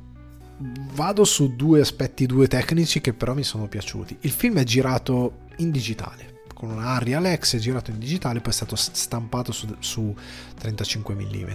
vado 0.93 1.25
su 1.25 1.57
due 1.57 1.81
aspetti, 1.81 2.27
due 2.27 2.47
tecnici 2.47 3.01
che 3.01 3.15
però 3.15 3.33
mi 3.33 3.45
sono 3.45 3.69
piaciuti. 3.69 4.19
Il 4.21 4.33
film 4.33 4.59
è 4.59 4.65
girato 4.65 5.47
in 5.59 5.71
digitale 5.71 6.37
con 6.59 6.71
una 6.71 6.87
Arri 6.87 7.15
Alex, 7.15 7.57
girato 7.59 7.93
in 7.93 8.01
digitale, 8.01 8.41
poi 8.41 8.51
è 8.51 8.55
stato 8.55 8.75
stampato 8.75 9.53
su, 9.53 9.69
su 9.79 10.13
35 10.59 11.15
mm. 11.15 11.51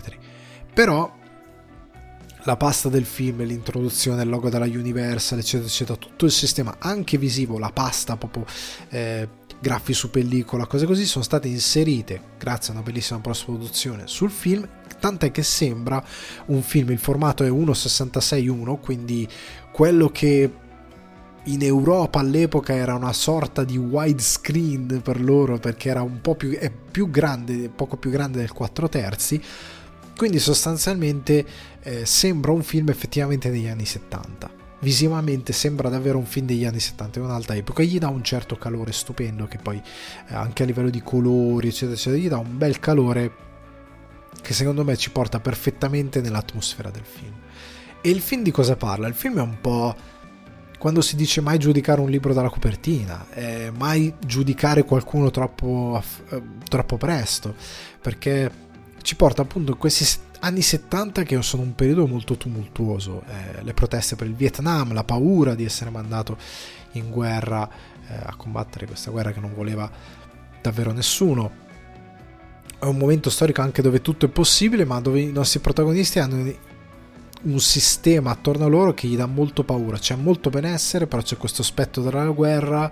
Però 0.74 1.14
la 2.44 2.56
pasta 2.56 2.88
del 2.88 3.04
film, 3.04 3.44
l'introduzione, 3.44 4.24
il 4.24 4.30
logo 4.30 4.50
della 4.50 4.64
Universal, 4.64 5.40
eccetera, 5.40 5.68
eccetera, 5.68 5.98
tutto 5.98 6.24
il 6.24 6.32
sistema, 6.32 6.78
anche 6.80 7.18
visivo, 7.18 7.60
la 7.60 7.72
pasta 7.74 8.16
proprio 8.16 8.46
eh, 8.92 9.28
graffi 9.60 9.94
su 9.94 10.10
pellicola, 10.10 10.68
cose 10.68 10.86
così, 10.86 11.06
sono 11.06 11.26
state 11.26 11.50
inserite 11.50 12.22
grazie 12.40 12.72
a 12.72 12.78
una 12.78 12.86
bellissima 12.86 13.20
post-produzione 13.20 14.04
sul 14.08 14.32
film, 14.32 14.66
tant'è 15.02 15.32
che 15.32 15.44
sembra 15.44 16.02
un 16.46 16.62
film, 16.62 16.92
il 16.92 17.00
formato 17.00 17.44
è 17.44 17.50
1.66.1, 17.50 18.80
quindi 18.80 19.28
quello 19.74 20.08
che 20.08 20.50
in 21.46 21.62
Europa 21.62 22.20
all'epoca 22.20 22.74
era 22.74 22.96
una 22.96 23.12
sorta 23.12 23.64
di 23.64 23.78
widescreen 23.78 25.02
per 25.04 25.22
loro 25.22 25.58
perché 25.58 25.90
era 25.90 26.02
un 26.02 26.22
po' 26.22 26.36
più, 26.36 26.58
più 26.90 27.10
grande, 27.10 27.70
poco 27.70 27.98
più 27.98 28.10
grande 28.12 28.40
del 28.40 28.54
4 28.54 28.90
terzi. 28.90 29.42
Quindi 30.16 30.40
sostanzialmente 30.40 31.46
eh, 31.82 32.06
sembra 32.06 32.52
un 32.52 32.64
film 32.64 32.90
effettivamente 32.90 33.50
degli 33.50 33.68
anni 33.68 33.86
70. 33.86 34.62
Visivamente 34.80 35.54
sembra 35.54 35.90
davvero 35.90 36.18
un 36.18 36.26
film 36.26 36.46
degli 36.46 36.66
anni 36.66 36.80
70, 36.80 37.20
è 37.20 37.24
un'altra 37.24 37.56
epoca, 37.56 37.84
gli 37.84 37.98
dà 37.98 38.10
un 38.10 38.24
certo 38.24 38.58
calore 38.58 38.92
stupendo 38.92 39.48
che 39.48 39.58
poi 39.58 39.78
eh, 39.78 40.36
anche 40.36 40.64
a 40.64 40.66
livello 40.66 40.90
di 40.90 41.02
colori 41.02 41.70
eccetera 41.70 41.94
eccetera 41.94 42.22
gli 42.22 42.28
dà 42.28 42.38
un 42.38 42.58
bel 42.58 42.80
calore 42.80 43.32
che 44.42 44.54
secondo 44.54 44.84
me 44.84 44.98
ci 44.98 45.10
porta 45.10 45.40
perfettamente 45.40 46.22
nell'atmosfera 46.22 46.90
del 46.90 47.06
film. 47.06 47.34
E 48.02 48.10
il 48.10 48.20
film 48.20 48.44
di 48.44 48.52
cosa 48.52 48.76
parla? 48.76 49.08
Il 49.08 49.14
film 49.14 49.38
è 49.38 49.42
un 49.42 49.62
po' 49.62 49.96
quando 50.84 51.00
si 51.00 51.16
dice 51.16 51.40
mai 51.40 51.60
giudicare 51.60 52.02
un 52.02 52.10
libro 52.10 52.34
dalla 52.34 52.50
copertina, 52.50 53.28
eh, 53.32 53.72
mai 53.74 54.14
giudicare 54.20 54.84
qualcuno 54.84 55.32
troppo, 55.32 56.04
eh, 56.28 56.44
troppo 56.68 56.98
presto, 56.98 57.56
perché 58.02 58.52
ci 59.02 59.16
porta 59.16 59.44
appunto 59.44 59.72
in 59.72 59.78
questi 59.78 60.06
anni 60.42 60.62
70 60.62 61.24
che 61.24 61.42
sono 61.42 61.64
un 61.64 61.74
periodo 61.74 62.06
molto 62.06 62.36
tumultuoso, 62.36 63.24
eh, 63.30 63.64
le 63.64 63.74
proteste 63.74 64.18
per 64.18 64.28
il 64.28 64.34
Vietnam, 64.34 64.92
la 64.92 65.06
paura 65.06 65.56
di 65.56 65.64
essere 65.64 65.90
mandato 65.90 66.38
in 66.92 67.10
guerra 67.10 67.66
eh, 68.10 68.16
a 68.22 68.36
combattere 68.36 68.86
questa 68.86 69.10
guerra 69.10 69.32
che 69.32 69.40
non 69.40 69.54
voleva 69.54 69.90
davvero 70.62 70.92
nessuno. 70.92 71.50
È 72.78 72.84
un 72.84 72.98
momento 72.98 73.30
storico 73.30 73.62
anche 73.62 73.82
dove 73.82 74.02
tutto 74.02 74.26
è 74.26 74.30
possibile, 74.30 74.84
ma 74.84 75.00
dove 75.00 75.22
i 75.22 75.32
nostri 75.32 75.62
protagonisti 75.62 76.20
hanno 76.20 76.44
un 77.44 77.60
sistema 77.60 78.32
attorno 78.32 78.66
a 78.66 78.68
loro 78.68 78.94
che 78.94 79.08
gli 79.08 79.16
dà 79.16 79.26
molto 79.26 79.64
paura. 79.64 79.98
C'è 79.98 80.16
molto 80.16 80.50
benessere, 80.50 81.08
però 81.08 81.22
c'è 81.22 81.38
questo 81.38 81.62
aspetto 81.62 82.02
della 82.02 82.26
guerra. 82.28 82.92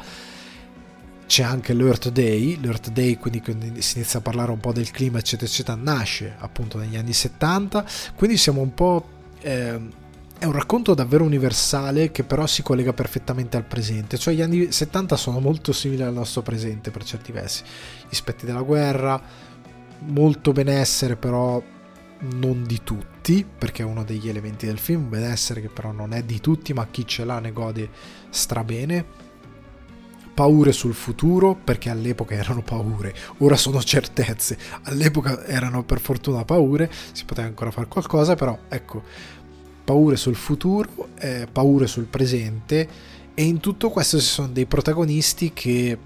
C'è 1.26 1.44
anche 1.44 1.73
l'Earth 1.73 2.10
Day. 2.10 2.60
L'Earth 2.60 2.90
Day, 2.90 3.18
quindi 3.18 3.41
si 3.82 3.98
inizia 3.98 4.19
a 4.19 4.22
parlare 4.22 4.52
un 4.52 4.60
po' 4.60 4.73
del 4.73 4.91
clima, 4.91 5.19
eccetera, 5.19 5.49
eccetera, 5.49 5.78
nasce 5.82 6.36
appunto 6.40 6.78
negli 6.78 6.98
anni 6.98 7.14
70. 7.14 7.86
Quindi 8.15 8.38
siamo 8.38 8.61
un 8.61 8.73
po'. 8.73 9.06
Eh, 9.40 9.99
è 10.38 10.45
un 10.45 10.53
racconto 10.53 10.95
davvero 10.95 11.23
universale 11.23 12.11
che 12.11 12.23
però 12.23 12.48
si 12.48 12.64
collega 12.64 12.94
perfettamente 12.94 13.57
al 13.57 13.64
presente. 13.64 14.18
Cioè 14.18 14.34
gli 14.34 14.41
anni 14.41 14.72
70 14.72 15.15
sono 15.15 15.40
molto 15.40 15.72
simili 15.72 16.02
al 16.02 16.14
nostro 16.14 16.41
presente 16.41 16.90
per 16.90 17.03
certi 17.03 17.32
versi. 17.32 17.64
Gli 17.64 18.14
aspetti 18.14 18.48
della 18.48 18.64
guerra, 18.64 19.22
molto 19.99 20.52
benessere, 20.52 21.15
però 21.15 21.61
non 22.22 22.64
di 22.65 22.81
tutti, 22.84 23.45
perché 23.45 23.84
è 23.84 23.85
uno 23.85 24.03
degli 24.03 24.30
elementi 24.30 24.65
del 24.65 24.77
film, 24.77 25.10
benessere 25.10 25.61
che 25.61 25.69
però 25.69 25.91
non 25.91 26.14
è 26.14 26.23
di 26.23 26.39
tutti, 26.39 26.73
ma 26.73 26.88
chi 26.88 27.06
ce 27.06 27.26
l'ha 27.26 27.39
ne 27.39 27.52
gode 27.52 27.89
strabene. 28.30 29.30
Paure 30.34 30.72
sul 30.72 30.93
futuro, 30.93 31.56
perché 31.56 31.89
all'epoca 31.89 32.34
erano 32.35 32.61
paure, 32.61 33.14
ora 33.39 33.57
sono 33.57 33.81
certezze, 33.84 34.57
all'epoca 34.84 35.45
erano 35.45 35.84
per 35.84 35.99
fortuna 35.99 36.45
paure, 36.45 36.89
si 37.11 37.26
poteva 37.26 37.48
ancora 37.48 37.69
fare 37.69 37.88
qualcosa, 37.88 38.35
però 38.35 38.57
ecco, 38.69 39.03
paure 39.84 40.15
sul 40.15 40.35
futuro, 40.35 41.10
eh, 41.19 41.48
paure 41.52 41.85
sul 41.85 42.06
presente 42.06 42.88
e 43.34 43.43
in 43.43 43.60
tutto 43.60 43.89
questo 43.89 44.19
ci 44.19 44.26
sono 44.26 44.48
dei 44.48 44.65
protagonisti 44.65 45.52
che 45.53 45.98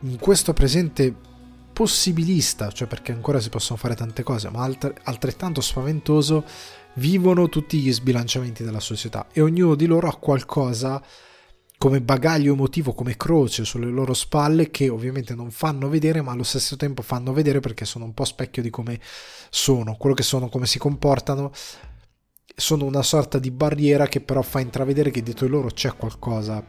in 0.00 0.18
questo 0.18 0.52
presente 0.52 1.14
possibilista, 1.72 2.70
cioè 2.70 2.86
perché 2.86 3.12
ancora 3.12 3.40
si 3.40 3.48
possono 3.48 3.78
fare 3.78 3.94
tante 3.94 4.22
cose, 4.22 4.50
ma 4.50 4.62
alt- 4.62 4.92
altrettanto 5.04 5.60
spaventoso, 5.60 6.44
vivono 6.94 7.48
tutti 7.48 7.78
gli 7.78 7.92
sbilanciamenti 7.92 8.62
della 8.64 8.80
società 8.80 9.26
e 9.32 9.40
ognuno 9.40 9.74
di 9.74 9.86
loro 9.86 10.08
ha 10.08 10.16
qualcosa 10.16 11.02
come 11.78 12.00
bagaglio 12.00 12.52
emotivo, 12.52 12.92
come 12.92 13.16
croce 13.16 13.64
sulle 13.64 13.90
loro 13.90 14.14
spalle 14.14 14.70
che 14.70 14.88
ovviamente 14.88 15.34
non 15.34 15.50
fanno 15.50 15.88
vedere, 15.88 16.22
ma 16.22 16.30
allo 16.30 16.44
stesso 16.44 16.76
tempo 16.76 17.02
fanno 17.02 17.32
vedere 17.32 17.58
perché 17.58 17.84
sono 17.84 18.04
un 18.04 18.14
po' 18.14 18.24
specchio 18.24 18.62
di 18.62 18.70
come 18.70 19.00
sono, 19.50 19.96
quello 19.96 20.14
che 20.14 20.22
sono, 20.22 20.48
come 20.48 20.66
si 20.66 20.78
comportano. 20.78 21.50
Sono 22.54 22.84
una 22.84 23.02
sorta 23.02 23.40
di 23.40 23.50
barriera 23.50 24.06
che 24.06 24.20
però 24.20 24.42
fa 24.42 24.60
intravedere 24.60 25.10
che 25.10 25.24
dietro 25.24 25.46
di 25.46 25.52
loro 25.52 25.68
c'è 25.70 25.96
qualcosa 25.96 26.64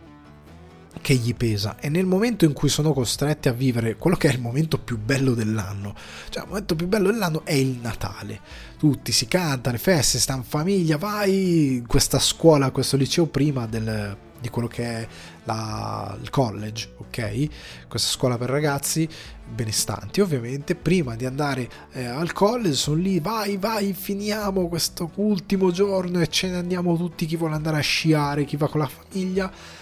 che 1.01 1.15
gli 1.15 1.33
pesa. 1.35 1.77
E 1.79 1.89
nel 1.89 2.05
momento 2.05 2.45
in 2.45 2.53
cui 2.53 2.69
sono 2.69 2.93
costretti 2.93 3.47
a 3.47 3.53
vivere 3.53 3.95
quello 3.95 4.15
che 4.15 4.29
è 4.29 4.33
il 4.33 4.39
momento 4.39 4.77
più 4.77 4.97
bello 4.97 5.33
dell'anno, 5.33 5.95
cioè 6.29 6.43
il 6.43 6.49
momento 6.49 6.75
più 6.75 6.87
bello 6.87 7.11
dell'anno 7.11 7.45
è 7.45 7.53
il 7.53 7.79
Natale, 7.81 8.39
tutti 8.77 9.11
si 9.11 9.27
canta, 9.27 9.71
le 9.71 9.77
feste, 9.77 10.19
sta 10.19 10.35
in 10.35 10.43
famiglia, 10.43 10.97
vai 10.97 11.83
questa 11.87 12.19
scuola, 12.19 12.71
questo 12.71 12.97
liceo 12.97 13.25
prima 13.25 13.65
del, 13.65 14.15
di 14.39 14.49
quello 14.49 14.67
che 14.67 14.83
è 14.83 15.07
la, 15.45 16.17
il 16.21 16.29
college, 16.29 16.93
ok? 16.97 17.47
Questa 17.87 18.09
scuola 18.09 18.37
per 18.37 18.49
ragazzi 18.49 19.07
benestanti, 19.45 20.21
ovviamente, 20.21 20.75
prima 20.75 21.15
di 21.15 21.25
andare 21.25 21.69
eh, 21.91 22.05
al 22.05 22.31
college 22.31 22.75
sono 22.75 22.97
lì, 22.97 23.19
vai, 23.19 23.57
vai, 23.57 23.93
finiamo 23.93 24.67
questo 24.67 25.11
ultimo 25.15 25.71
giorno 25.71 26.21
e 26.21 26.27
ce 26.27 26.49
ne 26.49 26.57
andiamo 26.57 26.95
tutti, 26.97 27.25
chi 27.25 27.35
vuole 27.35 27.55
andare 27.55 27.77
a 27.77 27.81
sciare, 27.81 28.45
chi 28.45 28.57
va 28.57 28.67
con 28.67 28.79
la 28.79 28.89
famiglia 28.89 29.81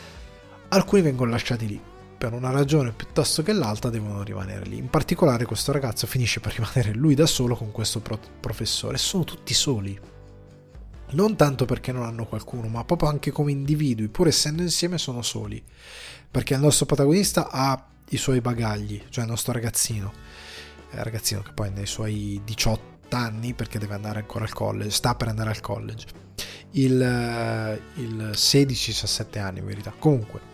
alcuni 0.74 1.02
vengono 1.02 1.32
lasciati 1.32 1.68
lì. 1.68 1.82
Per 2.18 2.34
una 2.34 2.52
ragione 2.52 2.92
piuttosto 2.92 3.42
che 3.42 3.52
l'altra 3.52 3.90
devono 3.90 4.24
rimanere 4.24 4.66
lì. 4.66 4.78
In 4.78 4.90
particolare 4.90 5.46
questo 5.46 5.72
ragazzo 5.72 6.06
finisce 6.06 6.40
per 6.40 6.54
rimanere 6.58 6.94
lui 6.94 7.16
da 7.16 7.26
solo 7.26 7.56
con 7.56 7.72
questo 7.72 8.00
pro- 8.00 8.20
professore. 8.40 8.98
Sono 8.98 9.24
tutti 9.24 9.54
soli. 9.54 10.00
Non 11.14 11.36
tanto 11.36 11.66
perché 11.66 11.92
non 11.92 12.04
hanno 12.04 12.26
qualcuno, 12.26 12.68
ma 12.68 12.86
proprio 12.86 13.10
anche 13.10 13.32
come 13.32 13.52
individui, 13.52 14.08
pur 14.08 14.28
essendo 14.28 14.62
insieme 14.62 14.98
sono 14.98 15.22
soli. 15.22 15.62
Perché 16.30 16.54
il 16.54 16.62
nostro 16.62 16.86
protagonista 16.86 17.50
ha 17.50 17.88
i 18.10 18.18
suoi 18.18 18.40
bagagli, 18.40 19.02
cioè 19.10 19.24
il 19.24 19.30
nostro 19.30 19.52
ragazzino. 19.52 20.14
Il 20.92 21.04
ragazzino 21.04 21.42
che 21.42 21.52
poi 21.52 21.72
nei 21.72 21.86
suoi 21.86 22.42
18 22.46 23.16
anni, 23.16 23.54
perché 23.54 23.78
deve 23.80 23.96
andare 23.96 24.20
ancora 24.20 24.46
al 24.46 24.54
college, 24.54 24.92
sta 24.92 25.16
per 25.16 25.28
andare 25.28 25.50
al 25.50 25.60
college. 25.60 26.06
Il, 26.72 26.92
il 27.96 28.32
16-17 28.34 29.40
anni 29.40 29.60
in 29.60 29.66
verità. 29.66 29.94
Comunque, 29.98 30.51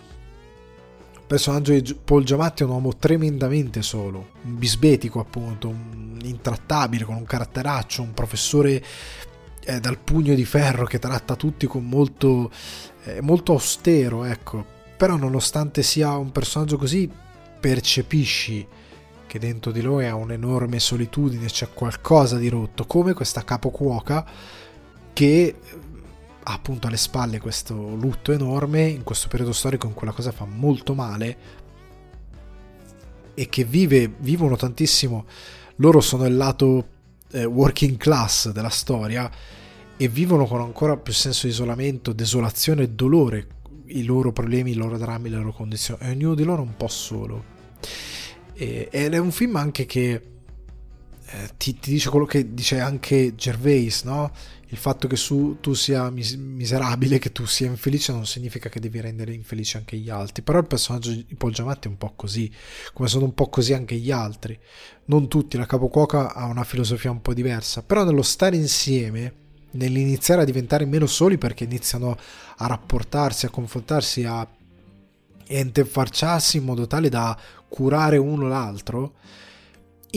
personaggio 1.27 1.73
di 1.77 1.93
Paul 1.93 2.23
Giamatti 2.23 2.63
è 2.63 2.65
un 2.65 2.71
uomo 2.71 2.95
tremendamente 2.95 3.81
solo, 3.81 4.29
un 4.43 4.57
bisbetico 4.57 5.19
appunto, 5.19 5.67
un 5.67 6.17
intrattabile, 6.23 7.03
con 7.03 7.15
un 7.15 7.25
caratteraccio, 7.25 8.01
un 8.01 8.13
professore 8.13 8.83
eh, 9.63 9.79
dal 9.79 9.99
pugno 9.99 10.33
di 10.33 10.45
ferro 10.45 10.85
che 10.85 10.99
tratta 10.99 11.35
tutti 11.35 11.67
con 11.67 11.85
molto, 11.85 12.49
eh, 13.03 13.21
molto 13.21 13.51
austero, 13.51 14.23
ecco. 14.23 14.65
Però 14.97 15.15
nonostante 15.15 15.83
sia 15.83 16.15
un 16.15 16.31
personaggio 16.31 16.77
così, 16.77 17.09
percepisci 17.59 18.65
che 19.27 19.39
dentro 19.39 19.71
di 19.71 19.81
lui 19.81 20.05
ha 20.07 20.15
un'enorme 20.15 20.79
solitudine, 20.79 21.47
c'è 21.47 21.67
qualcosa 21.73 22.37
di 22.37 22.47
rotto, 22.47 22.85
come 22.85 23.13
questa 23.13 23.43
capo 23.43 23.69
cuoca 23.69 24.25
che 25.11 25.55
ha 26.49 26.53
appunto 26.53 26.87
alle 26.87 26.97
spalle 26.97 27.41
questo 27.41 27.75
lutto 27.75 28.31
enorme 28.31 28.87
in 28.87 29.03
questo 29.03 29.27
periodo 29.27 29.51
storico 29.51 29.85
in 29.85 29.93
cui 29.93 30.07
la 30.07 30.13
cosa 30.13 30.31
fa 30.31 30.45
molto 30.45 30.93
male 30.93 31.37
e 33.33 33.49
che 33.49 33.65
vive, 33.65 34.13
vivono 34.19 34.55
tantissimo. 34.55 35.25
Loro 35.75 35.99
sono 35.99 36.25
il 36.25 36.37
lato 36.37 36.87
eh, 37.31 37.43
working 37.43 37.97
class 37.97 38.49
della 38.51 38.69
storia 38.69 39.29
e 39.97 40.07
vivono 40.07 40.45
con 40.45 40.61
ancora 40.61 40.95
più 40.95 41.11
senso 41.11 41.47
di 41.47 41.51
isolamento, 41.51 42.13
desolazione 42.13 42.83
e 42.83 42.89
dolore 42.91 43.47
i 43.87 44.03
loro 44.03 44.31
problemi, 44.31 44.71
i 44.71 44.75
loro 44.75 44.97
drammi, 44.97 45.29
le 45.29 45.35
loro 45.35 45.51
condizioni. 45.51 45.99
E 46.01 46.11
ognuno 46.11 46.33
di 46.33 46.43
loro 46.45 46.61
un 46.61 46.77
po' 46.77 46.87
solo. 46.87 47.43
Ed 48.53 48.89
è 48.89 49.17
un 49.17 49.31
film 49.31 49.57
anche 49.57 49.85
che 49.85 50.11
eh, 51.29 51.49
ti, 51.57 51.77
ti, 51.77 51.91
dice 51.91 52.09
quello 52.09 52.25
che 52.25 52.53
dice 52.53 52.79
anche 52.79 53.35
Gervais, 53.35 54.03
no? 54.03 54.31
Il 54.69 54.77
fatto 54.77 55.07
che 55.07 55.15
su, 55.15 55.57
tu 55.61 55.73
sia 55.73 56.09
mis- 56.09 56.35
miserabile, 56.35 57.19
che 57.19 57.31
tu 57.31 57.45
sia 57.45 57.67
infelice, 57.67 58.11
non 58.11 58.25
significa 58.25 58.67
che 58.67 58.79
devi 58.79 58.99
rendere 58.99 59.33
infelice 59.33 59.77
anche 59.77 59.95
gli 59.97 60.09
altri. 60.09 60.41
Però 60.43 60.59
il 60.59 60.67
personaggio 60.67 61.11
di 61.11 61.35
Paul 61.37 61.53
Giamatti 61.53 61.87
è 61.87 61.91
un 61.91 61.97
po' 61.97 62.13
così, 62.15 62.51
come 62.93 63.07
sono 63.07 63.25
un 63.25 63.33
po' 63.33 63.47
così 63.47 63.73
anche 63.73 63.95
gli 63.95 64.11
altri. 64.11 64.57
Non 65.05 65.29
tutti, 65.29 65.57
la 65.57 65.65
capocuoca 65.65 66.33
ha 66.33 66.45
una 66.45 66.65
filosofia 66.65 67.11
un 67.11 67.21
po' 67.21 67.33
diversa, 67.33 67.81
però 67.81 68.03
nello 68.03 68.23
stare 68.23 68.57
insieme, 68.57 69.33
nell'iniziare 69.71 70.41
a 70.41 70.45
diventare 70.45 70.85
meno 70.85 71.05
soli 71.05 71.37
perché 71.37 71.63
iniziano 71.63 72.17
a 72.57 72.67
rapportarsi, 72.67 73.45
a 73.45 73.49
confrontarsi, 73.49 74.25
a 74.25 74.45
interfacciarsi 75.49 76.57
in 76.57 76.65
modo 76.65 76.87
tale 76.87 77.07
da 77.07 77.37
curare 77.69 78.17
uno 78.17 78.47
l'altro, 78.47 79.13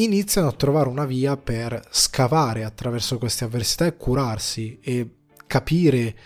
iniziano 0.02 0.48
a 0.48 0.52
trovare 0.52 0.88
una 0.88 1.04
via 1.04 1.36
per 1.36 1.82
scavare 1.90 2.64
attraverso 2.64 3.18
queste 3.18 3.44
avversità 3.44 3.86
e 3.86 3.96
curarsi 3.96 4.78
e 4.80 5.08
capire 5.46 6.16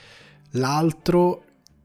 l'altro, 0.53 1.45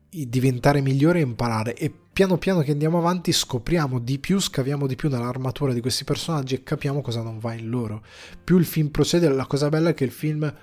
diventare 0.10 0.82
migliore 0.82 1.20
e 1.20 1.24
imparare. 1.24 1.76
E 1.76 1.94
piano 2.12 2.38
piano 2.38 2.62
che 2.62 2.72
andiamo 2.72 2.98
avanti 2.98 3.32
scopriamo 3.32 4.00
di 4.00 4.20
più, 4.20 4.40
scaviamo 4.40 4.88
di 4.88 4.96
più 4.96 5.10
nell'armatura 5.10 5.72
di 5.72 5.80
questi 5.80 6.04
personaggi 6.04 6.56
e 6.56 6.64
capiamo 6.64 7.02
cosa 7.02 7.22
non 7.22 7.40
va 7.40 7.54
in 7.54 7.70
loro. 7.70 8.04
Più 8.44 8.58
il 8.58 8.66
film 8.66 8.90
procede, 8.90 9.30
la 9.30 9.46
cosa 9.46 9.70
bella 9.70 9.90
è 9.90 9.94
che 9.94 10.04
il 10.04 10.12
film 10.12 10.54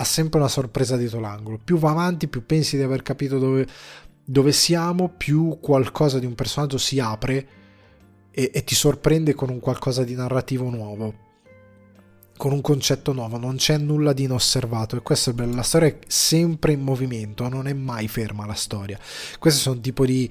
ha 0.00 0.04
sempre 0.04 0.38
una 0.38 0.48
sorpresa 0.48 0.96
dietro 0.96 1.20
l'angolo. 1.20 1.58
Più 1.62 1.78
va 1.78 1.90
avanti, 1.90 2.28
più 2.28 2.44
pensi 2.44 2.76
di 2.76 2.82
aver 2.82 3.02
capito 3.02 3.38
dove, 3.38 3.66
dove 4.24 4.52
siamo, 4.52 5.08
più 5.08 5.58
qualcosa 5.60 6.18
di 6.18 6.26
un 6.26 6.34
personaggio 6.34 6.78
si 6.78 7.00
apre 7.00 7.48
e, 8.38 8.52
e 8.54 8.62
ti 8.62 8.76
sorprende 8.76 9.34
con 9.34 9.50
un 9.50 9.58
qualcosa 9.58 10.04
di 10.04 10.14
narrativo 10.14 10.70
nuovo 10.70 11.26
con 12.36 12.52
un 12.52 12.60
concetto 12.60 13.12
nuovo, 13.12 13.36
non 13.36 13.56
c'è 13.56 13.76
nulla 13.78 14.12
di 14.12 14.22
inosservato 14.22 14.94
e 14.94 15.02
questo 15.02 15.30
è 15.30 15.32
bello, 15.32 15.56
la 15.56 15.64
storia 15.64 15.88
è 15.88 15.98
sempre 16.06 16.70
in 16.70 16.80
movimento, 16.80 17.48
non 17.48 17.66
è 17.66 17.72
mai 17.72 18.06
ferma 18.06 18.46
la 18.46 18.54
storia. 18.54 18.96
Questi 19.40 19.60
sono 19.60 19.80
tipo 19.80 20.06
di, 20.06 20.30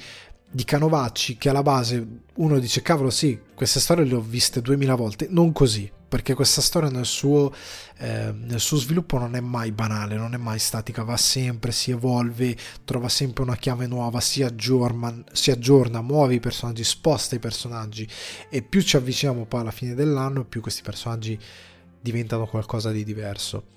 di 0.50 0.64
canovacci 0.64 1.38
che 1.38 1.50
alla 1.50 1.62
base 1.62 2.06
uno 2.36 2.60
dice 2.60 2.82
cavolo 2.82 3.10
sì, 3.10 3.40
queste 3.54 3.80
storie 3.80 4.06
le 4.06 4.16
ho 4.16 4.22
viste 4.22 4.62
duemila 4.62 4.96
volte, 4.96 5.28
non 5.30 5.52
così, 5.52 5.92
perché 6.08 6.34
questa 6.34 6.62
storia 6.62 6.90
nel 6.90 7.06
suo, 7.06 7.54
eh, 7.98 8.32
nel 8.32 8.60
suo, 8.60 8.78
sviluppo 8.78 9.18
non 9.18 9.36
è 9.36 9.42
mai 9.42 9.72
banale, 9.72 10.16
non 10.16 10.34
è 10.34 10.38
mai 10.38 10.60
statica, 10.60 11.04
va 11.04 11.18
sempre, 11.18 11.72
si 11.72 11.92
evolve, 11.92 12.56
trova 12.86 13.10
sempre 13.10 13.44
una 13.44 13.58
chiave 13.58 13.88
nuova, 13.88 14.22
si 14.22 14.44
aggiorna, 14.44 15.24
si 15.32 15.52
aggiorna, 15.52 16.02
muove 16.02 16.36
i 16.36 16.40
personaggi, 16.40 16.84
sposta 16.84 17.36
i 17.36 17.40
personaggi 17.40 18.08
e 18.50 18.62
più 18.62 18.82
ci 18.82 18.96
avviciniamo 18.96 19.46
poi 19.46 19.62
alla 19.62 19.72
fine 19.72 19.96
dell'anno, 19.96 20.46
più 20.46 20.62
questi 20.62 20.82
personaggi 20.82 21.38
diventano 22.00 22.46
qualcosa 22.46 22.92
di 22.92 23.04
diverso 23.04 23.76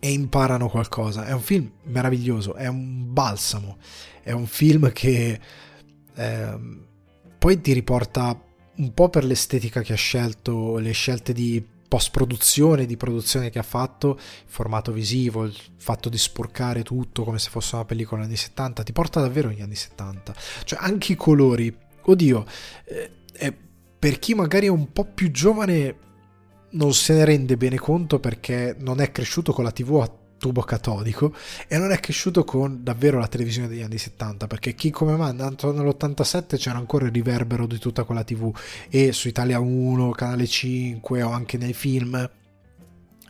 e 0.00 0.10
imparano 0.10 0.68
qualcosa. 0.68 1.26
È 1.26 1.32
un 1.32 1.42
film 1.42 1.70
meraviglioso, 1.84 2.54
è 2.54 2.66
un 2.66 3.12
balsamo, 3.12 3.76
è 4.22 4.32
un 4.32 4.46
film 4.46 4.90
che 4.92 5.40
eh, 6.14 6.58
poi 7.38 7.60
ti 7.60 7.72
riporta 7.72 8.42
un 8.76 8.94
po' 8.94 9.08
per 9.10 9.24
l'estetica 9.24 9.82
che 9.82 9.92
ha 9.92 9.96
scelto, 9.96 10.78
le 10.78 10.92
scelte 10.92 11.32
di 11.32 11.64
post-produzione, 11.90 12.86
di 12.86 12.96
produzione 12.96 13.50
che 13.50 13.58
ha 13.58 13.64
fatto, 13.64 14.12
il 14.12 14.44
formato 14.46 14.92
visivo, 14.92 15.44
il 15.44 15.56
fatto 15.76 16.08
di 16.08 16.18
sporcare 16.18 16.82
tutto 16.82 17.24
come 17.24 17.38
se 17.38 17.50
fosse 17.50 17.74
una 17.74 17.84
pellicola 17.84 18.22
anni 18.22 18.36
70, 18.36 18.82
ti 18.84 18.92
porta 18.92 19.20
davvero 19.20 19.48
negli 19.48 19.60
anni 19.60 19.74
70. 19.74 20.34
Cioè 20.64 20.78
anche 20.80 21.12
i 21.12 21.16
colori, 21.16 21.76
oddio, 22.02 22.46
eh, 22.84 23.56
per 23.98 24.18
chi 24.18 24.34
magari 24.34 24.66
è 24.66 24.70
un 24.70 24.92
po' 24.92 25.04
più 25.04 25.30
giovane 25.30 25.96
non 26.70 26.94
se 26.94 27.14
ne 27.14 27.24
rende 27.24 27.56
bene 27.56 27.76
conto 27.76 28.20
perché 28.20 28.76
non 28.78 29.00
è 29.00 29.10
cresciuto 29.10 29.52
con 29.52 29.64
la 29.64 29.72
TV 29.72 29.94
a 29.96 30.10
tubo 30.40 30.62
catodico 30.62 31.34
e 31.68 31.76
non 31.76 31.92
è 31.92 32.00
cresciuto 32.00 32.44
con 32.44 32.82
davvero 32.82 33.18
la 33.18 33.28
televisione 33.28 33.68
degli 33.68 33.82
anni 33.82 33.98
70 33.98 34.46
perché 34.46 34.74
chi 34.74 34.90
come 34.90 35.14
me 35.14 35.28
è 35.28 35.32
nato 35.32 35.70
nell'87 35.70 36.56
c'era 36.56 36.78
ancora 36.78 37.04
il 37.04 37.12
riverbero 37.12 37.66
di 37.66 37.78
tutta 37.78 38.04
quella 38.04 38.24
tv 38.24 38.50
e 38.88 39.12
su 39.12 39.28
Italia 39.28 39.60
1, 39.60 40.10
Canale 40.12 40.46
5 40.46 41.22
o 41.22 41.30
anche 41.30 41.58
nei 41.58 41.74
film 41.74 42.30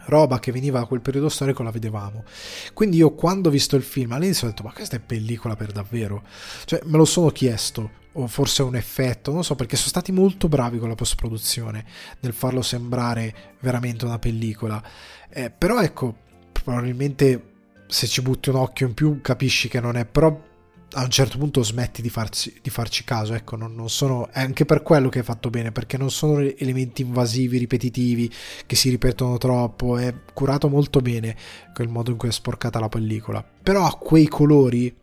roba 0.06 0.38
che 0.38 0.52
veniva 0.52 0.78
da 0.78 0.86
quel 0.86 1.00
periodo 1.00 1.28
storico 1.28 1.62
la 1.62 1.70
vedevamo. 1.70 2.24
Quindi 2.72 2.96
io 2.96 3.14
quando 3.14 3.48
ho 3.48 3.52
visto 3.52 3.76
il 3.76 3.82
film 3.82 4.12
all'inizio 4.12 4.46
ho 4.46 4.50
detto 4.50 4.62
ma 4.62 4.72
questa 4.72 4.96
è 4.96 5.00
pellicola 5.00 5.56
per 5.56 5.72
davvero? 5.72 6.22
Cioè 6.64 6.80
me 6.84 6.96
lo 6.96 7.04
sono 7.04 7.30
chiesto 7.30 7.98
o 8.12 8.26
forse 8.26 8.62
un 8.62 8.76
effetto, 8.76 9.32
non 9.32 9.44
so 9.44 9.54
perché 9.54 9.76
sono 9.76 9.88
stati 9.88 10.12
molto 10.12 10.48
bravi 10.48 10.78
con 10.78 10.88
la 10.88 10.94
post 10.94 11.14
produzione 11.14 11.84
nel 12.20 12.32
farlo 12.32 12.62
sembrare 12.62 13.56
veramente 13.60 14.04
una 14.04 14.18
pellicola. 14.18 14.82
Eh, 15.28 15.50
però 15.50 15.80
ecco 15.80 16.16
probabilmente 16.52 17.48
se 17.86 18.06
ci 18.06 18.22
butti 18.22 18.50
un 18.50 18.56
occhio 18.56 18.86
in 18.86 18.94
più 18.94 19.20
capisci 19.20 19.68
che 19.68 19.80
non 19.80 19.96
è, 19.96 20.04
però 20.04 20.48
a 20.92 21.04
un 21.04 21.10
certo 21.10 21.38
punto 21.38 21.62
smetti 21.62 22.02
di 22.02 22.10
farci, 22.10 22.58
di 22.60 22.70
farci 22.70 23.04
caso, 23.04 23.34
ecco, 23.34 23.56
non, 23.56 23.74
non, 23.74 23.88
sono, 23.88 24.28
è 24.30 24.40
anche 24.40 24.64
per 24.64 24.82
quello 24.82 25.08
che 25.08 25.20
è 25.20 25.22
fatto 25.22 25.50
bene, 25.50 25.70
perché 25.70 25.96
non 25.96 26.10
sono 26.10 26.40
elementi 26.40 27.02
invasivi, 27.02 27.58
ripetitivi, 27.58 28.30
che 28.66 28.74
si 28.74 28.90
ripetono 28.90 29.38
troppo, 29.38 29.96
è 29.98 30.12
curato 30.32 30.68
molto 30.68 31.00
bene 31.00 31.36
quel 31.72 31.88
modo 31.88 32.10
in 32.10 32.16
cui 32.16 32.28
è 32.28 32.32
sporcata 32.32 32.80
la 32.80 32.88
pellicola, 32.88 33.44
però 33.62 33.86
ha 33.86 33.96
quei 33.96 34.26
colori 34.26 34.94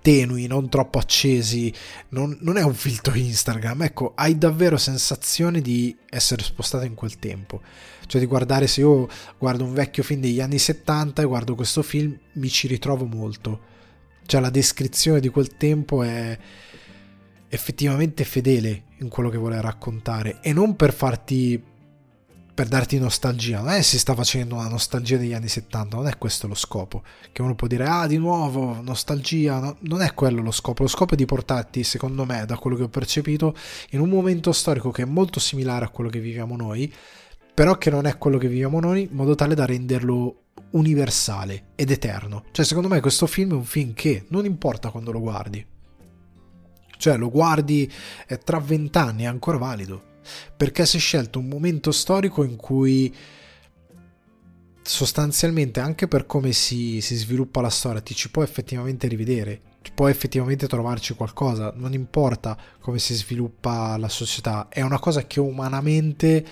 tenui, 0.00 0.46
non 0.46 0.68
troppo 0.68 0.98
accesi, 0.98 1.72
non, 2.10 2.36
non, 2.40 2.56
è 2.56 2.62
un 2.62 2.74
filtro 2.74 3.14
Instagram, 3.14 3.82
ecco, 3.82 4.12
hai 4.14 4.36
davvero 4.38 4.76
sensazione 4.76 5.60
di 5.60 5.96
essere 6.08 6.42
spostato 6.42 6.84
in 6.84 6.94
quel 6.94 7.18
tempo, 7.18 7.60
cioè 8.06 8.20
di 8.20 8.26
guardare 8.26 8.66
se 8.66 8.80
io 8.80 9.08
guardo 9.38 9.64
un 9.64 9.72
vecchio 9.72 10.02
film 10.02 10.20
degli 10.20 10.40
anni 10.40 10.58
70 10.58 11.22
e 11.22 11.26
guardo 11.26 11.54
questo 11.54 11.82
film 11.82 12.18
mi 12.34 12.48
ci 12.48 12.66
ritrovo 12.66 13.04
molto, 13.04 13.60
cioè 14.26 14.40
la 14.40 14.50
descrizione 14.50 15.20
di 15.20 15.28
quel 15.28 15.56
tempo 15.56 16.02
è 16.02 16.38
effettivamente 17.48 18.24
fedele 18.24 18.84
in 18.98 19.08
quello 19.08 19.28
che 19.28 19.36
vuole 19.36 19.60
raccontare. 19.60 20.38
E 20.40 20.52
non 20.52 20.74
per 20.74 20.92
farti 20.94 21.62
per 22.54 22.68
darti 22.68 22.98
nostalgia. 22.98 23.60
Non 23.60 23.70
è 23.70 23.76
che 23.76 23.82
si 23.82 23.98
sta 23.98 24.14
facendo 24.14 24.56
una 24.56 24.68
nostalgia 24.68 25.16
degli 25.16 25.32
anni 25.32 25.48
70, 25.48 25.96
non 25.96 26.06
è 26.06 26.18
questo 26.18 26.46
lo 26.46 26.54
scopo. 26.54 27.02
Che 27.32 27.42
uno 27.42 27.54
può 27.54 27.66
dire, 27.66 27.86
ah, 27.86 28.06
di 28.06 28.18
nuovo, 28.18 28.80
nostalgia. 28.82 29.58
No, 29.58 29.76
non 29.80 30.02
è 30.02 30.12
quello 30.14 30.42
lo 30.42 30.50
scopo. 30.50 30.82
Lo 30.82 30.88
scopo 30.88 31.14
è 31.14 31.16
di 31.16 31.24
portarti, 31.24 31.82
secondo 31.82 32.24
me, 32.24 32.44
da 32.46 32.56
quello 32.56 32.76
che 32.76 32.82
ho 32.84 32.88
percepito, 32.88 33.54
in 33.90 34.00
un 34.00 34.08
momento 34.08 34.52
storico 34.52 34.90
che 34.90 35.02
è 35.02 35.06
molto 35.06 35.40
similare 35.40 35.84
a 35.84 35.88
quello 35.88 36.10
che 36.10 36.20
viviamo 36.20 36.56
noi, 36.56 36.92
però 37.54 37.78
che 37.78 37.90
non 37.90 38.06
è 38.06 38.18
quello 38.18 38.38
che 38.38 38.48
viviamo 38.48 38.80
noi, 38.80 39.02
in 39.02 39.16
modo 39.16 39.34
tale 39.34 39.54
da 39.54 39.64
renderlo 39.64 40.36
universale 40.72 41.68
ed 41.74 41.90
eterno. 41.90 42.44
Cioè, 42.52 42.64
secondo 42.64 42.88
me, 42.88 43.00
questo 43.00 43.26
film 43.26 43.52
è 43.52 43.54
un 43.54 43.64
film 43.64 43.94
che 43.94 44.26
non 44.28 44.44
importa 44.44 44.90
quando 44.90 45.10
lo 45.10 45.20
guardi. 45.20 45.64
Cioè, 46.98 47.16
lo 47.16 47.30
guardi 47.30 47.90
tra 48.44 48.60
vent'anni, 48.60 49.24
è 49.24 49.26
ancora 49.26 49.58
valido 49.58 50.10
perché 50.56 50.86
si 50.86 50.96
è 50.96 51.00
scelto 51.00 51.38
un 51.38 51.48
momento 51.48 51.92
storico 51.92 52.42
in 52.44 52.56
cui 52.56 53.14
sostanzialmente 54.84 55.80
anche 55.80 56.08
per 56.08 56.26
come 56.26 56.52
si, 56.52 57.00
si 57.00 57.14
sviluppa 57.14 57.60
la 57.60 57.70
storia 57.70 58.00
ti 58.00 58.14
ci 58.14 58.30
può 58.30 58.42
effettivamente 58.42 59.06
rivedere 59.06 59.60
può 59.94 60.08
effettivamente 60.08 60.66
trovarci 60.66 61.14
qualcosa 61.14 61.72
non 61.76 61.92
importa 61.92 62.56
come 62.80 62.98
si 62.98 63.14
sviluppa 63.14 63.96
la 63.96 64.08
società 64.08 64.66
è 64.68 64.80
una 64.80 64.98
cosa 64.98 65.26
che 65.26 65.38
umanamente 65.38 66.44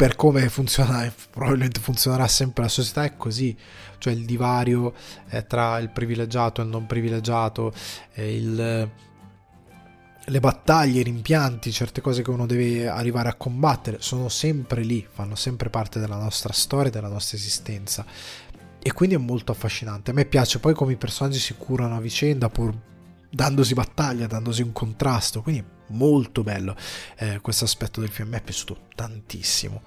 per 0.00 0.16
come 0.16 0.48
funziona, 0.48 1.12
probabilmente 1.30 1.78
funzionerà 1.78 2.26
sempre 2.26 2.62
la 2.62 2.70
società, 2.70 3.04
è 3.04 3.18
così, 3.18 3.54
cioè 3.98 4.14
il 4.14 4.24
divario 4.24 4.94
eh, 5.28 5.46
tra 5.46 5.78
il 5.78 5.90
privilegiato 5.90 6.62
e 6.62 6.64
il 6.64 6.70
non 6.70 6.86
privilegiato, 6.86 7.70
eh, 8.14 8.34
il, 8.34 8.90
le 10.30 10.38
battaglie, 10.38 11.00
i 11.00 11.04
rimpianti, 11.04 11.72
certe 11.72 12.00
cose 12.00 12.22
che 12.22 12.30
uno 12.30 12.46
deve 12.46 12.88
arrivare 12.88 13.28
a 13.28 13.34
combattere, 13.34 13.96
sono 14.00 14.28
sempre 14.28 14.82
lì, 14.82 15.04
fanno 15.10 15.34
sempre 15.34 15.70
parte 15.70 15.98
della 15.98 16.16
nostra 16.16 16.52
storia, 16.52 16.90
della 16.90 17.08
nostra 17.08 17.36
esistenza. 17.36 18.06
E 18.82 18.92
quindi 18.92 19.16
è 19.16 19.18
molto 19.18 19.50
affascinante. 19.50 20.12
A 20.12 20.14
me 20.14 20.24
piace 20.24 20.60
poi 20.60 20.72
come 20.72 20.92
i 20.92 20.96
personaggi 20.96 21.38
si 21.38 21.54
curano 21.54 21.96
a 21.96 22.00
vicenda 22.00 22.48
pur 22.48 22.74
dandosi 23.28 23.74
battaglia, 23.74 24.26
dandosi 24.26 24.62
un 24.62 24.72
contrasto. 24.72 25.42
Quindi 25.42 25.64
molto 25.88 26.42
bello 26.42 26.76
eh, 27.18 27.40
questo 27.40 27.64
aspetto 27.64 28.00
del 28.00 28.08
film. 28.08 28.30
Mi 28.30 28.36
è 28.36 28.40
piaciuto 28.40 28.86
tantissimo. 28.94 29.82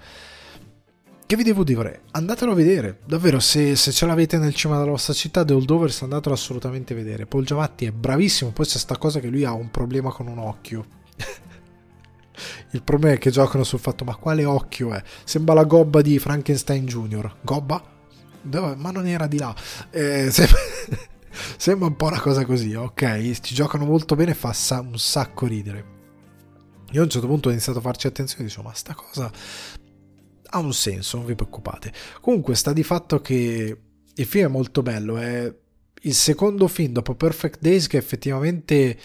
Che 1.25 1.37
vi 1.37 1.43
devo 1.43 1.63
dire? 1.63 2.01
Andatelo 2.11 2.51
a 2.51 2.55
vedere, 2.55 2.99
davvero, 3.05 3.39
se, 3.39 3.77
se 3.77 3.91
ce 3.91 4.05
l'avete 4.05 4.37
nel 4.37 4.53
cinema 4.53 4.79
della 4.79 4.91
vostra 4.91 5.13
città, 5.13 5.45
The 5.45 5.53
Holdovers, 5.53 6.01
andatelo 6.01 6.35
assolutamente 6.35 6.93
a 6.93 6.97
vedere. 6.97 7.25
Paul 7.25 7.45
Giamatti 7.45 7.85
è 7.85 7.91
bravissimo, 7.91 8.51
poi 8.51 8.65
c'è 8.65 8.77
sta 8.77 8.97
cosa 8.97 9.21
che 9.21 9.29
lui 9.29 9.45
ha 9.45 9.53
un 9.53 9.71
problema 9.71 10.11
con 10.11 10.27
un 10.27 10.37
occhio. 10.37 10.85
Il 12.71 12.83
problema 12.83 13.15
è 13.15 13.17
che 13.19 13.31
giocano 13.31 13.63
sul 13.63 13.79
fatto, 13.79 14.03
ma 14.03 14.15
quale 14.17 14.43
occhio 14.43 14.93
è? 14.93 15.01
Sembra 15.23 15.53
la 15.53 15.63
gobba 15.63 16.01
di 16.01 16.19
Frankenstein 16.19 16.85
Jr. 16.85 17.35
Gobba? 17.41 17.81
Ma 18.41 18.91
non 18.91 19.07
era 19.07 19.25
di 19.25 19.37
là. 19.37 19.55
Eh, 19.91 20.27
sembra... 20.29 20.57
sembra 21.57 21.87
un 21.87 21.95
po' 21.95 22.07
una 22.07 22.19
cosa 22.19 22.45
così, 22.45 22.75
ok? 22.75 23.39
Ci 23.39 23.55
giocano 23.55 23.85
molto 23.85 24.15
bene, 24.15 24.33
fa 24.33 24.53
un 24.81 24.99
sacco 24.99 25.45
ridere. 25.47 26.01
Io 26.91 27.01
a 27.01 27.03
un 27.05 27.09
certo 27.09 27.27
punto 27.27 27.47
ho 27.47 27.51
iniziato 27.51 27.79
a 27.79 27.81
farci 27.81 28.05
attenzione 28.05 28.43
e 28.43 28.45
dicevo, 28.47 28.67
ma 28.67 28.73
sta 28.75 28.93
cosa 28.93 29.31
ha 30.53 30.59
un 30.59 30.73
senso, 30.73 31.17
non 31.17 31.25
vi 31.25 31.35
preoccupate. 31.35 31.91
Comunque 32.21 32.55
sta 32.55 32.73
di 32.73 32.83
fatto 32.83 33.19
che 33.21 33.77
il 34.15 34.25
film 34.25 34.45
è 34.45 34.49
molto 34.49 34.81
bello, 34.81 35.17
è 35.17 35.53
il 36.05 36.13
secondo 36.13 36.67
film 36.67 36.93
dopo 36.93 37.15
Perfect 37.15 37.59
Days 37.59 37.87
che 37.87 37.97
effettivamente 37.97 38.97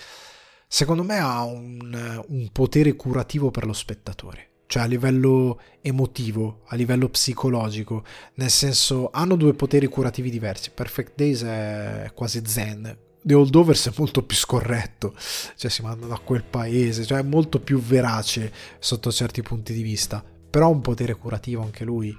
secondo 0.67 1.03
me 1.03 1.19
ha 1.19 1.45
un, 1.45 2.25
un 2.29 2.49
potere 2.53 2.95
curativo 2.95 3.51
per 3.51 3.65
lo 3.65 3.73
spettatore 3.73 4.49
cioè 4.69 4.83
a 4.83 4.87
livello 4.87 5.59
emotivo, 5.81 6.65
a 6.67 6.77
livello 6.77 7.09
psicologico, 7.09 8.05
nel 8.35 8.51
senso 8.51 9.09
hanno 9.11 9.35
due 9.35 9.55
poteri 9.55 9.87
curativi 9.87 10.29
diversi. 10.29 10.71
Perfect 10.73 11.15
Days 11.17 11.43
è 11.43 12.11
quasi 12.13 12.43
zen, 12.45 12.97
The 13.23 13.35
Holdovers 13.35 13.89
è 13.89 13.93
molto 13.97 14.23
più 14.25 14.37
scorretto, 14.37 15.15
cioè 15.57 15.71
si 15.71 15.81
mandano 15.81 16.13
a 16.13 16.21
quel 16.21 16.45
paese, 16.45 17.07
cioè 17.07 17.21
è 17.21 17.23
molto 17.23 17.61
più 17.61 17.81
verace 17.81 18.53
sotto 18.79 19.11
certi 19.11 19.41
punti 19.41 19.73
di 19.73 19.83
vista, 19.83 20.23
però 20.59 20.71
ha 20.71 20.75
un 20.75 20.81
potere 20.81 21.15
curativo 21.15 21.63
anche 21.63 21.85
lui, 21.85 22.17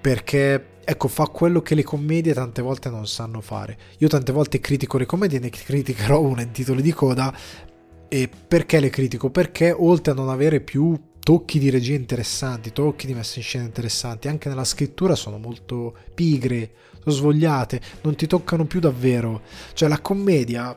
perché 0.00 0.78
ecco 0.82 1.06
fa 1.06 1.26
quello 1.26 1.60
che 1.60 1.74
le 1.74 1.82
commedie 1.82 2.32
tante 2.32 2.62
volte 2.62 2.88
non 2.88 3.06
sanno 3.06 3.42
fare. 3.42 3.76
Io 3.98 4.08
tante 4.08 4.32
volte 4.32 4.58
critico 4.58 4.96
le 4.96 5.04
commedie, 5.04 5.38
ne 5.38 5.50
criticherò 5.50 6.18
una 6.18 6.40
in 6.40 6.50
titoli 6.50 6.80
di 6.80 6.94
coda, 6.94 7.30
e 8.08 8.30
perché 8.48 8.80
le 8.80 8.88
critico? 8.88 9.28
Perché 9.28 9.70
oltre 9.70 10.12
a 10.12 10.14
non 10.14 10.30
avere 10.30 10.62
più 10.62 10.98
tocchi 11.20 11.58
di 11.58 11.68
regia 11.68 11.94
interessanti, 11.94 12.72
tocchi 12.72 13.06
di 13.06 13.12
messa 13.12 13.38
in 13.38 13.44
scena 13.44 13.64
interessanti, 13.64 14.28
anche 14.28 14.48
nella 14.48 14.64
scrittura 14.64 15.14
sono 15.14 15.36
molto 15.36 15.94
pigre, 16.14 16.70
sono 17.02 17.14
svogliate, 17.14 17.82
non 18.00 18.14
ti 18.14 18.26
toccano 18.26 18.64
più 18.64 18.80
davvero. 18.80 19.42
Cioè 19.74 19.90
la 19.90 20.00
commedia 20.00 20.74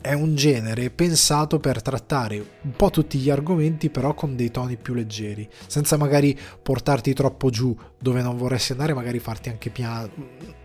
è 0.00 0.12
un 0.12 0.34
genere 0.34 0.90
pensato 0.90 1.58
per 1.58 1.82
trattare 1.82 2.36
un 2.62 2.72
po' 2.72 2.90
tutti 2.90 3.18
gli 3.18 3.30
argomenti 3.30 3.90
però 3.90 4.14
con 4.14 4.36
dei 4.36 4.50
toni 4.50 4.76
più 4.76 4.94
leggeri, 4.94 5.48
senza 5.66 5.96
magari 5.96 6.38
portarti 6.62 7.12
troppo 7.12 7.50
giù 7.50 7.76
dove 7.98 8.22
non 8.22 8.36
vorresti 8.36 8.72
andare, 8.72 8.94
magari 8.94 9.18
farti 9.18 9.48
anche 9.48 9.70
piano. 9.70 10.10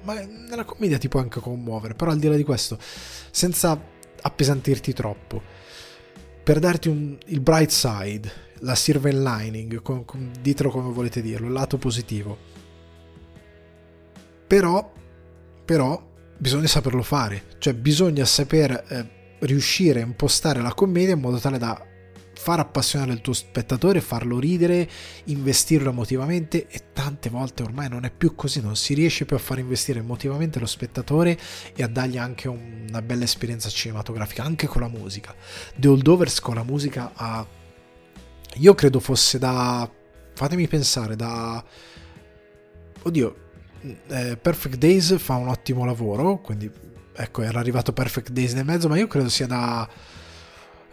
Ma 0.04 0.14
nella 0.22 0.66
commedia 0.66 0.98
ti 0.98 1.08
puoi 1.08 1.24
anche 1.24 1.40
commuovere, 1.40 1.96
però 1.96 2.12
al 2.12 2.20
di 2.20 2.28
là 2.28 2.36
di 2.36 2.44
questo, 2.44 2.78
senza 3.32 3.80
appesantirti 4.22 4.94
troppo. 4.94 5.42
Per 6.44 6.60
darti 6.60 6.88
un, 6.88 7.18
il 7.28 7.40
bright 7.40 7.70
side, 7.70 8.32
la 8.60 8.76
silver 8.76 9.14
lining, 9.14 9.82
con, 9.82 10.06
con, 10.06 10.32
ditelo 10.40 10.70
come 10.70 10.92
volete 10.92 11.22
dirlo, 11.22 11.48
il 11.48 11.54
lato 11.54 11.78
positivo. 11.78 12.38
Però, 14.48 14.92
però, 15.66 16.10
bisogna 16.38 16.68
saperlo 16.68 17.04
fare, 17.04 17.44
cioè 17.60 17.74
bisogna 17.74 18.26
saper 18.26 18.84
eh, 18.88 19.20
riuscire 19.42 20.02
a 20.02 20.06
impostare 20.06 20.62
la 20.62 20.74
commedia 20.74 21.14
in 21.14 21.20
modo 21.20 21.38
tale 21.38 21.58
da 21.58 21.86
far 22.34 22.60
appassionare 22.60 23.12
il 23.12 23.22
tuo 23.22 23.34
spettatore, 23.34 24.02
farlo 24.02 24.40
ridere, 24.40 24.90
investirlo 25.26 25.92
emotivamente 25.92 26.66
e 26.68 26.86
tante 26.92 27.30
volte 27.30 27.62
ormai 27.62 27.88
non 27.88 28.04
è 28.04 28.12
più 28.12 28.34
così, 28.34 28.62
non 28.62 28.76
si 28.76 28.96
riesce 28.96 29.26
più 29.26 29.36
a 29.36 29.40
far 29.40 29.60
investire 29.60 30.00
emotivamente 30.00 30.58
lo 30.58 30.66
spettatore 30.66 31.38
e 31.76 31.84
a 31.84 31.88
dargli 31.88 32.18
anche 32.18 32.48
una 32.48 33.02
bella 33.04 33.26
esperienza 33.26 33.70
cinematografica, 33.70 34.44
anche 34.44 34.66
con 34.66 34.82
la 34.82 34.88
musica. 34.88 35.36
The 35.76 35.88
Holdovers 35.88 36.40
con 36.40 36.56
la 36.56 36.64
musica 36.64 37.12
ha 37.14 37.46
io 38.56 38.74
credo 38.74 39.00
fosse 39.00 39.38
da... 39.38 39.90
fatemi 40.34 40.68
pensare, 40.68 41.16
da... 41.16 41.64
Oddio, 43.04 43.36
eh, 44.08 44.38
Perfect 44.38 44.78
Days 44.78 45.18
fa 45.20 45.36
un 45.36 45.48
ottimo 45.48 45.86
lavoro, 45.86 46.40
quindi 46.40 46.70
ecco, 47.14 47.42
era 47.42 47.60
arrivato 47.60 47.94
Perfect 47.94 48.32
Days 48.32 48.54
nel 48.54 48.66
mezzo, 48.66 48.88
ma 48.88 48.98
io 48.98 49.08
credo 49.08 49.30
sia 49.30 49.48
da... 49.48 49.88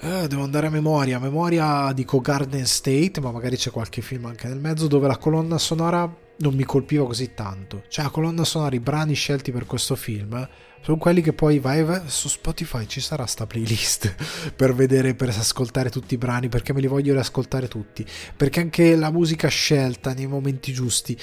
Eh, 0.00 0.28
devo 0.28 0.44
andare 0.44 0.68
a 0.68 0.70
memoria, 0.70 1.16
a 1.16 1.20
memoria 1.20 1.90
dico 1.92 2.20
Garden 2.20 2.66
State, 2.66 3.20
ma 3.20 3.32
magari 3.32 3.56
c'è 3.56 3.70
qualche 3.70 4.00
film 4.00 4.26
anche 4.26 4.46
nel 4.46 4.60
mezzo 4.60 4.86
dove 4.86 5.08
la 5.08 5.16
colonna 5.16 5.58
sonora 5.58 6.08
non 6.38 6.54
mi 6.54 6.64
colpiva 6.64 7.04
così 7.04 7.34
tanto. 7.34 7.82
Cioè 7.88 8.04
la 8.04 8.10
colonna 8.10 8.44
sonora, 8.44 8.76
i 8.76 8.80
brani 8.80 9.14
scelti 9.14 9.50
per 9.50 9.66
questo 9.66 9.96
film 9.96 10.48
sono 10.80 10.96
quelli 10.96 11.20
che 11.20 11.32
poi 11.32 11.58
vai, 11.58 11.82
vai 11.82 12.02
su 12.06 12.28
Spotify 12.28 12.86
ci 12.86 13.00
sarà 13.00 13.26
sta 13.26 13.46
playlist 13.46 14.14
per 14.54 14.74
vedere 14.74 15.14
per 15.14 15.28
ascoltare 15.30 15.90
tutti 15.90 16.14
i 16.14 16.18
brani 16.18 16.48
perché 16.48 16.72
me 16.72 16.80
li 16.80 16.86
voglio 16.86 17.12
riascoltare 17.12 17.68
tutti 17.68 18.06
perché 18.36 18.60
anche 18.60 18.94
la 18.96 19.10
musica 19.10 19.48
scelta 19.48 20.14
nei 20.14 20.26
momenti 20.26 20.72
giusti 20.72 21.18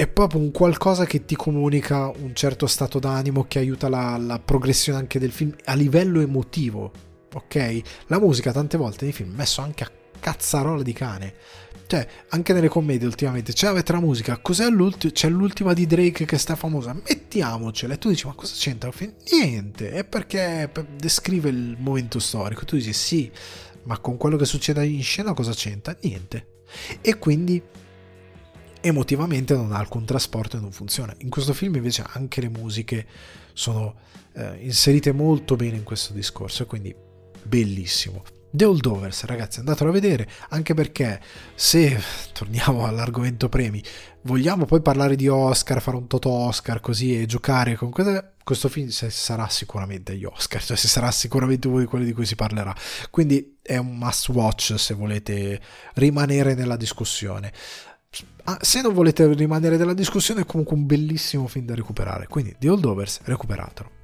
è 0.00 0.06
proprio 0.06 0.40
un 0.40 0.50
qualcosa 0.50 1.04
che 1.04 1.26
ti 1.26 1.36
comunica 1.36 2.08
un 2.08 2.34
certo 2.34 2.66
stato 2.66 2.98
d'animo 2.98 3.44
che 3.44 3.58
aiuta 3.58 3.90
la, 3.90 4.16
la 4.16 4.38
progressione 4.38 4.96
anche 4.96 5.18
del 5.18 5.30
film 5.30 5.54
a 5.64 5.74
livello 5.74 6.22
emotivo 6.22 6.90
ok 7.34 7.80
la 8.06 8.18
musica 8.18 8.50
tante 8.50 8.78
volte 8.78 9.04
nei 9.04 9.12
film 9.12 9.34
è 9.34 9.36
messo 9.36 9.60
anche 9.60 9.84
a 9.84 9.90
cazzarola 10.18 10.82
di 10.82 10.94
cane 10.94 11.34
cioè, 11.86 12.08
anche 12.28 12.54
nelle 12.54 12.68
commedie 12.68 13.06
ultimamente 13.06 13.52
c'è 13.52 13.70
la 13.70 14.00
musica, 14.00 14.38
cos'è 14.38 14.70
l'ultima? 14.70 15.12
C'è 15.12 15.28
l'ultima 15.28 15.72
di 15.74 15.86
Drake 15.86 16.24
che 16.24 16.38
sta 16.38 16.54
famosa, 16.54 16.94
mettiamocela. 16.94 17.94
E 17.94 17.98
tu 17.98 18.10
dici, 18.10 18.28
ma 18.28 18.32
cosa 18.34 18.54
c'entra? 18.56 18.92
Niente, 19.32 19.90
è 19.90 20.04
perché 20.04 20.70
descrive 20.96 21.48
il 21.48 21.74
momento 21.80 22.20
storico. 22.20 22.64
Tu 22.64 22.76
dici, 22.76 22.92
sì, 22.92 23.28
ma 23.82 23.98
con 23.98 24.16
quello 24.18 24.36
che 24.36 24.44
succede 24.44 24.86
in 24.86 25.02
scena 25.02 25.34
cosa 25.34 25.50
c'entra? 25.50 25.96
Niente. 26.02 26.62
E 27.00 27.18
quindi 27.18 27.60
emotivamente 28.80 29.54
non 29.54 29.72
ha 29.72 29.78
alcun 29.78 30.04
trasporto 30.04 30.56
e 30.56 30.60
non 30.60 30.72
funziona. 30.72 31.14
In 31.18 31.30
questo 31.30 31.52
film 31.52 31.76
invece 31.76 32.04
anche 32.06 32.40
le 32.40 32.48
musiche 32.48 33.06
sono 33.52 33.94
eh, 34.34 34.58
inserite 34.60 35.12
molto 35.12 35.56
bene 35.56 35.76
in 35.76 35.84
questo 35.84 36.12
discorso, 36.12 36.66
quindi 36.66 36.94
bellissimo. 37.42 38.22
The 38.52 38.64
Holdovers, 38.64 39.24
ragazzi, 39.24 39.60
andatelo 39.60 39.90
a 39.90 39.92
vedere, 39.92 40.28
anche 40.48 40.74
perché 40.74 41.20
se 41.54 42.00
torniamo 42.32 42.84
all'argomento 42.84 43.48
premi, 43.48 43.82
vogliamo 44.22 44.64
poi 44.64 44.80
parlare 44.80 45.14
di 45.14 45.28
Oscar, 45.28 45.80
fare 45.80 45.96
un 45.96 46.08
toto 46.08 46.30
Oscar 46.30 46.80
così 46.80 47.20
e 47.20 47.26
giocare 47.26 47.76
con 47.76 47.90
questo, 47.90 48.32
questo 48.42 48.68
film 48.68 48.88
sarà 48.88 49.48
sicuramente 49.48 50.16
gli 50.16 50.24
Oscar, 50.24 50.64
cioè 50.64 50.76
sarà 50.76 51.12
sicuramente 51.12 51.68
uno 51.68 51.78
di 51.78 51.86
quelli 51.86 52.04
di 52.04 52.12
cui 52.12 52.26
si 52.26 52.34
parlerà. 52.34 52.74
Quindi 53.10 53.58
è 53.62 53.76
un 53.76 53.96
must 53.96 54.28
watch 54.30 54.74
se 54.76 54.94
volete 54.94 55.60
rimanere 55.94 56.54
nella 56.54 56.76
discussione. 56.76 57.52
Ah, 58.50 58.58
se 58.62 58.80
non 58.80 58.92
volete 58.92 59.32
rimanere 59.32 59.76
nella 59.76 59.94
discussione 59.94 60.40
è 60.40 60.44
comunque 60.44 60.74
un 60.74 60.84
bellissimo 60.84 61.46
film 61.46 61.66
da 61.66 61.76
recuperare, 61.76 62.26
quindi 62.26 62.56
The 62.58 62.68
Holdovers 62.68 63.20
recuperatelo. 63.22 63.99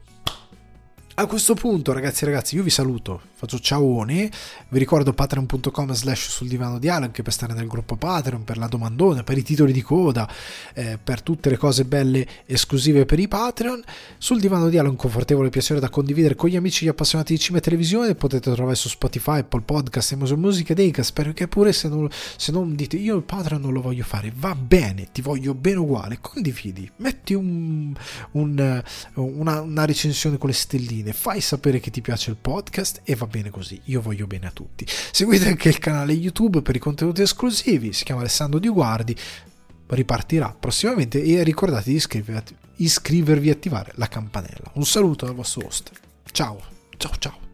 A 1.18 1.24
questo 1.24 1.54
punto, 1.54 1.94
ragazzi 1.94 2.24
e 2.24 2.26
ragazzi, 2.26 2.56
io 2.56 2.62
vi 2.62 2.68
saluto, 2.68 3.22
faccio 3.32 3.58
ciaone, 3.58 4.30
vi 4.68 4.78
ricordo 4.78 5.14
patreon.com 5.14 5.94
slash 5.94 6.28
sul 6.28 6.46
divano 6.46 6.78
di 6.78 6.90
Alan, 6.90 7.10
che 7.10 7.22
per 7.22 7.32
stare 7.32 7.54
nel 7.54 7.66
gruppo 7.66 7.96
Patreon, 7.96 8.44
per 8.44 8.58
la 8.58 8.66
domandona, 8.66 9.22
per 9.22 9.38
i 9.38 9.42
titoli 9.42 9.72
di 9.72 9.80
coda, 9.80 10.30
eh, 10.74 10.98
per 11.02 11.22
tutte 11.22 11.48
le 11.48 11.56
cose 11.56 11.86
belle 11.86 12.26
esclusive 12.44 13.06
per 13.06 13.18
i 13.18 13.28
Patreon. 13.28 13.82
Sul 14.18 14.40
divano 14.40 14.68
di 14.68 14.76
Alan 14.76 14.90
un 14.90 14.96
confortevole 14.96 15.48
piacere 15.48 15.80
da 15.80 15.88
condividere 15.88 16.34
con 16.34 16.50
gli 16.50 16.56
amici 16.56 16.84
gli 16.84 16.88
appassionati 16.88 17.32
di 17.32 17.38
cinema 17.38 17.60
e 17.60 17.64
televisione, 17.64 18.14
potete 18.14 18.52
trovare 18.52 18.76
su 18.76 18.90
Spotify, 18.90 19.38
Apple 19.38 19.62
Podcast, 19.62 20.12
Amazon 20.12 20.38
Music 20.38 20.68
ed 20.68 21.00
spero 21.00 21.32
che 21.32 21.48
pure 21.48 21.72
se 21.72 21.88
non, 21.88 22.10
se 22.36 22.52
non 22.52 22.74
dite 22.74 22.98
io 22.98 23.16
il 23.16 23.22
Patreon 23.22 23.62
non 23.62 23.72
lo 23.72 23.80
voglio 23.80 24.04
fare, 24.04 24.30
va 24.36 24.54
bene, 24.54 25.08
ti 25.12 25.22
voglio 25.22 25.54
bene 25.54 25.78
uguale, 25.78 26.18
condividi, 26.20 26.90
metti 26.96 27.32
un, 27.32 27.94
un, 28.32 28.82
una, 29.14 29.60
una 29.62 29.84
recensione 29.86 30.36
con 30.36 30.50
le 30.50 30.54
stelline 30.54 31.04
stelline, 31.06 31.12
fai 31.12 31.40
sapere 31.40 31.80
che 31.80 31.90
ti 31.90 32.00
piace 32.00 32.30
il 32.30 32.36
podcast 32.36 33.00
e 33.04 33.14
va 33.14 33.26
bene 33.26 33.50
così, 33.50 33.80
io 33.84 34.00
voglio 34.00 34.26
bene 34.26 34.46
a 34.46 34.50
tutti. 34.50 34.86
Seguite 34.86 35.48
anche 35.48 35.68
il 35.68 35.78
canale 35.78 36.12
YouTube 36.12 36.62
per 36.62 36.76
i 36.76 36.80
contenuti 36.80 37.22
esclusivi, 37.22 37.92
si 37.92 38.04
chiama 38.04 38.20
Alessandro 38.22 38.58
Di 38.58 38.68
Guardi, 38.68 39.16
ripartirà 39.88 40.54
prossimamente 40.58 41.22
e 41.22 41.42
ricordate 41.42 41.90
di 41.90 42.02
iscrivervi 42.76 43.48
e 43.48 43.52
attivare 43.52 43.92
la 43.96 44.08
campanella. 44.08 44.70
Un 44.74 44.84
saluto 44.84 45.26
dal 45.26 45.34
vostro 45.34 45.66
host. 45.66 45.90
Ciao, 46.32 46.60
ciao, 46.96 47.12
ciao. 47.18 47.45